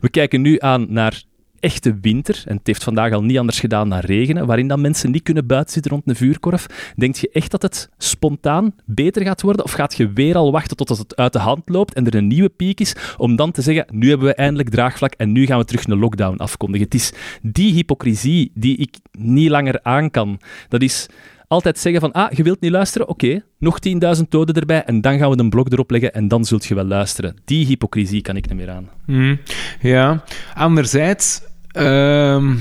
[0.00, 1.22] We kijken nu aan naar
[1.62, 5.10] echte winter, en het heeft vandaag al niet anders gedaan naar regenen, waarin dan mensen
[5.10, 6.92] niet kunnen buiten zitten rond een vuurkorf.
[6.96, 9.64] Denk je echt dat het spontaan beter gaat worden?
[9.64, 12.26] Of gaat je weer al wachten tot het uit de hand loopt en er een
[12.26, 15.58] nieuwe piek is, om dan te zeggen, nu hebben we eindelijk draagvlak en nu gaan
[15.58, 16.86] we terug een lockdown afkondigen?
[16.86, 17.12] Het is
[17.42, 20.40] die hypocrisie die ik niet langer aan kan.
[20.68, 21.08] Dat is
[21.52, 23.08] altijd zeggen van, ah, je wilt niet luisteren?
[23.08, 23.78] Oké, nog
[24.16, 26.74] 10.000 doden erbij en dan gaan we een blok erop leggen en dan zult je
[26.74, 27.36] wel luisteren.
[27.44, 28.88] Die hypocrisie kan ik niet meer aan.
[29.06, 29.38] Mm,
[29.80, 30.24] ja,
[30.54, 31.50] anderzijds...
[31.72, 32.54] ehm,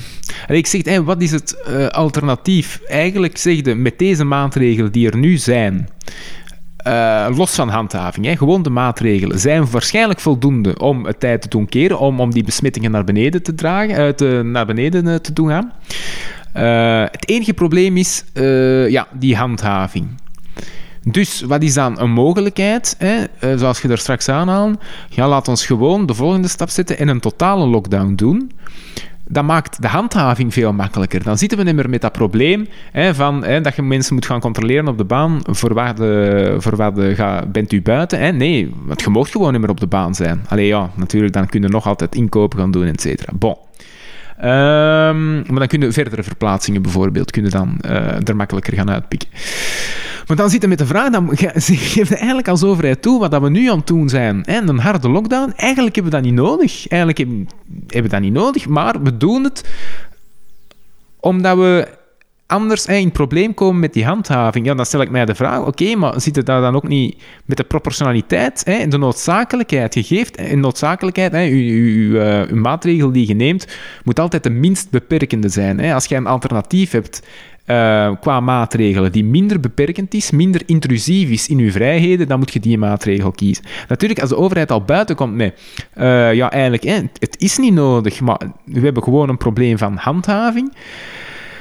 [0.48, 2.82] ik zeg, wat is het eh, alternatief?
[2.88, 5.90] Eigenlijk zeg je, met deze maatregelen die er nu zijn,
[6.78, 11.48] eh, los van handhaving, hè, gewoon de maatregelen, zijn waarschijnlijk voldoende om het tijd te
[11.48, 15.50] doen keren, om, om die besmettingen naar beneden te dragen, eh, naar beneden te doen
[15.50, 15.72] gaan.
[17.12, 18.24] Het enige probleem is
[18.88, 20.08] ja, die handhaving.
[21.04, 22.96] Dus wat is dan een mogelijkheid?
[22.98, 23.24] Hè?
[23.40, 24.78] Eh, zoals je daar straks aanhaalde.
[25.10, 28.52] Ja, laat ons gewoon de volgende stap zetten en een totale lockdown doen.
[29.28, 31.24] Dat maakt de handhaving veel makkelijker.
[31.24, 34.26] Dan zitten we niet meer met dat probleem hè, van, hè, dat je mensen moet
[34.26, 35.40] gaan controleren op de baan.
[35.44, 38.20] Voor wat, de, voor wat de, ga, bent u buiten?
[38.20, 38.32] Hè?
[38.32, 40.42] Nee, want je mag gewoon niet meer op de baan zijn.
[40.48, 43.32] Allee ja, natuurlijk, dan kun je nog altijd inkopen gaan doen, et cetera.
[43.36, 43.56] Bon.
[44.38, 49.30] Ehm, maar dan kunnen verdere verplaatsingen bijvoorbeeld kunnen dan eh, er makkelijker gaan uitpikken.
[50.28, 51.30] Maar dan zitten we met de vraag, dan
[51.62, 54.44] ze eigenlijk als overheid toe wat we nu aan het doen zijn.
[54.46, 56.88] Hè, een harde lockdown, eigenlijk hebben we dat niet nodig.
[56.88, 57.48] Eigenlijk hebben,
[57.88, 59.64] we dat niet nodig, maar we doen het
[61.20, 61.88] omdat we
[62.52, 64.66] anders in probleem komen met die handhaving.
[64.66, 67.22] Ja, dan stel ik mij de vraag, oké, maar zit het daar dan ook niet
[67.46, 69.94] met de proportionaliteit en de noodzakelijkheid?
[69.94, 73.68] Je geeft een noodzakelijkheid, hè, eh, uw maatregel die je neemt,
[74.04, 75.80] moet altijd de minst beperkende zijn.
[75.80, 77.22] Als je een alternatief hebt
[77.72, 82.54] eh, qua maatregelen die minder beperkend is, minder intrusief is in uw vrijheden, dan moet
[82.54, 83.64] je die maatregel kiezen.
[83.88, 85.60] Natuurlijk, als de overheid al buiten komt met,
[85.94, 86.84] eh, ja, eigenlijk,
[87.20, 90.74] het is niet nodig, maar we hebben gewoon een probleem van handhaving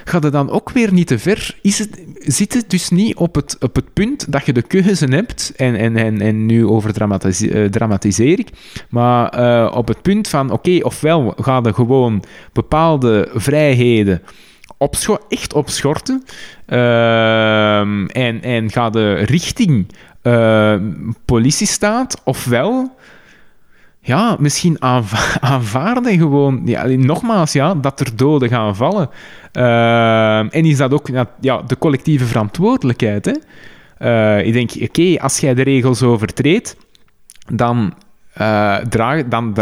[0.04, 1.56] gaat het dan ook weer niet te ver?
[1.62, 5.04] Is het, zit het dus niet op het, op het punt dat je de keuze
[5.04, 6.92] hebt, en, en, en, nu over
[7.70, 8.48] dramatiseer ik,
[8.88, 12.22] maar eh, op het punt van, oké, ofwel gaan er gewoon
[12.52, 14.22] bepaalde vrijheden
[14.80, 16.24] opscho echt opschorten,
[16.66, 19.86] ehm, en, en ga de richting
[20.22, 20.74] uh,
[21.24, 22.98] politiestaat, ofwel
[24.00, 29.10] ja, misschien aanva aanvaarden gewoon, ja, nogmaals, ja, dat er doden gaan vallen.
[29.52, 31.08] Uh, en is dat ook
[31.40, 33.24] ja, de collectieve verantwoordelijkheid?
[33.24, 33.34] Hè?
[34.38, 36.76] Uh, ik denk, oké, als jij de regels overtreedt,
[37.52, 37.94] dan,
[38.40, 39.56] uh, draag, dan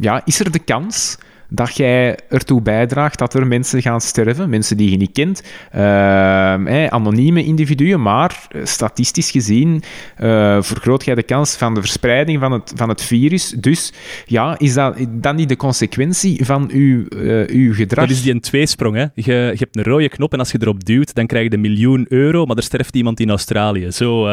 [0.00, 1.18] ja, is er de kans
[1.48, 5.42] dat jij ertoe bijdraagt dat er mensen gaan sterven, mensen die je niet kent,
[5.74, 9.82] uh, eh, anonieme individuen, maar statistisch gezien
[10.20, 13.50] uh, vergroot jij de kans van de verspreiding van het, van het virus.
[13.50, 13.92] Dus
[14.26, 18.06] ja, is dat dan niet de consequentie van uw, uh, uw gedrag?
[18.06, 18.96] Dat is die een tweesprong.
[18.96, 19.06] Hè?
[19.14, 22.06] Je, hebt een rode knop en als je erop duwt, dan krijg je een miljoen
[22.08, 23.92] euro, maar er sterft iemand in Australië.
[23.92, 24.26] Zo...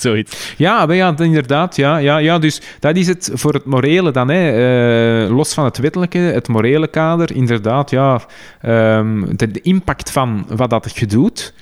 [0.00, 0.54] Zoiets.
[0.56, 1.76] Ja, maar ja, inderdaad.
[1.76, 4.28] Ja, ja, ja, dus dat is het voor het morele dan.
[4.28, 5.24] Hè.
[5.24, 7.36] Uh, los van het wettelijke, het morele kader.
[7.36, 8.20] Inderdaad, ja.
[8.66, 11.54] Um, de, de, impact van wat dat je doet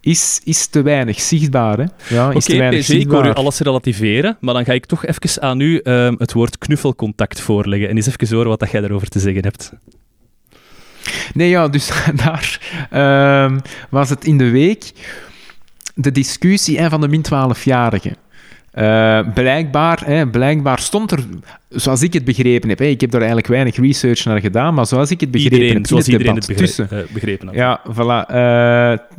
[0.00, 1.78] is, is te weinig zichtbaar.
[1.78, 1.84] Hè.
[2.14, 5.42] Ja, is Oké, te ik hoor u alles relativeren, maar dan ga ik toch even
[5.42, 9.08] aan u um, het woord knuffelcontact voorleggen en eens even horen wat dat jij daarover
[9.08, 9.72] te zeggen hebt.
[11.34, 11.90] Nee, ja, dus
[12.24, 12.60] daar
[13.44, 13.60] um,
[13.90, 14.92] was het in de week
[16.00, 18.12] de discussie hè, van de min 12-jarigen.
[18.74, 21.24] Uh, blijkbaar, hè, blijkbaar stond er,
[21.68, 24.86] zoals ik het begrepen heb, hè, ik heb daar eigenlijk weinig research naar gedaan, maar
[24.86, 27.56] zoals ik het begrepen iedereen, heb, zoals het iedereen het begreep, tussen, uh, begrepen had.
[27.56, 28.30] Ja, voilà.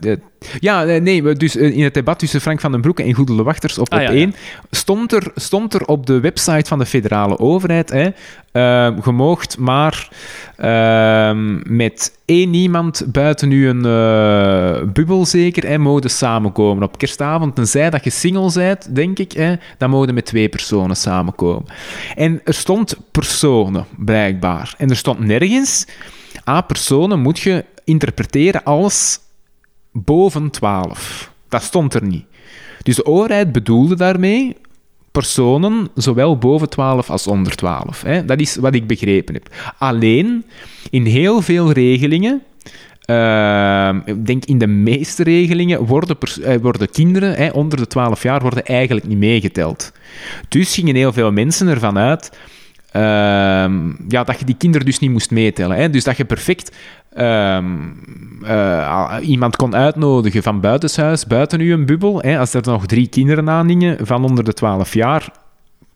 [0.06, 0.16] Uh,
[0.60, 3.90] ja, nee, dus in het debat tussen Frank van den Broeke en Goedele Wachters op
[3.90, 4.68] Ah, op ja, één ja.
[4.72, 8.08] stond, er, stond er op de website van de federale overheid, hè,
[8.54, 10.10] uh, maar
[10.58, 11.32] uh,
[11.64, 17.56] met één iemand buiten u een uh, bubbel zeker, hè, mogen samenkomen op kerstavond.
[17.56, 21.66] Tenzij dat je single bent, denk ik, hè, dan mogen met twee personen samenkomen.
[22.16, 24.74] En er stond personen, blijkbaar.
[24.78, 25.86] En er stond nergens...
[26.50, 29.20] A, personen moet je interpreteren als
[29.92, 31.32] boven 12.
[31.50, 32.26] Dat stond er niet.
[32.84, 34.56] Dus de overheid bedoelde daarmee,
[35.12, 38.02] personen, zowel boven 12 als onder 12.
[38.02, 38.26] Hè.
[38.26, 39.74] Dat is wat ik begrepen heb.
[39.78, 40.46] Alleen,
[40.90, 42.44] in heel veel regelingen
[43.10, 48.24] uh, ik denk in de meeste regelingen worden, uh, worden kinderen hè, onder de 12
[48.24, 49.92] jaar worden eigenlijk niet meegeteld.
[50.50, 52.38] Dus gingen heel veel mensen ervan uit
[52.96, 53.02] uh,
[54.08, 55.78] ja, dat je die kinderen dus niet moest meetellen.
[55.78, 55.90] Hè?
[55.90, 56.76] Dus dat je perfect
[57.14, 57.66] ehm,
[58.44, 62.22] eh, iemand kon uitnodigen van buitenshuis, buiten uw bubbel.
[62.22, 62.40] Hè?
[62.40, 65.32] Als er nog drie kinderen aanhingen van onder de 12 jaar,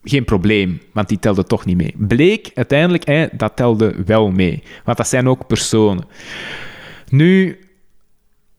[0.04, 1.94] geen probleem, want die telde toch niet mee.
[1.96, 4.62] Bleek uiteindelijk, hè, dat telde wel mee.
[4.84, 6.04] Want dat zijn ook personen.
[7.08, 7.58] Nu,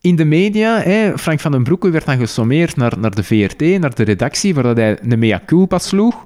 [0.02, 0.82] in de media,
[1.18, 4.64] Frank van den Broeke werd dan gesommeerd naar, naar de VRT, naar de redactie, waar
[4.64, 6.26] dat hij een mea culpa sloeg.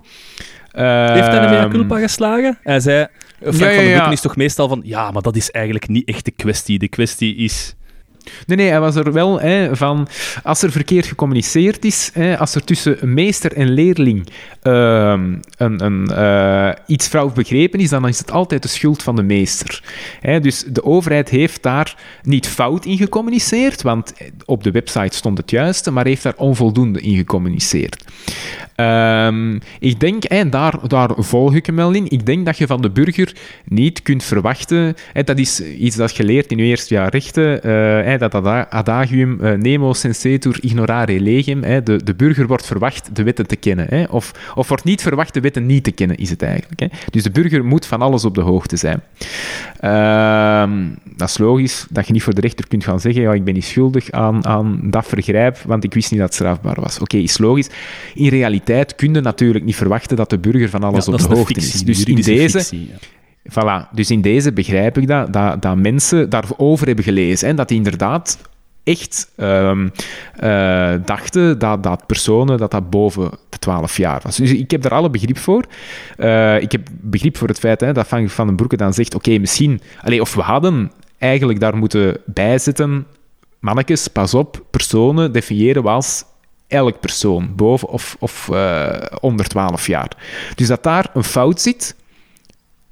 [0.72, 2.58] Heeft hij een mea ehm, culpa geslagen?
[2.64, 3.08] Hij zei...
[3.40, 4.82] Frank van den Broeke is toch meestal van...
[4.84, 6.80] Ja, maar dat is eigenlijk niet echt de kwestie.
[6.80, 7.76] De kwestie is...
[8.46, 10.08] Nee, nee, hij was er wel hè, van.
[10.44, 14.28] Als er verkeerd gecommuniceerd is, hè, als er tussen meester en leerling
[14.64, 15.14] uh,
[15.58, 19.24] een, een, uh, iets fout begrepen is, dan is het altijd de schuld van de
[19.24, 19.84] meester.
[20.20, 24.14] Hè, dus de overheid heeft daar niet fout in gecommuniceerd, want
[24.46, 28.06] op de website stond het juiste, maar heeft daar onvoldoende in gecommuniceerd.
[28.76, 32.68] Um, ik denk, en daar, daar volg ik hem wel in, ik denk dat je
[32.68, 33.36] van de burger
[33.66, 38.14] niet kunt verwachten, dat is iets dat je leert in je eerste jaar rechten, uh,
[38.20, 43.48] dat adagium uh, nemo sensetur ignorare legem, hè, de, de burger wordt verwacht de wetten
[43.48, 46.42] te kennen, hè, of, of wordt niet verwacht de wetten niet te kennen, is het
[46.42, 46.80] eigenlijk.
[46.80, 46.88] Hè.
[47.12, 49.02] Dus de burger moet van alles op de hoogte zijn.
[49.82, 53.44] Uh, dat is logisch, dat je niet voor de rechter kunt gaan zeggen, ja, ik
[53.44, 57.00] ben niet schuldig aan, aan dat vergrijp, want ik wist niet dat het strafbaar was.
[57.00, 57.70] Oké, is logisch.
[58.14, 61.60] In realiteit kun je natuurlijk niet verwachten dat de burger van alles op de hoogte
[61.60, 61.84] is.
[61.84, 62.60] Dus in deze...
[62.60, 62.92] Fictie,
[63.50, 67.68] Voilà, dus in deze begrijp ik dat, dat, dat mensen daarover hebben gelezen en dat
[67.68, 68.38] die inderdaad
[68.84, 69.92] echt um,
[70.44, 74.38] uh, dachten dat, dat personen dat dat boven de 12 jaar was.
[74.38, 75.66] Dus ik heb daar alle begrip voor.
[76.18, 79.16] Uh, ik heb begrip voor het feit hè, dat Van, van den Broeke dan zegt,
[79.16, 79.82] oké, misschien...
[80.02, 83.06] Allez, of we hadden eigenlijk daar moeten bijzetten,
[83.60, 86.24] mannetjes, pas op, personen definiëren als
[86.68, 90.12] elk persoon, boven of, of uh, onder 12 jaar.
[90.56, 91.96] Dus dat daar een fout zit,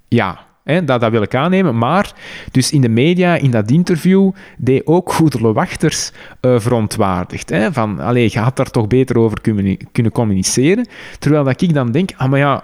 [0.08, 0.47] ja,
[0.86, 1.78] dat, wil ik aannemen.
[1.78, 2.14] Maar
[2.52, 6.12] dus in de media, in dat interview, deed ook Goedele Wachters
[6.42, 7.50] uh, verontwaardigd.
[7.50, 10.88] Hè, van, allee, je had daar toch beter over kunnen, kunnen communiceren.
[11.20, 12.64] Terwijl dat ik dan denk, ah, maar ja,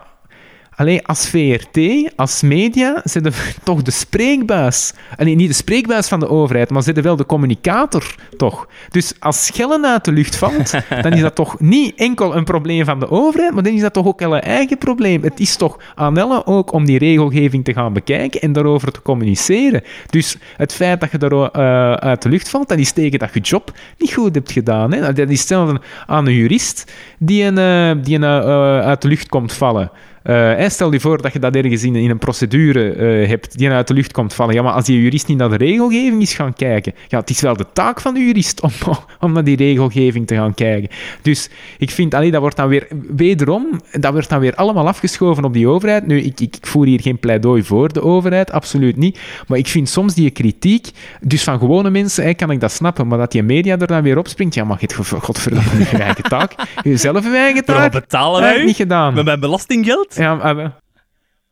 [0.76, 3.34] Alleen als VRT, als media, zitten
[3.64, 4.94] toch de spreekbuis.
[5.18, 8.68] Alleen niet de spreekbuis van de overheid, maar zitten wel de communicator, toch?
[8.90, 10.72] Dus als schellen uit de lucht valt,
[11.04, 13.94] dan is dat toch niet enkel een probleem van de overheid, maar dan is dat
[13.94, 15.24] toch ook een eigen probleem.
[15.24, 19.02] Het is toch aan Elle ook om die regelgeving te gaan bekijken en daarover te
[19.02, 19.84] communiceren.
[20.10, 23.34] Dus het feit dat je daar uh, uit de lucht valt, dat is tegen dat
[23.34, 24.94] je job niet goed hebt gedaan.
[24.94, 25.14] Hè?
[25.14, 29.30] Dat is hetzelfde aan een jurist die, een, uh, die een, uh, uit de lucht
[29.30, 29.92] komt vallen.
[30.24, 33.70] Uh, stel je voor dat je dat ergens in, in een procedure uh, hebt die
[33.70, 34.54] uit de lucht komt vallen.
[34.54, 37.42] Ja, maar als die jurist niet naar de regelgeving is gaan kijken, ja, het is
[37.42, 38.72] wel de taak van de jurist om,
[39.20, 40.90] om naar die regelgeving te gaan kijken.
[41.22, 45.44] Dus ik vind, allee, dat wordt dan weer, wederom, dat wordt dan weer allemaal afgeschoven
[45.44, 46.08] op die overheid.
[46.08, 49.20] Nu, ik, ik, voer hier geen pleidooi voor de overheid, absoluut niet.
[49.48, 50.90] Maar ik vind soms die kritiek,
[51.22, 54.18] dus van gewone mensen, kan ik dat snappen, maar dat die media er dan weer
[54.18, 56.54] op springt, ja, maar je hebt godverdomme je eigen taak.
[56.84, 57.76] Jezelf een eigen taak.
[57.76, 58.64] Waarom betalen wij?
[58.64, 59.14] Niet gedaan.
[59.14, 60.13] Met mijn belastinggeld?
[60.16, 60.74] Ja, maar,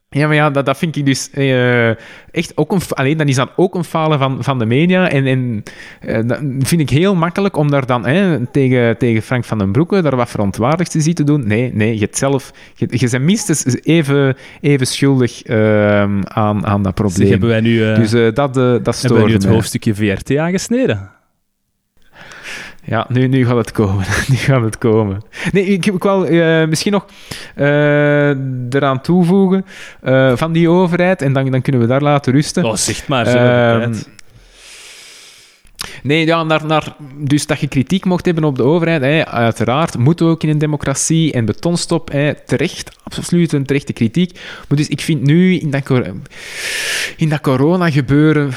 [0.10, 1.90] ja, maar ja, dat, dat vind ik dus uh,
[2.32, 2.82] echt ook een...
[2.90, 5.10] Alleen, dat is dan ook een falen van, van de media.
[5.10, 5.64] En, en
[6.06, 8.04] uh, dat vind ik heel makkelijk om daar dan
[8.52, 11.48] tegen, tegen Frank van den Broeke daar wat verontwaardigd te zien te doen.
[11.48, 12.52] Nee, nee, je hebt zelf...
[12.76, 17.18] Je, je bent minstens even, even schuldig uh, aan, aan dat probleem.
[17.18, 17.78] Zeg, hebben wij nu...
[17.78, 18.54] dus dat, dat
[19.02, 21.10] Hebben wij nu het hoofdstukje VRT aangesneden?
[22.84, 24.06] Ja, nu, nu gaat het komen.
[24.30, 25.22] nu gaat het komen.
[25.52, 27.06] Nee, ik heb wel uh, misschien nog
[27.56, 28.30] uh,
[28.70, 29.66] eraan toevoegen
[30.04, 31.22] uh, van die overheid.
[31.22, 32.66] En dan, dan kunnen we daar laten rusten.
[32.66, 33.26] Oh, zeg maar.
[33.26, 33.38] Zo
[36.04, 39.98] Nee, ja, naar, naar, dus dat je kritiek mocht hebben op de overheid, hè, uiteraard,
[39.98, 44.40] moeten we ook in een democratie en betonstop, hè, terecht, absoluut een terechte kritiek.
[44.68, 45.92] Maar dus ik vind nu in dat,
[47.18, 48.54] in dat corona-gebeuren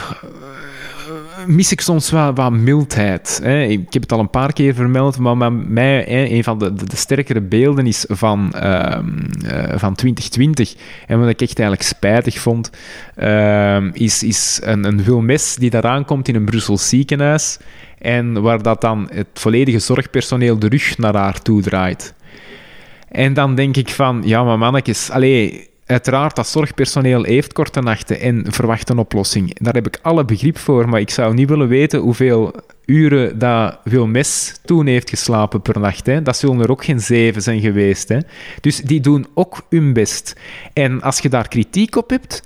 [1.46, 3.40] mis ik soms wel wat mildheid.
[3.42, 3.62] Hè.
[3.62, 6.96] Ik heb het al een paar keer vermeld, maar mij hè, een van de, de,
[6.96, 8.98] sterkere beelden is van, uh,
[9.44, 10.74] uh, van 2020.
[11.06, 12.70] En wat ik echt eigenlijk spijtig vond,
[13.18, 17.58] uh, is, is een, een vulmes die daar aankomt in een Brussels ziekenhuis
[17.98, 22.14] en waar dat dan het volledige zorgpersoneel de rug naar haar toe draait.
[23.08, 28.20] En dan denk ik van, ja, maar mannetjes, allee, Uiteraard, dat zorgpersoneel heeft korte nachten
[28.20, 29.58] en verwacht een oplossing.
[29.58, 32.54] Daar heb ik alle begrip voor, maar ik zou niet willen weten hoeveel
[32.84, 36.06] uren dat Wilmes toen heeft geslapen per nacht.
[36.06, 36.22] Hè.
[36.22, 38.08] Dat zullen er ook geen zeven zijn geweest.
[38.08, 38.18] Hè.
[38.60, 40.36] Dus die doen ook hun best.
[40.72, 42.42] En als je daar kritiek op hebt,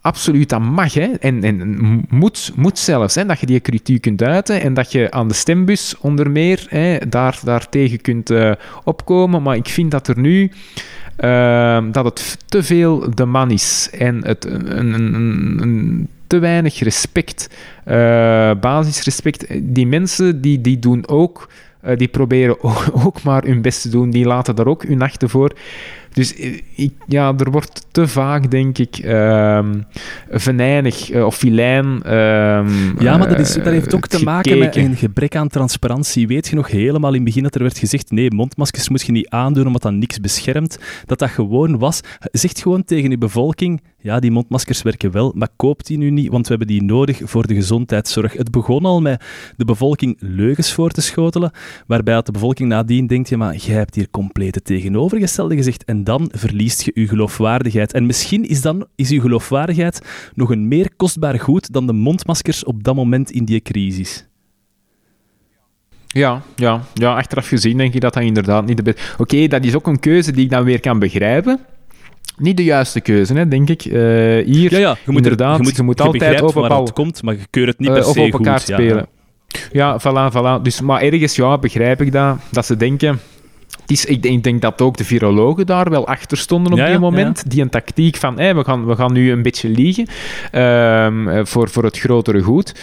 [0.00, 0.94] absoluut, dat mag.
[0.94, 1.06] Hè.
[1.20, 5.10] En, en moet, moet zelfs, hè, dat je die kritiek kunt uiten en dat je
[5.10, 8.52] aan de stembus onder meer hè, daar, daar tegen kunt uh,
[8.84, 9.42] opkomen.
[9.42, 10.50] Maar ik vind dat er nu...
[11.24, 15.14] Uh, dat het te veel de man is en het een, een,
[15.62, 17.50] een te weinig respect,
[17.88, 19.46] uh, basisrespect.
[19.74, 21.48] Die mensen die, die doen ook,
[21.84, 24.98] uh, die proberen ook, ook, maar hun best te doen, die laten daar ook hun
[24.98, 25.52] nachten voor.
[26.12, 29.64] Dus eh, ik, ja, er wordt te vaak, denk ik, uh,
[30.30, 32.02] venijnig uh, of filijn.
[32.06, 32.12] Uh,
[32.98, 36.26] ja, maar dat, is, dat heeft ook te maken met een gebrek aan transparantie.
[36.26, 39.12] Weet je nog helemaal in het begin dat er werd gezegd: nee, mondmaskers moet je
[39.12, 40.78] niet aandoen omdat dat niks beschermt?
[41.06, 42.00] Dat dat gewoon was.
[42.18, 46.28] Zegt gewoon tegen je bevolking: ja, die mondmaskers werken wel, maar koop die nu niet,
[46.28, 48.32] want we hebben die nodig voor de gezondheidszorg.
[48.32, 49.24] Het begon al met
[49.56, 51.50] de bevolking leugens voor te schotelen,
[51.86, 55.84] waarbij de bevolking nadien denkt: ja, maar jij hebt hier compleet het tegenovergestelde gezegd.
[55.84, 57.92] En dan verliest je je geloofwaardigheid.
[57.92, 62.64] En misschien is, dan, is je geloofwaardigheid nog een meer kostbaar goed dan de mondmaskers
[62.64, 64.26] op dat moment in die crisis.
[66.06, 69.00] Ja, ja, ja, achteraf gezien denk ik dat dat inderdaad niet de beste...
[69.18, 71.60] Oké, dat is ook een keuze die ik dan weer kan begrijpen.
[72.38, 73.84] Niet de juiste keuze, hè, denk ik.
[73.84, 73.92] Uh,
[74.44, 76.84] hier, ja, ja, je moet inderdaad, je moet, je moet je altijd over bepaalde...
[76.84, 79.06] het komt, maar je keurt het niet uh, per se op elkaar goed, spelen.
[79.72, 80.62] Ja, ja voilà, voilà.
[80.62, 83.20] Dus, maar ergens ja, begrijp ik dat, dat ze denken
[83.90, 86.98] is, ik, ik, denk dat ook de virologen daar wel achter stonden op ja, die
[86.98, 87.40] moment.
[87.44, 87.50] Ja.
[87.50, 90.06] Die een tactiek van, hey, we, gaan, we gaan nu een beetje liegen
[90.52, 92.74] um, voor, voor het grotere goed.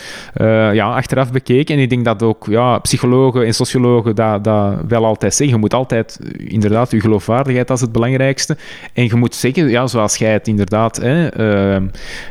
[0.41, 1.76] Uh, ja, achteraf bekeken.
[1.76, 5.56] En ik denk dat ook ja, psychologen en sociologen dat, dat wel altijd zeggen.
[5.56, 8.57] Je moet altijd, inderdaad, je geloofwaardigheid als het belangrijkste.
[8.94, 11.82] En je moet zeggen, ja, zoals jij het inderdaad hè, uh,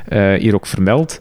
[0.08, 1.20] uh, hier ook vermeldt,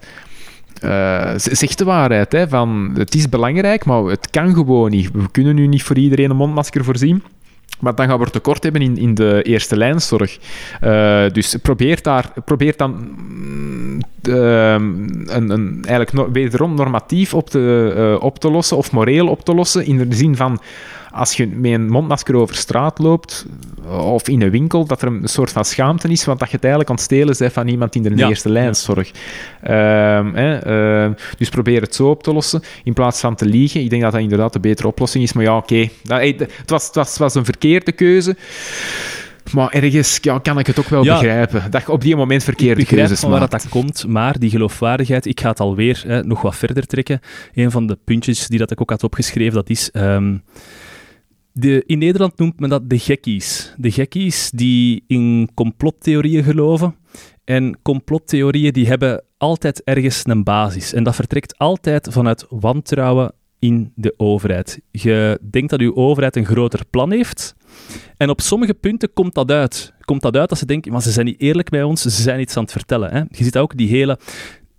[0.83, 2.31] uh, zegt de waarheid.
[2.31, 5.11] Hè, van, het is belangrijk, maar het kan gewoon niet.
[5.11, 7.23] We kunnen nu niet voor iedereen een mondmasker voorzien.
[7.83, 10.37] Maar dan gaan we tekort hebben in, in de eerste lijnzorg.
[10.83, 13.15] Uh, dus probeer, daar, probeer dan
[14.27, 19.45] uh, een, een, eigenlijk wederom normatief op te, uh, op te lossen, of moreel op
[19.45, 20.61] te lossen, in de zin van
[21.13, 23.45] als je met een mondmasker over straat loopt
[23.87, 26.63] of in een winkel, dat er een soort van schaamte is, want dat je het
[26.63, 28.27] eigenlijk aan het stelen bent van iemand in de ja.
[28.27, 29.11] eerste lijnzorg.
[29.67, 33.81] Um, uh, dus probeer het zo op te lossen, in plaats van te liegen.
[33.81, 35.89] Ik denk dat dat inderdaad de betere oplossing is, maar ja, oké.
[36.03, 36.35] Okay.
[36.37, 38.35] Het, was, het, was, het was een verkeerde keuze.
[39.51, 41.71] Maar ergens ja, kan ik het ook wel ja, begrijpen.
[41.71, 43.39] Dat je op die moment verkeerde keuzes maakt.
[43.39, 47.19] waar dat komt, maar die geloofwaardigheid, ik ga het alweer hè, nog wat verder trekken.
[47.53, 49.89] Een van de puntjes die dat ik ook had opgeschreven, dat is...
[49.93, 50.43] Um,
[51.53, 53.73] de, in Nederland noemt men dat de gekkies.
[53.77, 56.95] De gekkies die in complottheorieën geloven.
[57.43, 60.93] En complottheorieën die hebben altijd ergens een basis.
[60.93, 64.81] En dat vertrekt altijd vanuit wantrouwen in de overheid.
[64.91, 67.55] Je denkt dat uw overheid een groter plan heeft.
[68.17, 69.93] En op sommige punten komt dat uit.
[69.99, 72.39] Komt dat uit als ze denken, maar ze zijn niet eerlijk bij ons, ze zijn
[72.39, 73.11] iets aan het vertellen.
[73.11, 73.19] Hè?
[73.19, 74.19] Je ziet ook die hele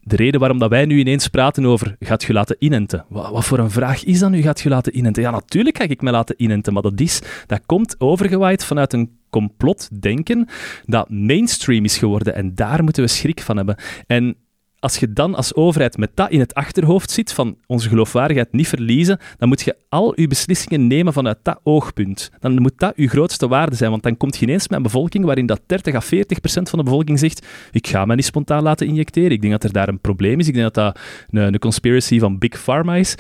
[0.05, 3.05] de reden waarom dat wij nu ineens praten over gaat je laten inenten.
[3.09, 5.22] Wat, voor een vraag is dat nu, gaat je laten inenten?
[5.22, 9.10] Ja, natuurlijk ga ik me laten inenten, maar dat, is, dat komt overgewaaid vanuit een
[9.31, 10.48] complotdenken
[10.85, 13.76] dat mainstream is geworden en daar moeten we schrik van hebben.
[14.06, 14.36] En
[14.85, 18.69] als je dan als overheid met dat in het achterhoofd zit, van onze geloofwaardigheid niet
[18.69, 22.31] verliezen, dan moet je al je beslissingen nemen vanuit dat oogpunt.
[22.40, 25.24] Dan moet dat je grootste waarde zijn, want dan komt je ineens met een bevolking
[25.24, 28.62] waarin dat 30 à 40 procent van de bevolking zegt ik ga me niet spontaan
[28.62, 29.31] laten injecteren.
[29.31, 30.48] Ik denk dat er daar een probleem is.
[30.48, 33.15] Ik denk dat dat een, een conspiracy van Big Pharma is.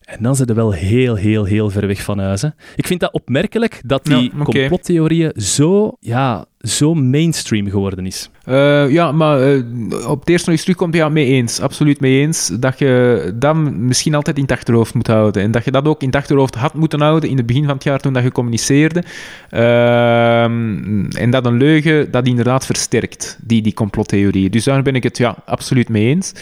[0.00, 2.42] En dan zijn ze wel heel, heel, heel ver weg van huis.
[2.42, 2.48] Hè.
[2.76, 4.44] Ik vind dat opmerkelijk dat die ja, okay.
[4.44, 8.30] complottheorieën zo, ja, zo mainstream geworden is.
[8.48, 9.62] Uh, ja, maar uh,
[10.08, 11.60] op het eerste nog eens terugkomt, ja, mee eens.
[11.60, 12.50] Absoluut mee eens.
[12.60, 15.42] Dat je dat misschien altijd in het achterhoofd moet houden.
[15.42, 17.74] En dat je dat ook in het achterhoofd had moeten houden in het begin van
[17.74, 19.02] het jaar toen dat je communiceerde.
[19.50, 24.50] Uh, en dat een leugen dat inderdaad versterkt, die, die complottheorie.
[24.50, 26.32] Dus daar ben ik het ja, absoluut mee eens.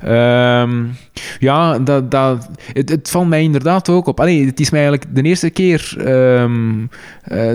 [0.00, 0.84] Ehm,
[1.38, 4.20] ja, dat, dat, het, valt mij inderdaad ook op.
[4.20, 6.90] Allee, het is mij eigenlijk de eerste keer um,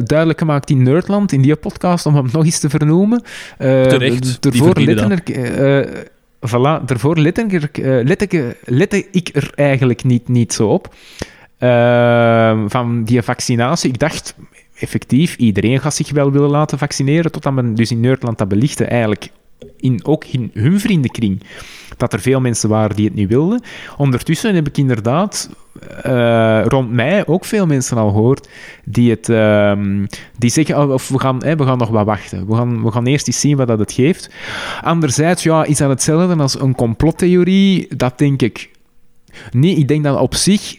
[0.04, 3.24] duidelijk gemaakt in Nerdland, in die podcast, om hem nog eens te vernoemen.
[3.84, 4.86] Uh, Terecht, ervoor uh,
[6.50, 6.84] voilà,
[7.14, 10.94] letterlijk, uh, lette, lette ik er eigenlijk niet, niet zo op.
[11.60, 13.90] Uh, van die vaccinatie.
[13.90, 14.36] Ik dacht,
[14.76, 18.86] effectief, iedereen gaat zich wel willen laten vaccineren, totdat men dus in Nederland dat belichtte,
[18.86, 19.30] eigenlijk
[19.78, 21.44] in, ook in hun vriendenkring,
[22.04, 23.62] dat er veel mensen waren die het niet wilden.
[23.98, 25.50] Ondertussen heb ik inderdaad
[26.02, 28.50] eh, rond mij ook veel mensen al gehoord
[28.84, 30.06] die, het, ehm,
[30.38, 32.48] die zeggen, oh, of we gaan, we gaan nog wat wachten.
[32.48, 34.30] We gaan, we gaan eerst eens zien wat dat het geeft.
[34.82, 37.96] Anderzijds, ja, is dat hetzelfde als een complottheorie?
[37.96, 38.70] Dat denk ik
[39.52, 39.78] niet.
[39.78, 40.76] Ik denk dat op zich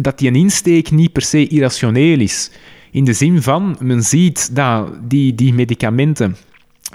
[0.00, 2.50] dat die een insteek niet per se irrationeel is.
[2.90, 6.36] In de zin van, men ziet dat die, die medicamenten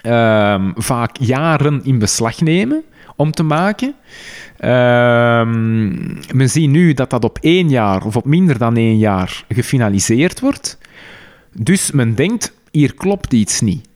[0.01, 2.84] ehm, vaak jaren in beslag nemen
[3.15, 3.88] om te maken.
[4.59, 9.43] Um, men ziet nu dat dat op één jaar of op minder dan één jaar
[9.49, 10.77] gefinaliseerd wordt.
[11.53, 13.89] Dus men denkt, hier klopt iets niet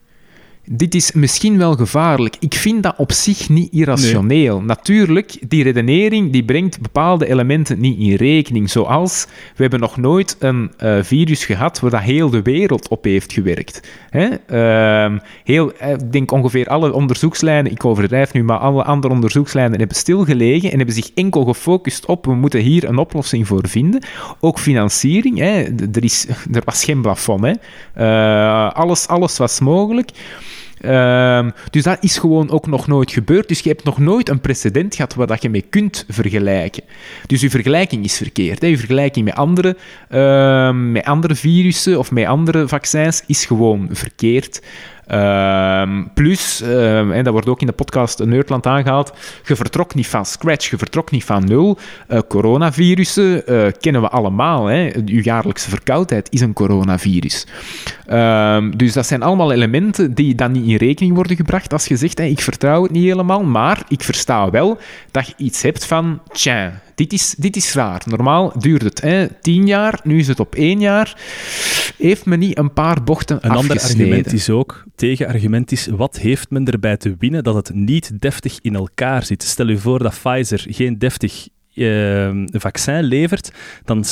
[0.66, 2.36] dit is misschien wel gevaarlijk.
[2.40, 4.62] Ik vind dat op zich niet irrationeel.
[4.62, 8.70] Natuurlijk, die redenering die brengt bepaalde elementen niet in rekening.
[8.70, 13.04] Zoals, we hebben nog nooit een uh, virus gehad waar dat heel de wereld op
[13.04, 13.82] heeft gewerkt.
[14.10, 14.28] Hè?
[15.12, 19.80] Uh, heel, eh, ik denk ongeveer alle onderzoekslijnen, ik overdrijf nu, maar alle andere onderzoekslijnen
[19.80, 24.04] hebben stilgelegen en hebben zich enkel gefocust op, we moeten hier een oplossing voor vinden.
[24.40, 25.64] Ook financiering, hè?
[25.94, 27.44] Er, is, er was geen plafond.
[27.44, 27.54] Hè?
[27.98, 30.12] Uh, alles, alles was mogelijk.
[30.82, 33.48] Um, dus dat is gewoon ook nog nooit gebeurd.
[33.48, 36.84] Dus je hebt nog nooit een precedent gehad waar dat je mee kunt vergelijken.
[37.28, 38.62] Dus je vergelijking is verkeerd.
[38.62, 38.68] Hè.
[38.68, 39.78] Je vergelijking met andere,
[40.12, 44.62] uh, met andere virussen of met andere vaccins is gewoon verkeerd.
[45.12, 49.14] Uh, plus, en dat wordt ook in de podcast Nerdland aangehaald,
[49.46, 51.78] je vertrok niet van scratch, je vertrok niet van nul.
[52.10, 54.66] Uh, coronavirussen uh, kennen we allemaal.
[54.66, 54.92] Hè.
[55.06, 57.48] Jaarlijkse verkoudheid is een coronavirus.
[58.06, 61.96] Ehm, dus dat zijn allemaal elementen die dan niet in rekening worden gebracht als je
[61.96, 64.78] zegt, ik vertrouw het niet helemaal, maar ik versta wel
[65.12, 68.02] dat je iets hebt van, tja, dit is, dit is raar.
[68.06, 71.18] Normaal duurt het hè, tien jaar, nu is het op één jaar.
[71.98, 76.50] Heeft men niet een paar bochten Een ander argument is ook, tegenargument is, wat heeft
[76.50, 79.44] men erbij te winnen dat het niet deftig in elkaar zit?
[79.44, 83.52] Stel je voor dat Pfizer geen deftig uh, vaccin levert,
[83.84, 84.06] dan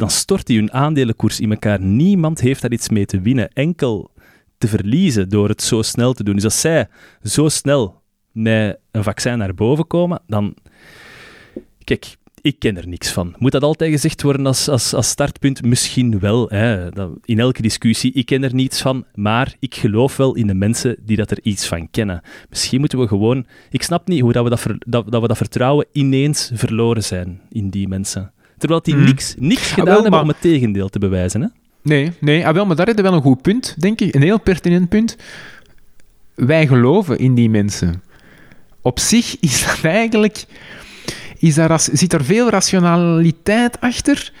[0.00, 1.80] dan stort hij hun aandelenkoers in elkaar.
[1.80, 4.10] Niemand heeft daar iets mee te winnen, enkel
[4.58, 6.34] te verliezen door het zo snel te doen.
[6.34, 6.88] Dus als zij
[7.22, 8.02] zo snel
[8.32, 10.54] met een vaccin naar boven komen, dan...
[11.84, 13.34] Kijk, ik ken er niks van.
[13.38, 15.64] Moet dat altijd gezegd worden als, als, als startpunt?
[15.64, 16.48] Misschien wel.
[16.48, 16.88] Hè.
[17.24, 20.96] In elke discussie, ik ken er niets van, maar ik geloof wel in de mensen
[21.04, 22.22] die dat er iets van kennen.
[22.48, 23.46] Misschien moeten we gewoon...
[23.70, 27.40] Ik snap niet hoe dat we dat, dat, dat, we dat vertrouwen ineens verloren zijn
[27.50, 28.32] in die mensen.
[28.58, 29.04] Terwijl die mm.
[29.04, 31.40] niks, niks ah, gedaan ah, hebben om het tegendeel te bewijzen.
[31.40, 31.48] Hè?
[31.82, 34.14] Nee, nee ah, wel, maar daar heb je wel een goed punt, denk ik.
[34.14, 35.16] Een heel pertinent punt.
[36.34, 38.02] Wij geloven in die mensen.
[38.82, 40.44] Op zich is dat eigenlijk...
[41.40, 44.32] Is daar, zit er veel rationaliteit achter?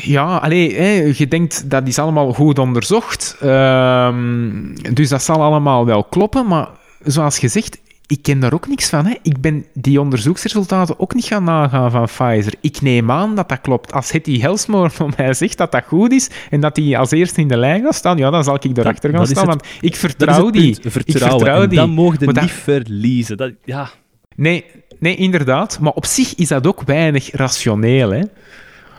[0.00, 3.36] Ja, allee, hè, je denkt dat is allemaal goed onderzocht.
[3.42, 6.46] Um, dus dat zal allemaal wel kloppen.
[6.46, 6.68] Maar
[7.04, 9.06] zoals gezegd, ik ken daar ook niks van.
[9.06, 9.14] Hè.
[9.22, 12.54] Ik ben die onderzoeksresultaten ook niet gaan nagaan van Pfizer.
[12.60, 13.92] Ik neem aan dat dat klopt.
[13.92, 17.40] Als Hetty Helsmoor van mij zegt dat dat goed is en dat hij als eerste
[17.40, 19.46] in de lijn gaat staan, ja, dan zal ik erachter gaan staan.
[19.46, 20.74] want ik vertrouw die.
[20.74, 21.06] Vertrouwen.
[21.06, 21.78] Ik vertrouw die.
[21.78, 23.36] Dan mogen je niet verliezen.
[23.36, 23.90] Dat, ja.
[24.36, 24.64] Nee,
[24.98, 25.78] nee, inderdaad.
[25.80, 28.10] Maar op zich is dat ook weinig rationeel.
[28.10, 28.22] Hè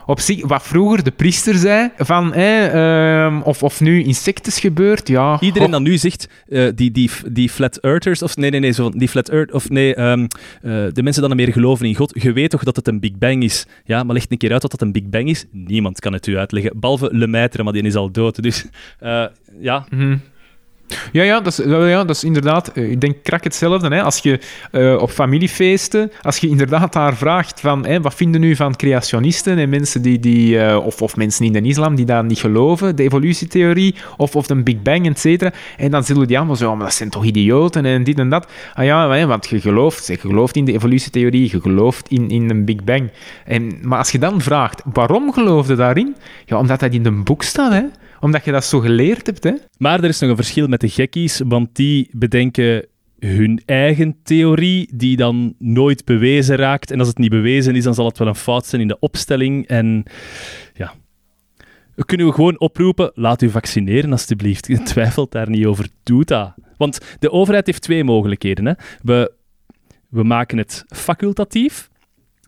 [0.06, 5.38] op zich, wat vroeger de priester zei, van, eh, of, of nu insectes gebeurt, ja...
[5.40, 8.90] Iedereen dat nu zegt, uh, die, die, die flat earthers, of nee, nee, nee, zo,
[8.90, 10.28] die flat earth, of nee, um, uh,
[10.62, 13.18] de mensen die dan meer geloven in God, je weet toch dat het een Big
[13.18, 13.66] Bang is?
[13.86, 15.46] Ja, maar leg een keer uit wat dat een Big Bang is.
[15.52, 18.44] Niemand kan het u uitleggen, behalve Lemaitre, maar die is al dood.
[18.44, 18.66] Dus,
[19.60, 19.86] ja...
[19.90, 20.22] Mm
[21.12, 23.96] ja, ja, dat is, ja, dat inderdaad, eh, ik denk krak hetzelfde.
[23.96, 24.04] Hè.
[24.04, 24.40] Als je
[24.72, 29.58] uh, op familiefeesten, als je inderdaad daar vraagt van hè, wat vinden nu van creationisten
[29.58, 32.96] en mensen die, die uh, of, of mensen in de islam die daar niet geloven,
[32.96, 35.54] de evolutietheorie, of, of de Big Bang, et cetera.
[35.78, 38.48] En dan zullen die allemaal zo, maar dat zijn toch idioten en dit en dat.
[38.74, 42.66] Ah ja, want je gelooft, je gelooft in de evolutietheorie, je gelooft in, in een
[42.66, 43.12] Big Bang.
[43.46, 46.16] En, maar als je dan vraagt, waarom geloof je daarin?
[46.46, 47.82] Ja, omdat dat in een boek staat, hè
[48.20, 49.44] omdat je dat zo geleerd hebt.
[49.44, 49.54] Hè?
[49.78, 52.86] Maar er is nog een verschil met de gekkies, want die bedenken
[53.20, 56.92] hun eigen theorie, die dan nooit bewezen raakt.
[56.92, 59.00] En als het niet bewezen is, dan zal het wel een fout zijn in de
[59.00, 59.68] opstelling.
[59.68, 60.04] En
[60.74, 60.94] ja,
[61.96, 64.68] we kunnen we gewoon oproepen, laat u vaccineren alstublieft.
[64.68, 66.54] Je twijfelt daar niet over, doe dat.
[66.78, 68.66] Want de overheid heeft twee mogelijkheden.
[68.66, 68.74] Hè.
[69.02, 69.34] We,
[70.10, 71.90] we maken het facultatief,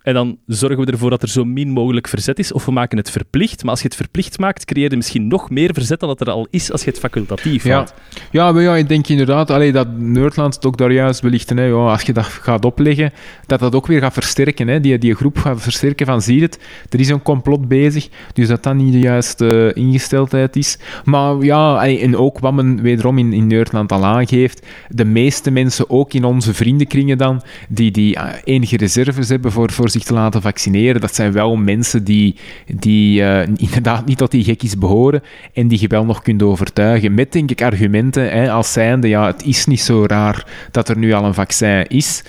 [0.08, 2.52] en dan zorgen we ervoor dat er zo min mogelijk verzet is.
[2.52, 3.62] Of we maken het verplicht.
[3.62, 6.30] Maar als je het verplicht maakt, creëer je misschien nog meer verzet dan dat er
[6.30, 7.74] al is als je het facultatief ja.
[7.74, 7.94] houdt.
[8.32, 11.58] Ja, maar ja, ik denk inderdaad allee, dat Nerdland ook daar juist belichten.
[11.58, 13.14] Hè, ja, als je dat gaat opleggen,
[13.46, 14.68] dat dat ook weer gaat versterken.
[14.68, 16.60] Hè, die, die groep gaat versterken van zie het,
[16.90, 18.10] er is een complot bezig.
[18.34, 20.80] Dus dat dat niet de juiste ingesteldheid is.
[21.04, 25.90] Maar ja, en ook wat men wederom in, in Nerdland al aangeeft, de meeste mensen,
[25.90, 31.02] ook in onze vriendenkringen dan, die, die enige reserves hebben voor, voor te laten vaccineren,
[31.02, 32.36] dat zijn wel mensen die,
[32.66, 37.14] die uh, inderdaad niet tot die gekkies behoren en die je wel nog kunt overtuigen.
[37.14, 40.98] Met, denk ik, argumenten hè, als zijnde, ja, het is niet zo raar dat er
[40.98, 42.24] nu al een vaccin is.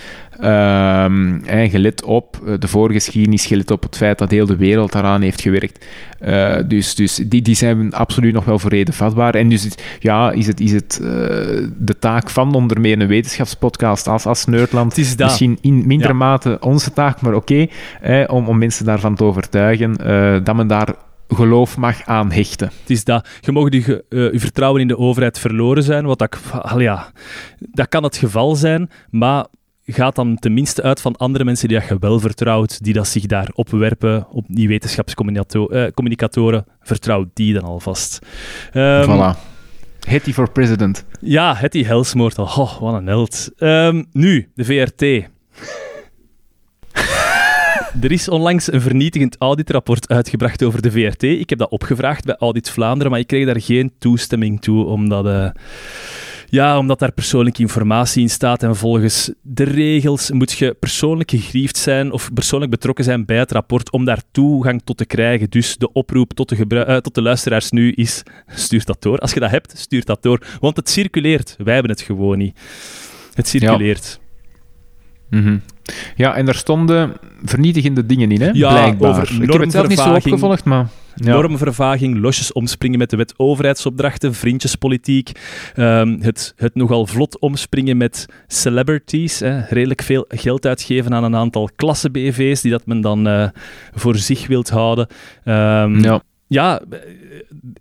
[0.45, 4.93] Um, en gelet op eh, de voorgeschiedenis, gelet op het feit dat heel de wereld
[4.93, 5.87] daaraan heeft gewerkt.
[6.21, 9.35] Uh, dus dus die, die zijn absoluut nog wel voor reden vatbaar.
[9.35, 9.69] En dus
[9.99, 11.09] ja, is het, is het uh,
[11.77, 16.19] de taak van onder meer een wetenschapspodcast als, als Nerdland, misschien in mindere ja.
[16.19, 17.69] mate onze taak, maar oké,
[18.01, 19.97] okay, om, om mensen daarvan te overtuigen
[20.45, 20.95] dat men daar
[21.29, 22.71] geloof mag aan hechten.
[22.81, 23.29] Het is dat.
[23.41, 27.11] Je mag je, uh, je vertrouwen in de overheid verloren zijn, wat dat, al ja,
[27.59, 29.47] dat kan het geval zijn, maar
[29.95, 33.27] gaat dan tenminste uit van andere mensen die dat je wel vertrouwt, die dat zich
[33.27, 38.19] daar opwerpen, op die wetenschapscommunicatoren, uh, vertrouw die dan alvast.
[38.75, 39.57] Um, voilà.
[40.09, 41.05] Hetty for president.
[41.21, 42.45] Ja, Hetty Helsmoort al.
[42.45, 43.51] Oh, wat een held.
[43.59, 45.03] Um, nu, de VRT.
[48.05, 51.23] er is onlangs een vernietigend auditrapport uitgebracht over de VRT.
[51.23, 55.27] Ik heb dat opgevraagd bij Audit Vlaanderen, maar ik kreeg daar geen toestemming toe, omdat...
[55.27, 55.51] Uh,
[56.51, 61.77] ja, omdat daar persoonlijke informatie in staat en volgens de regels moet je persoonlijk gegriefd
[61.77, 65.51] zijn of persoonlijk betrokken zijn bij het rapport om daar toegang tot te krijgen.
[65.51, 69.19] Dus de oproep tot de, uh, tot de luisteraars nu is, stuur dat door.
[69.19, 70.47] Als je dat hebt, stuur dat door.
[70.61, 71.57] Want het circuleert.
[71.59, 72.61] Wij hebben het gewoon niet.
[73.35, 74.21] Het circuleert.
[75.31, 75.39] Ja.
[75.41, 75.63] Mm
[76.17, 77.13] Ja, en daar stonden
[77.45, 78.51] vernietigende dingen in, hè?
[78.53, 79.11] Ja, Blijkbaar.
[79.11, 80.89] Over ik heb het zelf niet zo opgevolgd, maar...
[81.25, 85.33] Normvervaging, losjes omspringen met de wet overheidsopdrachten, vriendjespolitiek,
[85.77, 91.37] um, het, het nogal vlot omspringen met celebrities, hè, redelijk veel geld uitgeven aan een
[91.37, 93.49] aantal klasse-BV's die dat men dan uh,
[93.95, 95.07] voor zich wilt houden.
[95.45, 96.23] Um, ja.
[96.47, 96.83] ja,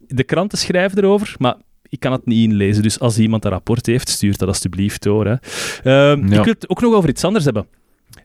[0.07, 1.55] de kranten schrijven erover, maar
[1.89, 2.83] ik kan het niet inlezen.
[2.83, 5.25] Dus als iemand een rapport heeft, stuur dat alsjeblieft door.
[5.25, 5.35] Hè.
[5.83, 6.11] Ja.
[6.13, 7.67] Ik wil het ook nog over iets anders hebben.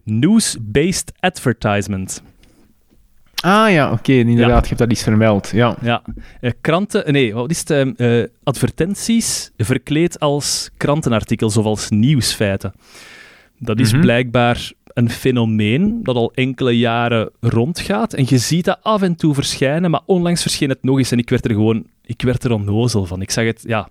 [0.05, 2.23] News-based advertisement.
[3.43, 4.61] Ah ja, oké, okay, inderdaad, ja.
[4.61, 5.51] je hebt dat iets vermeld.
[5.55, 6.03] Ja, ja.
[6.41, 8.01] Uh, kranten, nee, wat is het?
[8.01, 12.73] Uh, advertenties verkleed als krantenartikels of als nieuwsfeiten.
[13.59, 14.01] Dat is mm -hmm.
[14.01, 18.15] blijkbaar een fenomeen dat al enkele jaren rondgaat.
[18.15, 21.19] En je ziet dat af en toe verschijnen, maar onlangs verscheen het nog eens en
[21.19, 23.23] ik werd er gewoon ik werd er onnozel van.
[23.23, 23.89] Ik zag het, ja,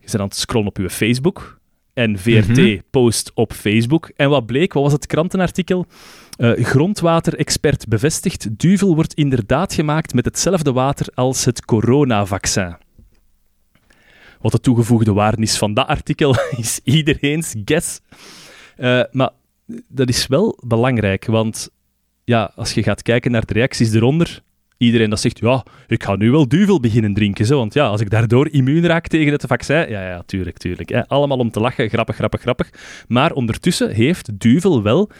[0.00, 1.60] je bent aan het scrollen op je Facebook
[1.92, 2.82] en VRT mm -hmm.
[2.90, 4.10] post op Facebook.
[4.16, 5.86] En wat bleek, wat was het krantenartikel?
[6.42, 12.76] Uh, grondwaterexpert bevestigt, duvel wordt inderdaad gemaakt met hetzelfde water als het coronavaccin.
[14.40, 18.00] Wat de toegevoegde waarde is van dat artikel, is iedereen's guess.
[18.78, 19.30] Uh, maar
[19.88, 21.70] dat is wel belangrijk, want
[22.24, 24.42] ja, als je gaat kijken naar de reacties eronder,
[24.76, 28.10] iedereen dat zegt, ja, ik ga nu wel duvel beginnen drinken, want ja, als ik
[28.10, 30.88] daardoor immuun raak tegen het vaccin, ja, ja, tuurlijk, tuurlijk.
[30.88, 31.08] Hè.
[31.08, 32.70] Allemaal om te lachen, grappig, grappig, grappig.
[33.08, 35.10] Maar ondertussen heeft duvel wel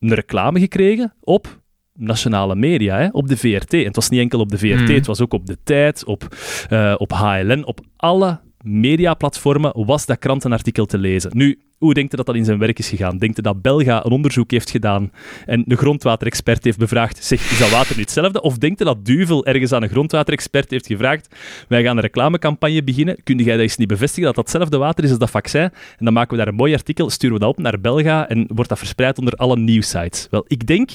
[0.00, 1.60] een reclame gekregen op
[1.92, 3.72] nationale media, hè, op de VRT.
[3.72, 4.94] En het was niet enkel op de VRT, mm.
[4.94, 6.36] het was ook op De Tijd, op,
[6.70, 11.30] uh, op HLN, op alle mediaplatformen was dat krantenartikel te lezen.
[11.34, 13.18] Nu, hoe denkt u dat dat in zijn werk is gegaan?
[13.18, 15.12] Denkt u dat Belga een onderzoek heeft gedaan
[15.46, 18.40] en de grondwaterexpert heeft bevraagd, zeg, is dat water niet hetzelfde?
[18.40, 21.34] Of denkt u dat Duvel ergens aan een grondwaterexpert heeft gevraagd,
[21.68, 25.04] wij gaan een reclamecampagne beginnen, kun jij dat eens niet bevestigen dat dat hetzelfde water
[25.04, 25.60] is als dat vaccin?
[25.60, 28.46] En dan maken we daar een mooi artikel, sturen we dat op naar Belga en
[28.54, 30.26] wordt dat verspreid onder alle nieuwsites.
[30.30, 30.90] Wel, ik denk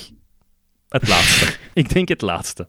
[0.89, 1.53] het laatste.
[1.81, 2.67] ik denk het laatste.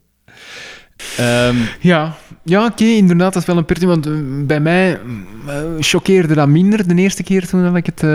[1.20, 4.05] Um, ja, ja oké, okay, inderdaad, dat is wel een pertinent.
[4.05, 5.00] Want uh, bij mij
[5.47, 8.10] uh, choqueerde dat minder de eerste keer toen ik het uh,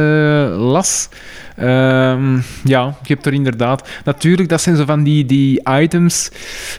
[0.58, 1.10] las.
[1.60, 3.90] Um, ja, je hebt er inderdaad...
[4.06, 6.32] Natuurlijk, dat zijn zo van die, die items,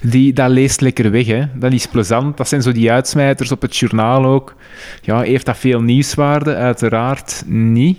[0.02, 1.26] die, dat leest lekker weg.
[1.26, 1.42] Hè.
[1.54, 2.36] Dat is plezant.
[2.36, 4.54] Dat zijn zo die uitsmijters op het journaal ook.
[5.02, 6.54] Ja, heeft dat veel nieuwswaarde?
[6.54, 7.98] Uiteraard niet.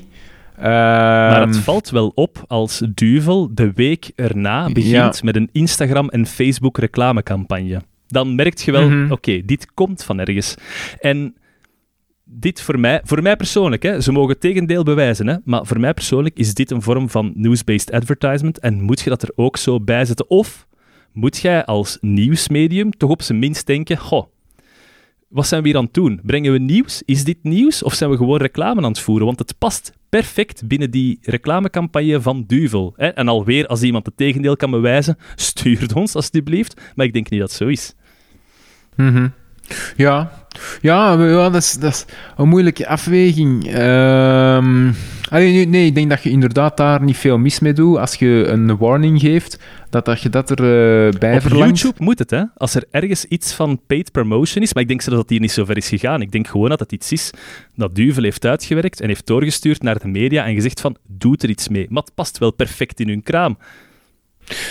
[0.57, 5.21] Um, maar het valt wel op als Duvel de week erna begint ja.
[5.21, 7.81] met een Instagram- en Facebook-reclamecampagne
[8.11, 9.03] dan merk je wel, mm -hmm.
[9.03, 10.55] oké, okay, dit komt van ergens.
[10.99, 11.35] En
[12.23, 15.79] dit voor mij, voor mij persoonlijk, hè, ze mogen het tegendeel bewijzen, hè, maar voor
[15.79, 19.57] mij persoonlijk is dit een vorm van news-based advertisement en moet je dat er ook
[19.57, 20.29] zo bij zetten?
[20.29, 20.67] Of
[21.13, 24.25] moet jij als nieuwsmedium toch op zijn minst denken, goh,
[25.29, 26.19] wat zijn we hier aan het doen?
[26.23, 27.01] Brengen we nieuws?
[27.05, 27.83] Is dit nieuws?
[27.83, 29.25] Of zijn we gewoon reclame aan het voeren?
[29.25, 32.93] Want het past perfect binnen die reclamecampagne van Duvel.
[32.95, 33.07] Hè?
[33.07, 36.81] En alweer, als iemand het tegendeel kan bewijzen, stuur het ons alsjeblieft.
[36.95, 37.93] Maar ik denk niet dat het zo is.
[38.99, 39.31] Mm -hmm.
[39.95, 40.31] Ja,
[40.81, 42.05] ja, ja dat, is, dat is
[42.37, 43.77] een moeilijke afweging.
[43.77, 44.95] Um,
[45.29, 47.97] nee, nee, ik denk dat je inderdaad daar niet veel mis mee doet.
[47.97, 51.79] Als je een warning geeft, dat, dat je dat erbij uh, bij Op verlangt.
[51.79, 52.43] YouTube moet het, hè?
[52.57, 55.51] Als er ergens iets van paid promotion is, maar ik denk zelfs dat hier niet
[55.51, 56.21] zo ver is gegaan.
[56.21, 57.31] Ik denk gewoon dat het iets is
[57.75, 61.49] dat Duvel heeft uitgewerkt en heeft doorgestuurd naar de media en gezegd van, doe er
[61.49, 61.85] iets mee.
[61.89, 63.57] Maar het past wel perfect in hun kraam.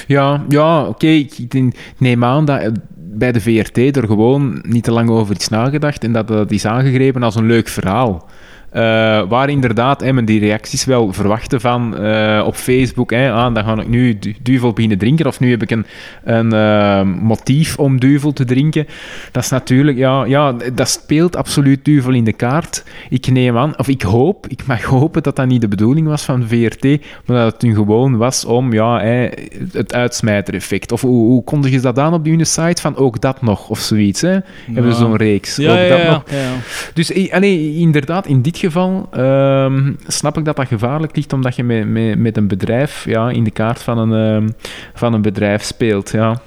[0.07, 1.07] Ja, ja oké.
[1.07, 5.49] Ik, neem aan dat eh, bij de VRT er gewoon niet te lang over is
[5.49, 8.29] nagedacht en dat dat is aangegrepen als een leuk verhaal.
[8.71, 13.11] Eh, waar inderdaad hè, men die reacties wel verwachten van eh, op Facebook.
[13.11, 15.27] Hè, ah, dan ga ik nu du- duvel beginnen drinken.
[15.27, 15.87] Of nu heb ik een,
[16.25, 18.87] een eh, motief om duvel te drinken.
[19.33, 22.85] Dat is natuurlijk, ja, ja, dat speelt absoluut duvel in de kaart.
[23.09, 26.23] Ik neem aan, of ik hoop, ik mag hopen dat dat niet de bedoeling was
[26.23, 26.83] van VRT,
[27.25, 29.29] maar dat het nu gewoon was om ja, hè,
[29.73, 30.93] het uitsmijtereffect.
[30.93, 32.83] Of hoe, hoe kondig je dat aan op die site?
[32.83, 34.21] Van ook dat nog, of zoiets.
[34.21, 34.39] Hè?
[34.73, 35.57] Hebben ze zo'n reeks.
[35.57, 36.23] Ja, ook ja, dat ja, nog.
[36.31, 36.53] ja, ja.
[36.95, 38.67] Dus allee, inderdaad, in dit geval
[39.11, 43.31] ehm, snap ik dat dat gevaarlijk ligt, omdat je met, met, met een bedrijf ja,
[43.31, 44.49] in de kaart van een, ehm,
[44.95, 46.11] van een bedrijf speelt.
[46.11, 46.41] Ja.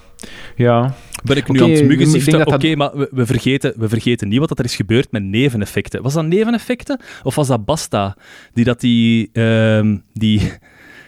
[0.55, 0.93] Ja.
[1.23, 1.87] Ben ik nu Oké, aan het
[2.25, 5.23] denk Oké, dat maar we, we, vergeten, we vergeten niet wat er is gebeurd met
[5.23, 6.01] neveneffecten.
[6.01, 6.99] Was dat neveneffecten?
[7.23, 8.17] Of was dat Basta
[8.53, 10.51] die dat die, ehm, die,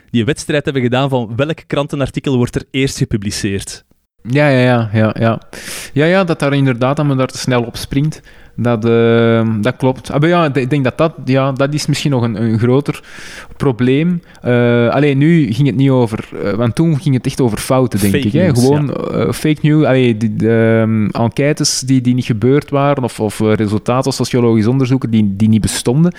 [0.09, 3.83] die wedstrijd hebben gedaan van welk krantenartikel wordt er eerst gepubliceerd?
[4.29, 5.41] Ja, ja, ja, ja, ja.
[5.93, 8.21] Ja, ja, dat daar inderdaad dat men daar te snel op springt.
[8.55, 10.11] Dat, ehm, dat klopt.
[10.11, 13.03] Ah, maar ja, ik denk dat dat, ja, dat is misschien nog een, een groter
[13.57, 14.21] probleem.
[14.41, 16.29] Eh alleen nu ging het niet over...
[16.43, 18.33] eh, want toen ging het echt over fouten, denk Fake ik.
[18.33, 18.45] Hè?
[18.45, 19.85] news, Gewoon eh, fake news.
[19.85, 25.09] Allee, die, de, ehm, enquêtes die, die niet gebeurd waren, of, of resultaten, sociologisch onderzoeken
[25.09, 26.15] die, die niet bestonden.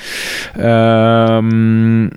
[0.57, 2.09] Ehm,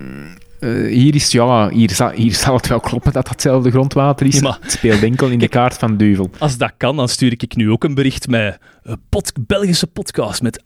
[0.60, 4.40] eh, hier, is, ja, hier, zal, hier zal het wel kloppen dat hetzelfde grondwater is.
[4.40, 6.30] Ja, Het speelt enkel in de kaart van Duvel.
[6.38, 10.42] Als dat kan, dan stuur ik nu ook een bericht met een pod- Belgische podcast
[10.42, 10.61] met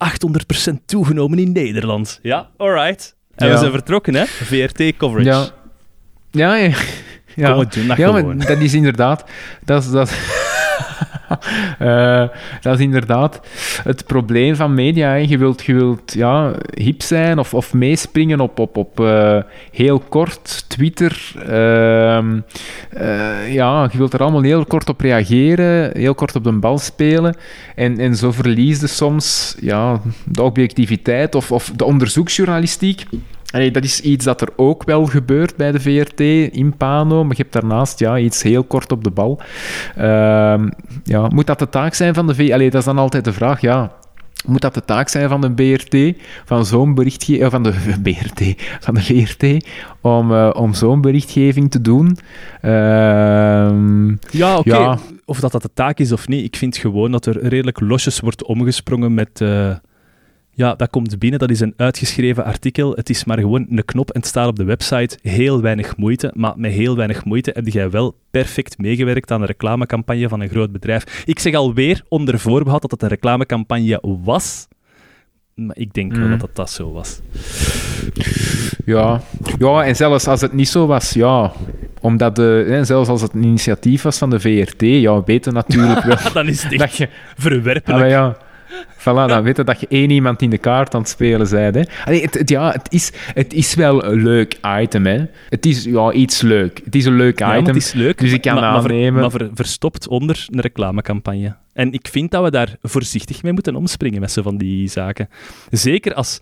[0.69, 2.19] 800% toegenomen in Nederland.
[2.21, 3.15] Ja, alright.
[3.35, 4.25] En we zijn vertrokken, hè?
[4.25, 5.29] VRT-coverage.
[5.29, 5.49] Ja.
[6.31, 6.75] Ja, ja.
[7.35, 7.51] ja.
[7.53, 8.37] Kom, dat ja, gewoon.
[8.37, 9.23] maar dat is inderdaad...
[9.65, 10.09] Dat is, dat,
[11.79, 12.27] Eh,
[12.61, 13.39] dat is inderdaad
[13.83, 15.09] het probleem van media.
[15.09, 15.15] hè.
[15.15, 19.37] Je wilt, je wilt ja, hip zijn of, of meespringen op, op, op eh,
[19.71, 21.31] heel kort Twitter.
[21.47, 22.39] Ehm,
[22.89, 26.77] eh, ja, je wilt er allemaal heel kort op reageren, heel kort op de bal
[26.77, 27.35] spelen.
[27.75, 33.05] En, en zo verlies je soms ja, de objectiviteit of, of de onderzoeksjournalistiek.
[33.51, 36.19] Allee, dat is iets dat er ook wel gebeurt bij de VRT
[36.53, 39.41] in Pano, maar je hebt daarnaast ja, iets heel kort op de bal.
[39.95, 40.69] Ehm,
[41.03, 42.51] ja, moet dat de taak zijn van de VRT?
[42.51, 43.91] Allee, dat is dan altijd de vraag, ja.
[44.45, 46.15] Moet dat de taak zijn van de BRT,
[46.45, 47.73] van zo'n berichtgeving, van de
[48.03, 49.67] BRT, van de VRT,
[50.01, 52.17] om, eh, om zo'n berichtgeving te doen?
[52.61, 54.77] Ehm, Ja, oké.
[54.77, 54.97] Ja.
[55.25, 58.19] Of dat dat de taak is of niet, ik vind gewoon dat er redelijk losjes
[58.19, 59.41] wordt omgesprongen met...
[60.53, 62.93] ja, dat komt binnen, dat is een uitgeschreven artikel.
[62.95, 65.17] Het is maar gewoon een knop en het staat op de website.
[65.21, 69.47] Heel weinig moeite, maar met heel weinig moeite heb jij wel perfect meegewerkt aan een
[69.47, 71.23] reclamecampagne van een groot bedrijf.
[71.25, 74.67] Ik zeg alweer onder voorbehoud dat het een reclamecampagne was,
[75.55, 76.29] maar ik denk wel Mm.
[76.31, 77.19] dat dat, dat zo was.
[78.85, 79.21] Ja.
[79.59, 81.51] ja, en zelfs als het niet zo was, ja.
[82.01, 86.03] Omdat de, hè, zelfs als het een initiatief was van de VRT, ja, weten natuurlijk
[86.09, 87.07] wel Dan is het dat je...
[87.37, 88.03] verwerpelijk.
[88.03, 88.37] Ah, ja.
[88.97, 91.75] Voilà, dan weten dat je één iemand in de kaart aan het spelen bent.
[91.75, 91.81] Hè.
[92.05, 95.05] Allee, het, het- ja, het, is, het is wel een leuk item.
[95.05, 95.25] Hè.
[95.49, 96.81] Het is ja, iets leuk.
[96.85, 97.73] Het is een leuk Ja, maar item.
[97.73, 100.59] het is leuk, dus ik kan maar, maar ver- aannemen- maar ver- verstopt onder een
[100.61, 101.55] reclamecampagne.
[101.73, 105.29] En ik vind dat we daar voorzichtig mee moeten omspringen met zo van die zaken.
[105.69, 106.39] Zeker als,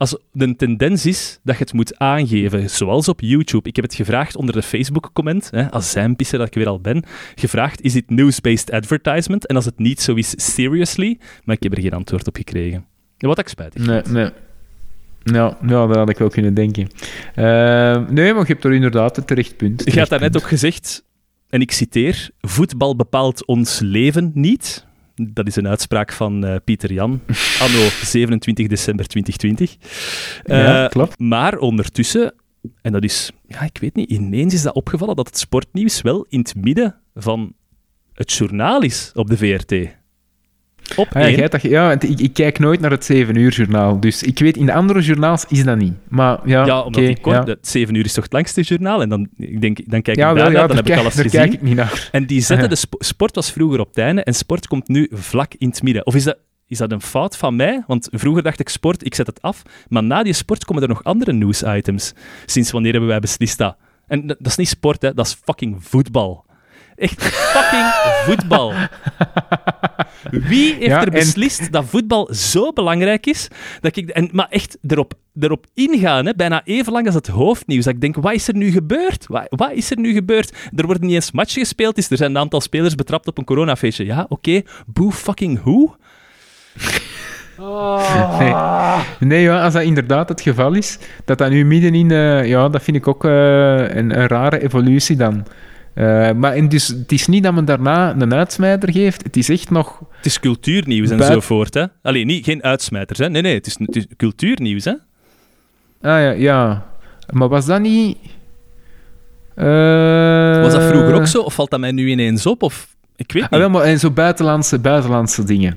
[0.00, 3.68] als de tendens is dat je het moet aangeven, zoals op YouTube.
[3.68, 7.04] Ik heb het gevraagd onder de Facebook-comment, als zijnpisser dat ik weer al ben,
[7.34, 9.46] gevraagd, is dit news-based advertisement?
[9.46, 11.18] En als het niet zo is, seriously?
[11.44, 12.86] Maar ik heb er geen antwoord op gekregen.
[13.18, 13.86] Wat ik spijtig.
[13.86, 14.30] Nee, nee.
[15.22, 16.88] Ja, ja, dat had ik wel kunnen denken.
[17.34, 17.44] Eh,
[18.08, 19.92] nee, maar je hebt er inderdaad een terecht punt.
[19.92, 21.04] Je had daarnet ook gezegd,
[21.48, 24.86] en ik citeer, voetbal bepaalt ons leven niet.
[25.28, 27.20] Dat is een uitspraak van eh, Pieter Jan,
[27.60, 29.76] anno 27 december 2020.
[30.44, 31.18] Ja, Eh, klopt.
[31.18, 32.34] Maar ondertussen,
[32.82, 36.26] en dat is, ja, ik weet niet, ineens is dat opgevallen dat het sportnieuws wel
[36.28, 37.52] in het midden van
[38.14, 39.98] het journaal is op de VRT.
[40.96, 44.00] Op Ah, ja, dacht- ja, ik, ik kijk nooit naar het 7 uur journaal.
[44.00, 45.92] Dus ik weet, in de andere journaals is dat niet.
[46.08, 47.52] Maar ja, Ja, omdat die kort, ja.
[47.52, 49.02] het 7 uur is toch het langste journaal?
[49.02, 51.14] En dan, ik denk, dan kijk ik Ja, daarna, dan daar, heb ik kijk, alles
[51.14, 51.40] daar gezien.
[51.40, 52.08] kijk ik niet naar.
[52.12, 55.08] En die zetten de sp- sport was vroeger op het einde en sport komt nu
[55.12, 56.06] vlak in het midden.
[56.06, 56.36] Of is dat,
[56.66, 57.82] is dat een fout van mij?
[57.86, 59.62] Want vroeger dacht ik sport, ik zet het af.
[59.88, 62.12] Maar na die sport komen er nog andere nieuwsitems.
[62.46, 63.76] Sinds wanneer hebben wij beslist dat?
[64.06, 66.44] En dat, dat is niet sport, hè, dat is fucking voetbal.
[67.00, 67.86] Echt fucking
[68.24, 68.72] voetbal.
[70.30, 73.48] Wie heeft Ja, er en- beslist dat voetbal zo belangrijk is?
[73.80, 77.84] Dat ik, en, maar echt erop, erop ingaan, hè, bijna even lang als het hoofdnieuws.
[77.84, 79.26] Dat ik denk, wat is er nu gebeurd?
[79.26, 80.52] Wat, wat is er nu gebeurd?
[80.76, 81.94] Er wordt niet eens match gespeeld.
[81.94, 84.04] Dus er zijn een aantal spelers betrapt op een coronafeestje.
[84.04, 84.62] Ja, oké.
[84.86, 85.90] Boe fucking hoe?
[88.38, 88.54] Nee,
[89.18, 92.10] nee ja, als dat inderdaad het geval is, dat dat nu middenin...
[92.10, 93.30] eh ja, dat vind ik ook eh,
[93.78, 95.46] een, een rare evolutie dan.
[95.94, 99.22] Eh, maar en dus, het is niet dat men daarna een uitsmijter geeft.
[99.22, 99.98] Het is echt nog...
[100.16, 101.84] Het is cultuurnieuws en Buit- zo voort, hè?
[102.02, 103.30] Alleen niet, geen uitsmijters, hè?
[103.30, 104.90] Nee, nee, het is, het is cultuurnieuws, hè?
[104.90, 104.98] Ah
[106.20, 106.86] ja, ja.
[107.32, 108.16] Maar was dat niet...
[109.54, 112.62] Eh, Was dat vroeger ook zo, of valt dat mij nu ineens op?
[112.62, 115.76] Of, ik weet Ah, wel, maar en zo buitenlandse, buitenlandse dingen.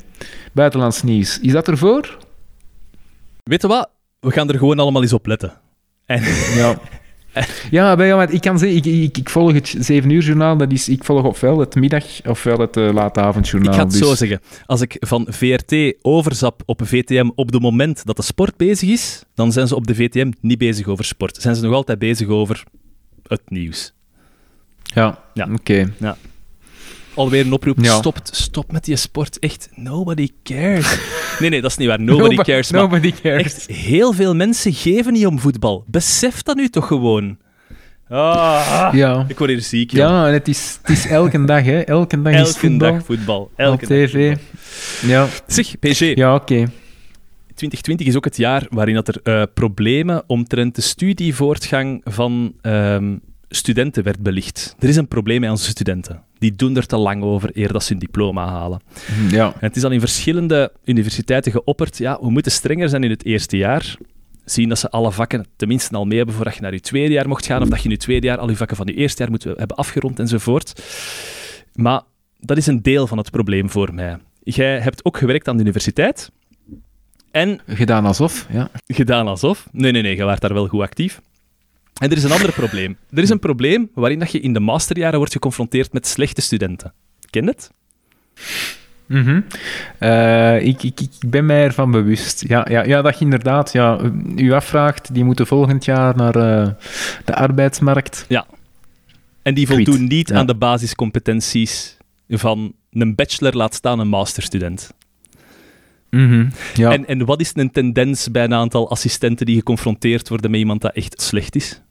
[0.52, 1.40] Buitenlands nieuws.
[1.40, 2.18] Is dat ervoor?
[3.44, 3.90] Weet je wat?
[4.20, 5.54] We gaan er gewoon allemaal eens op letten.
[6.06, 6.22] En,
[6.56, 6.78] Ja.
[7.72, 10.58] Ja, maar, ja, maar ik kan zeggen, ik, ik, ik volg het 7 uur journaal,
[10.58, 13.72] dat is, ik volg ofwel het middag ofwel het uh, late avondjournaal.
[13.72, 14.08] ik ga het dus.
[14.08, 14.40] zo zeggen.
[14.66, 19.24] Als ik van VRT overzap op VTM op het moment dat de sport bezig is,
[19.36, 21.38] dan zijn ze op de VTM niet bezig over sport.
[21.42, 22.64] Zijn ze nog altijd bezig over
[23.28, 23.94] het nieuws.
[24.84, 25.48] Ja, Ja.
[25.54, 25.94] oké.
[27.16, 27.96] Alweer een oproep, Ja.
[27.98, 29.40] stop, stop met die sport.
[29.40, 30.98] Echt, nobody cares.
[31.40, 32.00] Nee, nee, dat is niet waar.
[32.02, 32.72] Nobody Nobo- cares.
[32.72, 33.44] Maar Nobody cares.
[33.44, 35.84] echt, heel veel mensen geven niet om voetbal.
[35.88, 37.38] Besef dat nu toch gewoon.
[38.10, 39.26] Ah, Ja.
[39.28, 40.10] Ik word hier ziek, joh.
[40.10, 41.80] Ja, en het is, het is elke dag, hè.
[41.80, 43.52] Elke dag is Elke voetbal dag voetbal.
[43.56, 44.38] Elke op dag tv.
[44.38, 45.10] voetbal.
[45.10, 46.66] Ja, Zeg, PG, ja oké.
[47.56, 53.16] 2020 is ook het jaar waarin dat er eh, problemen omtrent de studievoortgang van ehm,
[53.56, 54.76] studenten werd belicht.
[54.80, 56.24] Er is een probleem met onze studenten.
[56.40, 58.82] Die doen er te lang over eer dat ze hun diploma halen.
[59.30, 59.46] Ja.
[59.48, 61.98] En het is al in verschillende universiteiten geopperd.
[61.98, 63.96] Ja, we moeten strenger zijn in het eerste jaar.
[64.46, 67.28] Zien dat ze alle vakken tenminste al mee hebben voordat je naar je tweede jaar
[67.28, 67.62] mocht gaan.
[67.62, 69.44] Of dat je in je tweede jaar al je vakken van je eerste jaar moet
[69.44, 70.84] hebben afgerond enzovoort.
[71.74, 72.02] Maar
[72.40, 74.18] dat is een deel van het probleem voor mij.
[74.44, 76.32] Jij hebt ook gewerkt aan de universiteit.
[77.32, 78.70] En Gedaan alsof, ja.
[78.88, 79.68] gedaan alsof.
[79.72, 81.22] Nee, nee, nee, je waart daar wel goed actief.
[82.04, 82.98] En er is een ander probleem.
[83.10, 86.94] Er is een probleem waarin dat je in de masterjaren wordt geconfronteerd met slechte studenten.
[87.30, 87.72] Ken je het?
[89.06, 89.42] Mhm.
[89.98, 92.44] Eh, ik, ik, ik ben mij ervan bewust.
[92.48, 94.00] Ja, ja, ja, dat je inderdaad ja,
[94.36, 96.72] u afvraagt, die moeten volgend jaar naar eh,
[97.26, 98.26] de arbeidsmarkt.
[99.42, 100.36] En die Kwiet, voldoen niet ja.
[100.36, 101.98] aan de basiscompetenties
[102.30, 104.94] van een bachelor, laat staan een masterstudent.
[106.10, 106.50] Mhm.
[106.74, 106.92] Ja.
[106.92, 110.82] En, en wat is een tendens bij een aantal assistenten die geconfronteerd worden met iemand
[110.82, 111.82] dat echt slecht is?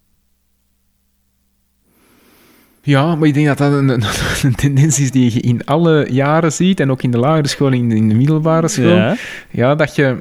[2.83, 4.03] Ja, maar ik denk dat dat een, een,
[4.43, 7.73] een tendens is die je in alle jaren ziet, en ook in de lagere school,
[7.73, 8.97] in, in de middelbare school.
[8.97, 9.17] Ja.
[9.51, 10.17] Ja, dat je,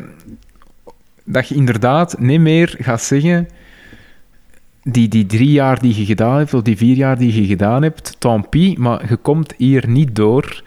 [1.26, 3.48] dat je inderdaad niet meer gaat zeggen...
[4.84, 7.82] Die, die drie jaar die je gedaan hebt, of die vier jaar die je gedaan
[7.84, 10.64] hebt, tant pis, maar je komt hier niet door.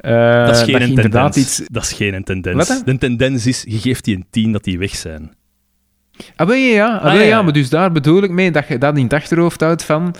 [0.00, 1.36] Eh, Dat is geen een tendens.
[1.36, 1.62] iets...
[1.70, 2.68] Dat is geen een tendens.
[2.68, 5.32] Wat, de tendens is, je geeft die een tien dat die weg zijn.
[6.36, 6.96] Ah, ja, ja.
[6.96, 7.42] Ah, Ah, ja.
[7.42, 10.14] maar dus daar bedoel ik mee dat je dat in het achterhoofd houdt van...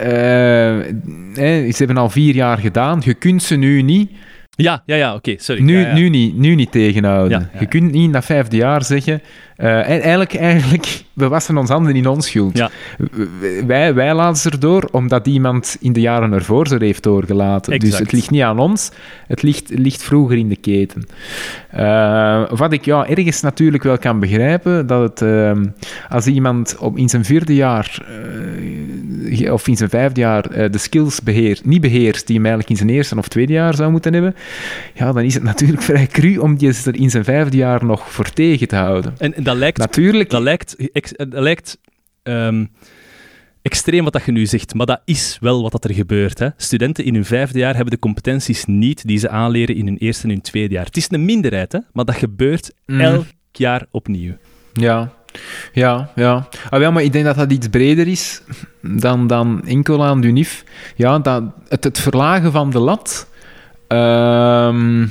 [0.00, 4.10] eh, ze hebben al vier jaar gedaan, je kunt ze nu niet,
[4.62, 5.62] Ja, ja, ja, oké, sorry.
[5.62, 5.94] nu, Ja, ja.
[5.94, 7.48] Nu, niet, nu niet tegenhouden.
[7.52, 7.60] Ja.
[7.60, 9.22] Je kunt niet in dat vijfde jaar zeggen...
[9.56, 12.62] eh, en eigenlijk, eigenlijk, we wassen ons handen in onschuld.
[13.66, 17.78] Wij, wij laten ze erdoor omdat iemand in de jaren ervoor ze er heeft doorgelaten.
[17.78, 18.90] Dus het ligt niet aan ons,
[19.26, 21.06] het ligt, ligt vroeger in de keten.
[21.70, 25.66] Eh, wat ik ja, ergens natuurlijk wel kan begrijpen, dat het, ehm,
[26.08, 28.02] als iemand op, in zijn vierde jaar
[29.40, 32.70] eh, of in zijn vijfde jaar eh, de skills beheert, niet beheerst die hij eigenlijk
[32.70, 34.34] in zijn eerste of tweede jaar zou moeten hebben,
[34.94, 38.12] ja, dan is het natuurlijk vrij cru om die er in zijn vijfde jaar nog
[38.12, 39.14] voor tegen te houden.
[39.18, 41.78] En, en dat lijkt Natuurlijk, Dat lijkt, ex- dat lijkt
[42.22, 42.64] ehm,
[43.62, 46.38] extreem wat dat je nu zegt, maar dat is wel wat dat er gebeurt.
[46.38, 46.48] Hè.
[46.56, 50.22] Studenten in hun vijfde jaar hebben de competenties niet die ze aanleren in hun eerste
[50.22, 50.84] en hun tweede jaar.
[50.84, 53.00] Het is een minderheid, hè, maar dat gebeurt Mm.
[53.00, 54.32] elk jaar opnieuw.
[54.72, 55.12] Ja,
[55.72, 56.48] ja, ja.
[56.70, 58.42] Ah, maar ik denk dat dat iets breder is
[58.82, 60.64] dan, dan enkel aan de UNIF.
[60.96, 63.29] Ja, dat, het, het verlagen van de lat.
[63.90, 65.06] Ehm,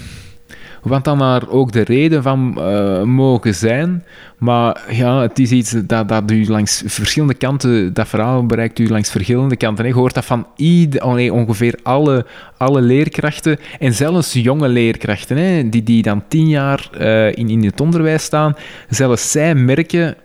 [0.82, 4.04] wat dan daar ook de reden van eh, mogen zijn.
[4.38, 8.90] Maar ja, het is iets dat, dat u langs verschillende kanten, dat verhaal bereikt u
[8.90, 9.86] langs verschillende kanten.
[9.86, 12.26] Je hoort dat van ieder, oh nee, ongeveer alle,
[12.58, 17.64] alle leerkrachten en zelfs jonge leerkrachten, hè, die, die dan tien jaar eh, in, in
[17.64, 18.56] het onderwijs staan.
[18.90, 20.16] Zelfs zij merken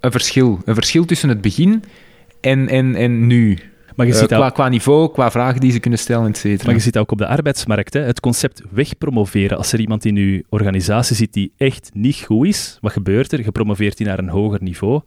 [0.00, 0.60] een verschil.
[0.64, 1.84] Een verschil tussen het begin
[2.40, 3.58] en, en, en nu.
[3.98, 6.36] Maar je, Eh, ziet qua, dat, qua niveau, qua vragen die ze kunnen stellen, et
[6.36, 6.64] cetera.
[6.66, 7.92] maar je ziet dat ook op de arbeidsmarkt.
[7.94, 8.00] Hè.
[8.00, 9.56] Het concept wegpromoveren.
[9.56, 13.42] Als er iemand in je organisatie zit die echt niet goed is, wat gebeurt er?
[13.44, 15.00] Je promoveert die naar een hoger niveau.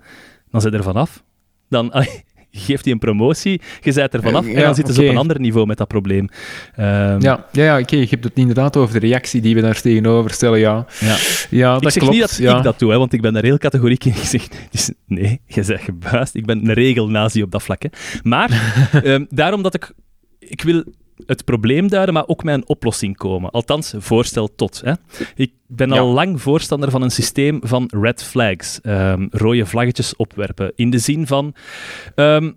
[0.49, 1.23] Dan zit er vanaf.
[1.69, 4.99] Dan allee, geeft hij een promotie, je zijt er vanaf Eh, en dan zitten ze
[4.99, 5.09] oké.
[5.09, 6.27] op een ander niveau met dat probleem.
[6.75, 9.81] Ehm, Ja, ja, ja oké, je hebt het inderdaad over de reactie die we daar
[9.81, 10.85] tegenover stellen, ja.
[10.99, 11.15] ja.
[11.49, 12.17] Ja, dat ik zeg klopt.
[12.17, 14.11] niet dat ik dat doe, hè, want ik ben daar heel categoriek in.
[14.11, 16.35] Ik zeg, dus, nee, je bent gebuist.
[16.35, 17.81] Ik ben een regelnazi op dat vlak.
[17.83, 17.89] Hè.
[18.23, 18.49] Maar
[19.03, 19.91] ehm, daarom dat ik...
[20.39, 20.83] Ik wil
[21.25, 23.51] het probleem duiden, maar ook met een oplossing komen.
[23.51, 24.81] Althans, voorstel tot.
[24.85, 24.93] Hè.
[25.35, 26.13] Ik ben al Ja.
[26.13, 28.81] lang voorstander van een systeem van red flags.
[28.81, 30.71] ehm, rode vlaggetjes opwerpen.
[30.75, 31.55] In de zin van...
[32.15, 32.51] ehm,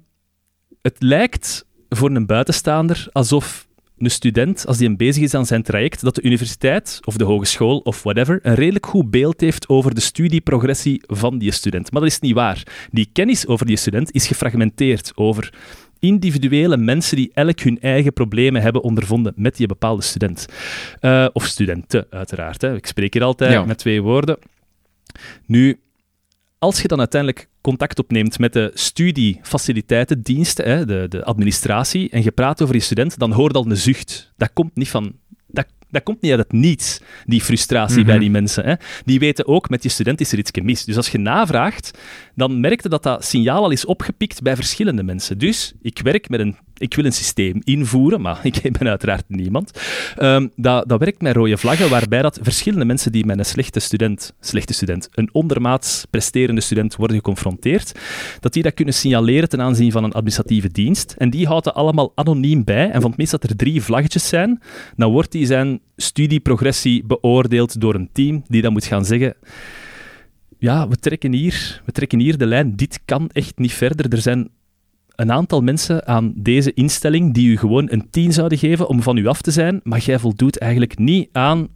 [0.82, 3.66] het lijkt voor een buitenstaander alsof
[3.98, 7.24] een student, als die een bezig is aan zijn traject, dat de universiteit of de
[7.24, 11.92] hogeschool of whatever een redelijk goed beeld heeft over de studieprogressie van die student.
[11.92, 12.62] Maar dat is niet waar.
[12.90, 15.52] Die kennis over die student is gefragmenteerd over
[16.04, 20.46] individuele mensen die elk hun eigen problemen hebben ondervonden met die bepaalde student.
[21.00, 22.60] Uh, of studenten, uiteraard.
[22.62, 22.74] Hè.
[22.74, 24.38] Ik spreek hier altijd met twee woorden.
[25.46, 25.80] Nu,
[26.58, 32.30] als je dan uiteindelijk contact opneemt met de studiefaciliteitendiensten, hè, de, de administratie, en je
[32.30, 34.32] praat over je student, dan hoor je al een zucht.
[34.36, 35.12] Dat komt niet van
[35.94, 38.22] dat komt niet uit het niets, die frustratie bij mhm.
[38.22, 38.64] die mensen.
[38.64, 38.74] Hè.
[39.04, 40.84] Die weten ook, met je student is er iets mis.
[40.84, 41.98] Dus als je navraagt,
[42.34, 45.38] dan merkte dat dat signaal al is opgepikt bij verschillende mensen.
[45.38, 49.80] Dus ik werk met een ik wil een systeem invoeren, maar ik ben uiteraard niemand.
[50.18, 53.80] Um, dat, dat werkt met rode vlaggen, waarbij dat verschillende mensen die met een slechte
[53.80, 57.92] student, slechte student, een ondermaats presterende student worden geconfronteerd,
[58.40, 61.14] dat die dat kunnen signaleren ten aanzien van een administratieve dienst.
[61.18, 62.90] En die houdt dat allemaal anoniem bij.
[62.90, 64.62] En van het meest dat er drie vlaggetjes zijn,
[64.96, 69.36] dan wordt die zijn studieprogressie beoordeeld door een team die dan moet gaan zeggen
[70.64, 74.12] ja, we trekken, hier, we trekken hier de lijn, dit kan echt niet verder.
[74.12, 74.48] Er zijn
[75.16, 79.16] een aantal mensen aan deze instelling die u gewoon een 10 zouden geven om van
[79.16, 81.68] u af te zijn, maar jij voldoet eigenlijk niet aan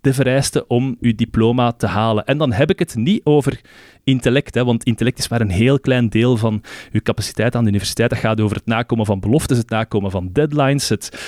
[0.00, 2.24] de vereisten om uw diploma te halen.
[2.24, 3.60] En dan heb ik het niet over
[4.04, 6.62] intellect, hè, want intellect is maar een heel klein deel van
[6.92, 8.10] uw capaciteit aan de universiteit.
[8.10, 11.20] Dat gaat over het nakomen van beloftes, het nakomen van deadlines, het,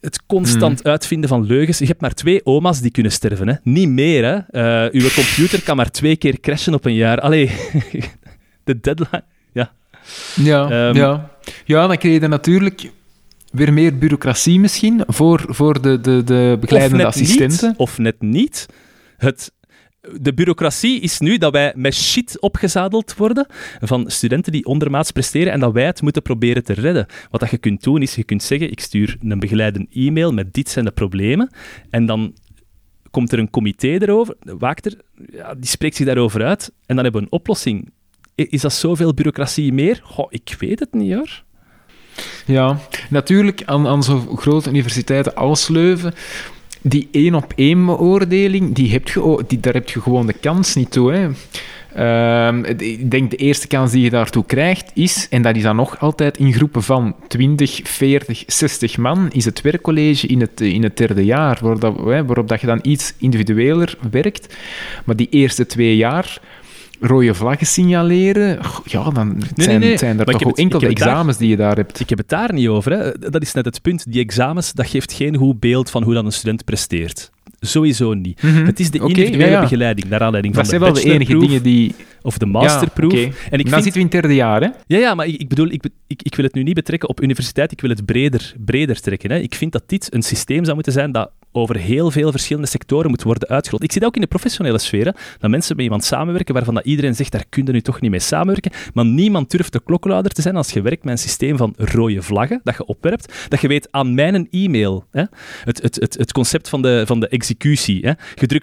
[0.00, 0.90] het constant hmm.
[0.90, 1.78] uitvinden van leugens.
[1.78, 3.54] Je hebt maar twee oma's die kunnen sterven, hè.
[3.62, 4.24] niet meer.
[4.24, 4.36] Hè.
[4.86, 7.20] Uh, uw computer kan maar twee keer crashen op een jaar.
[7.20, 7.50] Allee,
[8.64, 9.24] de deadline...
[10.34, 11.30] Ja, ja, ehm, ja.
[11.64, 12.90] ja, dan krijg je natuurlijk
[13.50, 17.74] weer meer bureaucratie misschien voor, voor de, de, de begeleidende assistenten.
[17.76, 18.66] of net niet.
[19.16, 19.52] Het,
[20.20, 23.46] de bureaucratie is nu dat wij met shit opgezadeld worden
[23.80, 27.06] van studenten die ondermaats presteren en dat wij het moeten proberen te redden.
[27.30, 30.54] Wat dat je kunt doen is, je kunt zeggen, ik stuur een begeleidende e-mail met
[30.54, 31.50] dit zijn de problemen
[31.90, 32.34] en dan
[33.10, 34.94] komt er een comité erover, Waakter,
[35.32, 37.92] ja, die spreekt zich daarover uit en dan hebben we een oplossing.
[38.46, 40.00] Is dat zoveel bureaucratie meer?
[40.04, 41.42] Goh, ik weet het niet hoor.
[42.46, 42.78] Ja,
[43.10, 46.14] natuurlijk aan, aan zo'n grote universiteiten als Leuven,
[46.82, 50.90] die één op één beoordeling, die je, die, daar heb je gewoon de kans niet
[50.90, 51.12] toe.
[51.12, 51.28] Hè.
[51.94, 55.76] Ehm, ik denk de eerste kans die je daartoe krijgt is, en dat is dan
[55.76, 60.82] nog altijd in groepen van 20, 40, 60 man, is het werkcollege in het, in
[60.82, 64.56] het derde jaar, waarop, dat, waarop dat je dan iets individueler werkt.
[65.04, 66.40] Maar die eerste twee jaar
[67.00, 71.76] rode vlaggen signaleren, ja, dan zijn, zijn er toch ook enkele examens die je daar
[71.76, 72.00] hebt.
[72.00, 72.92] Ik heb het daar niet over.
[72.92, 73.30] Hè.
[73.30, 74.12] Dat is net het punt.
[74.12, 77.30] Die examens, dat geeft geen goed beeld van hoe dan een student presteert.
[77.60, 78.42] Sowieso niet.
[78.42, 78.64] Mhm.
[78.64, 81.62] Het is de individuele begeleiding, naar aanleiding van de Dat zijn wel de enige dingen
[81.62, 81.94] die...
[82.22, 83.12] Of de masterproef.
[83.12, 83.32] Ja, okay.
[83.50, 84.68] en ik dan zitten we in het derde jaar, hè?
[84.86, 87.22] Ja, ja maar ik, ik bedoel, ik, ik, ik, wil het nu niet betrekken op
[87.22, 89.30] universiteit, ik wil het breder, breder trekken.
[89.30, 89.38] Hè.
[89.38, 93.10] Ik vind dat dit een systeem zou moeten zijn dat over heel veel verschillende sectoren
[93.10, 93.82] moet worden uitgerold.
[93.82, 96.84] Ik zie dat ook in de professionele sfeer, dat mensen met iemand samenwerken waarvan dat
[96.84, 100.32] iedereen zegt, daar kun je nu toch niet mee samenwerken, maar niemand durft de klokkenluider
[100.32, 103.60] te zijn als je werkt met een systeem van rode vlaggen, dat je opwerpt, dat
[103.60, 105.22] je weet aan mijn e-mail, hè,
[105.64, 108.06] het, het, het, het concept van de, van de executie.
[108.06, 108.12] Hè.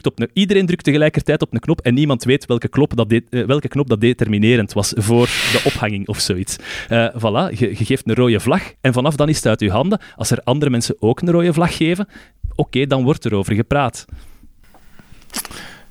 [0.02, 3.46] Op een, iedereen drukt tegelijkertijd op een knop en niemand weet welke, knop dat, eh,
[3.46, 6.56] welke knop dat determinerend was voor de ophanging of zoiets.
[6.90, 9.72] Uh, voilà, je, je geeft een rode vlag en vanaf dan is het uit je
[9.72, 10.00] handen.
[10.16, 12.08] Als er andere mensen ook een rode vlag geven,
[12.56, 14.06] oké, dan wordt er over gepraat.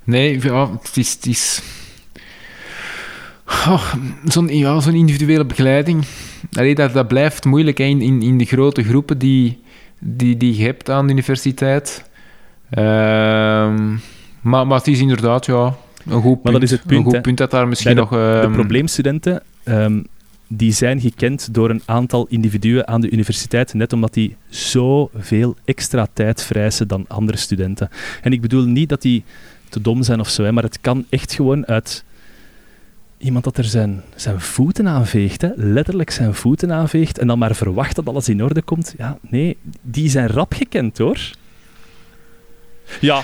[0.04, 1.12] Nee, ja, het is...
[1.12, 1.62] Het is...
[3.46, 3.94] Oh,
[4.24, 6.04] zo'n ja, zo'n individuele begeleiding,
[6.52, 9.62] Allee, dat, dat blijft moeilijk in, in, in de grote groepen die,
[9.98, 12.10] die, die je hebt aan de universiteit.
[12.70, 13.90] Ehm,
[14.40, 15.76] maar, maar het is inderdaad ja,
[16.06, 16.42] een goed punt.
[16.42, 18.12] Maar dat is het punt, een goed punt dat daar misschien nog...
[18.12, 18.18] Um...
[18.18, 20.02] de probleemstudenten, ehm,
[20.48, 26.06] die zijn gekend door een aantal individuen aan de universiteit, net omdat die zoveel extra
[26.12, 27.90] tijd vrijsen dan andere studenten.
[28.22, 29.24] En ik bedoel niet dat die
[29.68, 32.04] te dom zijn of zo, hè, maar het kan echt gewoon uit
[33.18, 37.54] iemand dat er zijn, zijn voeten aanveegt, hè, letterlijk zijn voeten aanveegt, en dan maar
[37.54, 38.94] verwacht dat alles in orde komt.
[38.98, 41.18] Ja, nee, die zijn rap gekend hoor.
[43.00, 43.22] Ja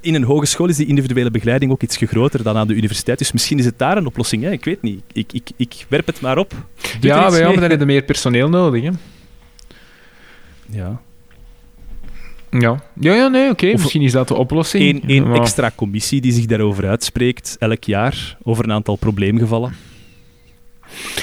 [0.00, 3.18] in een hogeschool is die individuele begeleiding ook iets groter dan aan de universiteit.
[3.18, 4.42] Dus misschien is het daar een oplossing.
[4.42, 4.50] Hè?
[4.50, 5.02] Ik weet niet.
[5.12, 6.52] Ik, ik, ik werp het maar op.
[7.00, 8.82] ja, wij hebben daar meer personeel nodig.
[8.82, 8.90] Hè?
[10.70, 11.00] Ja.
[12.50, 13.66] Ja, ja, ja nee, oké.
[13.66, 15.02] Misschien is dat de oplossing.
[15.06, 19.72] Een, extra commissie die zich daarover uitspreekt, elk jaar, over een aantal probleemgevallen.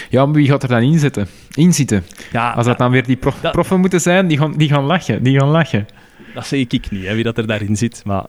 [0.09, 1.27] Ja, maar wie gaat er dan in zitten?
[1.53, 2.03] In zitten?
[2.31, 3.17] Ja, Als dat dan weer die
[3.51, 5.23] proffen moeten zijn, die gaan, die gaan lachen.
[5.23, 5.85] Die gaan lachen.
[6.33, 8.01] Dat zeg ik niet, hè, wie dat er daarin zit.
[8.05, 8.25] Maar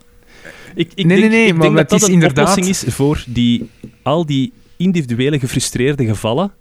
[0.75, 3.71] ik, ik nee, denk, nee, nee, maar dat dat een oplossing is voor die,
[4.03, 6.53] al die individuele gefrustreerde gevallen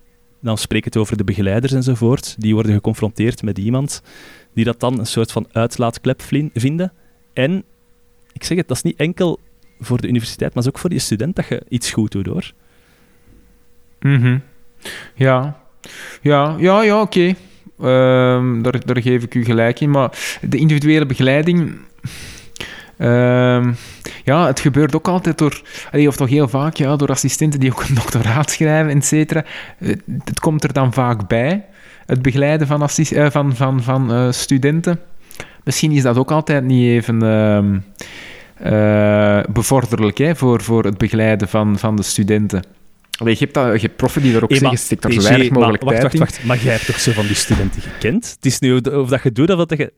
[0.45, 4.01] dan spreek het over de begeleiders enzovoort, die worden geconfronteerd met iemand
[4.53, 6.21] die dat dan een soort van uitlaatklep
[6.53, 6.93] vinden.
[7.33, 7.63] En,
[8.33, 9.39] ik zeg het, dat is niet enkel
[9.79, 12.51] voor de universiteit, maar is ook voor die student dat je iets goed doet, hoor.
[13.99, 14.37] Mhm.
[15.15, 15.59] Ja,
[16.21, 17.35] ja, ja, ja oké.
[17.79, 19.89] Ehm, daar, daar geef ik u gelijk in.
[19.89, 21.77] Maar de individuele begeleiding.
[22.97, 23.73] Ehm,
[24.23, 27.81] ja, het gebeurt ook altijd door, of toch heel vaak, ja, door assistenten die ook
[27.81, 29.45] een doctoraat schrijven, et cetera.
[29.77, 31.65] Het, het komt er dan vaak bij,
[32.05, 34.99] het begeleiden van, eh, van, van, van eh, studenten.
[35.63, 37.79] Misschien is dat ook altijd niet even ehm,
[38.55, 42.63] eh, bevorderlijk hè, voor, voor het begeleiden van, van de studenten.
[43.17, 45.27] Allee, je, hebt dat, je hebt proffen die er ook Hey, zeggen, er zo hey,
[45.27, 46.39] weinig Jay, mogelijk maar, wacht, tijd wacht, in.
[46.39, 46.47] wacht.
[46.47, 48.31] Maar jij hebt toch zo van die studenten gekend?
[48.35, 49.93] Het is nu of of dat je doet of dat je,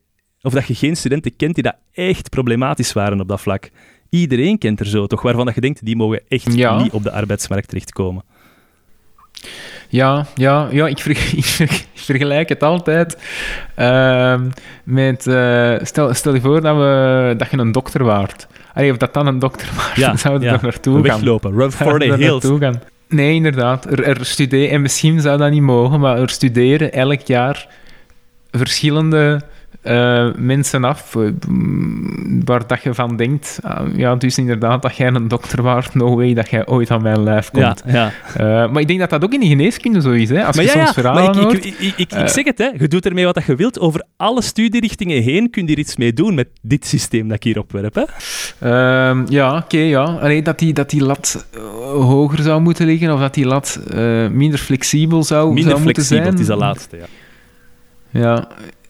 [0.48, 3.70] of dat je geen studenten kent die dat echt problematisch waren op dat vlak.
[4.10, 5.22] Iedereen kent er zo, toch?
[5.22, 6.82] Waarvan dat je denkt, die mogen echt Ja.
[6.82, 8.24] niet op de arbeidsmarkt terechtkomen.
[9.90, 13.18] Ja, ja, ja ik, ik, ver- ik vergelijk het altijd
[13.76, 14.50] ehm,
[14.84, 15.28] met...
[15.28, 18.48] eh, stel, stel je voor dat, we, dat je een dokter waart.
[18.74, 20.62] Allee, of dat dan een dokter waart, Ja, dan zouden we ja.
[20.62, 21.04] naartoe gaan.
[21.04, 22.46] Weglopen, run for the we hills.
[22.60, 22.82] gaan.
[23.10, 23.86] Nee, inderdaad.
[23.86, 27.68] Er, er studeren, en misschien zou dat niet mogen, maar er studeren elk jaar
[28.52, 29.42] verschillende
[29.88, 34.96] eh, mensen af, eh, mm, waar dat je van denkt, ah, ja, dus inderdaad, dat
[34.98, 37.84] jij een dokter waart, no way dat jij ooit aan mijn lijf Ja, komt.
[37.94, 38.12] ja.
[38.36, 40.46] Eh, maar ik denk dat dat ook in de geneeskunde zo is, hè.
[40.46, 42.28] Als Maar je ja, soms ja, verhalen maar ik, ik, ik, ik, ik Eh.
[42.28, 42.70] zeg het, hè.
[42.78, 43.80] je doet ermee wat je wilt.
[43.80, 47.44] Over alle studierichtingen heen kun je er iets mee doen met dit systeem dat ik
[47.44, 47.96] hier opwerp.
[47.96, 48.04] Hè.
[48.60, 50.04] Ehm, ja, oké, ja.
[50.04, 51.60] Alleen dat die, dat die lat eh,
[51.92, 56.04] hoger zou moeten liggen, of dat die lat eh, minder flexibel zou, Minder zou moeten
[56.04, 56.34] flexibel, zijn.
[56.34, 56.98] het is dat laatste.
[56.98, 57.06] Ja.
[58.10, 58.48] Ja,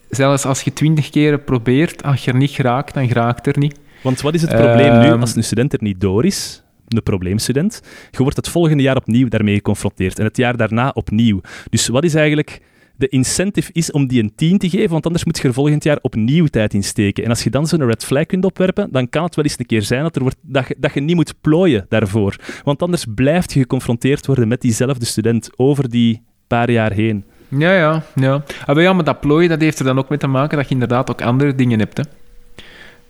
[0.09, 3.79] zelfs als je twintig keren probeert, als je er niet geraakt, dan geraakt er niet.
[4.03, 5.19] Want wat is het probleem nu Ehm.
[5.21, 6.63] als een student er niet door is?
[6.87, 7.81] Een probleemstudent.
[8.11, 10.19] Je wordt het volgende jaar opnieuw daarmee geconfronteerd.
[10.19, 11.41] En het jaar daarna opnieuw.
[11.69, 12.61] Dus wat is eigenlijk
[12.95, 15.83] de incentive is om die een 10 te geven, want anders moet je er volgend
[15.83, 17.23] jaar opnieuw tijd in steken.
[17.23, 19.65] En als je dan zo'n red flag kunt opwerpen, dan kan het wel eens een
[19.65, 22.35] keer zijn dat, er wordt, dat, je, dat je niet moet plooien daarvoor.
[22.63, 27.23] Want anders blijft je geconfronteerd worden met diezelfde student over die paar jaar heen.
[27.47, 28.43] Ja, ja, ja.
[28.65, 30.67] Ah, maar ja, maar dat plooien, dat heeft er dan ook mee te maken dat
[30.67, 32.03] je inderdaad ook andere dingen hebt, hè.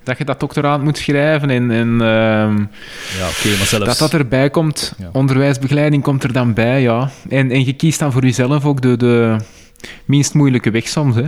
[0.04, 2.58] Dat je dat doctoraat moet schrijven en, en ehm,
[3.18, 3.26] Ja,
[3.58, 3.86] maar zelfs...
[3.86, 4.94] dat dat erbij komt.
[4.98, 5.10] Ja.
[5.12, 7.10] Onderwijsbegeleiding komt er dan bij, ja.
[7.30, 9.36] En, en je kiest dan voor jezelf ook de, de
[10.06, 11.24] minst moeilijke weg soms, hè.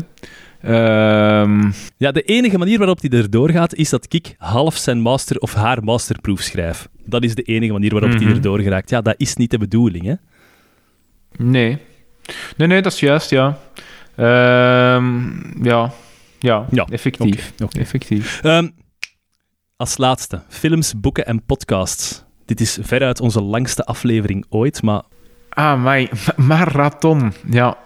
[0.62, 5.38] Ehm, Ja, de enige manier waarop hij erdoor gaat, is dat ik half zijn master
[5.38, 6.88] of haar masterproef schrijf.
[7.06, 8.30] Dat is de enige manier waarop hij Mhm.
[8.30, 8.90] erdoor geraakt.
[8.90, 10.14] Ja, dat is niet de bedoeling, hè.
[11.38, 11.78] nee.
[12.58, 13.58] Nee, nee, dat is juist, ja.
[14.16, 15.92] Ehm, ja.
[16.40, 17.54] Ja, Ja, effectief.
[17.64, 17.80] Oké.
[17.80, 18.40] Effectief.
[18.44, 18.68] Ehm,
[19.76, 22.24] als laatste, films, boeken en podcasts.
[22.46, 25.02] Dit is veruit onze langste aflevering ooit, maar
[25.50, 27.34] Ah, my, marathon.
[27.50, 27.78] Ja,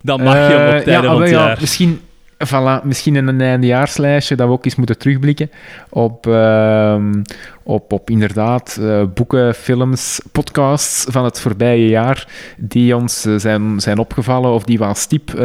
[0.00, 1.56] dan mag je hem Eh, op tijden ja, van ah, het wel, ja, jaar.
[1.60, 2.00] Misschien,
[2.46, 5.50] voilà, misschien in een eindejaarslijstje dat we ook eens moeten terugblikken
[5.88, 7.22] op, ehm,
[7.62, 13.80] op, op inderdaad eh, boeken, films, podcasts van het voorbije jaar die ons eh, zijn,
[13.80, 15.40] zijn opgevallen of die we als tip eh,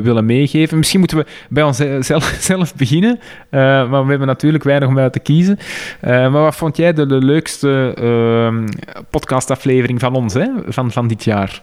[0.00, 0.78] willen meegeven.
[0.78, 3.18] Misschien moeten we bij onszelf zelf beginnen,
[3.50, 5.58] maar we hebben natuurlijk weinig om uit te kiezen.
[6.00, 8.68] Maar wat vond jij de, de leukste ehm,
[9.10, 11.62] podcastaflevering van ons, hè, van, van dit jaar,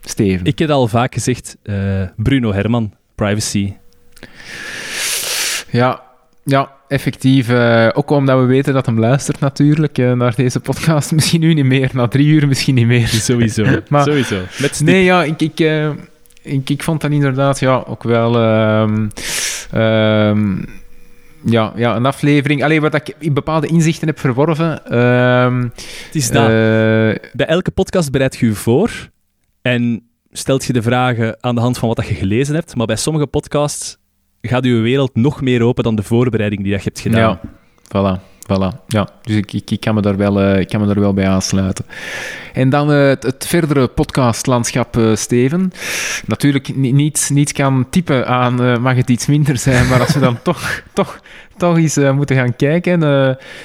[0.00, 0.46] Steven?
[0.46, 1.56] Ik heb al vaak gezegd,
[2.16, 3.72] Bruno Herman, Privacy.
[5.70, 6.02] Ja,
[6.44, 7.48] ja effectief.
[7.48, 11.12] eh, ook omdat we weten dat hem luistert natuurlijk eh, naar deze podcast.
[11.16, 13.06] Misschien nu niet meer, na drie uur misschien niet meer.
[13.08, 14.40] Sowieso, Maar- sowieso.
[14.60, 14.80] Met.
[14.84, 15.88] Nee, ja, ik, ik, eh,
[16.42, 18.36] ik, ik vond dat inderdaad ja, ook wel...
[18.36, 19.08] ehm,
[19.70, 20.56] ehm,
[21.44, 22.64] ja, ja, een aflevering.
[22.64, 24.86] Alleen wat ik bepaalde inzichten heb verworven.
[24.86, 25.62] ehm,
[26.06, 26.46] Het is dat.
[27.32, 28.90] Bij elke podcast bereid je je voor
[29.62, 32.76] en stelt je de vragen aan de hand van wat dat je gelezen hebt.
[32.76, 33.96] Maar bij sommige podcasts
[34.42, 37.38] gaat je wereld nog meer open dan de voorbereiding die dat je hebt gedaan.
[37.42, 38.30] Ja, voilà.
[38.42, 39.08] Voilà, ja.
[39.22, 41.28] Dus ik, ik, ik, kan me daar wel, eh, ik kan me daar wel bij
[41.28, 41.84] aansluiten.
[42.52, 45.72] En dan eh, het, het verdere podcastlandschap, eh, Steven.
[46.26, 50.20] Natuurlijk, ni- niets, niets kan typen aan, mag het iets minder zijn, maar als we
[50.20, 51.20] dan toch, toch,
[51.56, 53.00] toch eens moeten gaan kijken,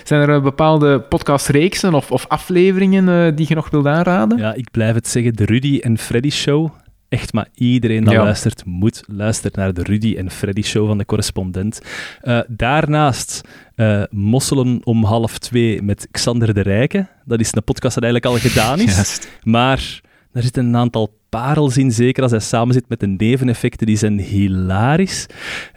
[0.04, 4.38] zijn er bepaalde podcastreeksen of, of afleveringen die je nog wilt aanraden?
[4.38, 6.72] Ja, ik blijf het zeggen, de Rudy en Freddy Show.
[7.10, 8.24] Echt, maar iedereen dat Ja.
[8.24, 11.82] luistert, moet luisteren naar de Rudy en Freddy Show van de correspondent.
[12.22, 13.42] Eh, daarnaast
[13.76, 17.08] eh, Mosselen om half twee met Xander de Rijke.
[17.26, 19.20] Dat is een podcast dat eigenlijk al gedaan is.
[19.44, 23.88] Maar er zitten een aantal parels in, zeker als hij samen zit met de neveneffecten,
[23.88, 25.26] die zijn hilarisch.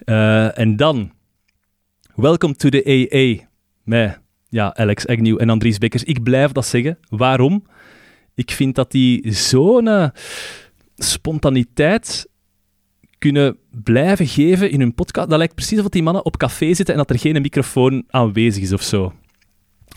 [0.04, 1.12] Eh, en dan,
[2.14, 3.48] Welcome to the AA,
[3.84, 6.04] met ja, Alex Agnew en Andries Bekkers.
[6.04, 6.98] Ik blijf dat zeggen.
[7.08, 7.66] Waarom?
[8.34, 10.10] Ik vind dat die zo'n...
[11.04, 12.28] spontaniteit
[13.18, 15.28] kunnen blijven geven in hun podcast.
[15.28, 18.62] Dat lijkt precies alsof die mannen op café zitten en dat er geen microfoon aanwezig
[18.62, 19.12] is of zo.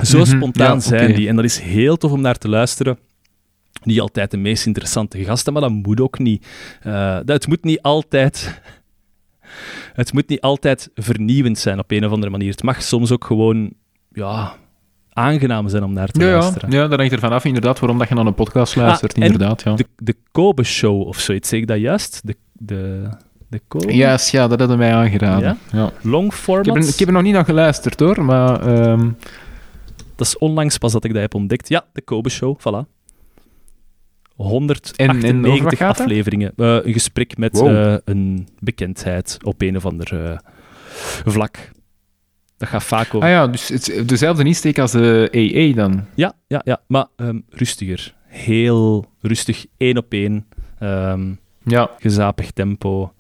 [0.02, 1.28] Zo Mhm, spontaan ja, zijn die.
[1.28, 2.98] En dat is heel tof om naar te luisteren.
[3.84, 6.48] Niet altijd de meest interessante gasten, maar dat moet ook niet.
[6.82, 8.62] Eh, dat, het moet niet altijd...
[9.94, 12.52] Het moet niet altijd vernieuwend zijn op een of andere manier.
[12.52, 13.74] Het mag soms ook gewoon
[14.12, 14.56] ja,
[15.14, 16.72] aangenaam zijn om naar te Ja, ja, luisteren.
[16.72, 19.62] ja, dat hangt ervan af inderdaad waarom dat je naar een podcast luistert, en inderdaad.
[19.64, 19.74] Ja.
[19.76, 22.22] De, de Kobe Show of zoiets, zeg ik dat juist?
[22.24, 23.10] De, de,
[23.48, 23.96] de Kobe?
[23.96, 25.58] Yes, ja, dat hadden mij aangeraden.
[25.72, 25.78] Ja?
[25.80, 25.92] Ja?
[26.02, 26.66] Long Ik, format?
[26.66, 29.10] heb er, ik heb er nog niet naar geluisterd hoor, maar ehm,
[30.16, 31.70] Dat is onlangs pas dat ik dat heb ontdekt.
[31.70, 32.62] Ja, de Kobe Show, voilà.
[32.64, 32.84] En-
[34.38, 36.06] en over wat 198 gaat dat?
[36.06, 36.52] afleveringen.
[36.56, 37.68] Eh, een gesprek met Wow.
[37.94, 40.38] eh, een bekendheid op een of ander eh,
[41.26, 41.72] vlak.
[42.64, 43.22] Dat gaat vaak over...
[43.22, 46.06] ah ja, dus het, is dezelfde insteek als de EE dan.
[46.16, 46.82] Ja, ja, ja.
[46.88, 48.14] Maar ehm, rustiger.
[48.26, 50.48] Heel rustig, één op één.
[50.80, 51.34] Ehm,
[51.64, 53.14] Ja, gezapig tempo.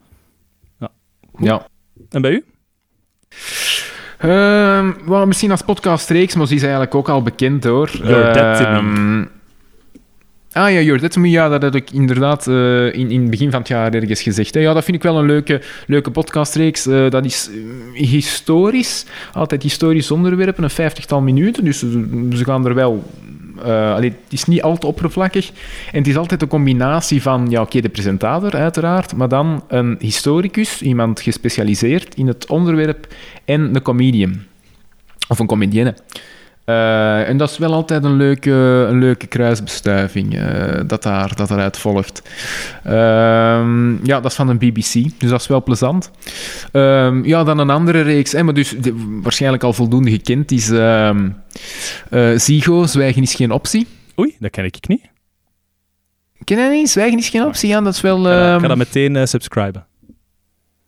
[1.38, 1.68] ja.
[2.10, 2.46] En bij u?
[5.06, 7.90] Wel, misschien als podcastreeks, maar die is eigenlijk ook al bekend hoor.
[8.04, 8.78] Your Dead to Me.
[8.78, 9.26] Ehm,
[10.54, 13.52] Ah ja, Your Dead Me, ja, dat had ik inderdaad eh, in, in het begin
[13.52, 14.54] van het jaar ergens gezegd.
[14.54, 16.86] Ja, dat vind ik wel een leuke, leuke podcastreeks.
[16.88, 17.50] Eh, dat is
[17.94, 21.64] eh, historisch, altijd historisch onderwerpen, een vijftigtal minuten.
[21.64, 23.04] Dus ze, gaan er wel...
[24.00, 25.52] het is niet al te oppervlakkig.
[25.92, 29.96] En het is altijd een combinatie van, ja, oké, de presentator uiteraard, maar dan een
[30.00, 33.08] historicus, iemand gespecialiseerd in het onderwerp,
[33.46, 34.42] en een comedian.
[35.28, 35.96] Of een comedienne.
[36.66, 38.52] Eh, en dat is wel altijd een leuke,
[38.90, 42.22] een leuke kruisbestuiving eh, dat, daar, dat daaruit volgt.
[42.84, 46.12] Ehm, ja, dat is van een BBC, dus dat is wel plezant.
[46.72, 50.70] Ehm, ja, dan een andere reeks, hè, maar dus de- waarschijnlijk al voldoende gekend, is
[50.70, 51.16] eh,
[52.36, 53.88] Zigo, Zwijgen is geen optie.
[54.20, 55.02] Oei, dat ken ik niet.
[56.44, 56.90] Ken dat niet?
[56.90, 58.18] Zwijgen is geen optie, ja, dat is wel...
[58.20, 59.86] Ik ga, dat- ik ga dat meteen eh, subscriben.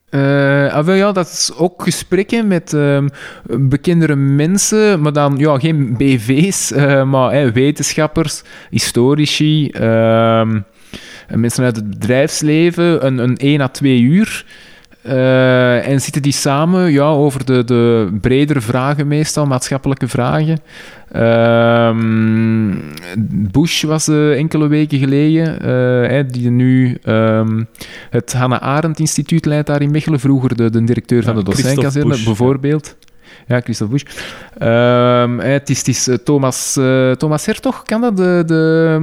[0.09, 3.07] Ja, dat is ook gesprekken met ehm,
[3.59, 10.59] bekendere mensen, maar dan ja, geen BV's, eh, maar wetenschappers, historici, ehm,
[11.29, 14.45] mensen uit het bedrijfsleven, een, een 1 à 2 uur.
[15.05, 20.59] Eh, en zitten die samen ja, over de, de bredere vragen, meestal maatschappelijke vragen.
[21.11, 22.73] Ehm,
[23.51, 25.61] Bush was eh, enkele weken geleden,
[26.09, 27.63] eh, die nu ehm,
[28.09, 30.19] het Hannah Arendt Instituut leidt daar in Mechelen.
[30.19, 32.95] Vroeger de, de directeur van de docentkazerne, bijvoorbeeld.
[33.47, 34.03] Ja, Christophe Bush.
[34.57, 38.17] Ehm, hè, het is, het is eh, Thomas, eh, Thomas Hertog, kan dat?
[38.17, 38.99] De, de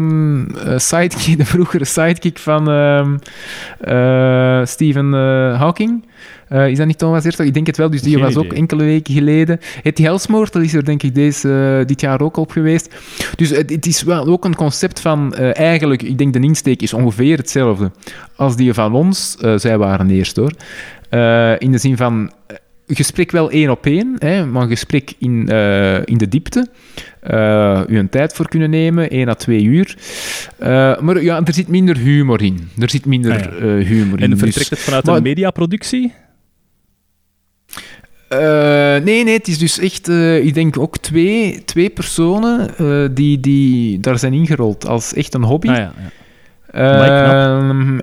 [0.66, 2.70] eh, sidekick, de vroegere sidekick van
[3.80, 6.04] eh, Stephen eh, Hawking.
[6.52, 7.46] Eh, is dat niet Thomas Hertog?
[7.46, 9.60] Ik denk het wel, dus die Geen was ook enkele weken geleden.
[9.82, 12.94] Hetty Helsmoort, dat is er denk ik deze, eh, dit jaar ook op geweest.
[13.36, 16.82] Dus het, het is wel ook een concept van eh, eigenlijk, ik denk de insteek
[16.82, 17.90] is ongeveer hetzelfde
[18.36, 19.36] als die van ons.
[19.40, 20.52] Eh, zij waren eerst hoor.
[21.08, 25.12] Eh, in de zin van eh, gesprek wel één op één, hè, maar een gesprek
[25.18, 26.68] in, eh, in de diepte.
[27.20, 29.96] Eh, u een tijd voor kunnen nemen, één à twee uur.
[30.58, 32.68] Eh, maar ja, er zit minder humor in.
[32.78, 33.84] Er zit minder Ah, ja.
[33.84, 34.24] humor in.
[34.24, 36.12] En Dus- vertrekt het vanuit maar- een mediaproductie?
[39.04, 40.08] Nee, nee, het is dus echt,
[40.42, 42.70] ik denk ook twee, twee personen
[43.14, 45.68] die, die daar zijn ingerold als echt een hobby.
[45.68, 45.92] Ah, ja,
[46.72, 48.00] ja.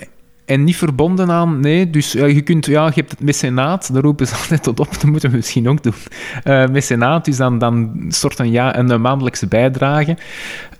[0.49, 1.89] En niet verbonden aan, nee.
[1.89, 5.03] Dus je kunt, ja, je hebt het mecenaat, daar roepen ze altijd tot op, dat
[5.03, 5.93] moeten we misschien ook doen.
[6.43, 10.17] Eh mecenaat is dan, dan een soort van ja, een eh, maandelijkse bijdrage.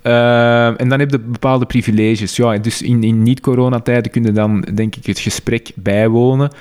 [0.02, 2.36] Ehm, en dan heb je bepaalde privileges.
[2.36, 6.52] Ja, dus in, in niet-coronatijden kun je dan, denk ik, het gesprek bijwonen.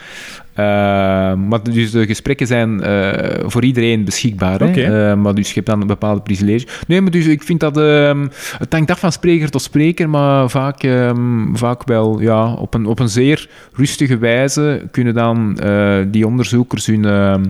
[0.58, 4.60] Ehm, maar dus de gesprekken zijn eh, voor iedereen beschikbaar.
[4.60, 4.66] Hè?
[4.66, 4.80] Oké.
[4.80, 6.66] Eh, maar dus je hebt dan een bepaalde privilege.
[6.86, 7.76] Nee, maar dus ik vind dat...
[7.76, 8.26] ehm,
[8.58, 12.86] het hangt af van spreker tot spreker, maar vaak, ehm, vaak wel ja, op, een,
[12.86, 17.44] op een zeer rustige wijze kunnen dan eh, die onderzoekers hun, ehm,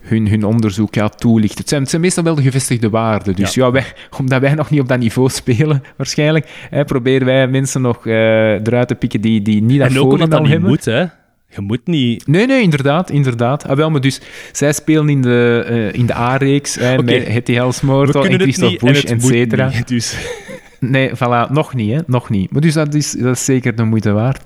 [0.00, 1.58] hun, hun onderzoek ja, toelichten.
[1.58, 3.34] Het zijn, het zijn meestal wel de gevestigde waarden.
[3.34, 3.70] Dus ja.
[3.70, 3.84] wij,
[4.20, 8.52] omdat wij nog niet op dat niveau spelen, waarschijnlijk, hè, proberen wij mensen nog eh,
[8.52, 10.68] eruit te pikken die, die niet dat En ook omdat dat niet hebben.
[10.68, 11.04] moet, hè.
[11.54, 12.26] Je moet niet...
[12.26, 13.10] Nee, nee, inderdaad.
[13.10, 13.68] inderdaad.
[13.68, 14.20] Ah, wel, maar dus,
[14.52, 18.86] zij spelen in de, eh, in de A-reeks, hè, met Hetty Helsmoort We en Christophe
[18.86, 19.68] en Bush, et cetera.
[19.68, 20.16] niet, Dus...
[20.80, 21.98] Nee, voilà, nog niet, hè?
[22.06, 22.50] Nog niet.
[22.52, 24.42] Maar dus dat is, dat is zeker de moeite waard.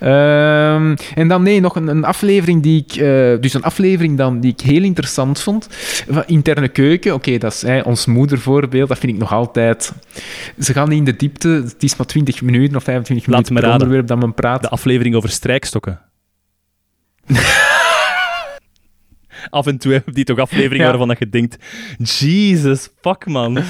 [0.00, 2.92] Ehm, en dan, nee, nog een, een aflevering die ik...
[2.96, 5.66] eh, dus een aflevering dan die ik heel interessant vond.
[6.10, 8.88] Van interne keuken, oké, dat is hè, ons moedervoorbeeld.
[8.88, 9.92] Dat vind ik nog altijd...
[10.60, 11.48] Ze gaan niet in de diepte.
[11.48, 13.82] Het is maar 20 minuten of 25 Laat minuten me per raden.
[13.86, 14.62] onderwerp dat men praat.
[14.62, 16.00] De aflevering over strijkstokken.
[19.50, 20.88] Af en toe heb je die toch afleveringen Ja.
[20.88, 21.56] waarvan dat je denkt...
[21.98, 23.58] Jesus, fuck, man.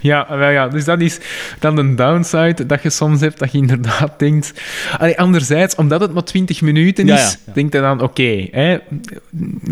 [0.00, 1.20] Ja, wel ja, dus dat is
[1.58, 4.52] dan een downside dat je soms hebt, dat je inderdaad denkt...
[4.98, 7.52] Allee, anderzijds, omdat het maar 20 minuten Ja, is, ja, ja.
[7.52, 8.78] denk je dan, oké, hè,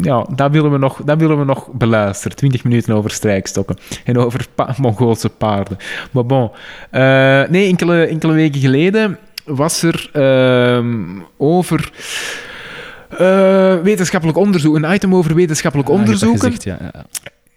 [0.02, 2.36] ja, dat willen, we nog, dat willen we nog beluisteren.
[2.36, 5.76] 20 minuten over strijkstokken en over pa Mongoolse paarden.
[6.10, 6.50] Maar bon,
[6.90, 11.05] eh, nee, enkele, enkele weken geleden was er ehm,
[11.36, 11.90] over...
[13.18, 16.40] eh, wetenschappelijk onderzoek, een item over wetenschappelijk Ah, onderzoeken.
[16.40, 17.05] gezegd, ja, ja.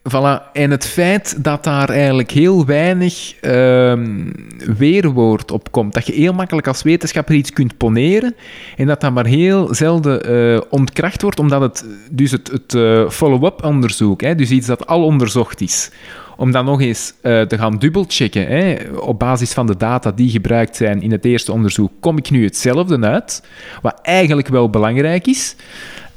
[0.09, 0.51] Voilà.
[0.53, 4.31] En het feit dat daar eigenlijk heel weinig ehm,
[4.77, 5.93] weerwoord op komt.
[5.93, 8.35] Dat je heel makkelijk als wetenschapper iets kunt poneren
[8.77, 13.09] en dat dat maar heel zelden eh, ontkracht wordt, omdat het dus het, het eh,
[13.09, 15.91] follow-up onderzoek, hè, dus iets dat al onderzocht is,
[16.37, 20.29] om dan nog eens eh, te gaan dubbelchecken hè, op basis van de data die
[20.29, 23.43] gebruikt zijn in het eerste onderzoek, kom ik nu hetzelfde uit,
[23.81, 25.55] wat eigenlijk wel belangrijk is.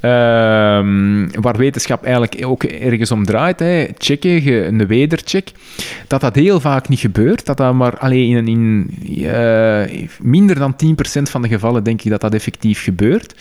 [0.01, 5.51] Ehm, waar wetenschap eigenlijk ook ergens om draait, hè, checken, een wedercheck,
[6.07, 7.47] dat dat heel vaak niet gebeurt.
[7.47, 12.11] Dat dat maar alleen in, in eh, minder dan 10% van de gevallen denk ik
[12.11, 13.35] dat dat effectief gebeurt.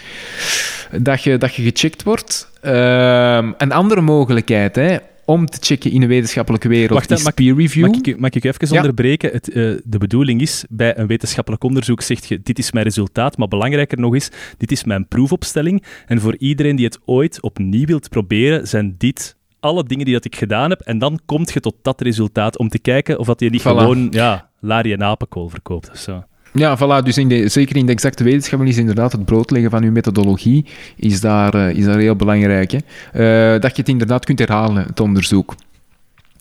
[0.92, 2.52] Dat je, dat je gecheckt wordt.
[2.62, 7.34] Ehm, een andere mogelijkheid hè, om te checken in de wetenschappelijke wereld Wacht, is mag-
[7.34, 7.86] peer review.
[7.88, 8.76] Mag ik, mag ik even Ja.
[8.76, 9.32] onderbreken?
[9.32, 13.38] Het, eh, de bedoeling is, bij een wetenschappelijk onderzoek zeg je, dit is mijn resultaat,
[13.38, 15.84] maar belangrijker nog is, dit is mijn proefopstelling.
[16.06, 20.26] En voor iedereen die het ooit opnieuw wilt proberen, zijn dit alle dingen die dat
[20.26, 20.80] ik gedaan heb.
[20.82, 23.64] En dan kom je tot dat resultaat om te kijken of dat je niet Voilà.
[23.64, 26.24] gewoon ja, larie en apenkool verkoopt of zo.
[26.58, 27.04] Ja, voilà.
[27.04, 30.66] Dus in de, zeker in de exacte wetenschap is inderdaad het broodleggen van uw methodologie
[30.96, 32.72] is daar, eh, is daar heel belangrijk.
[32.72, 32.78] Hè?
[33.54, 35.56] Eh, dat je het inderdaad kunt herhalen, het onderzoek.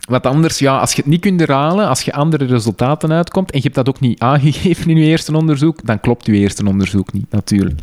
[0.08, 3.57] Want anders, ja, als je het niet kunt herhalen, als je andere resultaten uitkomt en
[3.57, 7.12] je hebt dat ook niet aangegeven in je eerste onderzoek, dan klopt je eerste onderzoek
[7.12, 7.81] niet, natuurlijk.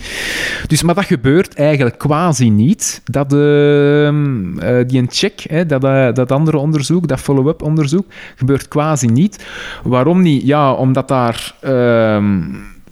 [0.67, 3.01] Dus, maar dat gebeurt eigenlijk quasi niet.
[3.05, 8.05] Dat ehm, eh, die een check, hè, dat, eh, dat andere onderzoek, dat follow-up onderzoek,
[8.35, 9.45] gebeurt quasi niet.
[9.83, 10.45] Waarom niet?
[10.45, 12.39] Ja, omdat daar ehm,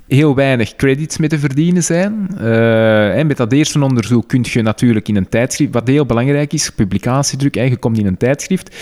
[0.10, 2.28] heel weinig credits mee te verdienen zijn.
[2.38, 6.70] Eh, met dat eerste onderzoek kun je natuurlijk in een tijdschrift, wat heel belangrijk is,
[6.70, 8.76] publicatiedruk, je komt in een tijdschrift,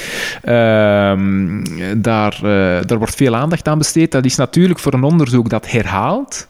[0.43, 1.63] ehm,
[1.97, 4.11] daar, eh, daar wordt veel aandacht aan besteed.
[4.11, 6.47] Dat is natuurlijk voor een onderzoek dat herhaalt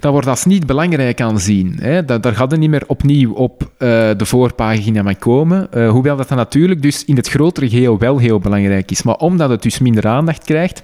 [0.00, 1.76] dat wordt als niet belangrijk aanzien.
[1.80, 2.04] Hè.
[2.04, 5.88] Dat, daar gaat het niet meer opnieuw op eh, de voorpagina mee komen.
[5.88, 9.02] Hoewel dat, dan natuurlijk dus in het grotere geheel wel heel belangrijk is.
[9.02, 10.82] Maar omdat het dus minder aandacht krijgt,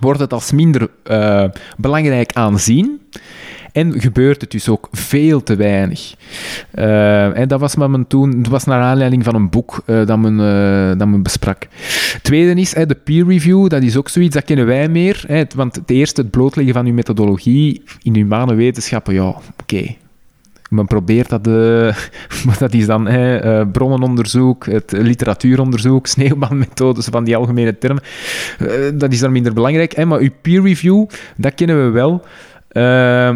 [0.00, 1.44] wordt het als minder eh,
[1.76, 3.00] belangrijk aanzien.
[3.74, 6.14] En gebeurt het dus ook veel te weinig.
[6.70, 10.40] Eh, en dat was, men toen, was naar aanleiding van een boek eh, dat, men,
[10.40, 11.66] eh, dat men besprak.
[12.22, 13.68] Tweede is de peer review.
[13.68, 15.24] Dat is ook zoiets, dat kennen wij meer.
[15.26, 19.96] Hè, want het eerste, het blootleggen van uw methodologie in humane wetenschappen, ja, oké.
[20.74, 21.46] Men probeert dat,
[22.46, 28.02] maar dat is dan eh, bronnenonderzoek, het literatuuronderzoek, sneeuwmanmethodes, van die algemene termen.
[28.58, 29.94] Eh, dat is dan minder belangrijk.
[29.94, 32.24] Hè, maar uw peer review, dat kennen we wel.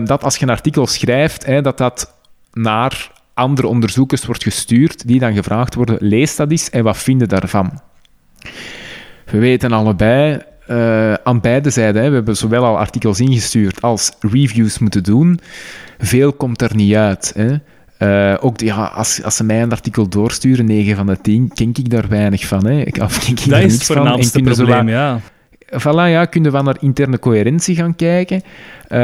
[0.04, 2.14] Dat als je een artikel schrijft, dat dat
[2.52, 7.28] naar andere onderzoekers wordt gestuurd, die dan gevraagd worden, lees dat eens en wat vinden
[7.28, 7.80] daarvan?
[9.24, 14.12] We weten allebei, eh, aan beide zijden, hè, we hebben zowel al artikels ingestuurd als
[14.20, 15.40] reviews moeten doen.
[15.98, 17.32] Veel komt er niet uit.
[17.36, 17.56] Hè.
[17.98, 21.68] Eh, ook ja, als, als ze mij een artikel doorsturen, 9 van de 10, ken
[21.68, 22.66] ik daar weinig van.
[22.66, 22.80] Hè.
[22.80, 25.20] Ik, of ik Dat daar is het voornaamste probleem, ja.
[25.70, 28.42] Voilà, ja, kun van naar interne coherentie gaan kijken.
[28.88, 28.98] Eh,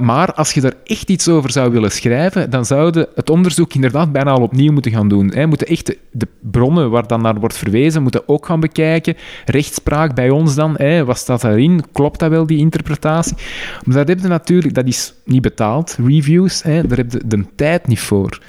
[0.00, 4.12] maar als je er echt iets over zou willen schrijven, dan zouden het onderzoek inderdaad
[4.12, 5.32] bijna al opnieuw moeten gaan doen.
[5.34, 5.46] Hè.
[5.46, 9.16] Moeten echt de, bronnen waar dan naar wordt verwezen, moeten ook gaan bekijken.
[9.44, 11.84] Rechtspraak bij ons dan, hè, wat staat daarin?
[11.92, 13.36] Klopt dat wel, die interpretatie?
[13.84, 17.86] Maar daar heb natuurlijk, dat is niet betaald, reviews, hè, daar heb je de tijd
[17.86, 18.40] niet voor.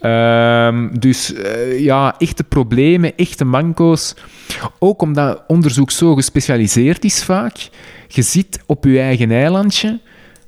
[0.00, 4.14] Ehm, dus eh, ja, echte problemen, echte manco's.
[4.78, 7.68] Ook omdat onderzoek zo gespecialiseerd is vaak.
[8.08, 10.00] Je zit op je eigen eilandje.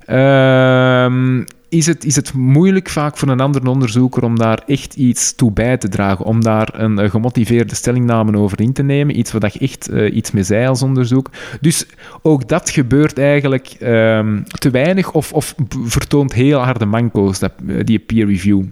[0.07, 5.35] Ehm, is, het, is het moeilijk vaak voor een andere onderzoeker om daar echt iets
[5.35, 6.25] toe bij te dragen.
[6.25, 9.19] Om daar een, eh, gemotiveerde stellingname over in te nemen.
[9.19, 11.31] Iets wat je echt eh, iets mee zei als onderzoek.
[11.61, 11.87] Dus
[12.23, 15.55] ook dat gebeurt eigenlijk ehm, te weinig of, of
[15.85, 17.53] vertoont heel harde manco's, dat,
[17.85, 18.63] die peer review.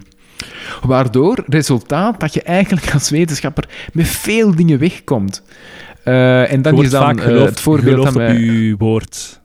[0.81, 5.43] Waardoor, resultaat, dat je eigenlijk als wetenschapper met veel dingen wegkomt.
[6.03, 8.35] Eh, en dat Je is dan vaak eh, het voorbeeld op mij...
[8.35, 9.41] uw woord.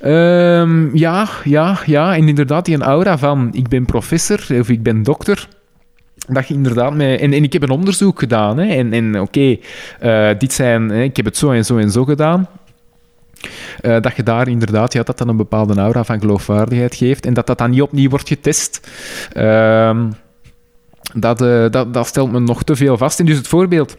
[0.00, 2.16] Ehm, ja, ja, ja.
[2.16, 5.48] En inderdaad, die aura van ik ben professor of ik ben dokter.
[6.28, 7.20] Dat je inderdaad met...
[7.20, 8.58] En, en ik heb een onderzoek gedaan.
[8.58, 9.56] Hè, en en oké,
[10.00, 10.88] eh, dit zijn...
[10.88, 12.48] Hè, ik heb het zo en zo en zo gedaan.
[13.80, 17.26] Eh, dat je daar inderdaad, ja, dat dan een bepaalde aura van geloofwaardigheid geeft.
[17.26, 18.88] En dat dat dan niet opnieuw wordt getest.
[19.32, 20.10] Ehm,
[21.14, 23.20] dat, eh, dat, dat stelt me nog te veel vast.
[23.20, 23.96] En dus het voorbeeld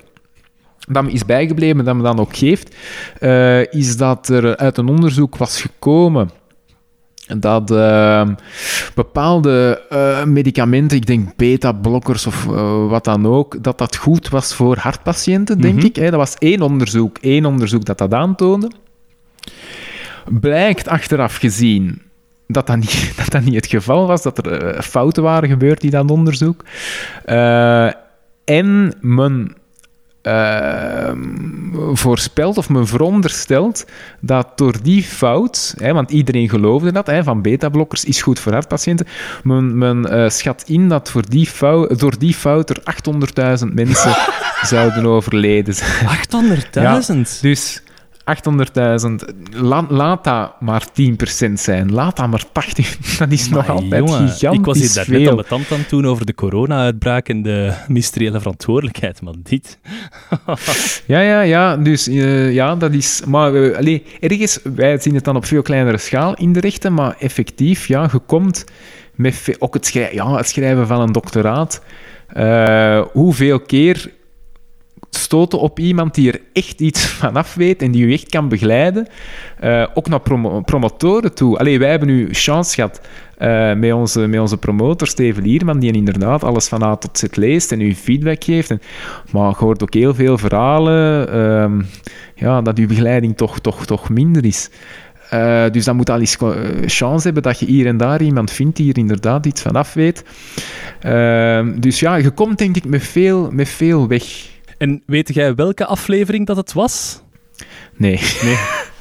[0.88, 2.76] dat me is bijgebleven, dat me dan ook geeft,
[3.20, 6.30] uh, is dat er uit een onderzoek was gekomen
[7.38, 8.28] dat uh,
[8.96, 14.54] bepaalde uh, medicamenten, ik denk beta-blokkers of uh, wat dan ook, dat dat goed was
[14.54, 15.96] voor hartpatiënten, denk ik.
[15.96, 16.10] Hè.
[16.10, 18.72] Dat was één onderzoek, één onderzoek dat dat aantoonde.
[20.40, 22.02] Blijkt achteraf gezien
[22.48, 25.90] dat dat niet, dat dat niet het geval was, dat er fouten waren gebeurd in
[25.90, 26.64] dat onderzoek.
[28.44, 29.56] en men
[30.28, 31.12] uh,
[31.94, 33.86] voorspelt of men veronderstelt
[34.20, 38.52] dat door die fout, hè, want iedereen geloofde dat, hè, van beta-blokkers is goed voor
[38.52, 39.08] hartpatiënten,
[39.44, 42.84] men, men uh, schat in dat voor die fout, door die fout er
[43.68, 44.16] 800.000 mensen
[44.62, 46.08] zouden overleden zijn.
[46.62, 46.70] 800.000?
[46.72, 47.02] Ja,
[47.42, 47.82] dus
[48.26, 49.16] 800.000.
[49.52, 50.88] La, laat dat maar
[51.50, 51.92] 10% zijn.
[51.92, 52.48] Laat dat maar 80%.
[53.18, 55.86] Dat is nog altijd jongen, gigantisch Ik was hier daar net aan mijn tand aan
[55.86, 59.80] toen over de corona-uitbraak en de mysteriële verantwoordelijkheid, maar dit...
[61.06, 61.78] ja, ja, ja.
[61.78, 63.22] Dus uh, ja, dat is...
[63.26, 67.16] Maar uh, ergens, wij zien het dan op veel kleinere schaal in de rechten, maar
[67.20, 68.64] effectief, ja, je komt
[69.16, 69.56] met...
[69.60, 71.82] Ook het schrijven, ja, het schrijven van een doctoraat.
[72.38, 74.12] Uh, hoeveel keer
[75.16, 78.50] stoten op iemand die er echt iets van af weet en die u echt kan
[78.50, 79.08] begeleiden.
[79.64, 80.22] Uh, ook naar
[80.66, 81.58] promotoren toe.
[81.58, 83.02] Allee, wij hebben nu chance gehad
[83.40, 87.24] uh, met, onze, met onze promotor Steven Lierman, die inderdaad alles van A tot Z
[87.32, 88.70] leest en u feedback geeft.
[88.70, 88.82] En,
[89.32, 91.86] maar je hoort ook heel veel verhalen uh,
[92.36, 94.70] ja, dat uw begeleiding toch, toch, toch minder is.
[95.34, 96.38] Uh, dus dan moet al eens
[96.86, 99.94] chance hebben dat je hier en daar iemand vindt die er inderdaad iets van af
[99.94, 100.24] weet.
[101.00, 104.54] Ehm, dus ja, je komt denk ik met veel, met veel weg.
[104.78, 107.22] En weet jij welke aflevering dat het was?
[107.96, 108.20] Nee.
[108.44, 108.58] Nee.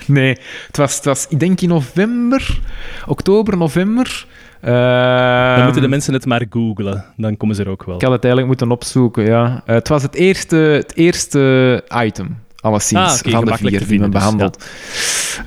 [0.07, 0.37] nee.
[0.67, 2.59] Het, was, het was, ik denk in november,
[3.07, 4.27] oktober, november.
[4.65, 7.95] Uh, dan moeten de mensen het maar googlen, dan komen ze er ook wel.
[7.95, 9.47] Ik had het eigenlijk moeten opzoeken, ja.
[9.47, 13.99] Uh, het was het eerste, het eerste item alleszins, ah, okay, van de vier die
[13.99, 14.65] dus, behandeld.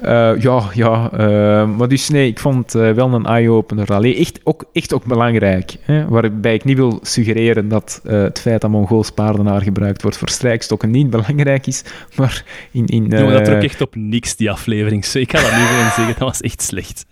[0.02, 3.94] Ja, uh, ja, ja uh, maar dus nee, ik vond het uh, wel een eye-opener.
[3.94, 5.76] Allee, echt, ook, echt ook belangrijk.
[5.82, 10.30] Hè, waarbij ik niet wil suggereren dat het feit dat Mongols paardenaar gebruikt wordt voor
[10.30, 11.84] strijkstokken niet belangrijk is,
[12.16, 12.86] maar in...
[12.86, 15.06] in dat trok echt op niks, die aflevering.
[15.06, 17.06] ik kan dat niet gewoon zeggen, dat was echt slecht.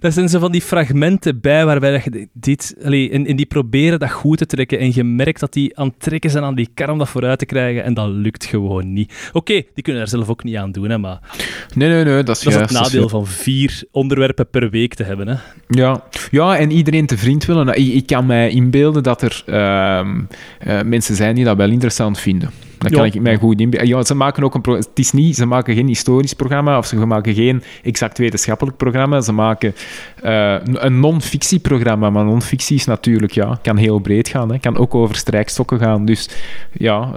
[0.00, 4.10] Dat zijn zo van die fragmenten bij waarbij je dit, allee, in die proberen dat
[4.10, 6.90] goed te trekken en je merkt dat die aan het trekken zijn aan die kar
[6.90, 9.30] om dat vooruit te krijgen en dat lukt gewoon niet.
[9.32, 11.20] Oké, die kunnen daar zelf ook niet aan doen, hè, maar...
[11.74, 15.02] Nee, nee, nee, dat is Dat is het nadeel van vier onderwerpen per week te
[15.02, 15.36] hebben, hè.
[15.68, 17.66] Ja, ja en iedereen te vriend willen.
[17.66, 19.54] Nou, ik, ik kan mij inbeelden dat er uh,
[20.66, 22.50] uh, mensen zijn die dat wel interessant vinden.
[22.82, 23.88] Dat kan ik mij goed inbeelden.
[23.88, 24.72] Ja, ze maken ook een...
[24.74, 25.36] Het is niet...
[25.36, 29.20] Ze maken geen historisch programma of ze maken geen exact wetenschappelijk programma.
[29.20, 29.74] Ze maken
[30.24, 32.10] uh, een non-fictieprogramma.
[32.10, 33.32] Maar non-fictie is natuurlijk...
[33.32, 34.52] Ja, kan heel breed gaan.
[34.52, 34.58] Hè.
[34.58, 36.04] Kan ook over strijkstokken gaan.
[36.04, 36.28] Dus
[36.72, 37.10] ja...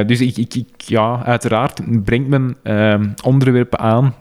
[0.00, 4.14] Uh, dus ik, ik, ik, ja, uiteraard brengt men uh, onderwerpen aan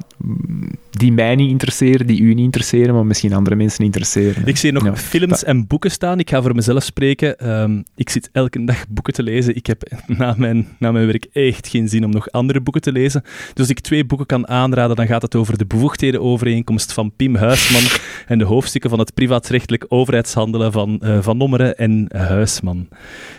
[0.89, 4.47] die mij niet interesseren, die u niet interesseren, maar misschien andere mensen interesseren.
[4.47, 6.19] Ik zie nog films en boeken staan.
[6.19, 7.49] Ik ga voor mezelf spreken.
[7.61, 9.55] Um, ik zit elke dag boeken te lezen.
[9.55, 12.91] Ik heb na mijn, na mijn werk echt geen zin om nog andere boeken te
[12.91, 13.21] lezen.
[13.21, 17.35] Dus als ik twee boeken kan aanraden, dan gaat het over de bevoegdhedenovereenkomst van Pim
[17.35, 17.83] Huisman
[18.27, 22.87] en de hoofdstukken van het privaatrechtelijk overheidshandelen van uh, Van Nommeren en Huisman.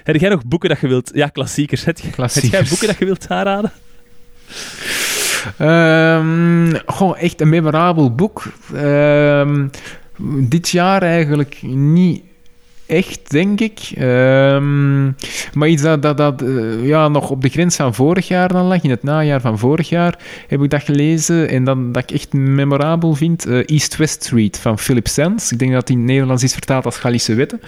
[0.02, 1.10] Heb jij nog boeken dat je wilt...
[1.14, 1.84] Ja, klassiekers.
[1.84, 2.52] Heb, klassiekers.
[2.52, 3.72] heb jij boeken dat je wilt aanraden?
[5.60, 8.42] Um, gewoon echt een memorabel boek.
[8.74, 9.70] Um,
[10.38, 12.22] dit jaar eigenlijk niet
[12.86, 13.92] echt, denk ik.
[13.98, 15.16] Um,
[15.52, 18.66] maar iets dat, dat, dat uh, ja, nog op de grens van vorig jaar dan
[18.66, 21.48] lag, in het najaar van vorig jaar, heb ik dat gelezen.
[21.48, 25.52] En dan, dat ik echt memorabel vind, uh, East-West Street van Philip Sands.
[25.52, 27.60] Ik denk dat die in het Nederlands is vertaald als Gallische Wetten.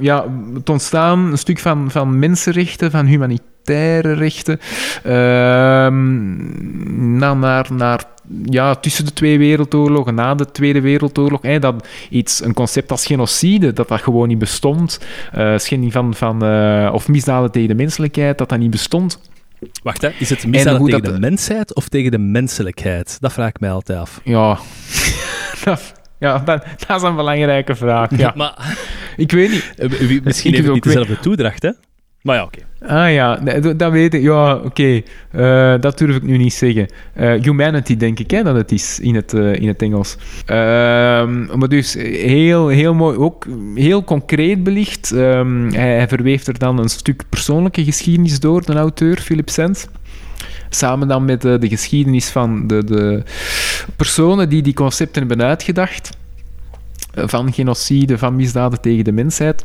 [0.00, 4.60] Ja, het ontstaan een stuk van, van mensenrechten, van humaniteit rechten.
[5.06, 5.12] Uh,
[7.18, 8.04] naar, naar
[8.44, 13.06] ja, tussen de twee wereldoorlogen, na de Tweede Wereldoorlog, hè, dat iets, een concept als
[13.06, 15.00] genocide, dat dat gewoon niet bestond,
[15.36, 19.20] uh, schending van, van uh, of misdaden tegen de menselijkheid, dat dat niet bestond.
[19.82, 20.10] Wacht, hè.
[20.18, 23.16] is het misdaden tegen de mensheid of tegen de menselijkheid?
[23.20, 24.20] Dat vraag ik mij altijd af.
[24.24, 24.58] Ja,
[26.18, 28.16] ja dat, dat, is een belangrijke vraag.
[28.16, 28.32] Ja.
[28.36, 28.78] maar,
[29.16, 29.72] ik weet niet.
[29.76, 31.70] Eh, misschien heeft het niet dezelfde toedracht, hè?
[32.22, 32.58] Maar ja, oké.
[32.86, 33.36] Ah ja,
[33.76, 34.22] dat weet ik.
[34.22, 35.02] Ja, oké.
[35.30, 36.88] Eh, dat durf ik nu niet zeggen.
[37.16, 40.16] Uh, humanity, denk ik, hè, dat het is in het, uh, in het Engels.
[40.46, 45.10] Ehm, maar dus heel, heel mooi, ook heel concreet belicht.
[45.10, 49.86] Hij, hij, verweeft er dan een stuk persoonlijke geschiedenis door, de auteur, Philip Sands.
[50.68, 53.22] Samen dan met de geschiedenis van de, de
[53.96, 56.10] personen die die concepten hebben uitgedacht.
[57.14, 59.64] Van genocide, van misdaden tegen de mensheid.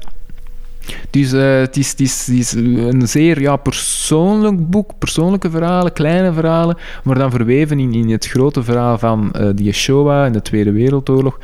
[1.10, 7.18] Dus het, is, het, is, een zeer ja, persoonlijk boek, persoonlijke verhalen, kleine verhalen, maar
[7.18, 11.40] dan verweven in, in het grote verhaal van uh, de Yeshua in de Tweede Wereldoorlog.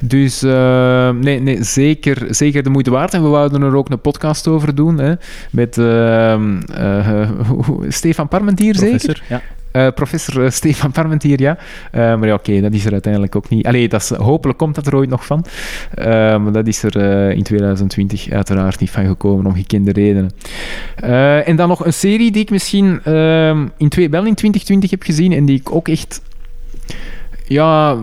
[0.00, 3.14] Dus uh, nee, nee zeker, zeker de moeite waard.
[3.14, 5.14] En we wouden er ook een podcast over doen hè,
[5.50, 6.60] met ehm,
[7.88, 9.22] Stefan Parmentier, zeker?
[9.28, 9.42] Ja.
[9.72, 11.58] Uh, professor Stefan Parmentier, ja.
[11.58, 13.66] Uh, maar ja, oké, okay, dat is er uiteindelijk ook niet.
[13.66, 15.44] Allee, dat is, hopelijk komt dat er ooit nog van.
[16.42, 20.30] Maar dat is er in 2020 uiteraard niet van gekomen, om gekende redenen.
[21.46, 25.02] en dan nog een serie die ik misschien ehm, in twee, wel in 2020 heb
[25.02, 26.22] gezien en die ik ook echt...
[27.46, 27.96] Ja,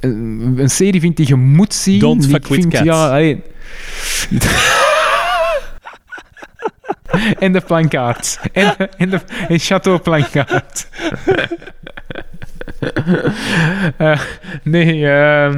[0.00, 1.98] een, een serie vind die je moet zien.
[1.98, 2.84] Don't fuck with vind, cats.
[2.84, 3.42] Ja, allee,
[7.38, 8.38] en de plankaart.
[8.52, 10.88] En, en, de, en Chateau Plankaart.
[14.00, 14.20] uh,
[14.62, 15.54] nee, uh,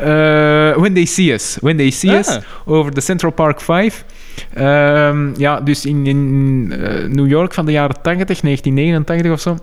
[0.00, 1.56] uh, When They See Us.
[1.60, 2.18] When They See Ah.
[2.18, 4.04] Us, over de Central Park 5.
[4.58, 6.66] Um, ja, dus in, in
[7.14, 9.56] New York van de jaren 80, 1989 of zo.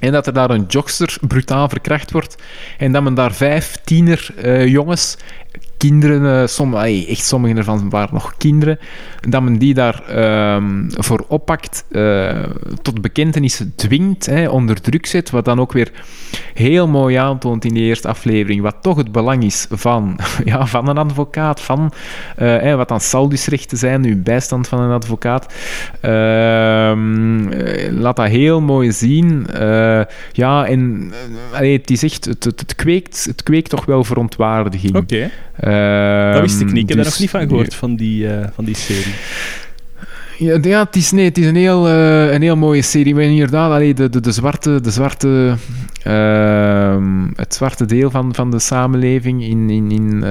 [0.00, 2.36] En dat er daar een jogster brutaal verkracht wordt.
[2.78, 4.34] En dat men daar vijf tiener
[4.68, 5.16] jongens,
[5.88, 8.78] kinderen, uh, som, ay, echt sommigen ervan waren nog kinderen,
[9.28, 10.56] dat men die daar uh,
[10.88, 12.44] voor oppakt, uh,
[12.82, 15.90] tot bekentenissen dwingt, hè, onder druk zet, wat dan ook weer
[16.54, 20.88] heel mooi aantoont in de eerste aflevering, wat toch het belang is van, ja, van
[20.88, 21.92] een advocaat, van
[22.36, 25.54] hè, wat dan saldusrechten zijn, nu bijstand van een advocaat.
[26.00, 27.48] Ehm,
[28.00, 29.46] laat dat heel mooi zien.
[30.32, 31.12] ja, en
[31.52, 34.96] allee, het is echt, het, het, het, kweekt, het kweekt toch wel verontwaardiging.
[34.96, 35.14] Oké.
[35.14, 35.30] Okay.
[36.32, 36.82] Dat wist ik niet.
[36.82, 39.14] Ik heb dus, daar nog niet van gehoord, van die, uh, van die serie.
[40.38, 43.14] Ja, ja, het is, nee, het is een, heel, uh, een heel mooie serie.
[43.14, 45.54] Maar inderdaad, allee, de, de, de zwarte, de zwarte,
[46.06, 46.96] uh,
[47.36, 50.22] het zwarte deel van, van de samenleving in, in, in uh,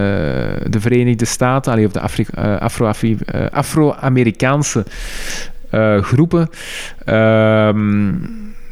[0.70, 3.18] de Verenigde Staten, allee, of de Afri
[3.50, 6.50] Afro-Amerikaanse Afro groepen.
[7.06, 8.10] Ehm,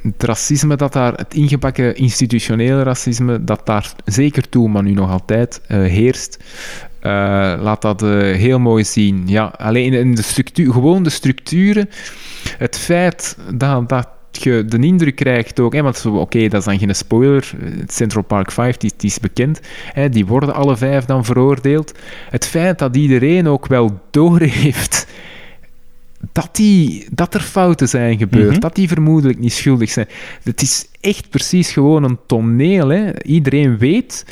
[0.01, 5.11] het racisme dat daar, het ingebakken institutionele racisme, dat daar zeker toe, maar nu nog
[5.11, 6.37] altijd uh, heerst,
[7.01, 7.11] uh,
[7.61, 9.23] laat dat uh, heel mooi zien.
[9.25, 11.89] Ja, alleen in de structuur, gewoon de structuren,
[12.57, 16.79] het feit dat, dat je de indruk krijgt ook, hè, want oké, dat is dan
[16.79, 17.51] geen spoiler,
[17.87, 19.59] Central Park 5, die, die is bekend,
[19.93, 21.97] hè, die worden alle vijf dan veroordeeld.
[22.29, 25.07] Het feit dat iedereen ook wel doorheeft
[26.31, 28.59] dat, die, dat er fouten zijn gebeurd, mm-hmm.
[28.59, 30.07] dat die vermoedelijk niet schuldig zijn.
[30.43, 32.87] Het is echt precies gewoon een toneel.
[32.87, 33.23] Hè.
[33.23, 34.25] Iedereen weet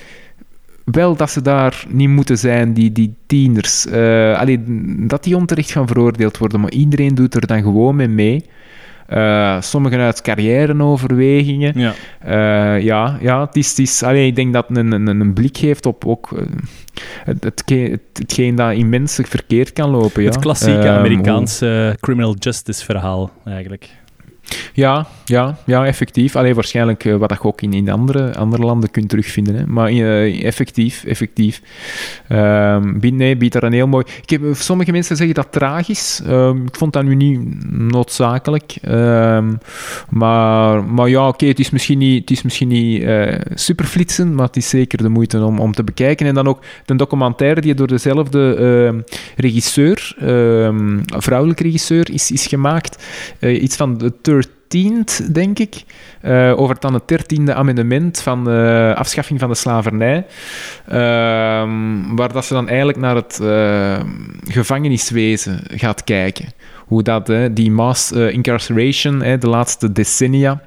[0.84, 3.86] wel dat ze daar niet moeten zijn, die, die tieners.
[3.86, 4.60] Uh, allee,
[5.08, 8.46] dat die onterecht gaan veroordeeld worden, maar iedereen doet er dan gewoon mee mee.
[9.14, 11.80] Uh, sommigen uit carrièreoverwegingen.
[11.80, 11.94] Ja,
[12.26, 15.34] uh, ja, ja het is, het is, allee, ik denk dat het een, een, een
[15.34, 16.40] blik geeft op ook uh,
[17.24, 20.22] het, het, hetgeen dat immenselijk verkeerd kan lopen.
[20.22, 20.30] Ja.
[20.30, 23.90] Het klassieke Amerikaanse criminal justice verhaal, eigenlijk.
[24.74, 26.36] Ja, ja, ja, effectief.
[26.36, 29.56] Alleen waarschijnlijk uh, wat je ook in, in andere, andere landen kunt terugvinden.
[29.56, 29.66] Hè.
[29.66, 31.62] Maar uh, effectief, effectief.
[32.30, 34.06] Um, nee, biedt daar een heel mooi...
[34.22, 36.22] Ik heb, sommige mensen zeggen dat tragisch.
[36.28, 37.40] Um, ik vond dat nu niet
[37.72, 38.76] noodzakelijk.
[38.88, 39.58] Um,
[40.10, 44.46] maar, maar ja, oké, het is misschien niet, het is misschien niet uh, superflitsend, maar
[44.46, 46.28] het is zeker de moeite om, om te bekijken.
[46.28, 49.04] En dan ook de documentaire die door dezelfde
[49.36, 50.16] regisseur,
[51.08, 53.04] vrouwelijke regisseur, is, is gemaakt.
[53.40, 54.14] iets van de
[54.68, 55.84] 13th, denk ik,
[56.22, 60.26] uh, over dan het dertiende amendement van de afschaffing van de slavernij,
[60.88, 60.96] uh,
[62.16, 64.00] waar dat ze dan eigenlijk naar het uh,
[64.44, 66.46] gevangeniswezen gaat kijken.
[66.86, 70.62] Hoe dat, die mass incarceration, de laatste decennia,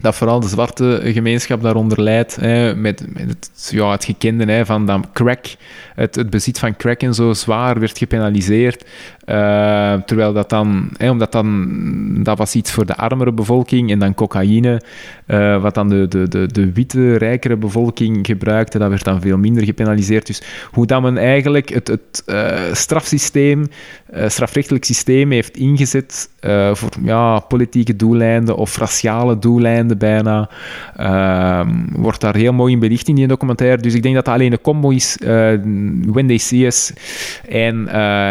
[0.00, 4.86] dat vooral de zwarte gemeenschap daaronder leidt, hè, met, het, ja, het gekende hè, van
[4.86, 5.46] dat crack,
[5.94, 8.84] het, het bezit van crack en zo zwaar werd gepenaliseerd.
[9.26, 13.98] Uh, terwijl dat dan, hè, omdat dan, dat was iets voor de armere bevolking en
[13.98, 14.80] dan cocaïne,
[15.26, 19.38] uh, wat dan de, de, de, de witte, rijkere bevolking gebruikte, dat werd dan veel
[19.38, 20.26] minder gepenaliseerd.
[20.26, 23.66] Dus hoe dat men eigenlijk het, het uh, strafsysteem,
[24.26, 26.30] strafrechtelijk systeem heeft ingezet
[26.72, 30.48] voor ja, politieke doeleinden of raciale doeleinden bijna,
[31.92, 33.82] wordt daar heel mooi in belicht in die documentaire.
[33.82, 35.16] Dus ik denk dat dat alleen een combo is,
[36.06, 36.92] When See Us
[37.48, 37.88] en,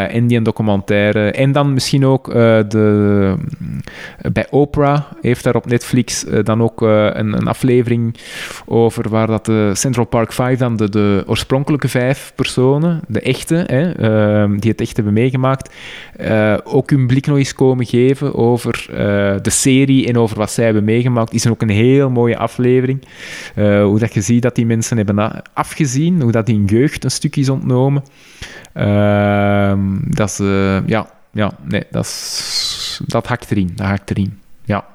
[0.09, 1.31] en die documentaire.
[1.31, 2.35] En dan misschien ook uh,
[2.67, 3.35] de,
[4.31, 8.15] bij Oprah heeft daar op Netflix uh, dan ook uh, een, een, aflevering
[8.65, 13.63] over waar dat de Central Park 5 dan de, de oorspronkelijke vijf personen, de echte,
[13.67, 13.93] hè,
[14.57, 15.73] die het echt hebben meegemaakt,
[16.63, 18.85] ook hun blik nog eens komen geven over
[19.41, 21.33] de serie en over wat zij hebben meegemaakt.
[21.33, 23.05] is ook een heel mooie aflevering.
[23.55, 27.11] Uh, hoe dat je ziet dat die mensen hebben afgezien, hoe dat in jeugd een
[27.11, 28.03] stukje is ontnomen.
[28.73, 30.37] Ehm, dat is,
[30.85, 33.71] ja, ja, nee, dat, dat hakt erin.
[33.75, 34.85] Dat hakt erin, ja.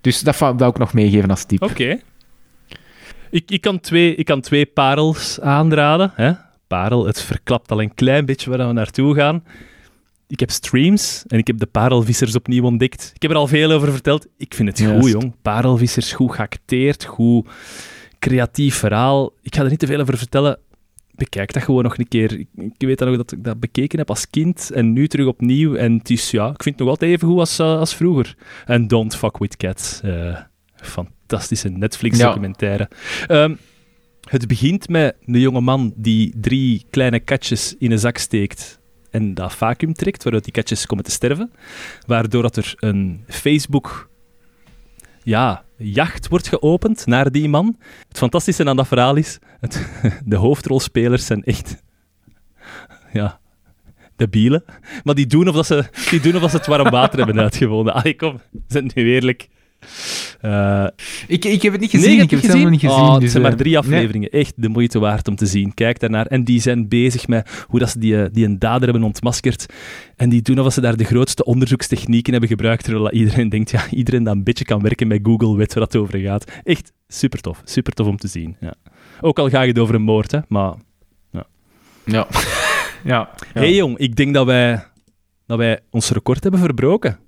[0.00, 1.62] Dus dat wil ik nog meegeven als tip.
[1.62, 2.00] Oké.
[3.30, 6.12] Ik, ik, kan twee, ik kan twee parels aanraden.
[6.14, 6.32] Hè?
[6.66, 9.42] Parel, het verklapt al een klein beetje waar we naartoe gaan.
[10.26, 13.10] Ik heb streams en ik heb de parelvissers opnieuw ontdekt.
[13.14, 14.26] Ik heb er al veel over verteld.
[14.36, 15.34] Ik vind het goed, jong.
[15.42, 17.48] Parelvissers, goed geacteerd, goed
[18.18, 19.32] creatief verhaal.
[19.42, 20.58] Ik ga er niet te veel over vertellen.
[21.14, 22.32] Bekijk dat gewoon nog een keer.
[22.54, 25.74] Ik, weet dan nog dat ik dat bekeken heb als kind en nu terug opnieuw.
[25.74, 28.36] En het is, ja, ik vind het nog altijd even goed als, uh, als vroeger.
[28.64, 30.00] En Don't Fuck With Cats.
[30.04, 30.40] Uh,
[30.74, 32.88] fantastische Netflix-documentaire.
[33.26, 33.54] Ehm,
[34.28, 38.78] het begint met een jonge man die drie kleine katjes in een zak steekt
[39.14, 41.52] en dat vacuüm trekt, waaruit die katjes komen te sterven.
[42.06, 44.08] Waardoor dat er een Facebook
[45.22, 47.76] ja, jacht wordt geopend naar die man.
[48.08, 49.88] Het fantastische aan dat verhaal is, het,
[50.24, 51.76] de hoofdrolspelers zijn echt...
[53.12, 53.40] Ja,
[54.16, 54.64] debielen.
[55.04, 57.40] Maar die doen of, dat ze, die doen of dat ze het warm water hebben
[57.40, 57.94] uitgevonden.
[57.94, 59.48] Allee, kom, zijn nu eerlijk.
[60.44, 60.86] Uh,
[61.26, 62.20] ik, ik heb het niet gezien.
[62.20, 62.96] ik heb het helemaal niet gezien.
[62.96, 64.30] Oh, het dus, zijn maar eh, drie afleveringen.
[64.30, 65.74] Echt de moeite waard om te zien.
[65.74, 66.26] Kijk daarnaar.
[66.26, 69.66] En die zijn bezig met hoe dat ze die, eh, die een dader hebben ontmaskerd.
[70.16, 72.84] En die doen alsof ze daar de grootste onderzoekstechnieken hebben gebruikt.
[72.84, 75.96] Terwijl iedereen denkt, ja, iedereen dat een beetje kan werken met Google weet waar het
[75.96, 76.52] over gaat.
[76.64, 77.60] Echt super tof.
[77.64, 78.56] Super tof om te zien.
[78.60, 78.74] Ja.
[79.20, 80.74] Ook al gaat het over een moord, hè, maar...
[81.30, 81.46] Ja.
[82.04, 82.26] Ja.
[83.04, 83.30] ja.
[83.52, 84.84] hey, jong, ik denk dat wij,
[85.46, 87.18] dat wij ons record hebben verbroken.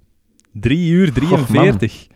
[0.52, 2.07] 3 uur 43.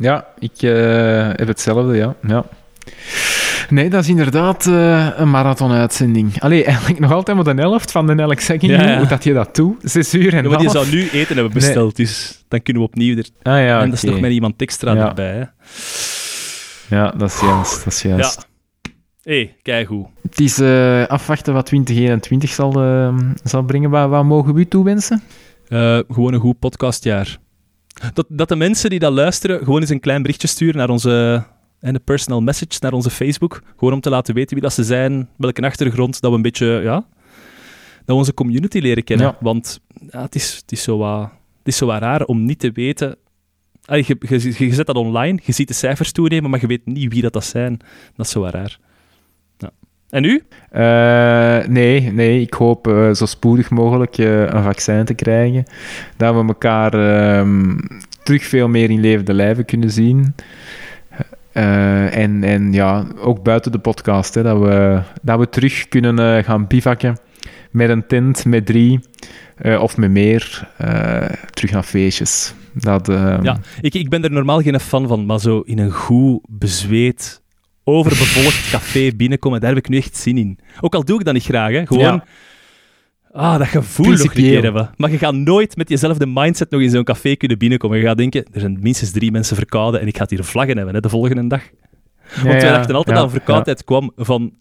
[0.00, 2.14] Ja, ik uh, heb hetzelfde, ja.
[2.26, 2.44] ja.
[3.68, 6.40] Nee, dat is inderdaad uh, een marathon-uitzending.
[6.40, 8.98] Allee, eigenlijk nog altijd maar de helft van de elk ja, ja.
[8.98, 9.76] Hoe dat je dat doet?
[9.82, 12.06] Zes uur en ja, maar je zou nu eten hebben besteld, nee.
[12.06, 13.28] dus dan kunnen we opnieuw er...
[13.42, 15.44] Ah, ja, en dat is nog met iemand extra erbij, hè.
[16.96, 17.84] Ja, dat is juist.
[17.84, 18.36] Dat is juist.
[18.40, 18.48] Ja.
[19.22, 20.06] Hé, hey, kijk hoe.
[20.22, 23.90] Het is uh, afwachten wat 2021 zal, uh, zal brengen.
[23.90, 25.22] Wat, wat mogen we toewensen?
[25.68, 27.38] Uh, gewoon een goed podcastjaar.
[28.12, 31.44] Dat, dat de mensen die dat luisteren gewoon eens een klein berichtje sturen naar onze
[31.80, 33.62] en de personal message naar onze Facebook.
[33.76, 36.66] Gewoon om te laten weten wie dat ze zijn, welke achtergrond, dat we een beetje,
[36.66, 39.36] ja, dat we onze community leren kennen.
[39.40, 39.80] Want
[40.10, 41.20] ja, het, is, het, is zo wat,
[41.58, 43.16] het is zo wat raar om niet te weten...
[43.86, 47.12] je, je, je, zet dat online, je ziet de cijfers toenemen, maar je weet niet
[47.12, 47.76] wie dat, dat zijn.
[48.16, 48.78] Dat is zo wat raar.
[50.10, 50.42] En u?
[50.72, 55.64] Uh, nee, nee, ik hoop uh, zo spoedig mogelijk uh, een vaccin te krijgen.
[56.16, 57.78] Dat we elkaar ehm,
[58.22, 60.34] terug veel meer in levende lijven kunnen zien.
[61.52, 66.66] en, en ja, ook buiten de podcast, hè, dat, we, dat we terug kunnen gaan
[66.66, 67.18] bivakken
[67.70, 69.00] met een tent, met drie
[69.78, 70.68] of met meer,
[71.50, 72.54] terug naar feestjes.
[72.74, 75.92] Dat, ehm, ja, ik, ik ben er normaal geen fan van, maar zo in een
[75.92, 77.40] goed, bezweet
[77.84, 80.58] overbevolkt café binnenkomen, daar heb ik nu echt zin in.
[80.80, 81.86] Ook al doe ik dat niet graag, hè.
[81.86, 82.22] Gewoon...
[83.32, 84.90] Ah, dat gevoel nog een keer hebben.
[84.96, 87.98] Maar je gaat nooit met jezelfde mindset nog in zo'n café kunnen binnenkomen.
[87.98, 90.94] Je gaat denken, er zijn minstens drie mensen verkouden en ik ga hier vlaggen hebben
[90.94, 91.62] hè, de volgende dag.
[92.34, 94.52] Want wij dachten altijd ja, dat verkoudheid kwam van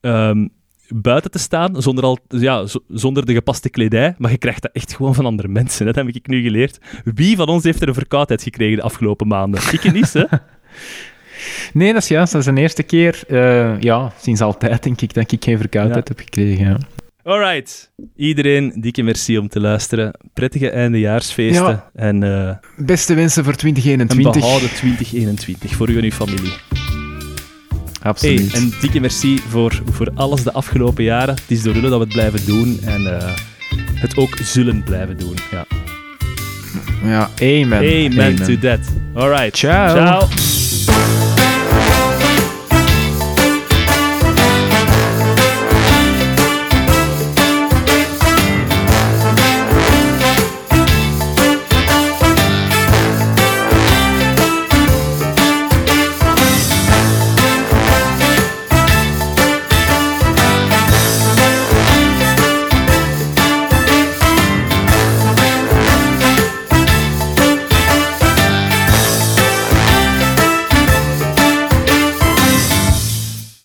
[0.00, 0.50] um,
[0.88, 4.14] buiten te staan, zonder, al, ja, zonder de gepaste kledij.
[4.18, 5.86] Maar je krijgt dat echt gewoon van andere mensen.
[5.86, 5.92] Hè.
[5.92, 6.78] Dat heb ik nu geleerd.
[7.14, 9.60] Wie van ons heeft er een verkoudheid gekregen de afgelopen maanden?
[9.72, 10.24] Ik niet, hè?
[11.72, 12.32] Nee, dat is juist.
[12.32, 16.08] Dat is de eerste keer, uh, ja, sinds altijd denk ik, dat ik geen verkoudheid
[16.08, 16.66] heb gekregen.
[16.66, 16.78] Ja.
[17.24, 17.90] Alright.
[18.16, 20.12] Iedereen, dikke merci om te luisteren.
[20.32, 21.64] Prettige eindejaarsfeesten.
[21.64, 21.90] Ja.
[21.94, 24.34] En, uh, Beste wensen voor 2021.
[24.34, 26.52] Een behouden 2021 voor u en uw familie.
[28.02, 28.52] Absoluut.
[28.52, 31.34] Hey, en dikke merci voor, voor alles de afgelopen jaren.
[31.34, 33.34] Het is door jullie dat we het blijven doen en uh,
[33.94, 35.36] het ook zullen blijven doen.
[35.50, 35.66] Ja,
[37.04, 37.78] ja amen.
[37.78, 38.36] Amen, amen.
[38.36, 38.80] to that.
[39.14, 39.56] Alright.
[39.56, 39.96] Ciao.
[39.96, 40.63] Ciao.